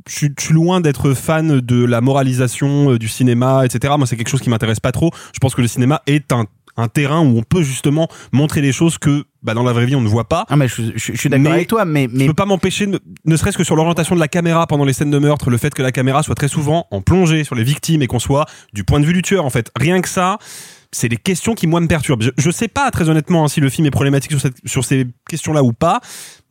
[0.08, 4.06] je suis, je suis loin d'être fan de la moralisation euh, du cinéma etc moi
[4.06, 5.10] c'est quelque chose qui m'intéresse pas trop.
[5.34, 6.46] Je pense que le cinéma est un
[6.78, 9.96] un terrain où on peut justement montrer des choses que bah, dans la vraie vie
[9.96, 10.46] on ne voit pas.
[10.50, 12.88] Ah mais je, je- je suis d'accord avec toi, mais, mais je peux pas m'empêcher,
[12.88, 15.74] ne serait-ce que sur l'orientation de la caméra pendant les scènes de meurtre, le fait
[15.74, 18.84] que la caméra soit très souvent en plongée sur les victimes et qu'on soit du
[18.84, 19.70] point de vue du tueur en fait.
[19.78, 20.38] Rien que ça,
[20.92, 22.22] c'est des questions qui moi me perturbent.
[22.24, 24.86] Je, je sais pas très honnêtement hein, si le film est problématique sur, cette, sur
[24.86, 26.00] ces questions-là ou pas,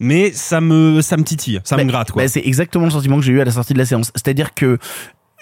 [0.00, 2.22] mais ça me ça me titille, ça me Bah, gratte quoi.
[2.24, 4.10] bah, c'est exactement le sentiment que j'ai eu à la sortie de la séance.
[4.14, 4.78] C'est-à-dire que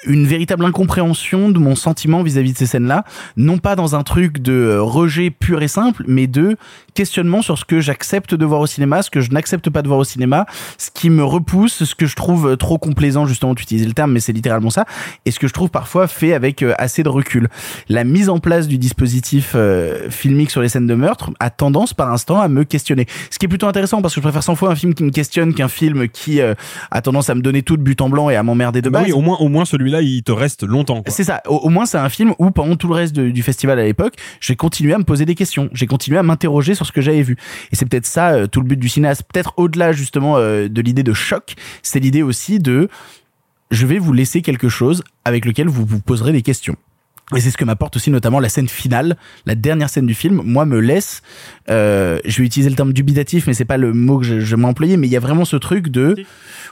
[0.06, 3.04] une véritable incompréhension de mon sentiment vis-à-vis de ces scènes-là,
[3.36, 6.56] non pas dans un truc de euh, rejet pur et simple, mais de
[6.94, 9.88] questionnement sur ce que j'accepte de voir au cinéma, ce que je n'accepte pas de
[9.88, 10.46] voir au cinéma,
[10.78, 13.92] ce qui me repousse, ce que je trouve euh, trop complaisant, justement, tu utilises le
[13.92, 14.84] terme, mais c'est littéralement ça,
[15.24, 17.48] et ce que je trouve parfois fait avec euh, assez de recul.
[17.88, 21.94] La mise en place du dispositif euh, filmique sur les scènes de meurtre a tendance
[21.94, 23.06] par instant à me questionner.
[23.30, 25.10] Ce qui est plutôt intéressant parce que je préfère 100 fois un film qui me
[25.10, 26.54] questionne qu'un film qui euh,
[26.90, 29.00] a tendance à me donner tout de but en blanc et à m'emmerder de Bah
[29.00, 29.08] base.
[29.08, 31.02] oui, au moins au moins celui-là il te reste longtemps.
[31.06, 31.40] C'est ça.
[31.46, 33.84] Au, au moins, c'est un film où, pendant tout le reste de- du festival à
[33.84, 35.68] l'époque, j'ai continué à me poser des questions.
[35.72, 37.36] J'ai continué à m'interroger sur que j'avais vu.
[37.72, 39.22] Et c'est peut-être ça, euh, tout le but du cinéaste.
[39.32, 42.88] Peut-être au-delà, justement, euh, de l'idée de choc, c'est l'idée aussi de
[43.70, 46.76] je vais vous laisser quelque chose avec lequel vous vous poserez des questions.
[47.36, 49.16] Et c'est ce que m'apporte aussi notamment la scène finale,
[49.46, 50.42] la dernière scène du film.
[50.44, 51.22] Moi, me laisse.
[51.68, 54.56] Euh, je vais utiliser le terme dubitatif, mais c'est pas le mot que je, je
[54.56, 54.96] m'employais.
[54.96, 56.16] Mais il y a vraiment ce truc de,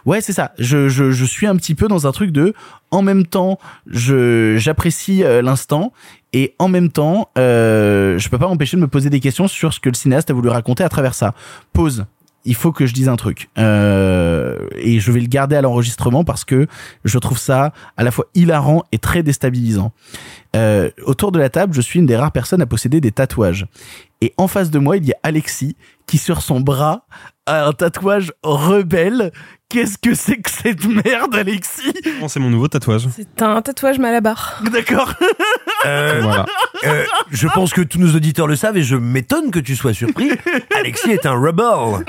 [0.05, 0.53] ouais, c'est ça.
[0.59, 2.55] Je, je, je suis un petit peu dans un truc de,
[2.91, 5.93] en même temps, je j'apprécie euh, l'instant
[6.33, 9.73] et en même temps, euh, je peux pas m'empêcher de me poser des questions sur
[9.73, 11.35] ce que le cinéaste a voulu raconter à travers ça.
[11.73, 12.07] Pause.
[12.49, 16.25] Il faut que je dise un truc euh, et je vais le garder à l'enregistrement
[16.25, 16.67] parce que
[17.05, 19.93] je trouve ça à la fois hilarant et très déstabilisant.
[20.57, 23.67] Euh, autour de la table, je suis une des rares personnes à posséder des tatouages.
[24.23, 25.77] Et en face de moi, il y a Alexis
[26.07, 27.07] qui sur son bras
[27.45, 29.31] a un tatouage rebelle.
[29.69, 31.93] Qu'est-ce que c'est que cette merde, Alexis?
[32.19, 33.09] Bon, C'est mon nouveau tatouage.
[33.15, 34.63] C'est un tatouage malabar.
[34.73, 35.13] D'accord.
[35.87, 36.47] Euh, Voilà.
[36.85, 39.93] euh, je pense que tous nos auditeurs le savent et je m'étonne que tu sois
[39.95, 40.31] surpris.
[40.77, 42.05] Alexis est un rebel.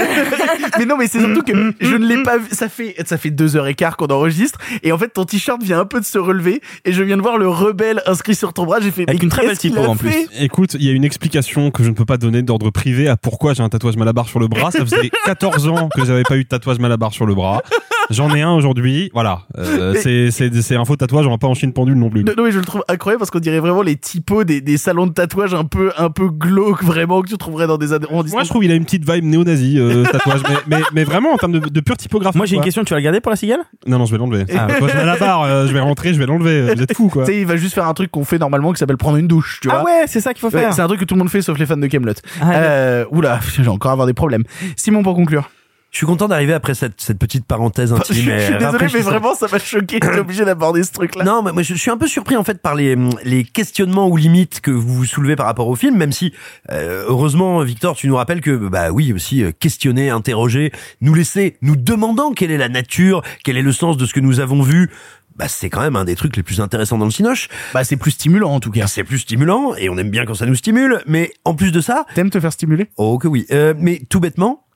[0.77, 2.47] mais non, mais c'est surtout que je ne l'ai pas vu.
[2.51, 4.59] Ça fait, ça fait deux heures et quart qu'on enregistre.
[4.83, 6.61] Et en fait, ton t-shirt vient un peu de se relever.
[6.85, 8.79] Et je viens de voir le rebelle inscrit sur ton bras.
[8.81, 10.13] J'ai fait, Avec une très belle typo en plus.
[10.39, 13.17] Écoute, il y a une explication que je ne peux pas donner d'ordre privé à
[13.17, 14.71] pourquoi j'ai un tatouage malabar sur le bras.
[14.71, 17.61] Ça faisait 14 ans que j'avais pas eu de tatouage malabar sur le bras.
[18.10, 19.10] J'en ai un aujourd'hui.
[19.14, 19.41] Voilà.
[19.57, 21.27] Euh, c'est c'est c'est un faux tatouage.
[21.27, 22.23] On va pas en Chine pendule non plus.
[22.23, 24.77] Non, non, mais je le trouve incroyable parce qu'on dirait vraiment les typos des, des
[24.77, 28.38] salons de tatouage un peu, un peu glauques, vraiment, que tu trouverais dans des arrondissements.
[28.38, 31.34] Moi, je trouve il a une petite vibe néo-nazi euh, tatouage, mais, mais mais vraiment
[31.34, 32.38] en termes de, de pure typographie.
[32.38, 33.60] Moi j'ai une question, tu vas le garder pour la cigale?
[33.88, 34.45] Non non, je vais l'enlever.
[34.57, 34.68] Ah.
[34.68, 35.44] Tatouage malabar.
[35.44, 36.73] euh, je vais rentrer, je vais l'enlever.
[36.73, 37.26] Vous êtes fous quoi.
[37.26, 39.27] Tu sais, il va juste faire un truc qu'on fait normalement qui s'appelle prendre une
[39.27, 39.80] douche, tu vois.
[39.81, 40.73] Ah ouais, c'est ça qu'il faut Ouais, faire.
[40.73, 42.14] c'est un truc que tout le monde fait sauf les fans de Camelot.
[42.41, 44.44] Ah, euh, oula, j'ai encore avoir des problèmes.
[44.76, 45.49] Simon pour conclure.
[45.91, 48.55] Je suis content d'arriver après cette, cette petite parenthèse Je suis intime.
[48.55, 49.99] et désolé, mais vraiment, ça m'a choqué.
[50.01, 51.23] J'étais obligé d'aborder ce truc-là.
[51.23, 54.15] Non, mais moi je suis un peu surpris en fait par les, les questionnements ou
[54.17, 56.33] limites que vous soulevez par rapport au film, même si
[56.71, 60.71] euh, heureusement Victor, tu nous rappelles que bah oui aussi euh, questionner, interroger,
[61.01, 64.19] nous laisser, nous demandant quelle est la nature, quel est le sens de ce que
[64.19, 64.89] nous avons vu.
[65.35, 67.47] Bah, c'est quand même un des trucs les plus intéressants dans le cinoche.
[67.73, 68.87] Bah, c'est plus stimulant en tout cas.
[68.87, 71.01] C'est plus stimulant et on aime bien quand ça nous stimule.
[71.07, 72.89] Mais en plus de ça, t'aimes te faire stimuler?
[72.97, 73.45] Oh que oui.
[73.51, 74.68] Euh, mais tout bêtement, euh,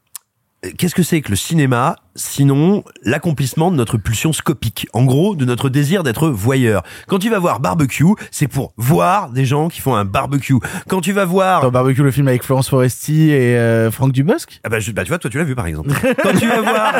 [0.78, 5.46] qu'est-ce que c'est que le cinéma sinon l'accomplissement de notre pulsion scopique En gros, de
[5.46, 6.84] notre désir d'être voyeur?
[7.08, 10.54] Quand tu vas voir barbecue, c'est pour voir des gens qui font un barbecue.
[10.88, 14.60] Quand tu vas voir Dans Barbecue, le film avec Florence Foresti et euh, Franck Dubosc?
[14.64, 15.90] Ah bah, je- bah, tu vois, toi tu l'as vu par exemple.
[16.22, 16.94] quand tu vas voir,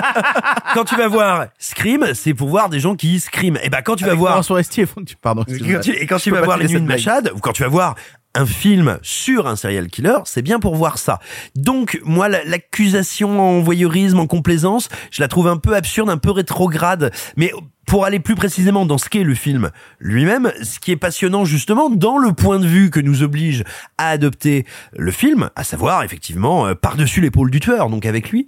[0.74, 3.58] quand tu vas voir Scream, c'est pour voir des gens qui scream.
[3.64, 5.44] Et bah quand tu vas voir Florence Foresti et Franck Pardon.
[5.48, 6.88] et quand tu, et quand tu vas voir les nuits de.
[6.88, 7.96] Machad, ou quand tu vas voir
[8.36, 11.20] un film sur un serial killer, c'est bien pour voir ça.
[11.56, 16.18] Donc, moi, la- l'accusation en voyeurisme, en complaisance, je la trouve un peu absurde, un
[16.18, 17.12] peu rétrograde.
[17.38, 17.52] Mais
[17.86, 19.70] pour aller plus précisément dans ce qu'est le film
[20.00, 23.64] lui-même, ce qui est passionnant justement dans le point de vue que nous oblige
[23.98, 24.66] à adopter
[24.98, 28.46] le film, à savoir effectivement euh, par-dessus l'épaule du tueur, donc avec lui,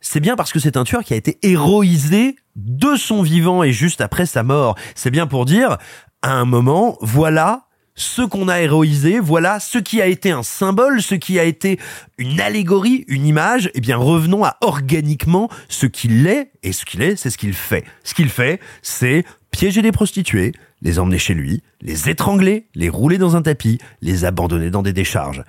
[0.00, 3.72] c'est bien parce que c'est un tueur qui a été héroïsé de son vivant et
[3.72, 4.74] juste après sa mort.
[4.96, 5.76] C'est bien pour dire,
[6.22, 11.02] à un moment, voilà ce qu'on a héroïsé, voilà ce qui a été un symbole,
[11.02, 11.78] ce qui a été
[12.18, 17.02] une allégorie, une image, eh bien revenons à organiquement ce qu'il est, et ce qu'il
[17.02, 17.84] est, c'est ce qu'il fait.
[18.04, 23.18] Ce qu'il fait, c'est piéger des prostituées, les emmener chez lui, les étrangler, les rouler
[23.18, 25.44] dans un tapis, les abandonner dans des décharges.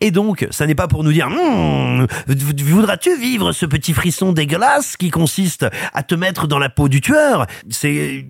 [0.00, 4.96] Et donc, ça n'est pas pour nous dire Hum, voudras-tu vivre ce petit frisson dégueulasse
[4.96, 7.46] qui consiste à te mettre dans la peau du tueur?
[7.68, 8.26] C'est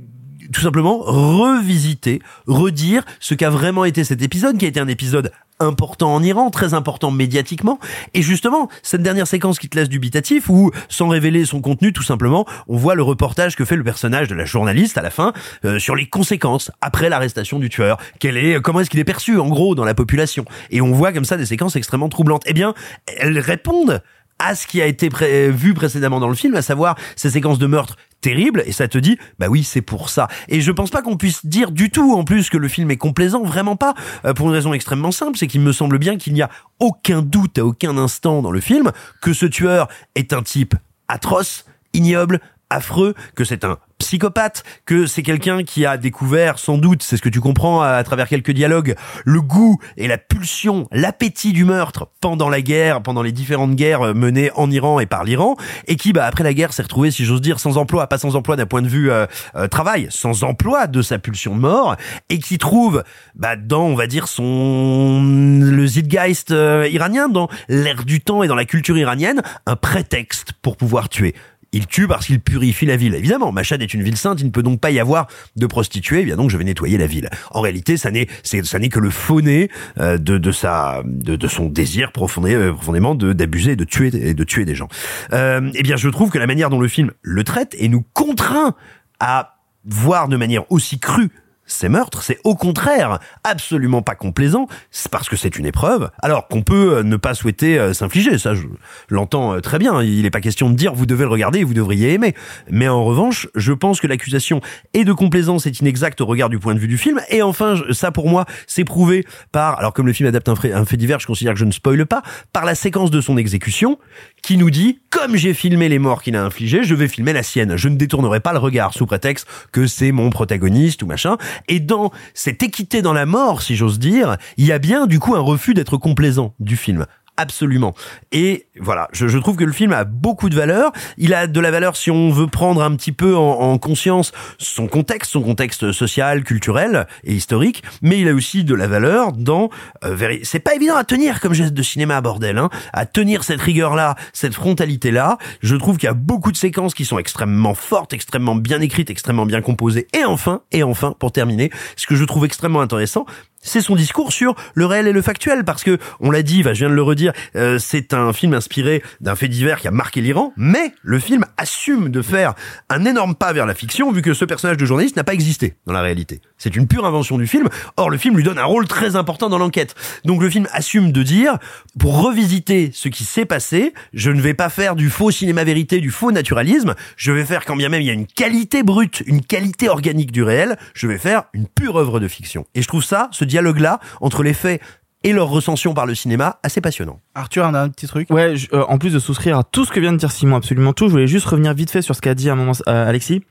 [0.52, 5.32] tout simplement revisiter, redire ce qu'a vraiment été cet épisode, qui a été un épisode
[5.60, 7.80] important en Iran, très important médiatiquement.
[8.14, 12.04] Et justement, cette dernière séquence qui te laisse dubitatif, où, sans révéler son contenu, tout
[12.04, 15.32] simplement, on voit le reportage que fait le personnage de la journaliste à la fin
[15.64, 17.98] euh, sur les conséquences après l'arrestation du tueur.
[18.20, 20.44] Quel est, comment est-ce qu'il est perçu, en gros, dans la population?
[20.70, 22.44] Et on voit comme ça des séquences extrêmement troublantes.
[22.46, 22.72] Eh bien,
[23.18, 24.00] elles répondent
[24.38, 27.58] à ce qui a été pré- vu précédemment dans le film, à savoir ces séquences
[27.58, 30.28] de meurtre terribles, et ça te dit, bah oui, c'est pour ça.
[30.48, 32.96] Et je pense pas qu'on puisse dire du tout, en plus, que le film est
[32.96, 36.32] complaisant, vraiment pas, euh, pour une raison extrêmement simple, c'est qu'il me semble bien qu'il
[36.32, 36.50] n'y a
[36.80, 40.74] aucun doute à aucun instant dans le film que ce tueur est un type
[41.08, 41.64] atroce,
[41.94, 42.40] ignoble,
[42.70, 47.22] affreux, que c'est un psychopathe, que c'est quelqu'un qui a découvert, sans doute, c'est ce
[47.22, 52.08] que tu comprends à, travers quelques dialogues, le goût et la pulsion, l'appétit du meurtre
[52.20, 55.56] pendant la guerre, pendant les différentes guerres euh, menées en Iran et par l'Iran,
[55.88, 58.36] et qui, bah, après la guerre, s'est retrouvé, si j'ose dire, sans emploi, pas sans
[58.36, 59.26] emploi d'un point de vue euh,
[59.56, 61.96] euh, travail, sans emploi de sa pulsion de mort,
[62.28, 63.02] et qui trouve,
[63.34, 65.22] bah, dans, on va dire, son
[65.60, 70.52] le zeitgeist euh, iranien, dans l'air du temps et dans la culture iranienne, un prétexte
[70.62, 71.34] pour pouvoir tuer.
[71.72, 73.14] Il tue parce qu'il purifie la ville.
[73.14, 75.26] Évidemment, Machad est une ville sainte, il ne peut donc pas y avoir
[75.56, 77.28] de prostituées, eh bien donc je vais nettoyer la ville.
[77.50, 81.48] En réalité, ça n'est, ça n'est que le fauné euh, de, de sa, de, de
[81.48, 84.88] son désir profondé, euh, profondément d'abuser et de tuer, et de tuer des gens.
[85.32, 88.04] Euh, eh bien, je trouve que la manière dont le film le traite et nous
[88.14, 88.74] contraint
[89.20, 91.30] à voir de manière aussi crue
[91.68, 96.48] ces meurtres, c'est au contraire absolument pas complaisant, c'est parce que c'est une épreuve, alors
[96.48, 98.66] qu'on peut euh, ne pas souhaiter euh, s'infliger, ça je
[99.08, 101.64] l'entends euh, très bien, il n'est pas question de dire vous devez le regarder et
[101.64, 102.34] vous devriez aimer,
[102.70, 104.60] mais en revanche, je pense que l'accusation
[104.94, 107.76] est de complaisance est inexacte au regard du point de vue du film, et enfin,
[107.92, 110.96] ça pour moi, c'est prouvé par, alors comme le film adapte un fait, un fait
[110.96, 112.22] divers, je considère que je ne spoile pas,
[112.52, 113.98] par la séquence de son exécution,
[114.42, 117.42] qui nous dit, comme j'ai filmé les morts qu'il a infligées, je vais filmer la
[117.42, 117.76] sienne.
[117.76, 121.36] Je ne détournerai pas le regard sous prétexte que c'est mon protagoniste ou machin.
[121.66, 125.18] Et dans cette équité dans la mort, si j'ose dire, il y a bien du
[125.18, 127.06] coup un refus d'être complaisant du film.
[127.40, 127.94] Absolument.
[128.32, 130.90] Et voilà, je, je trouve que le film a beaucoup de valeur.
[131.18, 134.32] Il a de la valeur si on veut prendre un petit peu en, en conscience
[134.58, 139.32] son contexte, son contexte social, culturel et historique, mais il a aussi de la valeur
[139.32, 139.70] dans...
[140.04, 143.60] euh, c'est pas évident à tenir comme geste de cinéma, bordel, hein, à tenir cette
[143.60, 145.38] rigueur-là, cette frontalité-là.
[145.62, 149.10] Je trouve qu'il y a beaucoup de séquences qui sont extrêmement fortes, extrêmement bien écrites,
[149.10, 150.08] extrêmement bien composées.
[150.12, 153.26] Et enfin, et enfin, pour terminer, ce que je trouve extrêmement intéressant,
[153.68, 156.74] c'est son discours sur le réel et le factuel, parce que on l'a dit, bah,
[156.74, 159.92] je viens de le redire, euh, c'est un film inspiré d'un fait divers qui a
[159.92, 162.54] marqué l'Iran, mais le film assume de faire
[162.88, 165.74] un énorme pas vers la fiction, vu que ce personnage de journaliste n'a pas existé
[165.86, 166.40] dans la réalité.
[166.58, 167.68] C'est une pure invention du film.
[167.96, 169.94] Or, le film lui donne un rôle très important dans l'enquête.
[170.24, 171.56] Donc, le film assume de dire,
[171.98, 176.00] pour revisiter ce qui s'est passé, je ne vais pas faire du faux cinéma vérité,
[176.00, 176.94] du faux naturalisme.
[177.16, 180.32] Je vais faire, quand bien même il y a une qualité brute, une qualité organique
[180.32, 182.66] du réel, je vais faire une pure œuvre de fiction.
[182.74, 184.82] Et je trouve ça, ce dialogue-là, entre les faits
[185.24, 187.20] et leur recension par le cinéma assez passionnant.
[187.34, 188.30] Arthur, on a un petit truc?
[188.30, 190.56] Ouais, je- euh, en plus de souscrire à tout ce que vient de dire Simon,
[190.56, 192.72] absolument tout, je voulais juste revenir vite fait sur ce qu'a dit à un moment
[192.86, 193.42] euh, Alexis.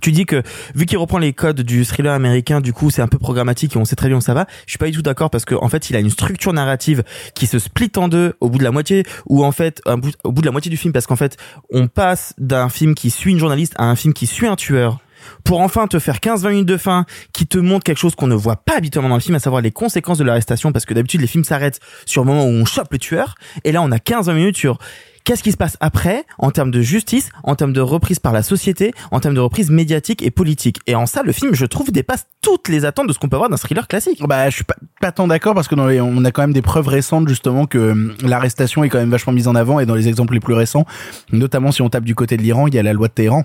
[0.00, 0.42] Tu dis que
[0.74, 3.78] vu qu'il reprend les codes du thriller américain, du coup c'est un peu programmatique et
[3.78, 4.46] on sait très bien où ça va.
[4.66, 7.02] Je suis pas du tout d'accord parce que en fait il a une structure narrative
[7.34, 9.80] qui se split en deux au bout de la moitié ou en fait
[10.24, 11.36] au bout de la moitié du film parce qu'en fait
[11.70, 14.98] on passe d'un film qui suit une journaliste à un film qui suit un tueur
[15.44, 18.34] pour enfin te faire 15-20 minutes de fin qui te montre quelque chose qu'on ne
[18.34, 21.20] voit pas habituellement dans le film, à savoir les conséquences de l'arrestation, parce que d'habitude
[21.20, 23.34] les films s'arrêtent sur le moment où on chope le tueur,
[23.64, 24.78] et là on a 15-20 minutes sur
[25.24, 28.42] qu'est-ce qui se passe après, en termes de justice, en termes de reprise par la
[28.42, 30.80] société, en termes de reprise médiatique et politique?
[30.86, 33.36] Et en ça, le film, je trouve, dépasse toutes les attentes de ce qu'on peut
[33.36, 34.22] avoir d'un thriller classique.
[34.26, 34.64] Bah, je suis
[35.00, 38.14] pas, tant d'accord parce que on a quand même des preuves récentes justement que hum,
[38.22, 40.86] l'arrestation est quand même vachement mise en avant et dans les exemples les plus récents,
[41.32, 43.44] notamment si on tape du côté de l'Iran, il y a la loi de Téhéran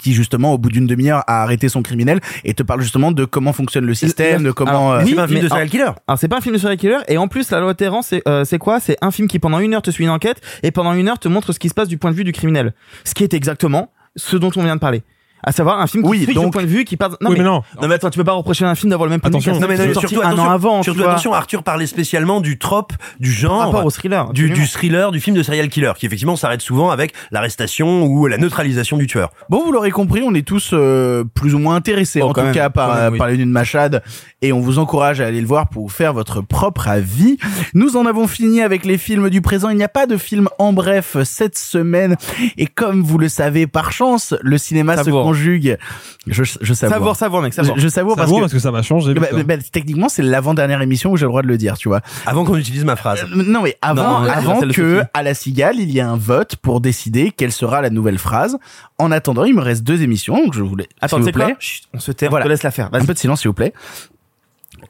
[0.00, 3.24] qui justement au bout d'une demi-heure a arrêté son criminel et te parle justement de
[3.24, 5.58] comment fonctionne le système, de comment Alors, euh, oui, mais alors-
[6.06, 8.22] Alors c'est pas un film de serial killer et en plus la loi Terran c'est
[8.26, 8.80] euh, c'est quoi?
[8.80, 11.18] C'est un film qui pendant une heure te suit une enquête et pendant une heure
[11.18, 12.72] te montre ce qui se passe du point de vue du criminel.
[13.04, 15.02] Ce qui est exactement ce dont on vient de parler.
[15.44, 17.16] À savoir un film qui Oui, suit donc- du point de vue qui parle.
[17.20, 17.62] Oui, mais non.
[17.80, 19.36] Non mais attends, tu peux pas reprocher à un film d'avoir le même point de
[19.38, 20.82] vue Non, mais non, sorti surtout, un an avant.
[20.82, 21.12] surtout tu vois.
[21.12, 23.58] attention, Arthur parlait spécialement du trope, du genre.
[23.58, 26.90] Par rapport au thriller, Du, thriller, du film de serial killer, qui effectivement s'arrête souvent
[26.90, 29.30] avec l'arrestation ou la neutralisation du tueur.
[29.50, 32.40] Bon, vous l'aurez compris, on est tous euh, plus ou moins intéressés, en quand tout
[32.46, 33.18] même, cas, par, même, euh, oui.
[33.18, 34.02] par les Nuits de Machad,
[34.42, 37.36] et on vous encourage à aller le voir pour vous faire votre propre avis.
[37.74, 39.70] Nous en avons fini avec les films du présent.
[39.70, 42.16] Il n'y a pas de film en bref cette semaine,
[42.58, 45.78] et comme vous le savez, par chance, le cinéma se conjugue.
[46.26, 47.42] Je, je savoure.
[47.42, 47.52] Mec.
[47.56, 49.14] Je, je savoure parce Savoure que, parce que ça va changer.
[49.14, 49.42] Bah, putain.
[49.44, 52.00] bah, techniquement, c'est l'avant-dernière émission où j'ai le droit de le dire, tu vois.
[52.26, 53.22] Avant qu'on utilise ma phrase.
[53.24, 56.56] Euh, non, mais avant, Non, avant que à la cigale, il y ait un vote
[56.56, 58.58] pour décider quelle sera la nouvelle phrase.
[58.98, 60.88] En attendant, il me reste deux émissions, donc je voulais.
[61.00, 61.56] Attends, vous quoi plaît.
[61.58, 62.44] Chut, On se tait, Voilà.
[62.44, 62.88] on te laisse la faire.
[62.92, 63.72] Un peu de silence, s'il vous plaît.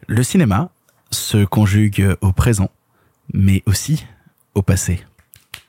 [0.07, 0.69] Le cinéma
[1.11, 2.71] se conjugue au présent,
[3.33, 4.05] mais aussi
[4.55, 5.01] au passé.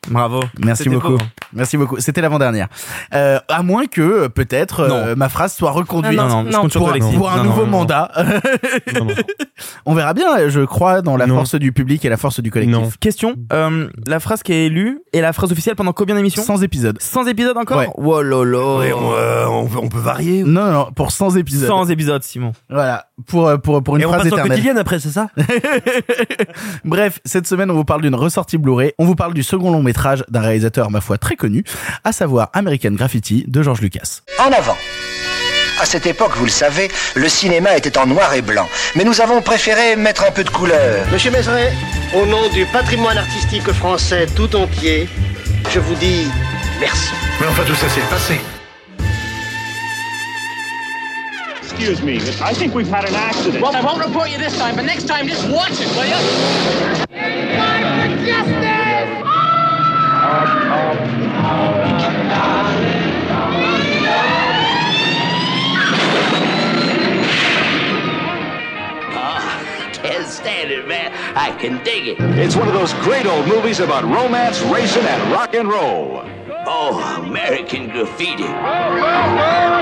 [0.09, 0.41] Bravo.
[0.59, 1.17] Merci beaucoup.
[1.17, 1.23] beau.
[1.53, 1.99] Merci beaucoup.
[1.99, 2.67] C'était l'avant-dernière.
[3.13, 6.57] Euh, à moins que euh, peut-être euh, ma phrase soit reconduite Non, non, non, je
[6.57, 7.17] compte sur pour, toi, Alexis.
[7.17, 7.77] pour un Non, nouveau non, non.
[7.79, 8.11] mandat.
[9.85, 10.49] On verra bien.
[10.49, 11.35] Je crois dans la Non.
[11.35, 12.97] force du public et la force du collectif.
[12.99, 16.61] Question, euh, la phrase qui est élue est la phrase officielle pendant combien d'émissions 100
[16.63, 16.97] épisodes.
[16.99, 17.89] 100 épisodes encore Ouais.
[17.95, 18.77] Oh là là.
[18.79, 20.43] Ouais, on, euh, on peut, on peut varier.
[20.43, 21.67] Non, non, pour 100 épisodes.
[21.67, 22.51] 100 épisodes, Simon.
[22.69, 24.51] Voilà, pour, pour, pour une Et on phrase passe en éternelle.
[24.51, 25.27] quotidienne après, c'est ça?
[26.85, 28.93] Bref, cette semaine, on vous parle d'une ressortie Blu-ray.
[28.97, 29.92] On vous parle du second long métrage
[30.29, 31.63] d'un réalisateur, ma foi, très connu,
[32.03, 34.21] à savoir American Graffiti de George Lucas.
[34.39, 34.77] En avant.
[35.81, 38.67] À cette époque, vous le savez, le cinéma était en noir et blanc.
[38.95, 41.05] Mais nous avons préféré mettre un peu de couleur.
[41.11, 41.73] Monsieur Mézeret,
[42.13, 45.09] au nom du patrimoine artistique français tout entier,
[45.71, 46.27] je vous dis
[46.79, 47.09] merci.
[47.41, 48.39] Mais enfin, tout ça, c'est le passé.
[51.63, 53.59] Excuse me, I think we've had an accident.
[53.59, 56.17] Well, I won't report you this time, but next time just watch it, will you?
[60.35, 60.97] Oh,
[69.93, 71.11] can't stand it, man.
[71.35, 72.17] I can dig it.
[72.39, 76.23] It's one of those great old movies about romance, racing, and rock and roll.
[76.65, 78.45] Oh, American Graffiti.
[78.45, 79.73] American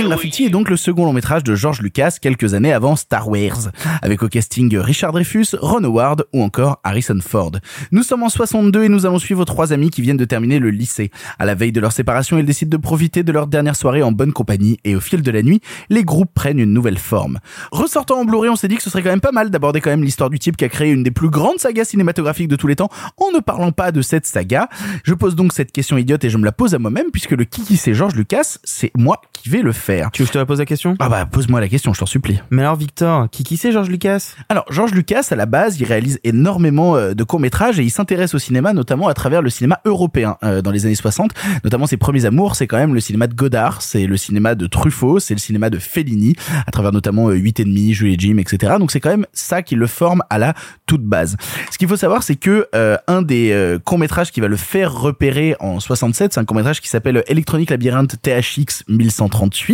[0.00, 3.28] American Graffiti est donc le second long métrage de George Lucas quelques années avant Star
[3.28, 3.70] Wars,
[4.00, 7.52] avec au casting Richard Dreyfus, Ron Howard ou encore Harrison Ford.
[7.92, 10.70] Nous sommes en 62 et nous allons suivre trois amis qui viennent de terminer le
[10.70, 11.10] lycée.
[11.38, 14.10] À la veille de leur séparation, ils décident de profiter de leur dernière soirée en
[14.10, 15.60] bonne compagnie et au fil de la nuit,
[15.90, 17.38] les groupes prennent une nouvelle forme.
[17.70, 19.90] Ressortant en Blu-ray, on s'est dit que ce serait quand même pas mal d'aborder quand
[19.90, 22.68] même l'histoire du type qui a créé une des plus grandes sagas cinématographiques de tous
[22.68, 24.70] les temps en ne parlant pas de cette saga.
[25.04, 27.44] Je pose donc cette question idiote et je me la pose à moi-même puisque le
[27.44, 29.89] qui qui c'est George Lucas, c'est moi qui vais le faire.
[30.12, 30.94] Tu veux que je te la pose la question?
[30.98, 32.40] Ah bah pose-moi la question, je t'en supplie.
[32.50, 34.34] Mais alors Victor, qui qui c'est George Lucas?
[34.48, 38.34] Alors George Lucas à la base, il réalise énormément euh, de courts-métrages et il s'intéresse
[38.34, 41.32] au cinéma notamment à travers le cinéma européen euh, dans les années 60.
[41.64, 44.66] Notamment ses premiers amours, c'est quand même le cinéma de Godard, c'est le cinéma de
[44.66, 46.34] Truffaut, c'est le cinéma de Fellini
[46.66, 48.74] à travers notamment euh, 8 et demi, Jules et Jim, etc.
[48.78, 50.54] Donc c'est quand même ça qui le forme à la
[50.86, 51.36] toute base.
[51.70, 55.56] Ce qu'il faut savoir, c'est que euh, un des courts-métrages qui va le faire repérer
[55.60, 59.69] en 67, c'est un court-métrage qui s'appelle Electronic Labyrinth THX 1138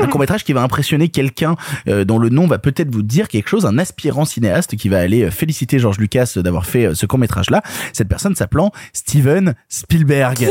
[0.00, 1.56] Un court métrage qui va impressionner quelqu'un
[1.88, 5.00] euh, dont le nom va peut-être vous dire quelque chose, un aspirant cinéaste qui va
[5.00, 7.62] aller euh, féliciter George Lucas d'avoir fait euh, ce court métrage là.
[7.92, 10.48] Cette personne s'appelant Steven Spielberg.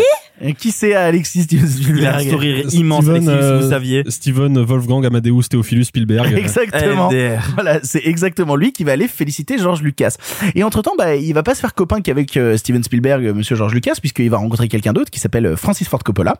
[0.58, 3.70] Qui c'est Alexis Steven Spielberg Il a un sourire immense, Steven, Alexis, si euh, vous
[3.70, 4.04] saviez.
[4.08, 6.34] Steven Wolfgang Amadeus Theophilus Spielberg.
[6.38, 7.10] Exactement.
[7.10, 7.42] LDR.
[7.56, 10.16] Voilà, c'est exactement lui qui va aller féliciter George Lucas.
[10.56, 13.34] Et entre temps, bah, il va pas se faire copain qu'avec euh, Steven Spielberg, euh,
[13.34, 16.36] Monsieur George Lucas, puisqu'il va rencontrer quelqu'un d'autre qui s'appelle Francis Ford Coppola.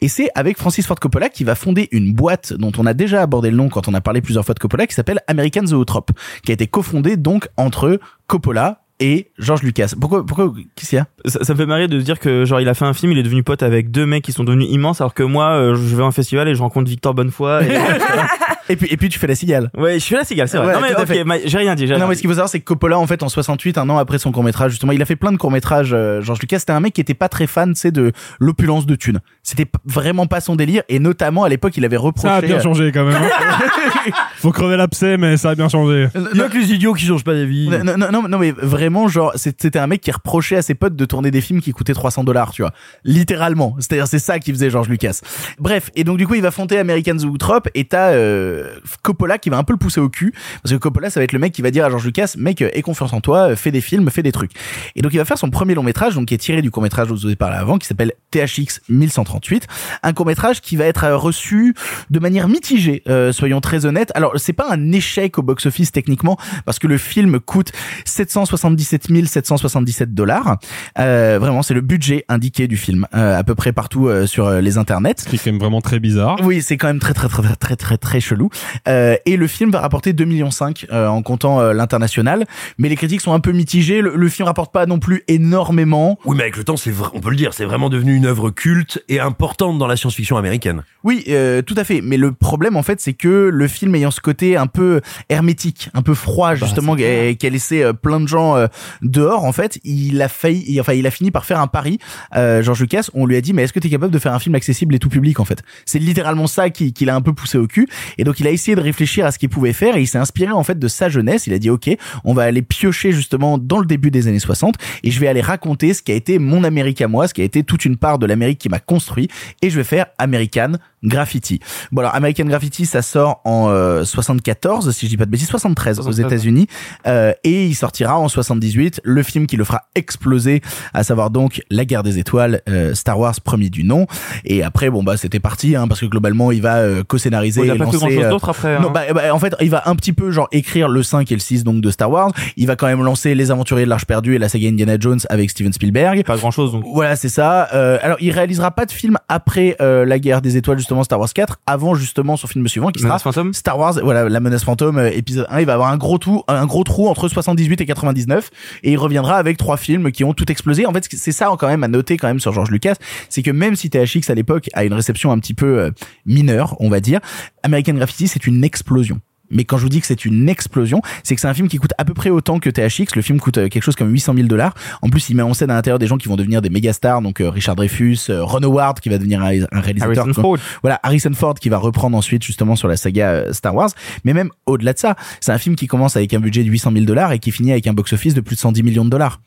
[0.00, 3.22] Et c'est avec Francis Ford Coppola qu'il va fonder une boîte dont on a déjà
[3.22, 6.10] abordé le nom quand on a parlé plusieurs fois de Coppola, qui s'appelle American Zoetrope,
[6.44, 9.94] qui a été cofondée donc entre Coppola et George Lucas.
[10.00, 11.06] Pourquoi, pourquoi, qu'est-ce qu'il y a?
[11.26, 13.12] Ça, ça me fait marrer de se dire que genre il a fait un film,
[13.12, 15.74] il est devenu pote avec deux mecs qui sont devenus immenses, alors que moi euh,
[15.74, 17.64] je vais à un festival et je rencontre Victor Bonnefoy.
[17.66, 17.78] Et...
[18.68, 19.70] et puis, et puis tu fais la cigale.
[19.76, 20.68] ouais, je suis la cigale, c'est vrai.
[20.68, 21.86] Ouais, non mais ok, ma- j'ai rien dit.
[21.86, 22.16] j'ai Non, mais dit.
[22.16, 24.32] ce qu'il faut savoir, c'est que Coppola, en fait, en 68, un an après son
[24.32, 26.58] court-métrage, justement, il a fait plein de courts-métrages, euh, George Lucas.
[26.60, 29.20] C'était un mec qui était pas très fan, tu sais, de l'opulence de thunes.
[29.42, 30.82] C'était p- vraiment pas son délire.
[30.88, 32.28] Et notamment, à l'époque, il avait reproché.
[32.28, 33.16] Ça a bien euh, changé quand même.
[33.22, 34.10] hein.
[34.36, 36.08] Faut crever l'abcès, mais ça a bien changé.
[36.32, 37.68] Il y a que les idiots qui changent pas d'avis.
[37.68, 40.74] Non, non, non, non, mais vraiment, genre, c'est- c'était un mec qui reprochait à ses
[40.74, 42.72] potes de tourner des films qui coûtaient 300 dollars, tu vois.
[43.04, 43.76] Littéralement.
[43.78, 45.20] C'est-à-dire, c'est ça qui faisait George Lucas.
[45.58, 45.90] Bref.
[45.94, 48.55] Et donc, du coup, il va fonder American Zoetrope et t'as, euh,
[49.02, 50.32] Coppola qui va un peu le pousser au cul.
[50.62, 52.62] Parce que Coppola, ça va être le mec qui va dire à George Lucas, mec,
[52.62, 54.52] euh, aie confiance en toi, euh, fais des films, fais des trucs.
[54.94, 56.82] Et donc, il va faire son premier long métrage, donc, qui est tiré du court
[56.82, 59.66] métrage dont je vous ai parlé avant, qui s'appelle THX 1138.
[60.02, 61.74] Un court métrage qui va être euh, reçu
[62.10, 64.12] de manière mitigée, euh, soyons très honnêtes.
[64.14, 67.72] Alors, c'est pas un échec au box-office techniquement, parce que le film coûte
[68.04, 70.58] 777 777 dollars.
[70.98, 74.46] Euh, vraiment, c'est le budget indiqué du film, euh, à peu près partout euh, sur
[74.46, 75.14] euh, les internets.
[75.18, 76.38] Ce qui est quand même vraiment très bizarre.
[76.42, 78.45] Oui, c'est quand même très très très très très très très chelou.
[78.88, 82.44] Euh, et le film va rapporter 2 millions 5 euh, en comptant euh, l'international,
[82.78, 84.00] mais les critiques sont un peu mitigées.
[84.00, 86.18] Le, le film rapporte pas non plus énormément.
[86.24, 88.26] Oui, mais avec le temps, c'est vrai, on peut le dire, c'est vraiment devenu une
[88.26, 90.82] œuvre culte et importante dans la science-fiction américaine.
[91.04, 92.00] Oui, euh, tout à fait.
[92.02, 95.88] Mais le problème, en fait, c'est que le film ayant ce côté un peu hermétique,
[95.94, 98.66] un peu froid, justement, et qui a laissé plein de gens euh,
[99.02, 101.98] dehors, en fait, il a failli, il- enfin, il a fini par faire un pari.
[102.36, 104.32] Euh, George Lucas, on lui a dit, mais est-ce que tu es capable de faire
[104.34, 105.62] un film accessible et tout public, en fait?
[105.84, 107.88] C'est littéralement ça qui, qui l'a un peu poussé au cul.
[108.18, 110.18] Et donc, il a essayé de réfléchir à ce qu'il pouvait faire et il s'est
[110.18, 111.46] inspiré, en fait, de sa jeunesse.
[111.46, 111.90] Il a dit, OK,
[112.24, 115.40] on va aller piocher, justement, dans le début des années 60 et je vais aller
[115.40, 117.96] raconter ce qui a été mon Amérique à moi, ce qui a été toute une
[117.96, 119.28] part de l'Amérique qui m'a construit
[119.62, 120.72] et je vais faire American
[121.06, 121.60] Graffiti.
[121.92, 125.48] Bon alors American Graffiti ça sort en euh, 74 si je dis pas de bêtises
[125.48, 126.26] 73 aux 73.
[126.26, 126.66] États-Unis
[127.06, 130.62] euh, et il sortira en 78 le film qui le fera exploser
[130.94, 134.06] à savoir donc La Guerre des Étoiles euh, Star Wars premier du nom
[134.44, 137.66] et après bon bah c'était parti hein, parce que globalement il va euh, co-scénariser Ouais,
[137.66, 138.80] il a et pas fait lancer, grand chose euh, d'autre après.
[138.80, 138.92] non, hein.
[138.92, 141.40] bah, bah, en fait, il va un petit peu genre écrire le 5 et le
[141.40, 142.32] 6 donc de Star Wars.
[142.56, 145.20] Il va quand même lancer Les Aventuriers de l'Arche perdue et la saga Indiana Jones
[145.28, 146.24] avec Steven Spielberg.
[146.24, 146.84] Pas grand chose donc.
[146.92, 147.68] Voilà, c'est ça.
[147.74, 151.18] Euh, alors, il réalisera pas de film après euh, la guerre des étoiles justement Star
[151.18, 153.94] Wars 4, avant justement son film suivant qui sera fantôme Star Wars.
[154.02, 155.60] Voilà, la menace fantôme euh, épisode 1.
[155.60, 158.50] Il va avoir un gros trou, un gros trou entre 78 et 99,
[158.82, 160.86] et il reviendra avec trois films qui ont tout explosé.
[160.86, 162.94] En fait, c'est ça quand même à noter quand même sur George Lucas,
[163.28, 165.90] c'est que même si THX à l'époque a une réception un petit peu euh,
[166.24, 167.20] mineure, on va dire,
[167.62, 169.20] American Graffiti c'est une explosion.
[169.50, 171.78] Mais quand je vous dis que c'est une explosion, c'est que c'est un film qui
[171.78, 173.14] coûte à peu près autant que THX.
[173.14, 174.74] Le film coûte euh, quelque chose comme 800 000 dollars.
[175.02, 176.92] En plus, il met en scène à l'intérieur des gens qui vont devenir des méga
[176.92, 180.24] stars, donc euh, Richard Dreyfus, euh, Ron Howard qui va devenir un, réalisateur.
[180.24, 180.58] Harrison Ford.
[180.82, 183.90] Voilà, Harrison Ford qui va reprendre ensuite justement sur la saga Star Wars.
[184.24, 186.92] Mais même au-delà de ça, c'est un film qui commence avec un budget de 800
[186.92, 189.40] 000 dollars et qui finit avec un box-office de plus de 110 millions de dollars.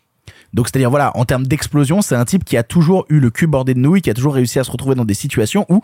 [0.53, 3.47] Donc c'est-à-dire voilà, en termes d'explosion, c'est un type qui a toujours eu le cul
[3.47, 5.81] bordé de nouilles, qui a toujours réussi à se retrouver dans des situations où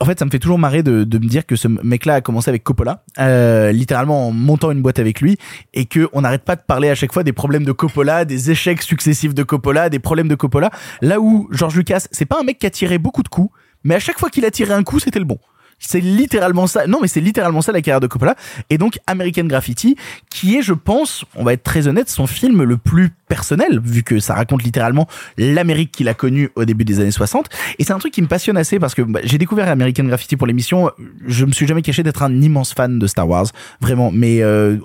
[0.00, 2.20] en fait, ça me fait toujours marrer de, de me dire que ce mec-là a
[2.22, 5.36] commencé avec Coppola, euh, littéralement en montant une boîte avec lui,
[5.74, 8.50] et que on n'arrête pas de parler à chaque fois des problèmes de Coppola, des
[8.50, 10.70] échecs successifs de Coppola, des problèmes de Coppola.
[11.02, 13.54] Là où George Lucas, c'est pas un mec qui a tiré beaucoup de coups,
[13.84, 15.38] mais à chaque fois qu'il a tiré un coup, c'était le bon.
[15.80, 16.86] C'est littéralement ça.
[16.86, 18.36] Non, mais c'est littéralement ça la carrière de Coppola.
[18.68, 19.96] Et donc American Graffiti,
[20.28, 24.02] qui est, je pense, on va être très honnête, son film le plus personnel, vu
[24.02, 25.06] que ça raconte littéralement
[25.38, 27.48] l'Amérique qu'il a connue au début des années 60.
[27.78, 30.36] Et c'est un truc qui me passionne assez parce que bah, j'ai découvert American Graffiti
[30.36, 30.90] pour l'émission.
[31.26, 33.46] Je me suis jamais caché d'être un immense fan de Star Wars,
[33.80, 34.10] vraiment.
[34.10, 34.76] Mais euh,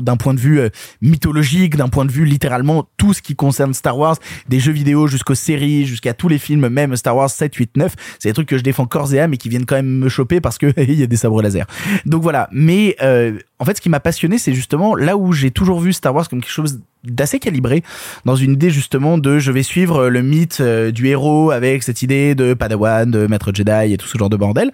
[0.00, 0.70] d'un point de vue euh,
[1.02, 4.16] mythologique, d'un point de vue littéralement tout ce qui concerne Star Wars,
[4.48, 7.94] des jeux vidéo jusqu'aux séries, jusqu'à tous les films, même Star Wars 7, 8, 9,
[8.18, 10.08] c'est des trucs que je défends corps et âme et qui viennent quand même me
[10.08, 11.66] choper parce que il y a des sabres laser.
[12.06, 12.48] Donc voilà.
[12.52, 15.92] Mais euh, en fait, ce qui m'a passionné, c'est justement là où j'ai toujours vu
[15.92, 17.82] Star Wars comme quelque chose d'assez calibré
[18.24, 22.02] dans une idée justement de je vais suivre le mythe euh, du héros avec cette
[22.02, 24.72] idée de Padawan, de maître Jedi et tout ce genre de bordel.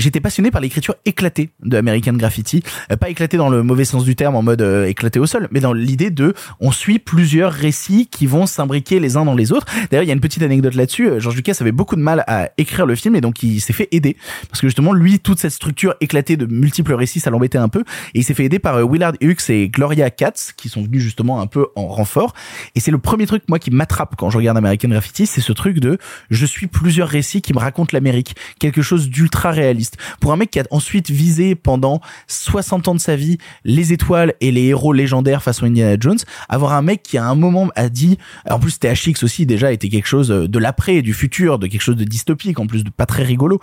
[0.00, 4.04] J'étais passionné par l'écriture éclatée de American Graffiti, Euh, pas éclatée dans le mauvais sens
[4.04, 7.52] du terme en mode euh, éclaté au sol, mais dans l'idée de on suit plusieurs
[7.52, 9.66] récits qui vont s'imbriquer les uns dans les autres.
[9.90, 11.08] D'ailleurs, il y a une petite anecdote là-dessus.
[11.08, 13.72] Euh, George Lucas avait beaucoup de mal à écrire le film et donc il s'est
[13.72, 14.16] fait aider.
[14.48, 17.80] Parce que justement lui toute cette structure éclatée de multiples récits ça l'embêtait un peu.
[18.14, 21.40] Et il s'est fait aider par Willard Hughes et Gloria Katz qui sont venus justement
[21.40, 22.34] un peu en renfort.
[22.74, 25.52] Et c'est le premier truc moi qui m'attrape quand je regarde American Graffiti c'est ce
[25.52, 25.98] truc de
[26.30, 28.34] je suis plusieurs récits qui me racontent l'Amérique.
[28.58, 29.89] Quelque chose d'ultra réaliste
[30.20, 34.34] pour un mec qui a ensuite visé pendant 60 ans de sa vie les étoiles
[34.40, 36.18] et les héros légendaires façon Indiana Jones
[36.48, 38.18] avoir un mec qui à un moment a dit
[38.48, 41.96] en plus THX aussi déjà était quelque chose de l'après du futur de quelque chose
[41.96, 43.60] de dystopique en plus de pas très rigolo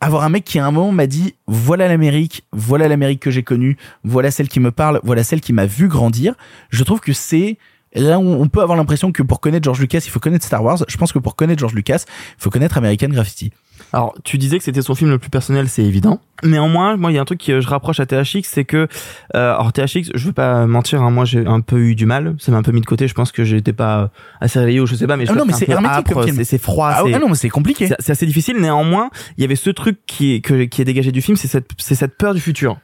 [0.00, 3.42] avoir un mec qui à un moment m'a dit voilà l'Amérique, voilà l'Amérique que j'ai
[3.42, 6.34] connue, voilà celle qui me parle, voilà celle qui m'a vu grandir.
[6.70, 7.58] Je trouve que c'est
[7.94, 10.64] là où on peut avoir l'impression que pour connaître George Lucas, il faut connaître Star
[10.64, 10.78] Wars.
[10.88, 13.52] Je pense que pour connaître George Lucas, il faut connaître American Graffiti.
[13.92, 16.20] Alors, tu disais que c'était son film le plus personnel, c'est évident.
[16.44, 18.86] Néanmoins, moi, il y a un truc que je rapproche à THX, c'est que,
[19.34, 22.36] euh, alors THX, je veux pas mentir, hein, moi, j'ai un peu eu du mal.
[22.38, 23.08] Ça m'a un peu mis de côté.
[23.08, 24.10] Je pense que j'étais pas
[24.40, 25.66] assez réveillé ou je sais pas, mais je Ah non, mais c'est
[25.98, 26.88] âpre, c'est- c'est froid.
[27.14, 27.88] Ah non, mais c'est compliqué.
[27.88, 28.56] C'est c'est assez difficile.
[28.58, 31.48] Néanmoins, il y avait ce truc qui est, que, qui est dégagé du film, c'est
[31.48, 32.78] cette, c'est cette peur du futur.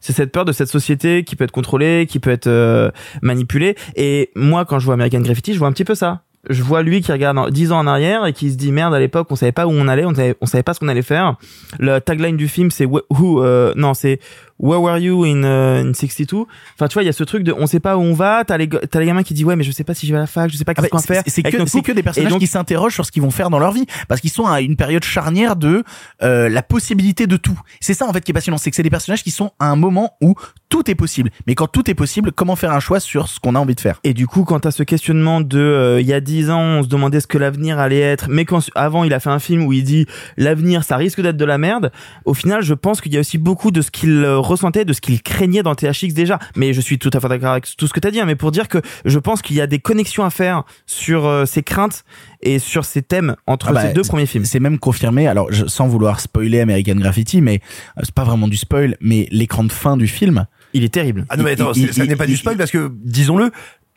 [0.00, 2.90] C'est cette peur de cette société qui peut être contrôlée, qui peut être euh,
[3.22, 3.74] manipulée.
[3.96, 6.22] Et moi, quand je vois American Graffiti, je vois un petit peu ça.
[6.48, 8.94] Je vois lui qui regarde en- 10 ans en arrière et qui se dit merde
[8.94, 10.88] à l'époque on savait pas où on allait, on savait, on savait pas ce qu'on
[10.88, 11.36] allait faire.
[11.78, 14.20] Le tagline du film c'est wh- who euh, non c'est
[14.58, 16.44] Where were you in, euh, in 62
[16.74, 18.44] Enfin tu vois il y a ce truc de on sait pas où on va.
[18.44, 20.18] T'as les t'as les gamins qui disent ouais mais je sais pas si je vais
[20.18, 21.22] à la fac, je sais pas Ah qu'est-ce bah, qu'on va faire.
[21.26, 23.58] c'est que, c'est que des personnages donc, qui s'interrogent sur ce qu'ils vont faire dans
[23.58, 25.84] leur vie parce qu'ils sont à une période charnière de
[26.22, 27.58] euh, la possibilité de tout.
[27.80, 29.66] C'est ça en fait qui est passionnant, c'est que c'est des personnages qui sont à
[29.66, 30.34] un moment où
[30.68, 31.30] tout est possible.
[31.46, 33.80] Mais quand tout est possible, comment faire un choix sur ce qu'on a envie de
[33.80, 34.00] faire?
[34.04, 36.82] Et du coup, quand t'as ce questionnement de, euh, il y a 10 ans, on
[36.82, 39.64] se demandait ce que l'avenir allait être, mais quand avant il a fait un film
[39.64, 41.90] où il dit l'avenir, ça risque d'être de la merde.
[42.24, 45.00] Au final, je pense qu'il y a aussi beaucoup de ce qu'il ressentait, de ce
[45.00, 46.38] qu'il craignait dans THX déjà.
[46.56, 48.34] Mais je suis tout à fait d'accord avec tout ce que t'as dit, hein, mais
[48.36, 51.62] pour dire que je pense qu'il y a des connexions à faire sur euh, ces
[51.62, 52.04] craintes
[52.42, 54.44] et sur ces thèmes entre Ah bah, ces deux premiers films.
[54.44, 55.26] C'est même confirmé.
[55.28, 57.60] Alors, je- sans vouloir spoiler American Graffiti, mais
[57.98, 60.46] euh, c'est pas vraiment du spoil, mais l'écran de fin du film.
[60.74, 61.24] Il est terrible.
[61.28, 63.50] Ah non, mais attends, Il- ça n'est pas du il- spoil parce que, disons-le,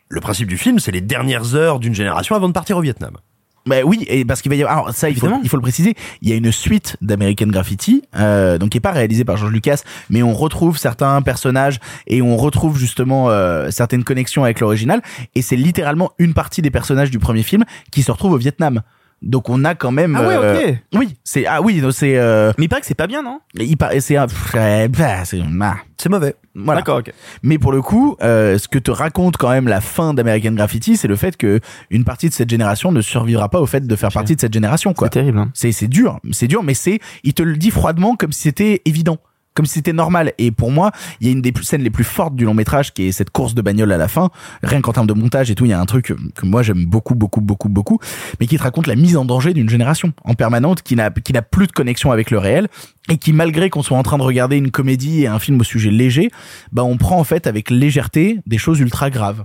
[0.08, 3.16] le principe du film, c'est les dernières heures d'une génération avant de partir au Vietnam.
[3.64, 5.40] Bah oui, et parce qu'il va y avoir, alors ça il faut, Évidemment.
[5.44, 8.80] il faut le préciser, il y a une suite d'American Graffiti, euh, donc qui est
[8.80, 13.70] pas réalisée par George Lucas, mais on retrouve certains personnages et on retrouve justement euh,
[13.70, 15.00] certaines connexions avec l'original,
[15.36, 18.82] et c'est littéralement une partie des personnages du premier film qui se retrouvent au Vietnam.
[19.22, 20.16] Donc on a quand même.
[20.16, 20.76] Ah ouais, euh, ok.
[20.94, 22.18] Oui, c'est ah oui, c'est.
[22.18, 23.38] Euh, Mais il paraît que c'est pas bien, non?
[23.54, 25.76] il paraît c'est un- pff, euh, bah, c'est ah.
[25.96, 26.34] C'est mauvais.
[26.56, 26.80] Voilà.
[26.80, 27.12] D'accord, ok.
[27.44, 30.96] Mais pour le coup, euh, ce que te raconte quand même la fin d'American Graffiti,
[30.96, 31.60] c'est le fait que
[31.90, 34.52] une partie de cette génération ne survivra pas au fait de faire partie de cette
[34.52, 34.92] génération.
[34.92, 35.06] quoi.
[35.06, 35.38] C'est terrible.
[35.38, 35.50] Hein.
[35.54, 38.82] C'est c'est dur, c'est dur, mais c'est il te le dit froidement comme si c'était
[38.84, 39.18] évident.
[39.54, 40.32] Comme si c'était normal.
[40.38, 42.92] Et pour moi, il y a une des scènes les plus fortes du long métrage
[42.92, 44.30] qui est cette course de bagnole à la fin.
[44.62, 46.62] Rien qu'en termes de montage et tout, il y a un truc que, que moi
[46.62, 47.98] j'aime beaucoup, beaucoup, beaucoup, beaucoup,
[48.40, 51.32] mais qui te raconte la mise en danger d'une génération en permanente qui n'a, qui
[51.32, 52.68] n'a plus de connexion avec le réel
[53.08, 55.64] et qui, malgré qu'on soit en train de regarder une comédie et un film au
[55.64, 56.30] sujet léger,
[56.70, 59.44] bah, on prend en fait avec légèreté des choses ultra graves.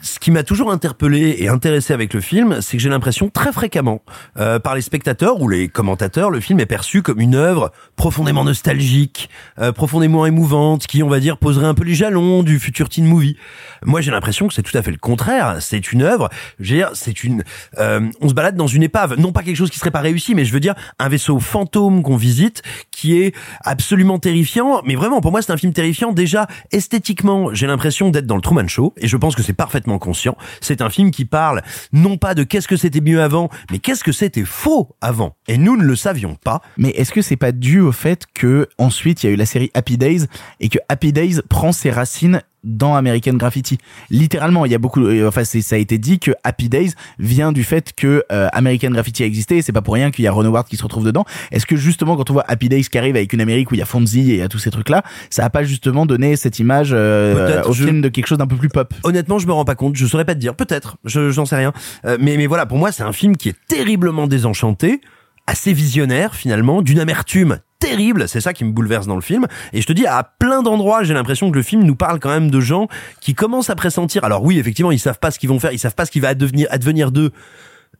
[0.00, 3.52] Ce qui m'a toujours interpellé et intéressé avec le film, c'est que j'ai l'impression très
[3.52, 4.00] fréquemment
[4.38, 8.44] euh, par les spectateurs ou les commentateurs, le film est perçu comme une œuvre profondément
[8.44, 9.28] nostalgique,
[9.58, 13.04] euh, profondément émouvante, qui on va dire poserait un peu les jalons du futur teen
[13.04, 13.36] movie.
[13.84, 15.56] Moi, j'ai l'impression que c'est tout à fait le contraire.
[15.60, 16.28] C'est une œuvre,
[16.60, 17.42] je veux dire, c'est une,
[17.78, 20.36] euh, on se balade dans une épave, non pas quelque chose qui serait pas réussi,
[20.36, 23.34] mais je veux dire un vaisseau fantôme qu'on visite, qui est
[23.64, 24.82] absolument terrifiant.
[24.84, 26.12] Mais vraiment, pour moi, c'est un film terrifiant.
[26.12, 29.98] Déjà esthétiquement, j'ai l'impression d'être dans le Truman Show, et je pense que c'est parfaitement
[29.98, 30.36] conscient.
[30.60, 34.04] C'est un film qui parle non pas de qu'est-ce que c'était mieux avant, mais qu'est-ce
[34.04, 35.36] que c'était faux avant.
[35.48, 36.60] Et nous ne le savions pas.
[36.76, 39.46] Mais est-ce que c'est pas dû au fait que ensuite il y a eu la
[39.46, 40.26] série Happy Days
[40.60, 43.78] et que Happy Days prend ses racines dans American Graffiti.
[44.10, 47.52] Littéralement, il y a beaucoup, euh, enfin, ça a été dit que Happy Days vient
[47.52, 49.58] du fait que euh, American Graffiti a existé.
[49.58, 51.24] et C'est pas pour rien qu'il y a Ron Howard qui se retrouve dedans.
[51.52, 53.78] Est-ce que justement, quand on voit Happy Days qui arrive avec une Amérique où il
[53.78, 56.36] y a Fonzie et il y a tous ces trucs-là, ça a pas justement donné
[56.36, 58.92] cette image euh, au je- film de quelque chose d'un peu plus pop?
[59.04, 59.96] Honnêtement, je me rends pas compte.
[59.96, 60.54] Je saurais pas te dire.
[60.54, 60.96] Peut-être.
[61.04, 61.72] Je, j'en sais rien.
[62.04, 65.00] Euh, mais, mais voilà, pour moi, c'est un film qui est terriblement désenchanté,
[65.46, 68.28] assez visionnaire finalement, d'une amertume terrible.
[68.28, 69.46] C'est ça qui me bouleverse dans le film.
[69.72, 72.28] Et je te dis, à plein d'endroits, j'ai l'impression que le film nous parle quand
[72.28, 72.88] même de gens
[73.20, 74.22] qui commencent à pressentir.
[74.24, 76.20] Alors oui, effectivement, ils savent pas ce qu'ils vont faire, ils savent pas ce qui
[76.20, 77.32] va advenir, advenir d'eux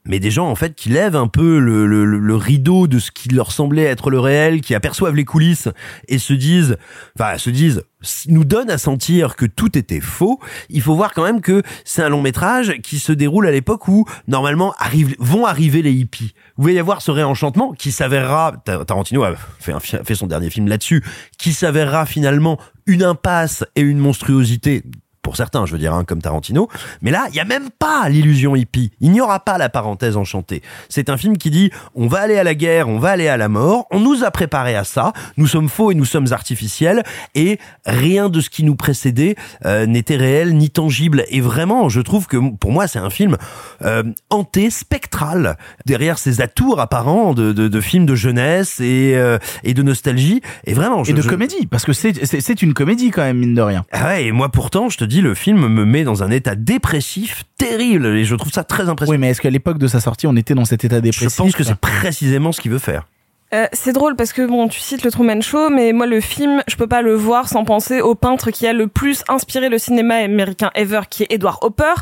[0.06, 3.10] mais des gens en fait qui lèvent un peu le, le, le- rideau de ce
[3.10, 5.68] qui leur semblait être le réel, qui aperçoivent les coulisses
[6.08, 6.76] et se disent,
[7.18, 7.82] enfin se disent,
[8.28, 10.40] nous donnent à sentir que tout était faux.
[10.70, 13.88] Il faut voir quand même que c'est un long métrage qui se déroule à l'époque
[13.88, 16.32] où normalement arrivent, vont arriver les hippies.
[16.56, 20.26] Vous pouvez y avoir ce réenchantement qui s'avérera, Ta- Tarantino a fait, un fait son
[20.26, 21.04] dernier film là-dessus,
[21.38, 24.82] qui s'avérera finalement une impasse et une monstruosité
[25.22, 26.68] pour certains, je veux dire, hein, comme Tarantino.
[27.02, 28.90] Mais là, il y a même pas l'illusion hippie.
[29.00, 30.62] Il n'y aura pas la parenthèse enchantée.
[30.88, 33.36] C'est un film qui dit on va aller à la guerre, on va aller à
[33.36, 33.86] la mort.
[33.90, 35.12] On nous a préparé à ça.
[35.36, 37.02] Nous sommes faux et nous sommes artificiels.
[37.34, 41.24] Et rien de ce qui nous précédait euh, n'était réel ni tangible.
[41.28, 43.36] Et vraiment, je trouve que pour moi, c'est un film
[43.82, 49.38] euh, hanté, spectral, derrière ces atours apparents de, de, de films de jeunesse et, euh,
[49.64, 50.40] et de nostalgie.
[50.64, 53.54] Et vraiment, je- Et de je- comédie, parce que c'est une comédie quand même, mine
[53.54, 53.84] de rien.
[53.92, 56.54] ah ouais, et moi pourtant, je te dis, le film me met dans un état
[56.54, 59.16] dépressif terrible et je trouve ça très impressionnant.
[59.16, 61.36] Oui, mais est-ce qu'à l'époque de sa sortie, on était dans cet état Je dépressif
[61.36, 63.06] pense que c'est précisément ce qu'il veut faire.
[63.52, 66.62] Euh, c'est drôle parce que bon, tu cites le Truman Show, mais moi le film,
[66.68, 69.78] je peux pas le voir sans penser au peintre qui a le plus inspiré le
[69.78, 71.94] cinéma américain ever, qui est Edward Hopper,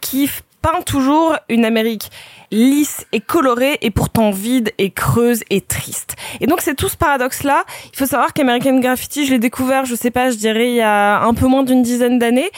[0.00, 0.30] qui
[0.62, 2.10] peint toujours une Amérique
[2.50, 6.16] lisse et colorée et pourtant vide et creuse et triste.
[6.40, 7.64] Et donc c'est tout ce paradoxe là.
[7.92, 10.80] Il faut savoir qu'American Graffiti, je l'ai découvert, je sais pas, je dirais il y
[10.80, 12.50] a un peu moins d'une dizaine d'années,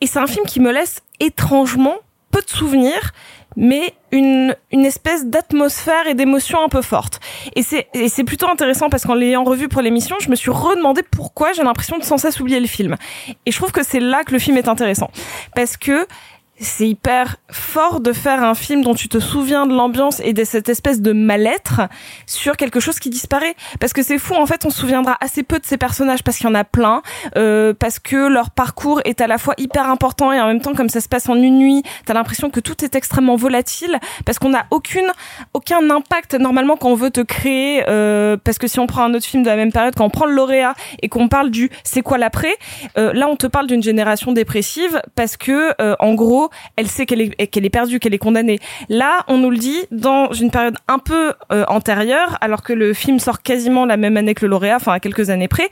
[0.00, 1.96] et c'est un film qui me laisse étrangement
[2.30, 3.12] peu de souvenirs,
[3.56, 7.20] mais une, une espèce d'atmosphère et d'émotion un peu forte.
[7.56, 10.50] Et c'est, et c'est plutôt intéressant parce qu'en l'ayant revu pour l'émission, je me suis
[10.50, 12.96] redemandé pourquoi j'ai l'impression de sans cesse oublier le film.
[13.46, 15.10] Et je trouve que c'est là que le film est intéressant.
[15.54, 16.06] Parce que
[16.60, 20.44] c'est hyper fort de faire un film dont tu te souviens de l'ambiance et de
[20.44, 21.82] cette espèce de mal-être
[22.26, 23.54] sur quelque chose qui disparaît.
[23.80, 26.36] Parce que c'est fou, en fait, on se souviendra assez peu de ces personnages parce
[26.36, 27.02] qu'il y en a plein,
[27.36, 30.74] euh, parce que leur parcours est à la fois hyper important et en même temps,
[30.74, 34.38] comme ça se passe en une nuit, t'as l'impression que tout est extrêmement volatile parce
[34.38, 35.10] qu'on n'a aucune,
[35.54, 37.84] aucun impact normalement quand on veut te créer.
[37.88, 40.10] Euh, parce que si on prend un autre film de la même période, quand on
[40.10, 42.54] prend le lauréat et qu'on parle du c'est quoi l'après,
[42.98, 47.06] euh, là on te parle d'une génération dépressive parce que euh, en gros elle sait
[47.06, 48.58] qu'elle est qu'elle est perdue, qu'elle est condamnée.
[48.88, 52.92] Là, on nous le dit dans une période un peu euh, antérieure, alors que le
[52.94, 55.68] film sort quasiment la même année que le lauréat, enfin à quelques années près.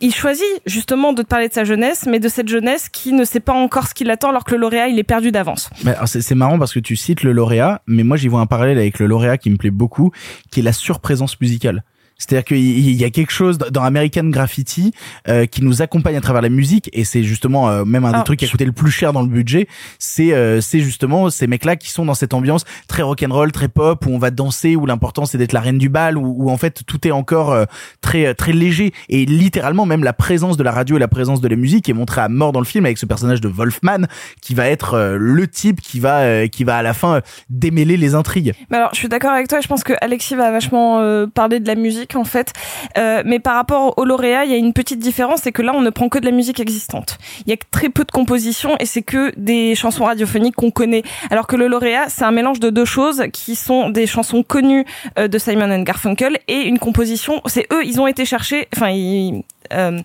[0.00, 3.24] Il choisit justement de te parler de sa jeunesse, mais de cette jeunesse qui ne
[3.24, 5.70] sait pas encore ce qui l'attend, alors que le lauréat il est perdu d'avance.
[6.06, 8.98] C'est marrant parce que tu cites le lauréat, mais moi j'y vois un parallèle avec
[8.98, 10.10] le lauréat qui me plaît beaucoup,
[10.50, 11.84] qui est la surprésence musicale.
[12.18, 14.92] C'est-à-dire qu'il y a quelque chose dans American Graffiti
[15.28, 18.14] euh, qui nous accompagne à travers la musique et c'est justement euh, même un des
[18.14, 19.66] Alors, trucs qui a coûté le plus cher dans le budget.
[19.98, 24.06] C'est euh, c'est justement ces mecs-là qui sont dans cette ambiance très rock'n'roll, très pop
[24.06, 26.56] où on va danser, où l'important c'est d'être la reine du bal, où, où en
[26.56, 27.64] fait tout est encore euh,
[28.00, 31.48] très très léger et littéralement même la présence de la radio et la présence de
[31.48, 34.06] la musique est montrée à mort dans le film avec ce personnage de Wolfman
[34.40, 37.20] qui va être euh, le type qui va euh, qui va à la fin euh,
[37.50, 38.52] démêler les intrigues.
[38.70, 39.60] Mais alors, je suis d'accord avec toi.
[39.60, 42.52] Je pense que Alexis va vachement euh, parler de la musique en fait.
[42.98, 45.72] Euh, mais par rapport au lauréat, il y a une petite différence, c'est que là,
[45.74, 47.18] on ne prend que de la musique existante.
[47.46, 51.02] Il y a très peu de compositions et c'est que des chansons radiophoniques qu'on connaît.
[51.30, 54.84] Alors que le lauréat, c'est un mélange de deux choses qui sont des chansons connues
[55.18, 57.40] euh, de Simon and Garfunkel et une composition.
[57.46, 58.68] C'est eux, ils ont été chercher.
[58.74, 59.42] Enfin, ils.
[59.72, 60.00] euh,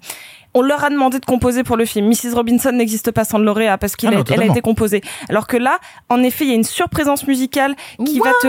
[0.54, 2.08] on leur a demandé de composer pour le film.
[2.08, 2.34] Mrs.
[2.34, 5.02] Robinson n'existe pas sans le lauréat parce qu'elle Ah a, été composée.
[5.30, 5.80] Alors que là,
[6.10, 8.48] en effet, il y a une surprésence musicale qui va te.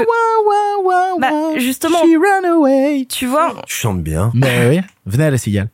[1.21, 1.99] Bah, justement.
[2.03, 4.31] Tu vois, Tu chantes bien.
[4.35, 5.69] Mais oui, venez à la cigale.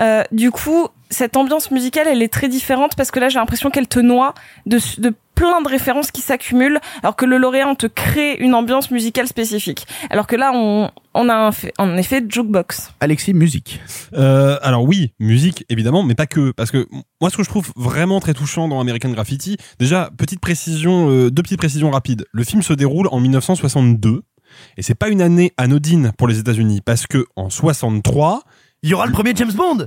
[0.00, 3.70] euh, du coup, cette ambiance musicale, elle est très différente parce que là, j'ai l'impression
[3.70, 4.34] qu'elle te noie
[4.66, 8.54] de, de plein de références qui s'accumulent, alors que le lauréat, on te crée une
[8.54, 9.86] ambiance musicale spécifique.
[10.10, 12.92] Alors que là, on, on a un fait- effet jukebox.
[13.00, 13.80] Alexis, musique.
[14.14, 16.86] Euh, alors oui, musique évidemment, mais pas que, parce que
[17.22, 21.30] moi ce que je trouve vraiment très touchant dans American Graffiti, déjà petite précision, euh,
[21.30, 22.26] deux petites précisions rapides.
[22.32, 24.22] Le film se déroule en 1962
[24.76, 28.42] et c'est pas une année anodine pour les États-Unis parce que en 63
[28.82, 29.86] il y aura le premier James Bond.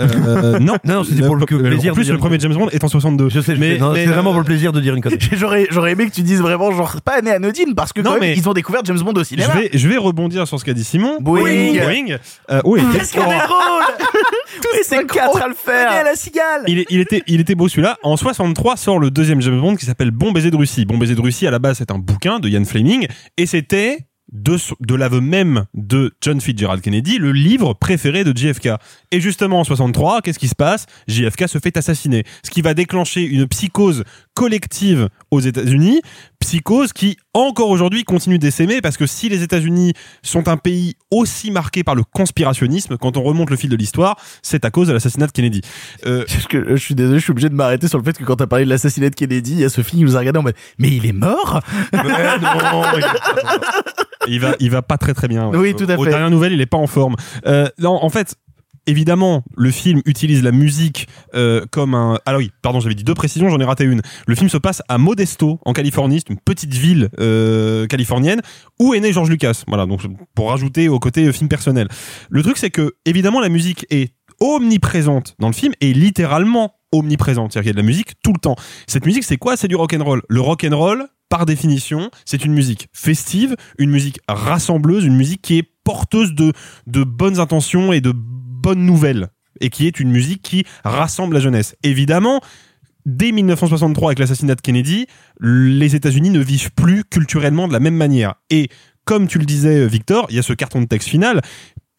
[0.00, 2.68] Euh, non, Non, c'était pour le plaisir En de plus, dire le premier James Bond
[2.70, 3.28] est en 62.
[3.28, 5.18] Je sais, je mais, mais, c'est vraiment pour le plaisir de dire une connerie.
[5.32, 8.20] J'aurais, j'aurais aimé que tu dises vraiment genre pas année anodine parce que Non, quand
[8.20, 10.64] même, mais- ils ont découvert James Bond au Je vais, je vais rebondir sur ce
[10.64, 11.18] qu'a dit Simon.
[11.20, 11.42] Boing.
[11.42, 12.16] Boing.
[12.50, 12.80] Euh, oui.
[12.92, 13.84] Qu'est-ce qu'on est drôle
[14.62, 15.90] Tous ces quatre à le faire.
[15.90, 16.64] À la cigale.
[16.66, 17.98] Il était, il était beau celui-là.
[18.02, 20.84] En 63 sort le deuxième James Bond qui s'appelle Bon baiser de Russie.
[20.84, 23.06] Bon baiser de Russie, à la base, c'est un bouquin de Ian Fleming
[23.36, 23.98] et c'était
[24.32, 28.70] de, l'aveu même de John Fitzgerald Kennedy, le livre préféré de JFK.
[29.10, 30.86] Et justement, en 63, qu'est-ce qui se passe?
[31.08, 32.24] JFK se fait assassiner.
[32.44, 34.04] Ce qui va déclencher une psychose
[34.40, 36.00] collective aux États-Unis,
[36.38, 41.50] psychose qui encore aujourd'hui continue d'essaimer parce que si les États-Unis sont un pays aussi
[41.50, 44.94] marqué par le conspirationnisme, quand on remonte le fil de l'histoire, c'est à cause de
[44.94, 45.60] l'assassinat de Kennedy.
[46.06, 48.36] Euh, que je suis désolé, je suis obligé de m'arrêter sur le fait que quand
[48.36, 50.42] t'as parlé de l'assassinat de Kennedy, il y a Sophie qui nous a regardé en
[50.42, 51.60] mode Mais il est mort?
[54.26, 55.48] Il va, il va pas très très bien.
[55.48, 55.58] ouais.
[55.58, 56.10] Oui, tout à Aux fait.
[56.10, 57.16] dernières nouvelles, il est pas en forme.
[57.46, 58.36] Euh, non, en fait.
[58.86, 62.18] Évidemment, le film utilise la musique euh, comme un.
[62.26, 64.02] Ah oui, pardon, j'avais dit deux précisions, j'en ai raté une.
[64.26, 68.40] Le film se passe à Modesto, en Californie, c'est une petite ville euh, californienne
[68.78, 69.64] où est né George Lucas.
[69.68, 70.00] Voilà, donc
[70.34, 71.88] pour rajouter au côté euh, film personnel.
[72.30, 77.52] Le truc, c'est que évidemment, la musique est omniprésente dans le film et littéralement omniprésente.
[77.52, 78.56] C'est-à-dire qu'il y a de la musique tout le temps.
[78.86, 79.56] Cette musique, c'est quoi?
[79.56, 80.22] C'est du rock and roll.
[80.28, 85.42] Le rock and roll, par définition, c'est une musique festive, une musique rassembleuse, une musique
[85.42, 86.52] qui est porteuse de,
[86.86, 88.12] de bonnes intentions et de
[88.60, 89.28] bonnes nouvelles.
[89.60, 91.74] Et qui est une musique qui rassemble la jeunesse.
[91.82, 92.40] Évidemment,
[93.04, 95.06] dès 1963, avec l'assassinat de Kennedy,
[95.40, 98.36] les États-Unis ne vivent plus culturellement de la même manière.
[98.48, 98.68] Et
[99.04, 101.42] comme tu le disais, Victor, il y a ce carton de texte final.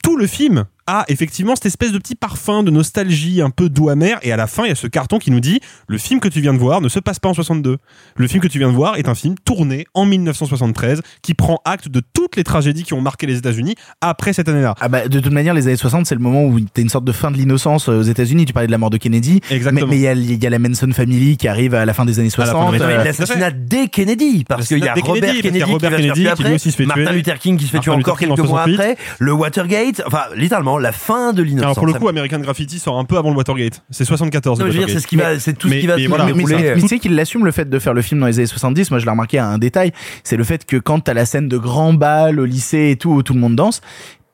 [0.03, 3.89] Tout le film a effectivement cette espèce de petit parfum de nostalgie un peu doux
[3.89, 6.19] amer et à la fin il y a ce carton qui nous dit le film
[6.19, 7.77] que tu viens de voir ne se passe pas en 62
[8.15, 11.59] le film que tu viens de voir est un film tourné en 1973 qui prend
[11.65, 15.07] acte de toutes les tragédies qui ont marqué les États-Unis après cette année-là Ah bah,
[15.07, 17.31] de toute manière, les années 60, c'est le moment où t'as une sorte de fin
[17.31, 18.45] de l'innocence euh, aux États-Unis.
[18.45, 19.41] Tu parlais de la mort de Kennedy.
[19.49, 19.87] Exactement.
[19.87, 22.05] Mais il y, a- il y a la Manson Family qui arrive à la fin
[22.05, 22.73] des années À la fin 60.
[22.73, 25.95] des années euh, L'assassinat des Kennedy, parce qu'il y a Robert Kennedy, Kennedy, Robert qui
[25.95, 27.13] se Kennedy faire qui tuer lui aussi se fait Martin tuer.
[27.13, 28.73] Luther King qui se fait tuer Martin encore King quelques en mois 68.
[28.75, 31.63] après, le Watergate, enfin littéralement la fin de l'innocence.
[31.63, 34.65] alors pour le coup American Graffiti sort un peu avant le Watergate c'est 74 Non,
[34.65, 35.01] le je veux dire, Watergate.
[35.01, 36.87] c'est ce qui va- c'est tout ce qui va mais se voilà, mais, mais tu
[36.87, 38.91] sais qu'il assume le fait de faire le film dans les années 70.
[38.91, 39.91] Moi, je l'ai remarqué à un détail.
[40.23, 43.11] C'est le fait que quand t'as la scène de grand bal au lycée et tout,
[43.11, 43.81] où tout le monde danse,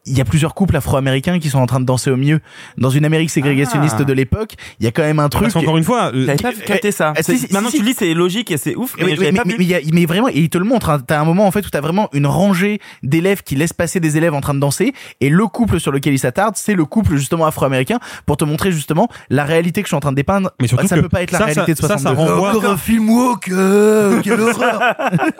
[0.07, 2.39] il y a plusieurs couples afro-américains qui sont en train de danser au milieu.
[2.77, 4.03] Dans une Amérique ségrégationniste Ah.
[4.03, 5.43] de l'époque, il y a quand même un truc.
[5.43, 7.13] Parce qu'encore une fois, euh, J'avais pas capté ça.
[7.17, 9.65] Eh, C'est- si, si, Maintenant si, tu dis, c'est logique et c'est ouf, mais mais,
[9.65, 10.89] y a- mais vraiment, et il te le montre.
[10.89, 13.99] Hein, t'as un moment en fait où t'as vraiment une rangée d'élèves qui laissent passer
[13.99, 16.85] des élèves en train de danser, et le couple sur lequel il s'attarde, c'est le
[16.85, 20.15] couple justement afro-américain pour te montrer justement la réalité que je suis en train de
[20.15, 20.51] dépeindre.
[20.61, 22.21] Mais surtout ça que peut pas être la ça, réalité ça- de ça, ça 62.
[22.31, 24.79] renvoie- Encore un film woke, euh, quelle horreur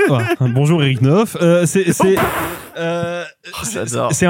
[0.10, 0.24] Ouais.
[0.50, 1.38] Bonjour Eric Neuf.
[1.42, 2.16] Euh, c'est c'est
[2.78, 3.24] euh,
[3.64, 4.26] c'est- c'est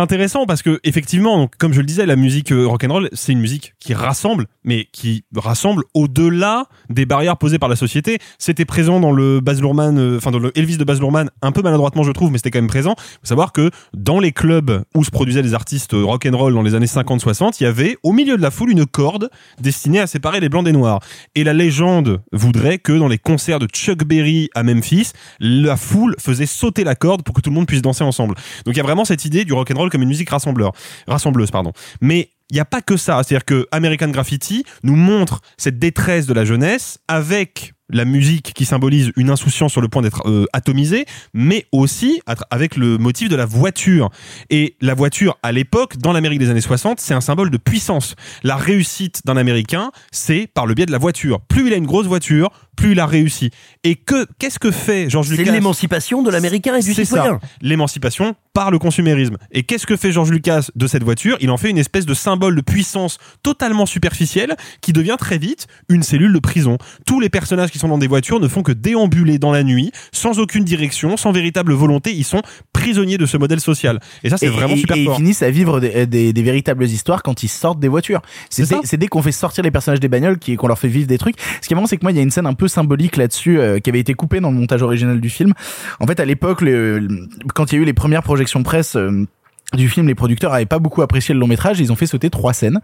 [0.48, 3.94] parce que effectivement, comme je le disais, la musique euh, rock'n'roll, c'est une musique qui
[3.94, 8.20] rassemble, mais qui rassemble au-delà des barrières posées par la société.
[8.38, 11.52] C'était présent dans le Baz Luhrmann, euh, enfin dans le Elvis de Baz Luhrmann, un
[11.52, 12.96] peu maladroitement je trouve, mais c'était quand même présent.
[12.98, 16.76] Faut savoir que dans les clubs où se produisaient les artistes euh, rock'n'roll dans les
[16.76, 20.40] années 50-60, il y avait au milieu de la foule une corde destinée à séparer
[20.40, 21.00] les blancs des noirs.
[21.36, 26.16] Et la légende voudrait que dans les concerts de Chuck Berry à Memphis, la foule
[26.20, 28.36] faisait sauter la corde pour que tout le monde puisse danser ensemble.
[28.66, 30.72] Donc il y a vraiment cette idée du rock'n'roll comme une musique rassembleur,
[31.08, 31.74] rassembleuse, pardon.
[32.02, 36.28] Mais il n'y a pas que ça, c'est-à-dire que American Graffiti nous montre cette détresse
[36.28, 40.46] de la jeunesse avec la musique qui symbolise une insouciance sur le point d'être euh,
[40.54, 44.10] atomisée, mais aussi avec le motif de la voiture.
[44.50, 48.16] Et la voiture, à l'époque, dans l'Amérique des années 60, c'est un symbole de puissance.
[48.44, 51.40] La réussite d'un Américain, c'est par le biais de la voiture.
[51.42, 53.50] Plus il a une grosse voiture, plus il a réussi.
[53.84, 57.40] Et que qu'est-ce que fait George C'est Lucas l'émancipation de l'américain et du c'est citoyen.
[57.42, 59.38] ça, l'émancipation par le consumérisme.
[59.52, 61.38] Et qu'est-ce que fait George Lucas de cette voiture?
[61.42, 65.68] Il en fait une espèce de symbole de puissance totalement superficielle qui devient très vite
[65.90, 66.78] une cellule de prison.
[67.06, 69.92] Tous les personnages qui sont dans des voitures ne font que déambuler dans la nuit,
[70.12, 72.14] sans aucune direction, sans véritable volonté.
[72.14, 72.42] Ils sont
[72.74, 74.00] prisonniers de ce modèle social.
[74.24, 75.18] Et ça, c'est vraiment et, super et ils fort.
[75.18, 78.22] finissent à vivre des, des- des véritables histoires quand ils sortent des voitures.
[78.50, 80.88] C'est C'est dès, c'est qu'on fait sortir les personnages des bagnoles qui- qu'on leur fait
[80.88, 81.36] vivre des trucs.
[81.62, 83.18] Ce qui est marrant, c'est que moi, il y a une scène un peu symbolique
[83.18, 85.54] là-dessus euh, qui avait été coupée dans le montage original du film.
[86.00, 86.64] En fait, à l'époque,
[87.54, 88.96] quand il y a eu les premières projections presse.
[88.96, 89.26] euh,
[89.74, 91.80] du film, les producteurs avaient pas beaucoup apprécié le long métrage.
[91.82, 92.80] Ils ont fait sauter trois scènes.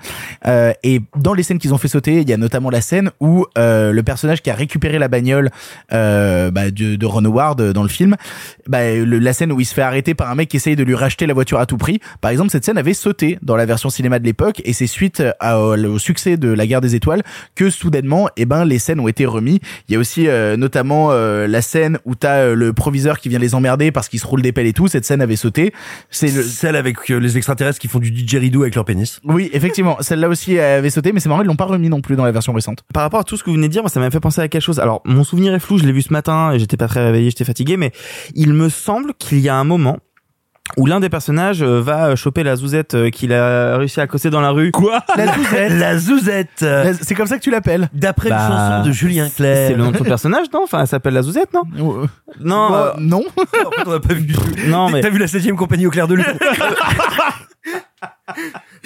[0.45, 3.09] Euh, et dans les scènes qu'ils ont fait sauter, il y a notamment la scène
[3.21, 5.49] où euh, le personnage qui a récupéré la bagnole
[5.93, 8.17] euh, bah, de, de Ron Howard euh, dans le film,
[8.67, 10.83] bah, le- la scène où il se fait arrêter par un mec qui essaye de
[10.83, 12.01] lui racheter la voiture à tout prix.
[12.19, 15.23] Par exemple, cette scène avait sauté dans la version cinéma de l'époque et c'est suite
[15.41, 17.23] au, succès de La Guerre des Étoiles
[17.55, 19.61] que soudainement, eh ben, les scènes ont été remis.
[19.87, 23.39] Il y a aussi euh, notamment euh, la scène où t'as le proviseur qui vient
[23.39, 24.89] les emmerder parce qu'il se roule des pelles et tout.
[24.89, 25.73] Cette scène avait sauté.
[26.73, 29.19] Celle avec euh, les extraterrestres qui font du didgeridoo avec leur pénis.
[29.25, 32.15] oui, effectivement, celle-là aussi avait sauté, mais c'est marrant, ils l'ont pas remis non plus
[32.15, 32.83] dans la version récente.
[32.93, 34.41] Par rapport à tout ce que vous venez de dire, moi, ça m'a fait penser
[34.41, 34.79] à quelque chose.
[34.79, 37.29] Alors, mon souvenir est flou, je l'ai vu ce matin, et j'étais pas très réveillé,
[37.29, 37.91] j'étais fatigué, mais
[38.33, 39.99] il me semble qu'il y a un moment
[40.77, 44.29] où l'un des personnages euh, va choper la zouzette euh, qu'il a réussi à accoster
[44.29, 44.71] dans la rue.
[44.71, 45.71] Quoi La zouzette.
[45.73, 46.61] La zouzette.
[46.61, 47.89] La- C'est comme ça que tu l'appelles.
[47.93, 49.67] D'après Bah, une chanson de Julien Clerc.
[49.67, 50.61] C'est le nom de son personnage, non?
[50.63, 51.63] Enfin, elle s'appelle la zouzette, non?
[52.39, 53.23] Non, Bah, euh, non.
[53.37, 54.41] En fait, on n'a pas vu du tout.
[54.67, 56.25] non, mais T'as vu la 7ème compagnie au clair de lune?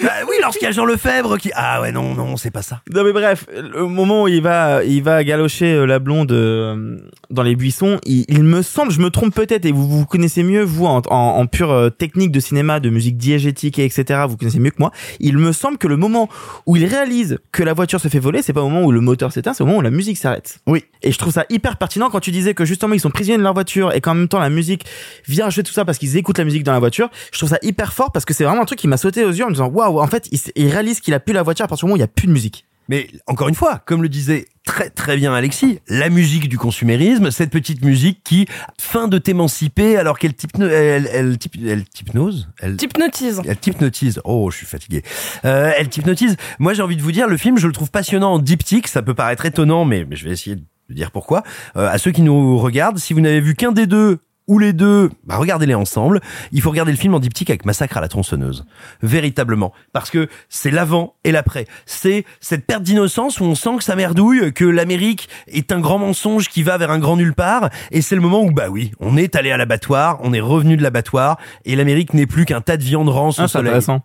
[0.02, 1.50] Bah oui, lorsqu'il y a Jean Lefebvre qui.
[1.54, 2.82] Ah ouais, non, non, c'est pas ça.
[2.92, 6.98] Non mais bref, le moment où il va, il va galocher euh, la blonde euh,
[7.30, 10.42] dans les buissons, il, il me semble, je me trompe peut-être, et vous vous connaissez
[10.42, 14.24] mieux vous en, en, en pure euh, technique de cinéma, de musique diégétique et etc.
[14.28, 14.92] Vous connaissez mieux que moi.
[15.18, 16.28] Il me semble que le moment
[16.66, 19.00] où il réalise que la voiture se fait voler, c'est pas au moment où le
[19.00, 20.58] moteur s'éteint, c'est au moment où la musique s'arrête.
[20.66, 20.84] Oui.
[21.02, 23.42] Et je trouve ça hyper pertinent quand tu disais que justement ils sont prisonniers de
[23.42, 24.84] leur voiture et qu'en même temps la musique
[25.26, 27.08] vient acheter tout ça parce qu'ils écoutent la musique dans la voiture.
[27.32, 29.44] Je trouve ça hyper fort parce que c'est vraiment truc qui m'a sauté aux yeux
[29.44, 31.68] en me disant waouh, en fait, il, il réalise qu'il a plus la voiture à
[31.68, 32.64] partir du moment où il y a plus de musique.
[32.90, 37.30] Mais encore une fois, comme le disait très très bien Alexis, la musique du consumérisme,
[37.30, 38.46] cette petite musique qui
[38.80, 43.42] fin de t'émanciper alors qu'elle elle, elle, typ- elle hypnose, elle, T'hypnotises.
[43.46, 44.22] elle hypnotise.
[44.24, 45.02] Oh, je suis fatigué.
[45.44, 46.36] Euh, elle hypnotise.
[46.58, 48.88] Moi, j'ai envie de vous dire, le film, je le trouve passionnant en diptyque.
[48.88, 50.62] Ça peut paraître étonnant, mais, mais je vais essayer de
[50.94, 51.42] dire pourquoi.
[51.76, 54.72] Euh, à ceux qui nous regardent, si vous n'avez vu qu'un des deux ou les
[54.72, 56.20] deux, bah regardez-les ensemble.
[56.52, 58.64] Il faut regarder le film en diptyque avec Massacre à la tronçonneuse.
[59.02, 59.72] Véritablement.
[59.92, 61.66] Parce que c'est l'avant et l'après.
[61.86, 65.98] C'est cette perte d'innocence où on sent que ça merdouille, que l'Amérique est un grand
[65.98, 67.68] mensonge qui va vers un grand nulle part.
[67.90, 70.76] Et c'est le moment où, bah oui, on est allé à l'abattoir, on est revenu
[70.76, 73.68] de l'abattoir, et l'Amérique n'est plus qu'un tas de viande rance au Ah, c'est soleil.
[73.68, 74.00] intéressant.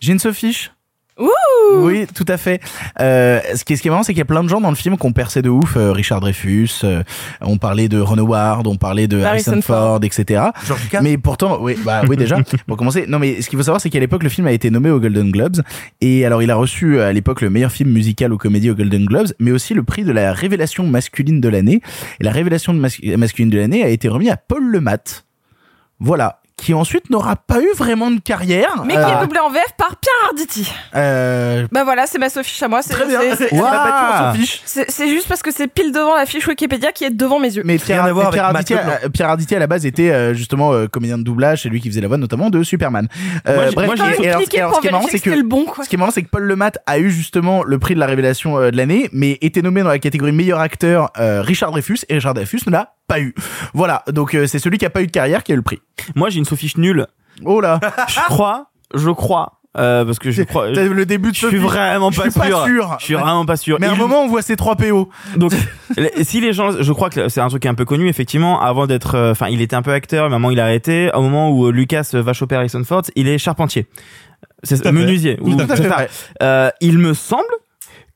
[0.00, 0.70] J'ai une sophiche.
[1.18, 1.28] Ouh
[1.78, 2.60] Oui, tout à fait.
[3.00, 4.60] Euh, ce, qui est, ce qui est marrant, c'est qu'il y a plein de gens
[4.60, 5.76] dans le film qui ont percé de ouf.
[5.76, 7.02] Euh, Richard Dreyfus, euh,
[7.40, 10.42] on parlait de Ron Howard, on parlait de Harrison Harrison Ford, etc.
[11.02, 12.36] Mais pourtant, oui, bah oui déjà.
[12.66, 14.70] Pour commencer, non mais ce qu'il faut savoir, c'est qu'à l'époque, le film a été
[14.70, 15.60] nommé aux Golden Globes
[16.00, 19.04] et alors il a reçu à l'époque le meilleur film musical ou comédie aux Golden
[19.04, 21.80] Globes, mais aussi le prix de la révélation masculine de l'année.
[22.20, 25.24] Et la révélation de mas- masculine de l'année a été remis à Paul Lemat.
[26.00, 26.40] Voilà.
[26.58, 28.82] Qui ensuite n'aura pas eu vraiment de carrière.
[28.84, 30.70] Mais qui Euh, est doublé en VF par Pierre Arditi.
[30.96, 32.82] euh, Bah voilà, c'est ma Sophie à moi.
[32.82, 33.20] c'est- Très bien.
[34.66, 37.62] c'est- juste parce que c'est pile devant la fiche Wikipédia qui est devant mes yeux.
[37.64, 40.34] Mais Pierre, Rien à voir Pierre Arditi, euh, Pierre Arditi, à la base était euh,
[40.34, 43.08] justement euh, comédien de doublage, c'est lui qui faisait la voix notamment de Superman.
[43.46, 45.64] Euh, Moi, j'ai- bref, moi, et- alors, ce qui est marrant, c'est que que bon,
[45.82, 48.06] ce qui est marrant, c'est que Paul Lemat a eu justement le prix de la
[48.06, 51.98] révélation euh, de l'année, mais était nommé dans la catégorie meilleur acteur euh, Richard Dreyfus
[52.08, 53.34] et Richard Dreyfus ne l'a pas eu.
[53.74, 55.62] Voilà, donc euh, c'est celui qui a pas eu de carrière qui a eu le
[55.62, 55.80] prix.
[56.14, 57.06] Moi j'ai une sophiche nulle.
[57.44, 60.70] Oh là, Je crois, je crois, euh, parce que je crois.
[60.70, 62.64] Le début de Je suis vraiment Je pas suis pas sûr.
[62.64, 62.96] sûr.
[62.98, 63.78] Je suis vraiment pas sûr.
[63.80, 65.08] Mais à un je- moment, on voit ces trois PO.
[65.36, 65.52] Donc,
[66.22, 68.60] si les gens, je crois que c'est un truc qui est un peu connu, effectivement,
[68.60, 70.64] avant d'être, euh, enfin, il était un peu acteur, mais à un moment il a
[70.64, 71.10] arrêté.
[71.14, 73.86] Au moment où euh, Lucas va choper Harrison Ford, il est charpentier.
[74.64, 75.38] C'est menuisier.
[75.40, 76.06] Ou- ça.
[76.42, 77.44] Euh, il me semble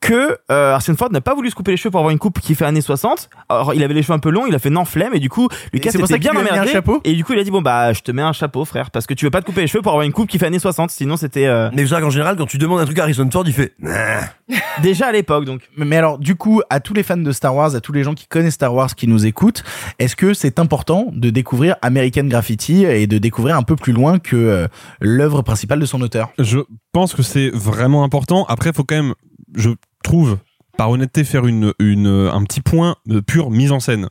[0.02, 2.40] que euh, Harrison Ford n'a pas voulu se couper les cheveux pour avoir une coupe
[2.40, 3.30] qui fait années 60.
[3.48, 5.30] Alors il avait les cheveux un peu longs, il a fait non flemme et du
[5.30, 7.32] coup Lucas c'est pour ça était qu'il bien mis un emmerdé chapeau et du coup
[7.32, 9.30] il a dit bon bah je te mets un chapeau frère parce que tu veux
[9.30, 11.46] pas te couper les cheveux pour avoir une coupe qui fait années 60 sinon c'était
[11.46, 13.52] euh, Mais c'est vrai qu'en général, quand tu demandes un truc à Harrison Ford, il
[13.52, 13.74] fait.
[14.82, 17.74] Déjà à l'époque donc Mais alors, du coup, à tous les fans de Star Wars,
[17.74, 19.62] à tous les gens qui connaissent Star Wars, qui nous écoutent,
[19.98, 24.18] est-ce que c'est important de découvrir American Graffiti et de découvrir un peu plus loin
[24.18, 24.66] que euh,
[25.00, 26.30] l'œuvre principale de son auteur?
[26.38, 26.58] Je
[26.92, 28.44] pense que c'est vraiment important.
[28.48, 29.14] Après, il faut quand même,
[29.54, 29.70] je
[30.02, 30.38] trouve,
[30.76, 34.08] par honnêteté, faire une, une, un petit point de pure mise en scène.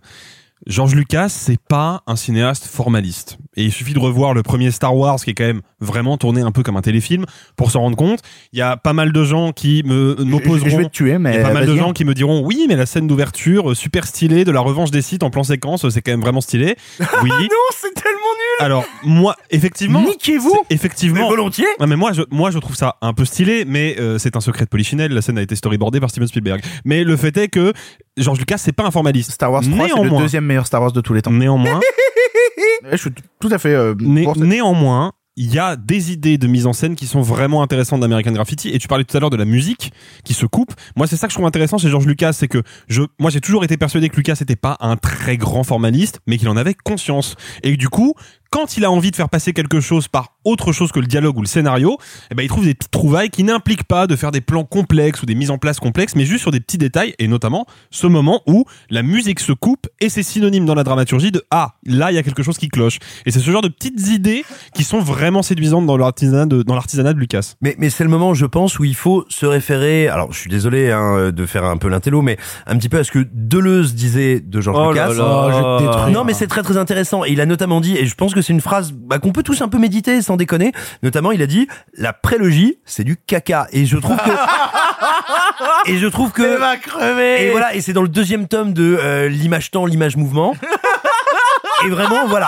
[0.68, 3.40] George Lucas, c'est pas un cinéaste formaliste.
[3.58, 6.42] Et il suffit de revoir le premier Star Wars, qui est quand même vraiment tourné
[6.42, 8.20] un peu comme un téléfilm, pour s'en rendre compte.
[8.54, 10.70] Il y a pas mal de gens qui me m'opposeront.
[10.70, 12.46] Je vais te tuer, mais Il y a pas mal de gens qui me diront
[12.46, 15.44] oui, mais la scène d'ouverture, euh, super stylée, de la revanche des sites en plan
[15.44, 16.76] séquence, euh, c'est quand même vraiment stylé.
[17.24, 17.30] Oui.
[17.30, 18.21] non, c'est tellement
[18.60, 20.02] Alors, moi, effectivement.
[20.04, 21.22] Niquez-vous Effectivement.
[21.22, 24.18] Mais volontiers Ouais, mais moi, je, moi, je trouve ça un peu stylé, mais euh,
[24.18, 25.12] c'est un secret de polichinelle.
[25.14, 26.62] La scène a été storyboardée par Steven Spielberg.
[26.86, 27.74] Mais le fait est que
[28.18, 29.32] George Lucas, c'est pas un formaliste.
[29.32, 31.32] Star Wars 3, c'est le Néanmoins- deuxième meilleur Star Wars de tous les temps.
[31.32, 31.80] Néanmoins,
[32.92, 33.74] Je suis tout à fait.
[33.74, 34.44] euh, né- pour ça.
[34.44, 38.32] néanmoins, il y a des idées de mise en scène qui sont vraiment intéressantes d'American
[38.32, 38.70] Graffiti.
[38.70, 39.94] Et tu parlais tout à l'heure de la musique
[40.26, 40.74] qui se coupe.
[40.96, 43.40] Moi, c'est ça que je trouve intéressant chez George Lucas, c'est que je, moi, j'ai
[43.40, 46.74] toujours été persuadé que Lucas n'était pas un très grand formaliste, mais qu'il en avait
[46.74, 47.36] conscience.
[47.64, 48.14] Et que du coup,
[48.52, 51.38] quand il a envie de faire passer quelque chose par autre chose que le dialogue
[51.38, 51.98] ou le scénario,
[52.32, 55.22] eh ben, il trouve des petites trouvailles qui n'impliquent pas de faire des plans complexes
[55.22, 58.08] ou des mises en place complexes, mais juste sur des petits détails, et notamment ce
[58.08, 62.12] moment où la musique se coupe et c'est synonyme dans la dramaturgie de ah, là,
[62.12, 63.00] il y a quelque chose qui cloche.
[63.26, 66.76] Et c'est ce genre de petites idées qui sont vraiment séduisantes dans l'artisanat de, dans
[66.76, 67.54] l'artisanat de Lucas.
[67.62, 70.08] Mais, mais c'est le moment, je pense, où il faut se référer.
[70.08, 73.04] Alors, je suis désolé hein, de faire un peu l'intello, mais un petit peu à
[73.04, 75.22] ce que Deleuze disait de George Oh là Lucas.
[75.22, 75.46] là.
[75.46, 76.14] Oh, je te détruis.
[76.14, 77.26] Non, mais c'est très très intéressant.
[77.26, 79.44] Et il a notamment dit, et je pense que c'est une phrase bah, qu'on peut
[79.44, 80.72] tous un peu méditer sans déconner.
[81.04, 83.68] Notamment, il a dit la prélogie, c'est du caca.
[83.74, 84.32] Et je trouve que
[85.92, 87.48] et je trouve que Elle va crever.
[87.48, 90.56] et voilà, et c'est dans le deuxième tome de euh, l'image temps, l'image mouvement.
[91.84, 92.48] Et vraiment, voilà,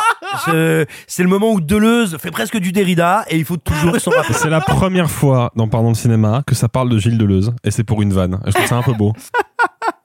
[1.07, 4.35] c'est le moment où Deleuze fait presque du Derrida et il faut toujours s'en rappeler.
[4.35, 7.71] C'est la première fois dans Pardon le cinéma que ça parle de Gilles Deleuze et
[7.71, 8.39] c'est pour une vanne.
[8.45, 9.13] Je trouve ça un peu beau.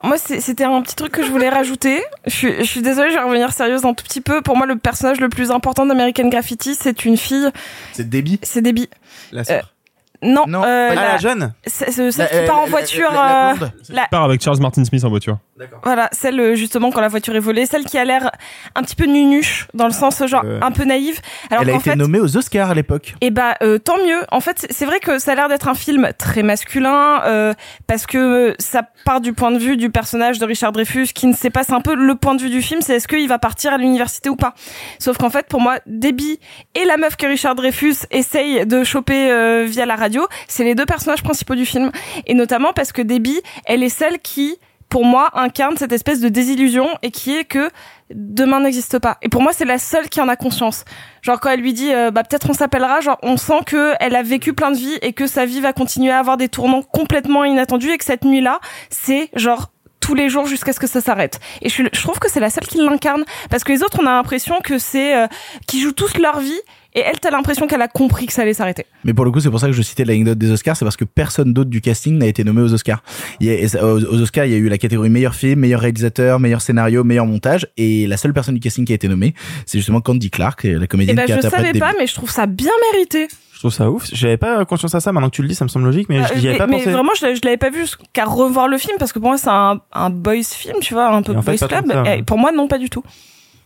[0.03, 2.03] moi c'était un petit truc que je voulais rajouter.
[2.25, 4.41] Je suis, je suis désolée, je vais revenir sérieuse un tout petit peu.
[4.41, 7.49] Pour moi, le personnage le plus important d'American Graffiti, c'est une fille.
[7.93, 8.39] C'est Debbie?
[8.43, 8.89] C'est Debbie.
[9.31, 9.73] La sœur.
[10.21, 13.11] Non, Non, euh, Ah, la jeune c'est- c'est celle La- qui part en la- voiture.
[13.11, 15.37] la- la euh, la- part avec Charles Martin Smith en voiture.
[15.83, 18.31] Voilà, celle euh, justement quand la voiture est volée, celle qui a l'air
[18.75, 21.19] un petit peu nunuche dans le sens genre Euh, un peu naïve.
[21.51, 23.15] Alors Elle a été fait, nommée aux Oscars à l'époque.
[23.21, 24.21] et bah euh, tant mieux.
[24.31, 27.53] En fait, c'est- c'est vrai que ça a l'air d'être un film très masculin euh,
[27.87, 31.33] parce que ça part du point de vue du personnage de Richard Dreyfus qui ne
[31.33, 31.63] sait pas.
[31.63, 33.77] C'est un peu le point de vue du film, c'est est-ce qu'il va partir à
[33.77, 34.53] l'université ou pas.
[34.99, 36.39] Sauf qu'en fait, pour moi, Debbie
[36.75, 40.08] et la meuf que Richard Dreyfus essaye de choper euh, via la radio,
[40.47, 41.91] c'est les deux personnages principaux du film.
[42.25, 44.57] Et notamment parce que Debbie, elle est celle qui
[44.89, 47.69] pour moi, incarne cette espèce de désillusion et qui est que
[48.09, 49.17] demain n'existe pas.
[49.21, 50.83] Et pour moi, c'est la seule qui en a conscience.
[51.21, 54.15] Genre quand elle lui dit, euh, bah peut-être on s'appellera, genre on sent que elle
[54.15, 56.81] a vécu plein de vies et que sa vie va continuer à avoir des tournants
[56.81, 61.01] complètement inattendus et que cette nuit-là, c'est genre tous les jours jusqu'à ce que ça
[61.01, 61.39] s'arrête.
[61.61, 64.11] Et je, trouve que c'est la seule qui l'incarne parce que les autres, on a
[64.11, 65.27] l'impression que c'est euh,
[65.67, 66.59] qu'ils jouent tous leur vie
[66.95, 68.85] et elle, t'as l'impression qu'elle a compris que ça allait s'arrêter.
[69.03, 70.97] Mais pour le coup, c'est pour ça que je citais l'anecdote des Oscars, c'est parce
[70.97, 73.03] que personne d'autre du casting n'a été nommé aux Oscars.
[73.39, 76.39] Il y a- aux, Oscars, il y a eu la catégorie meilleur film, meilleur réalisateur,
[76.39, 79.33] meilleur scénario, meilleur montage, et la seule personne du casting qui a été nommée,
[79.65, 82.13] c'est justement Candy Clark, la Et comédienne ben qui je interprète savais pas, mais je
[82.15, 83.27] trouve ça bien mérité.
[83.53, 84.07] Je trouve ça ouf.
[84.13, 85.11] J'avais pas conscience à ça.
[85.11, 86.67] Maintenant que tu le dis, ça me semble logique, mais Euh, j'y avais mais, pas
[86.67, 86.91] mais pensé.
[86.91, 89.37] vraiment, je, l'avais- je l'avais pas vu qu'à revoir le film parce que pour moi,
[89.37, 91.91] c'est un, un boys film, tu vois, un peu fait, boys club.
[92.07, 93.03] Et pour moi, non, pas du tout.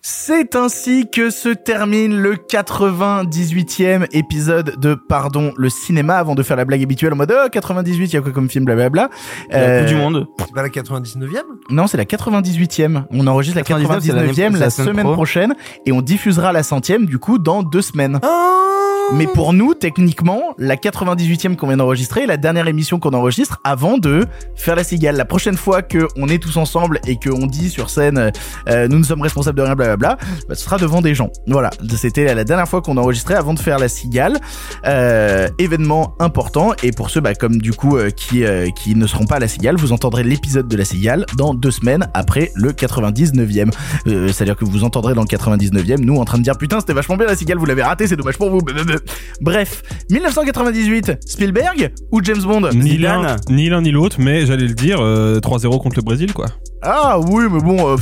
[0.06, 6.58] C'est ainsi que se termine le 98e épisode de Pardon le cinéma avant de faire
[6.58, 9.10] la blague habituelle en mode oh 98 il y a quoi comme film blablabla.
[9.50, 10.28] La Coupe du Monde.
[10.40, 11.38] C'est pas la 99e
[11.70, 13.06] Non, c'est la 98e.
[13.12, 15.14] On enregistre la 99, c'est la 99e même- la, semaine semaine pro.
[15.14, 18.20] prochaine et on diffusera la centième du coup dans deux semaines.
[18.24, 18.73] Oh
[19.16, 24.00] Mais pour nous, techniquement, la 98e qu'on vient d'enregistrer la dernière émission qu'on enregistre avant
[24.00, 24.26] de
[24.56, 25.16] faire la cigale.
[25.16, 28.32] La prochaine fois que on est tous ensemble et qu'on dit sur scène
[28.70, 30.18] euh, nous ne sommes responsables de rien blablabla,
[30.50, 31.30] bah, ce sera devant des gens.
[31.46, 34.40] Voilà, c'était la dernière fois qu'on enregistrait avant de faire la cigale.
[34.86, 39.06] Euh, événement important et pour ceux bah, comme du coup euh, qui euh, qui ne
[39.06, 42.52] seront pas à la cigale, vous entendrez l'épisode de la cigale dans deux semaines après
[42.56, 43.72] le 99e.
[44.08, 46.94] Euh, C'est-à-dire que vous entendrez dans le 99e nous en train de dire putain c'était
[46.94, 48.60] vachement bien la cigale, vous l'avez raté, c'est dommage pour vous.
[48.60, 49.03] Blablabla.
[49.42, 52.70] Bref, 1998, Spielberg ou James Bond?
[52.74, 56.34] Ni l'un, ni l'un ni l'autre, mais j'allais le dire, euh, 3-0 contre le Brésil,
[56.34, 56.46] quoi.
[56.82, 57.94] Ah oui, mais bon.
[57.94, 57.96] euh,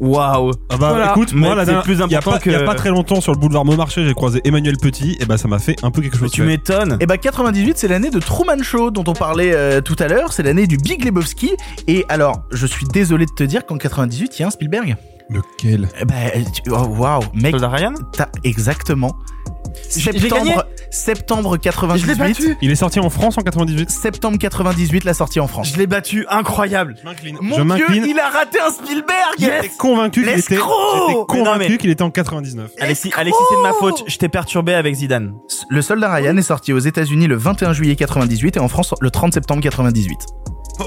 [0.00, 0.50] Waouh.
[0.68, 1.10] Ah bah Voilà.
[1.12, 2.74] écoute, moi Mais la dernière- plus il y a important pas, il y a pas
[2.74, 5.76] très longtemps sur le boulevard Montmarché, j'ai croisé Emmanuel Petit, et bah ça m'a fait
[5.82, 6.30] un peu quelque chose.
[6.32, 6.46] Tu faire.
[6.48, 6.98] m'étonnes.
[7.00, 10.32] Et bah 98 c'est l'année de Truman Show dont on parlait euh, tout à l'heure,
[10.32, 11.52] c'est l'année du Big Lebowski
[11.88, 14.96] et alors je suis désolé de te dire qu'en 98 il y a un Spielberg.
[15.30, 15.88] Lequel?
[16.00, 16.14] Eh Bah
[16.52, 17.52] tu- oh, waouh mec.
[17.52, 17.94] Soldat Ryan?
[18.12, 19.16] T'as exactement.
[19.88, 20.54] Septembre, gagné
[20.90, 22.02] septembre 98.
[22.02, 22.56] Je l'ai battu.
[22.62, 25.70] Il est sorti en France en 98 Septembre 98 la sortie en France.
[25.72, 26.96] Je l'ai battu, incroyable.
[27.40, 28.04] Mon Je dieu, m'incline.
[28.08, 29.34] il a raté un Spielberg.
[29.38, 32.70] J'étais convaincu qu'il était, Mais convaincu mais- qu'il était en 99.
[32.80, 34.04] Alexis, Alexis, c'est de ma faute.
[34.06, 35.34] Je t'ai perturbé avec Zidane.
[35.68, 39.10] Le Soldat Ryan est sorti aux États-Unis le 21 juillet 98 et en France le
[39.10, 40.18] 30 septembre 98.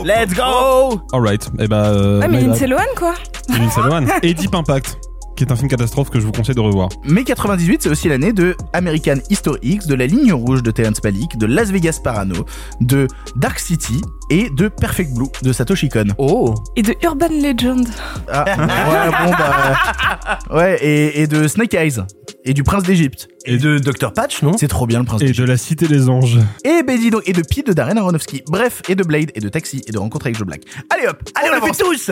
[0.03, 1.85] Let's go Alright, et bah.
[1.87, 2.47] Euh, Ah, mais bad.
[2.49, 3.13] Lindsay Lohan, quoi.
[3.49, 4.05] Lindsay Lohan.
[4.23, 4.99] Et Deep Impact,
[5.39, 6.89] qui est un film catastrophe que je vous conseille de revoir.
[7.05, 11.01] Mais 98, c'est aussi l'année de American History X, de La Ligne Rouge de Terrence
[11.01, 12.45] Malick, de Las Vegas Parano,
[12.81, 16.07] de Dark City et de Perfect Blue de Satoshi Kon.
[16.17, 17.87] Oh Et de Urban Legend.
[18.29, 22.01] Ah, ouais, bon, bah, ouais, et, et de Snake Eyes
[22.43, 23.29] et du Prince d'Égypte.
[23.45, 24.11] Et de Dr.
[24.13, 26.37] Patch, non C'est trop bien le Prince Et de La Cité des Anges.
[26.65, 28.43] Et ben dis donc, et de Pi de Darren Aronofsky.
[28.49, 30.61] Bref, et de Blade, et de Taxi, et de Rencontre avec Joe Black.
[30.89, 32.11] Allez hop, allez on, le fait tous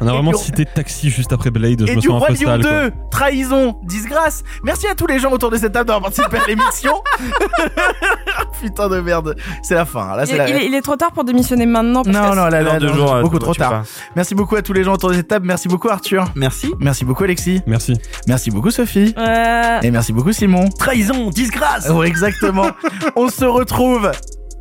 [0.00, 2.26] On a vraiment du- cité Taxi juste après Blade, je Et me du sens un
[2.26, 2.62] peu sale.
[2.62, 2.70] quoi.
[2.88, 4.42] 2, Trahison, Disgrâce.
[4.64, 6.94] Merci à tous les gens autour de cette table d'avoir participé à l'émission.
[8.60, 10.16] Putain de merde, c'est la fin.
[10.16, 10.48] Là, Il, c'est la...
[10.48, 12.02] il est, il est trop tard pour démissionner maintenant.
[12.02, 13.84] parce Non, que- non, là, là, Dans deux non, jours, beaucoup tu- trop tard.
[14.16, 15.46] Merci beaucoup à tous les gens autour de cette table.
[15.46, 16.24] Merci beaucoup Arthur.
[16.34, 16.72] Merci.
[16.80, 17.60] Merci beaucoup Alexis.
[17.66, 17.94] Merci.
[18.26, 19.14] Merci beaucoup Sophie.
[19.16, 20.68] Euh, Et merci beaucoup Simon.
[20.78, 22.70] Trahison, disgrâce Ouais, exactement.
[23.16, 24.10] On se retrouve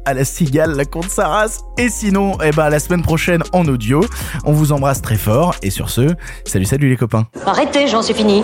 [0.06, 1.59] à la cigale, la comte Saras.
[1.77, 4.01] Et sinon, eh ben, la semaine prochaine en audio.
[4.45, 5.56] On vous embrasse très fort.
[5.61, 7.27] Et sur ce, salut, salut les copains.
[7.45, 8.43] Arrêtez, j'en suis fini.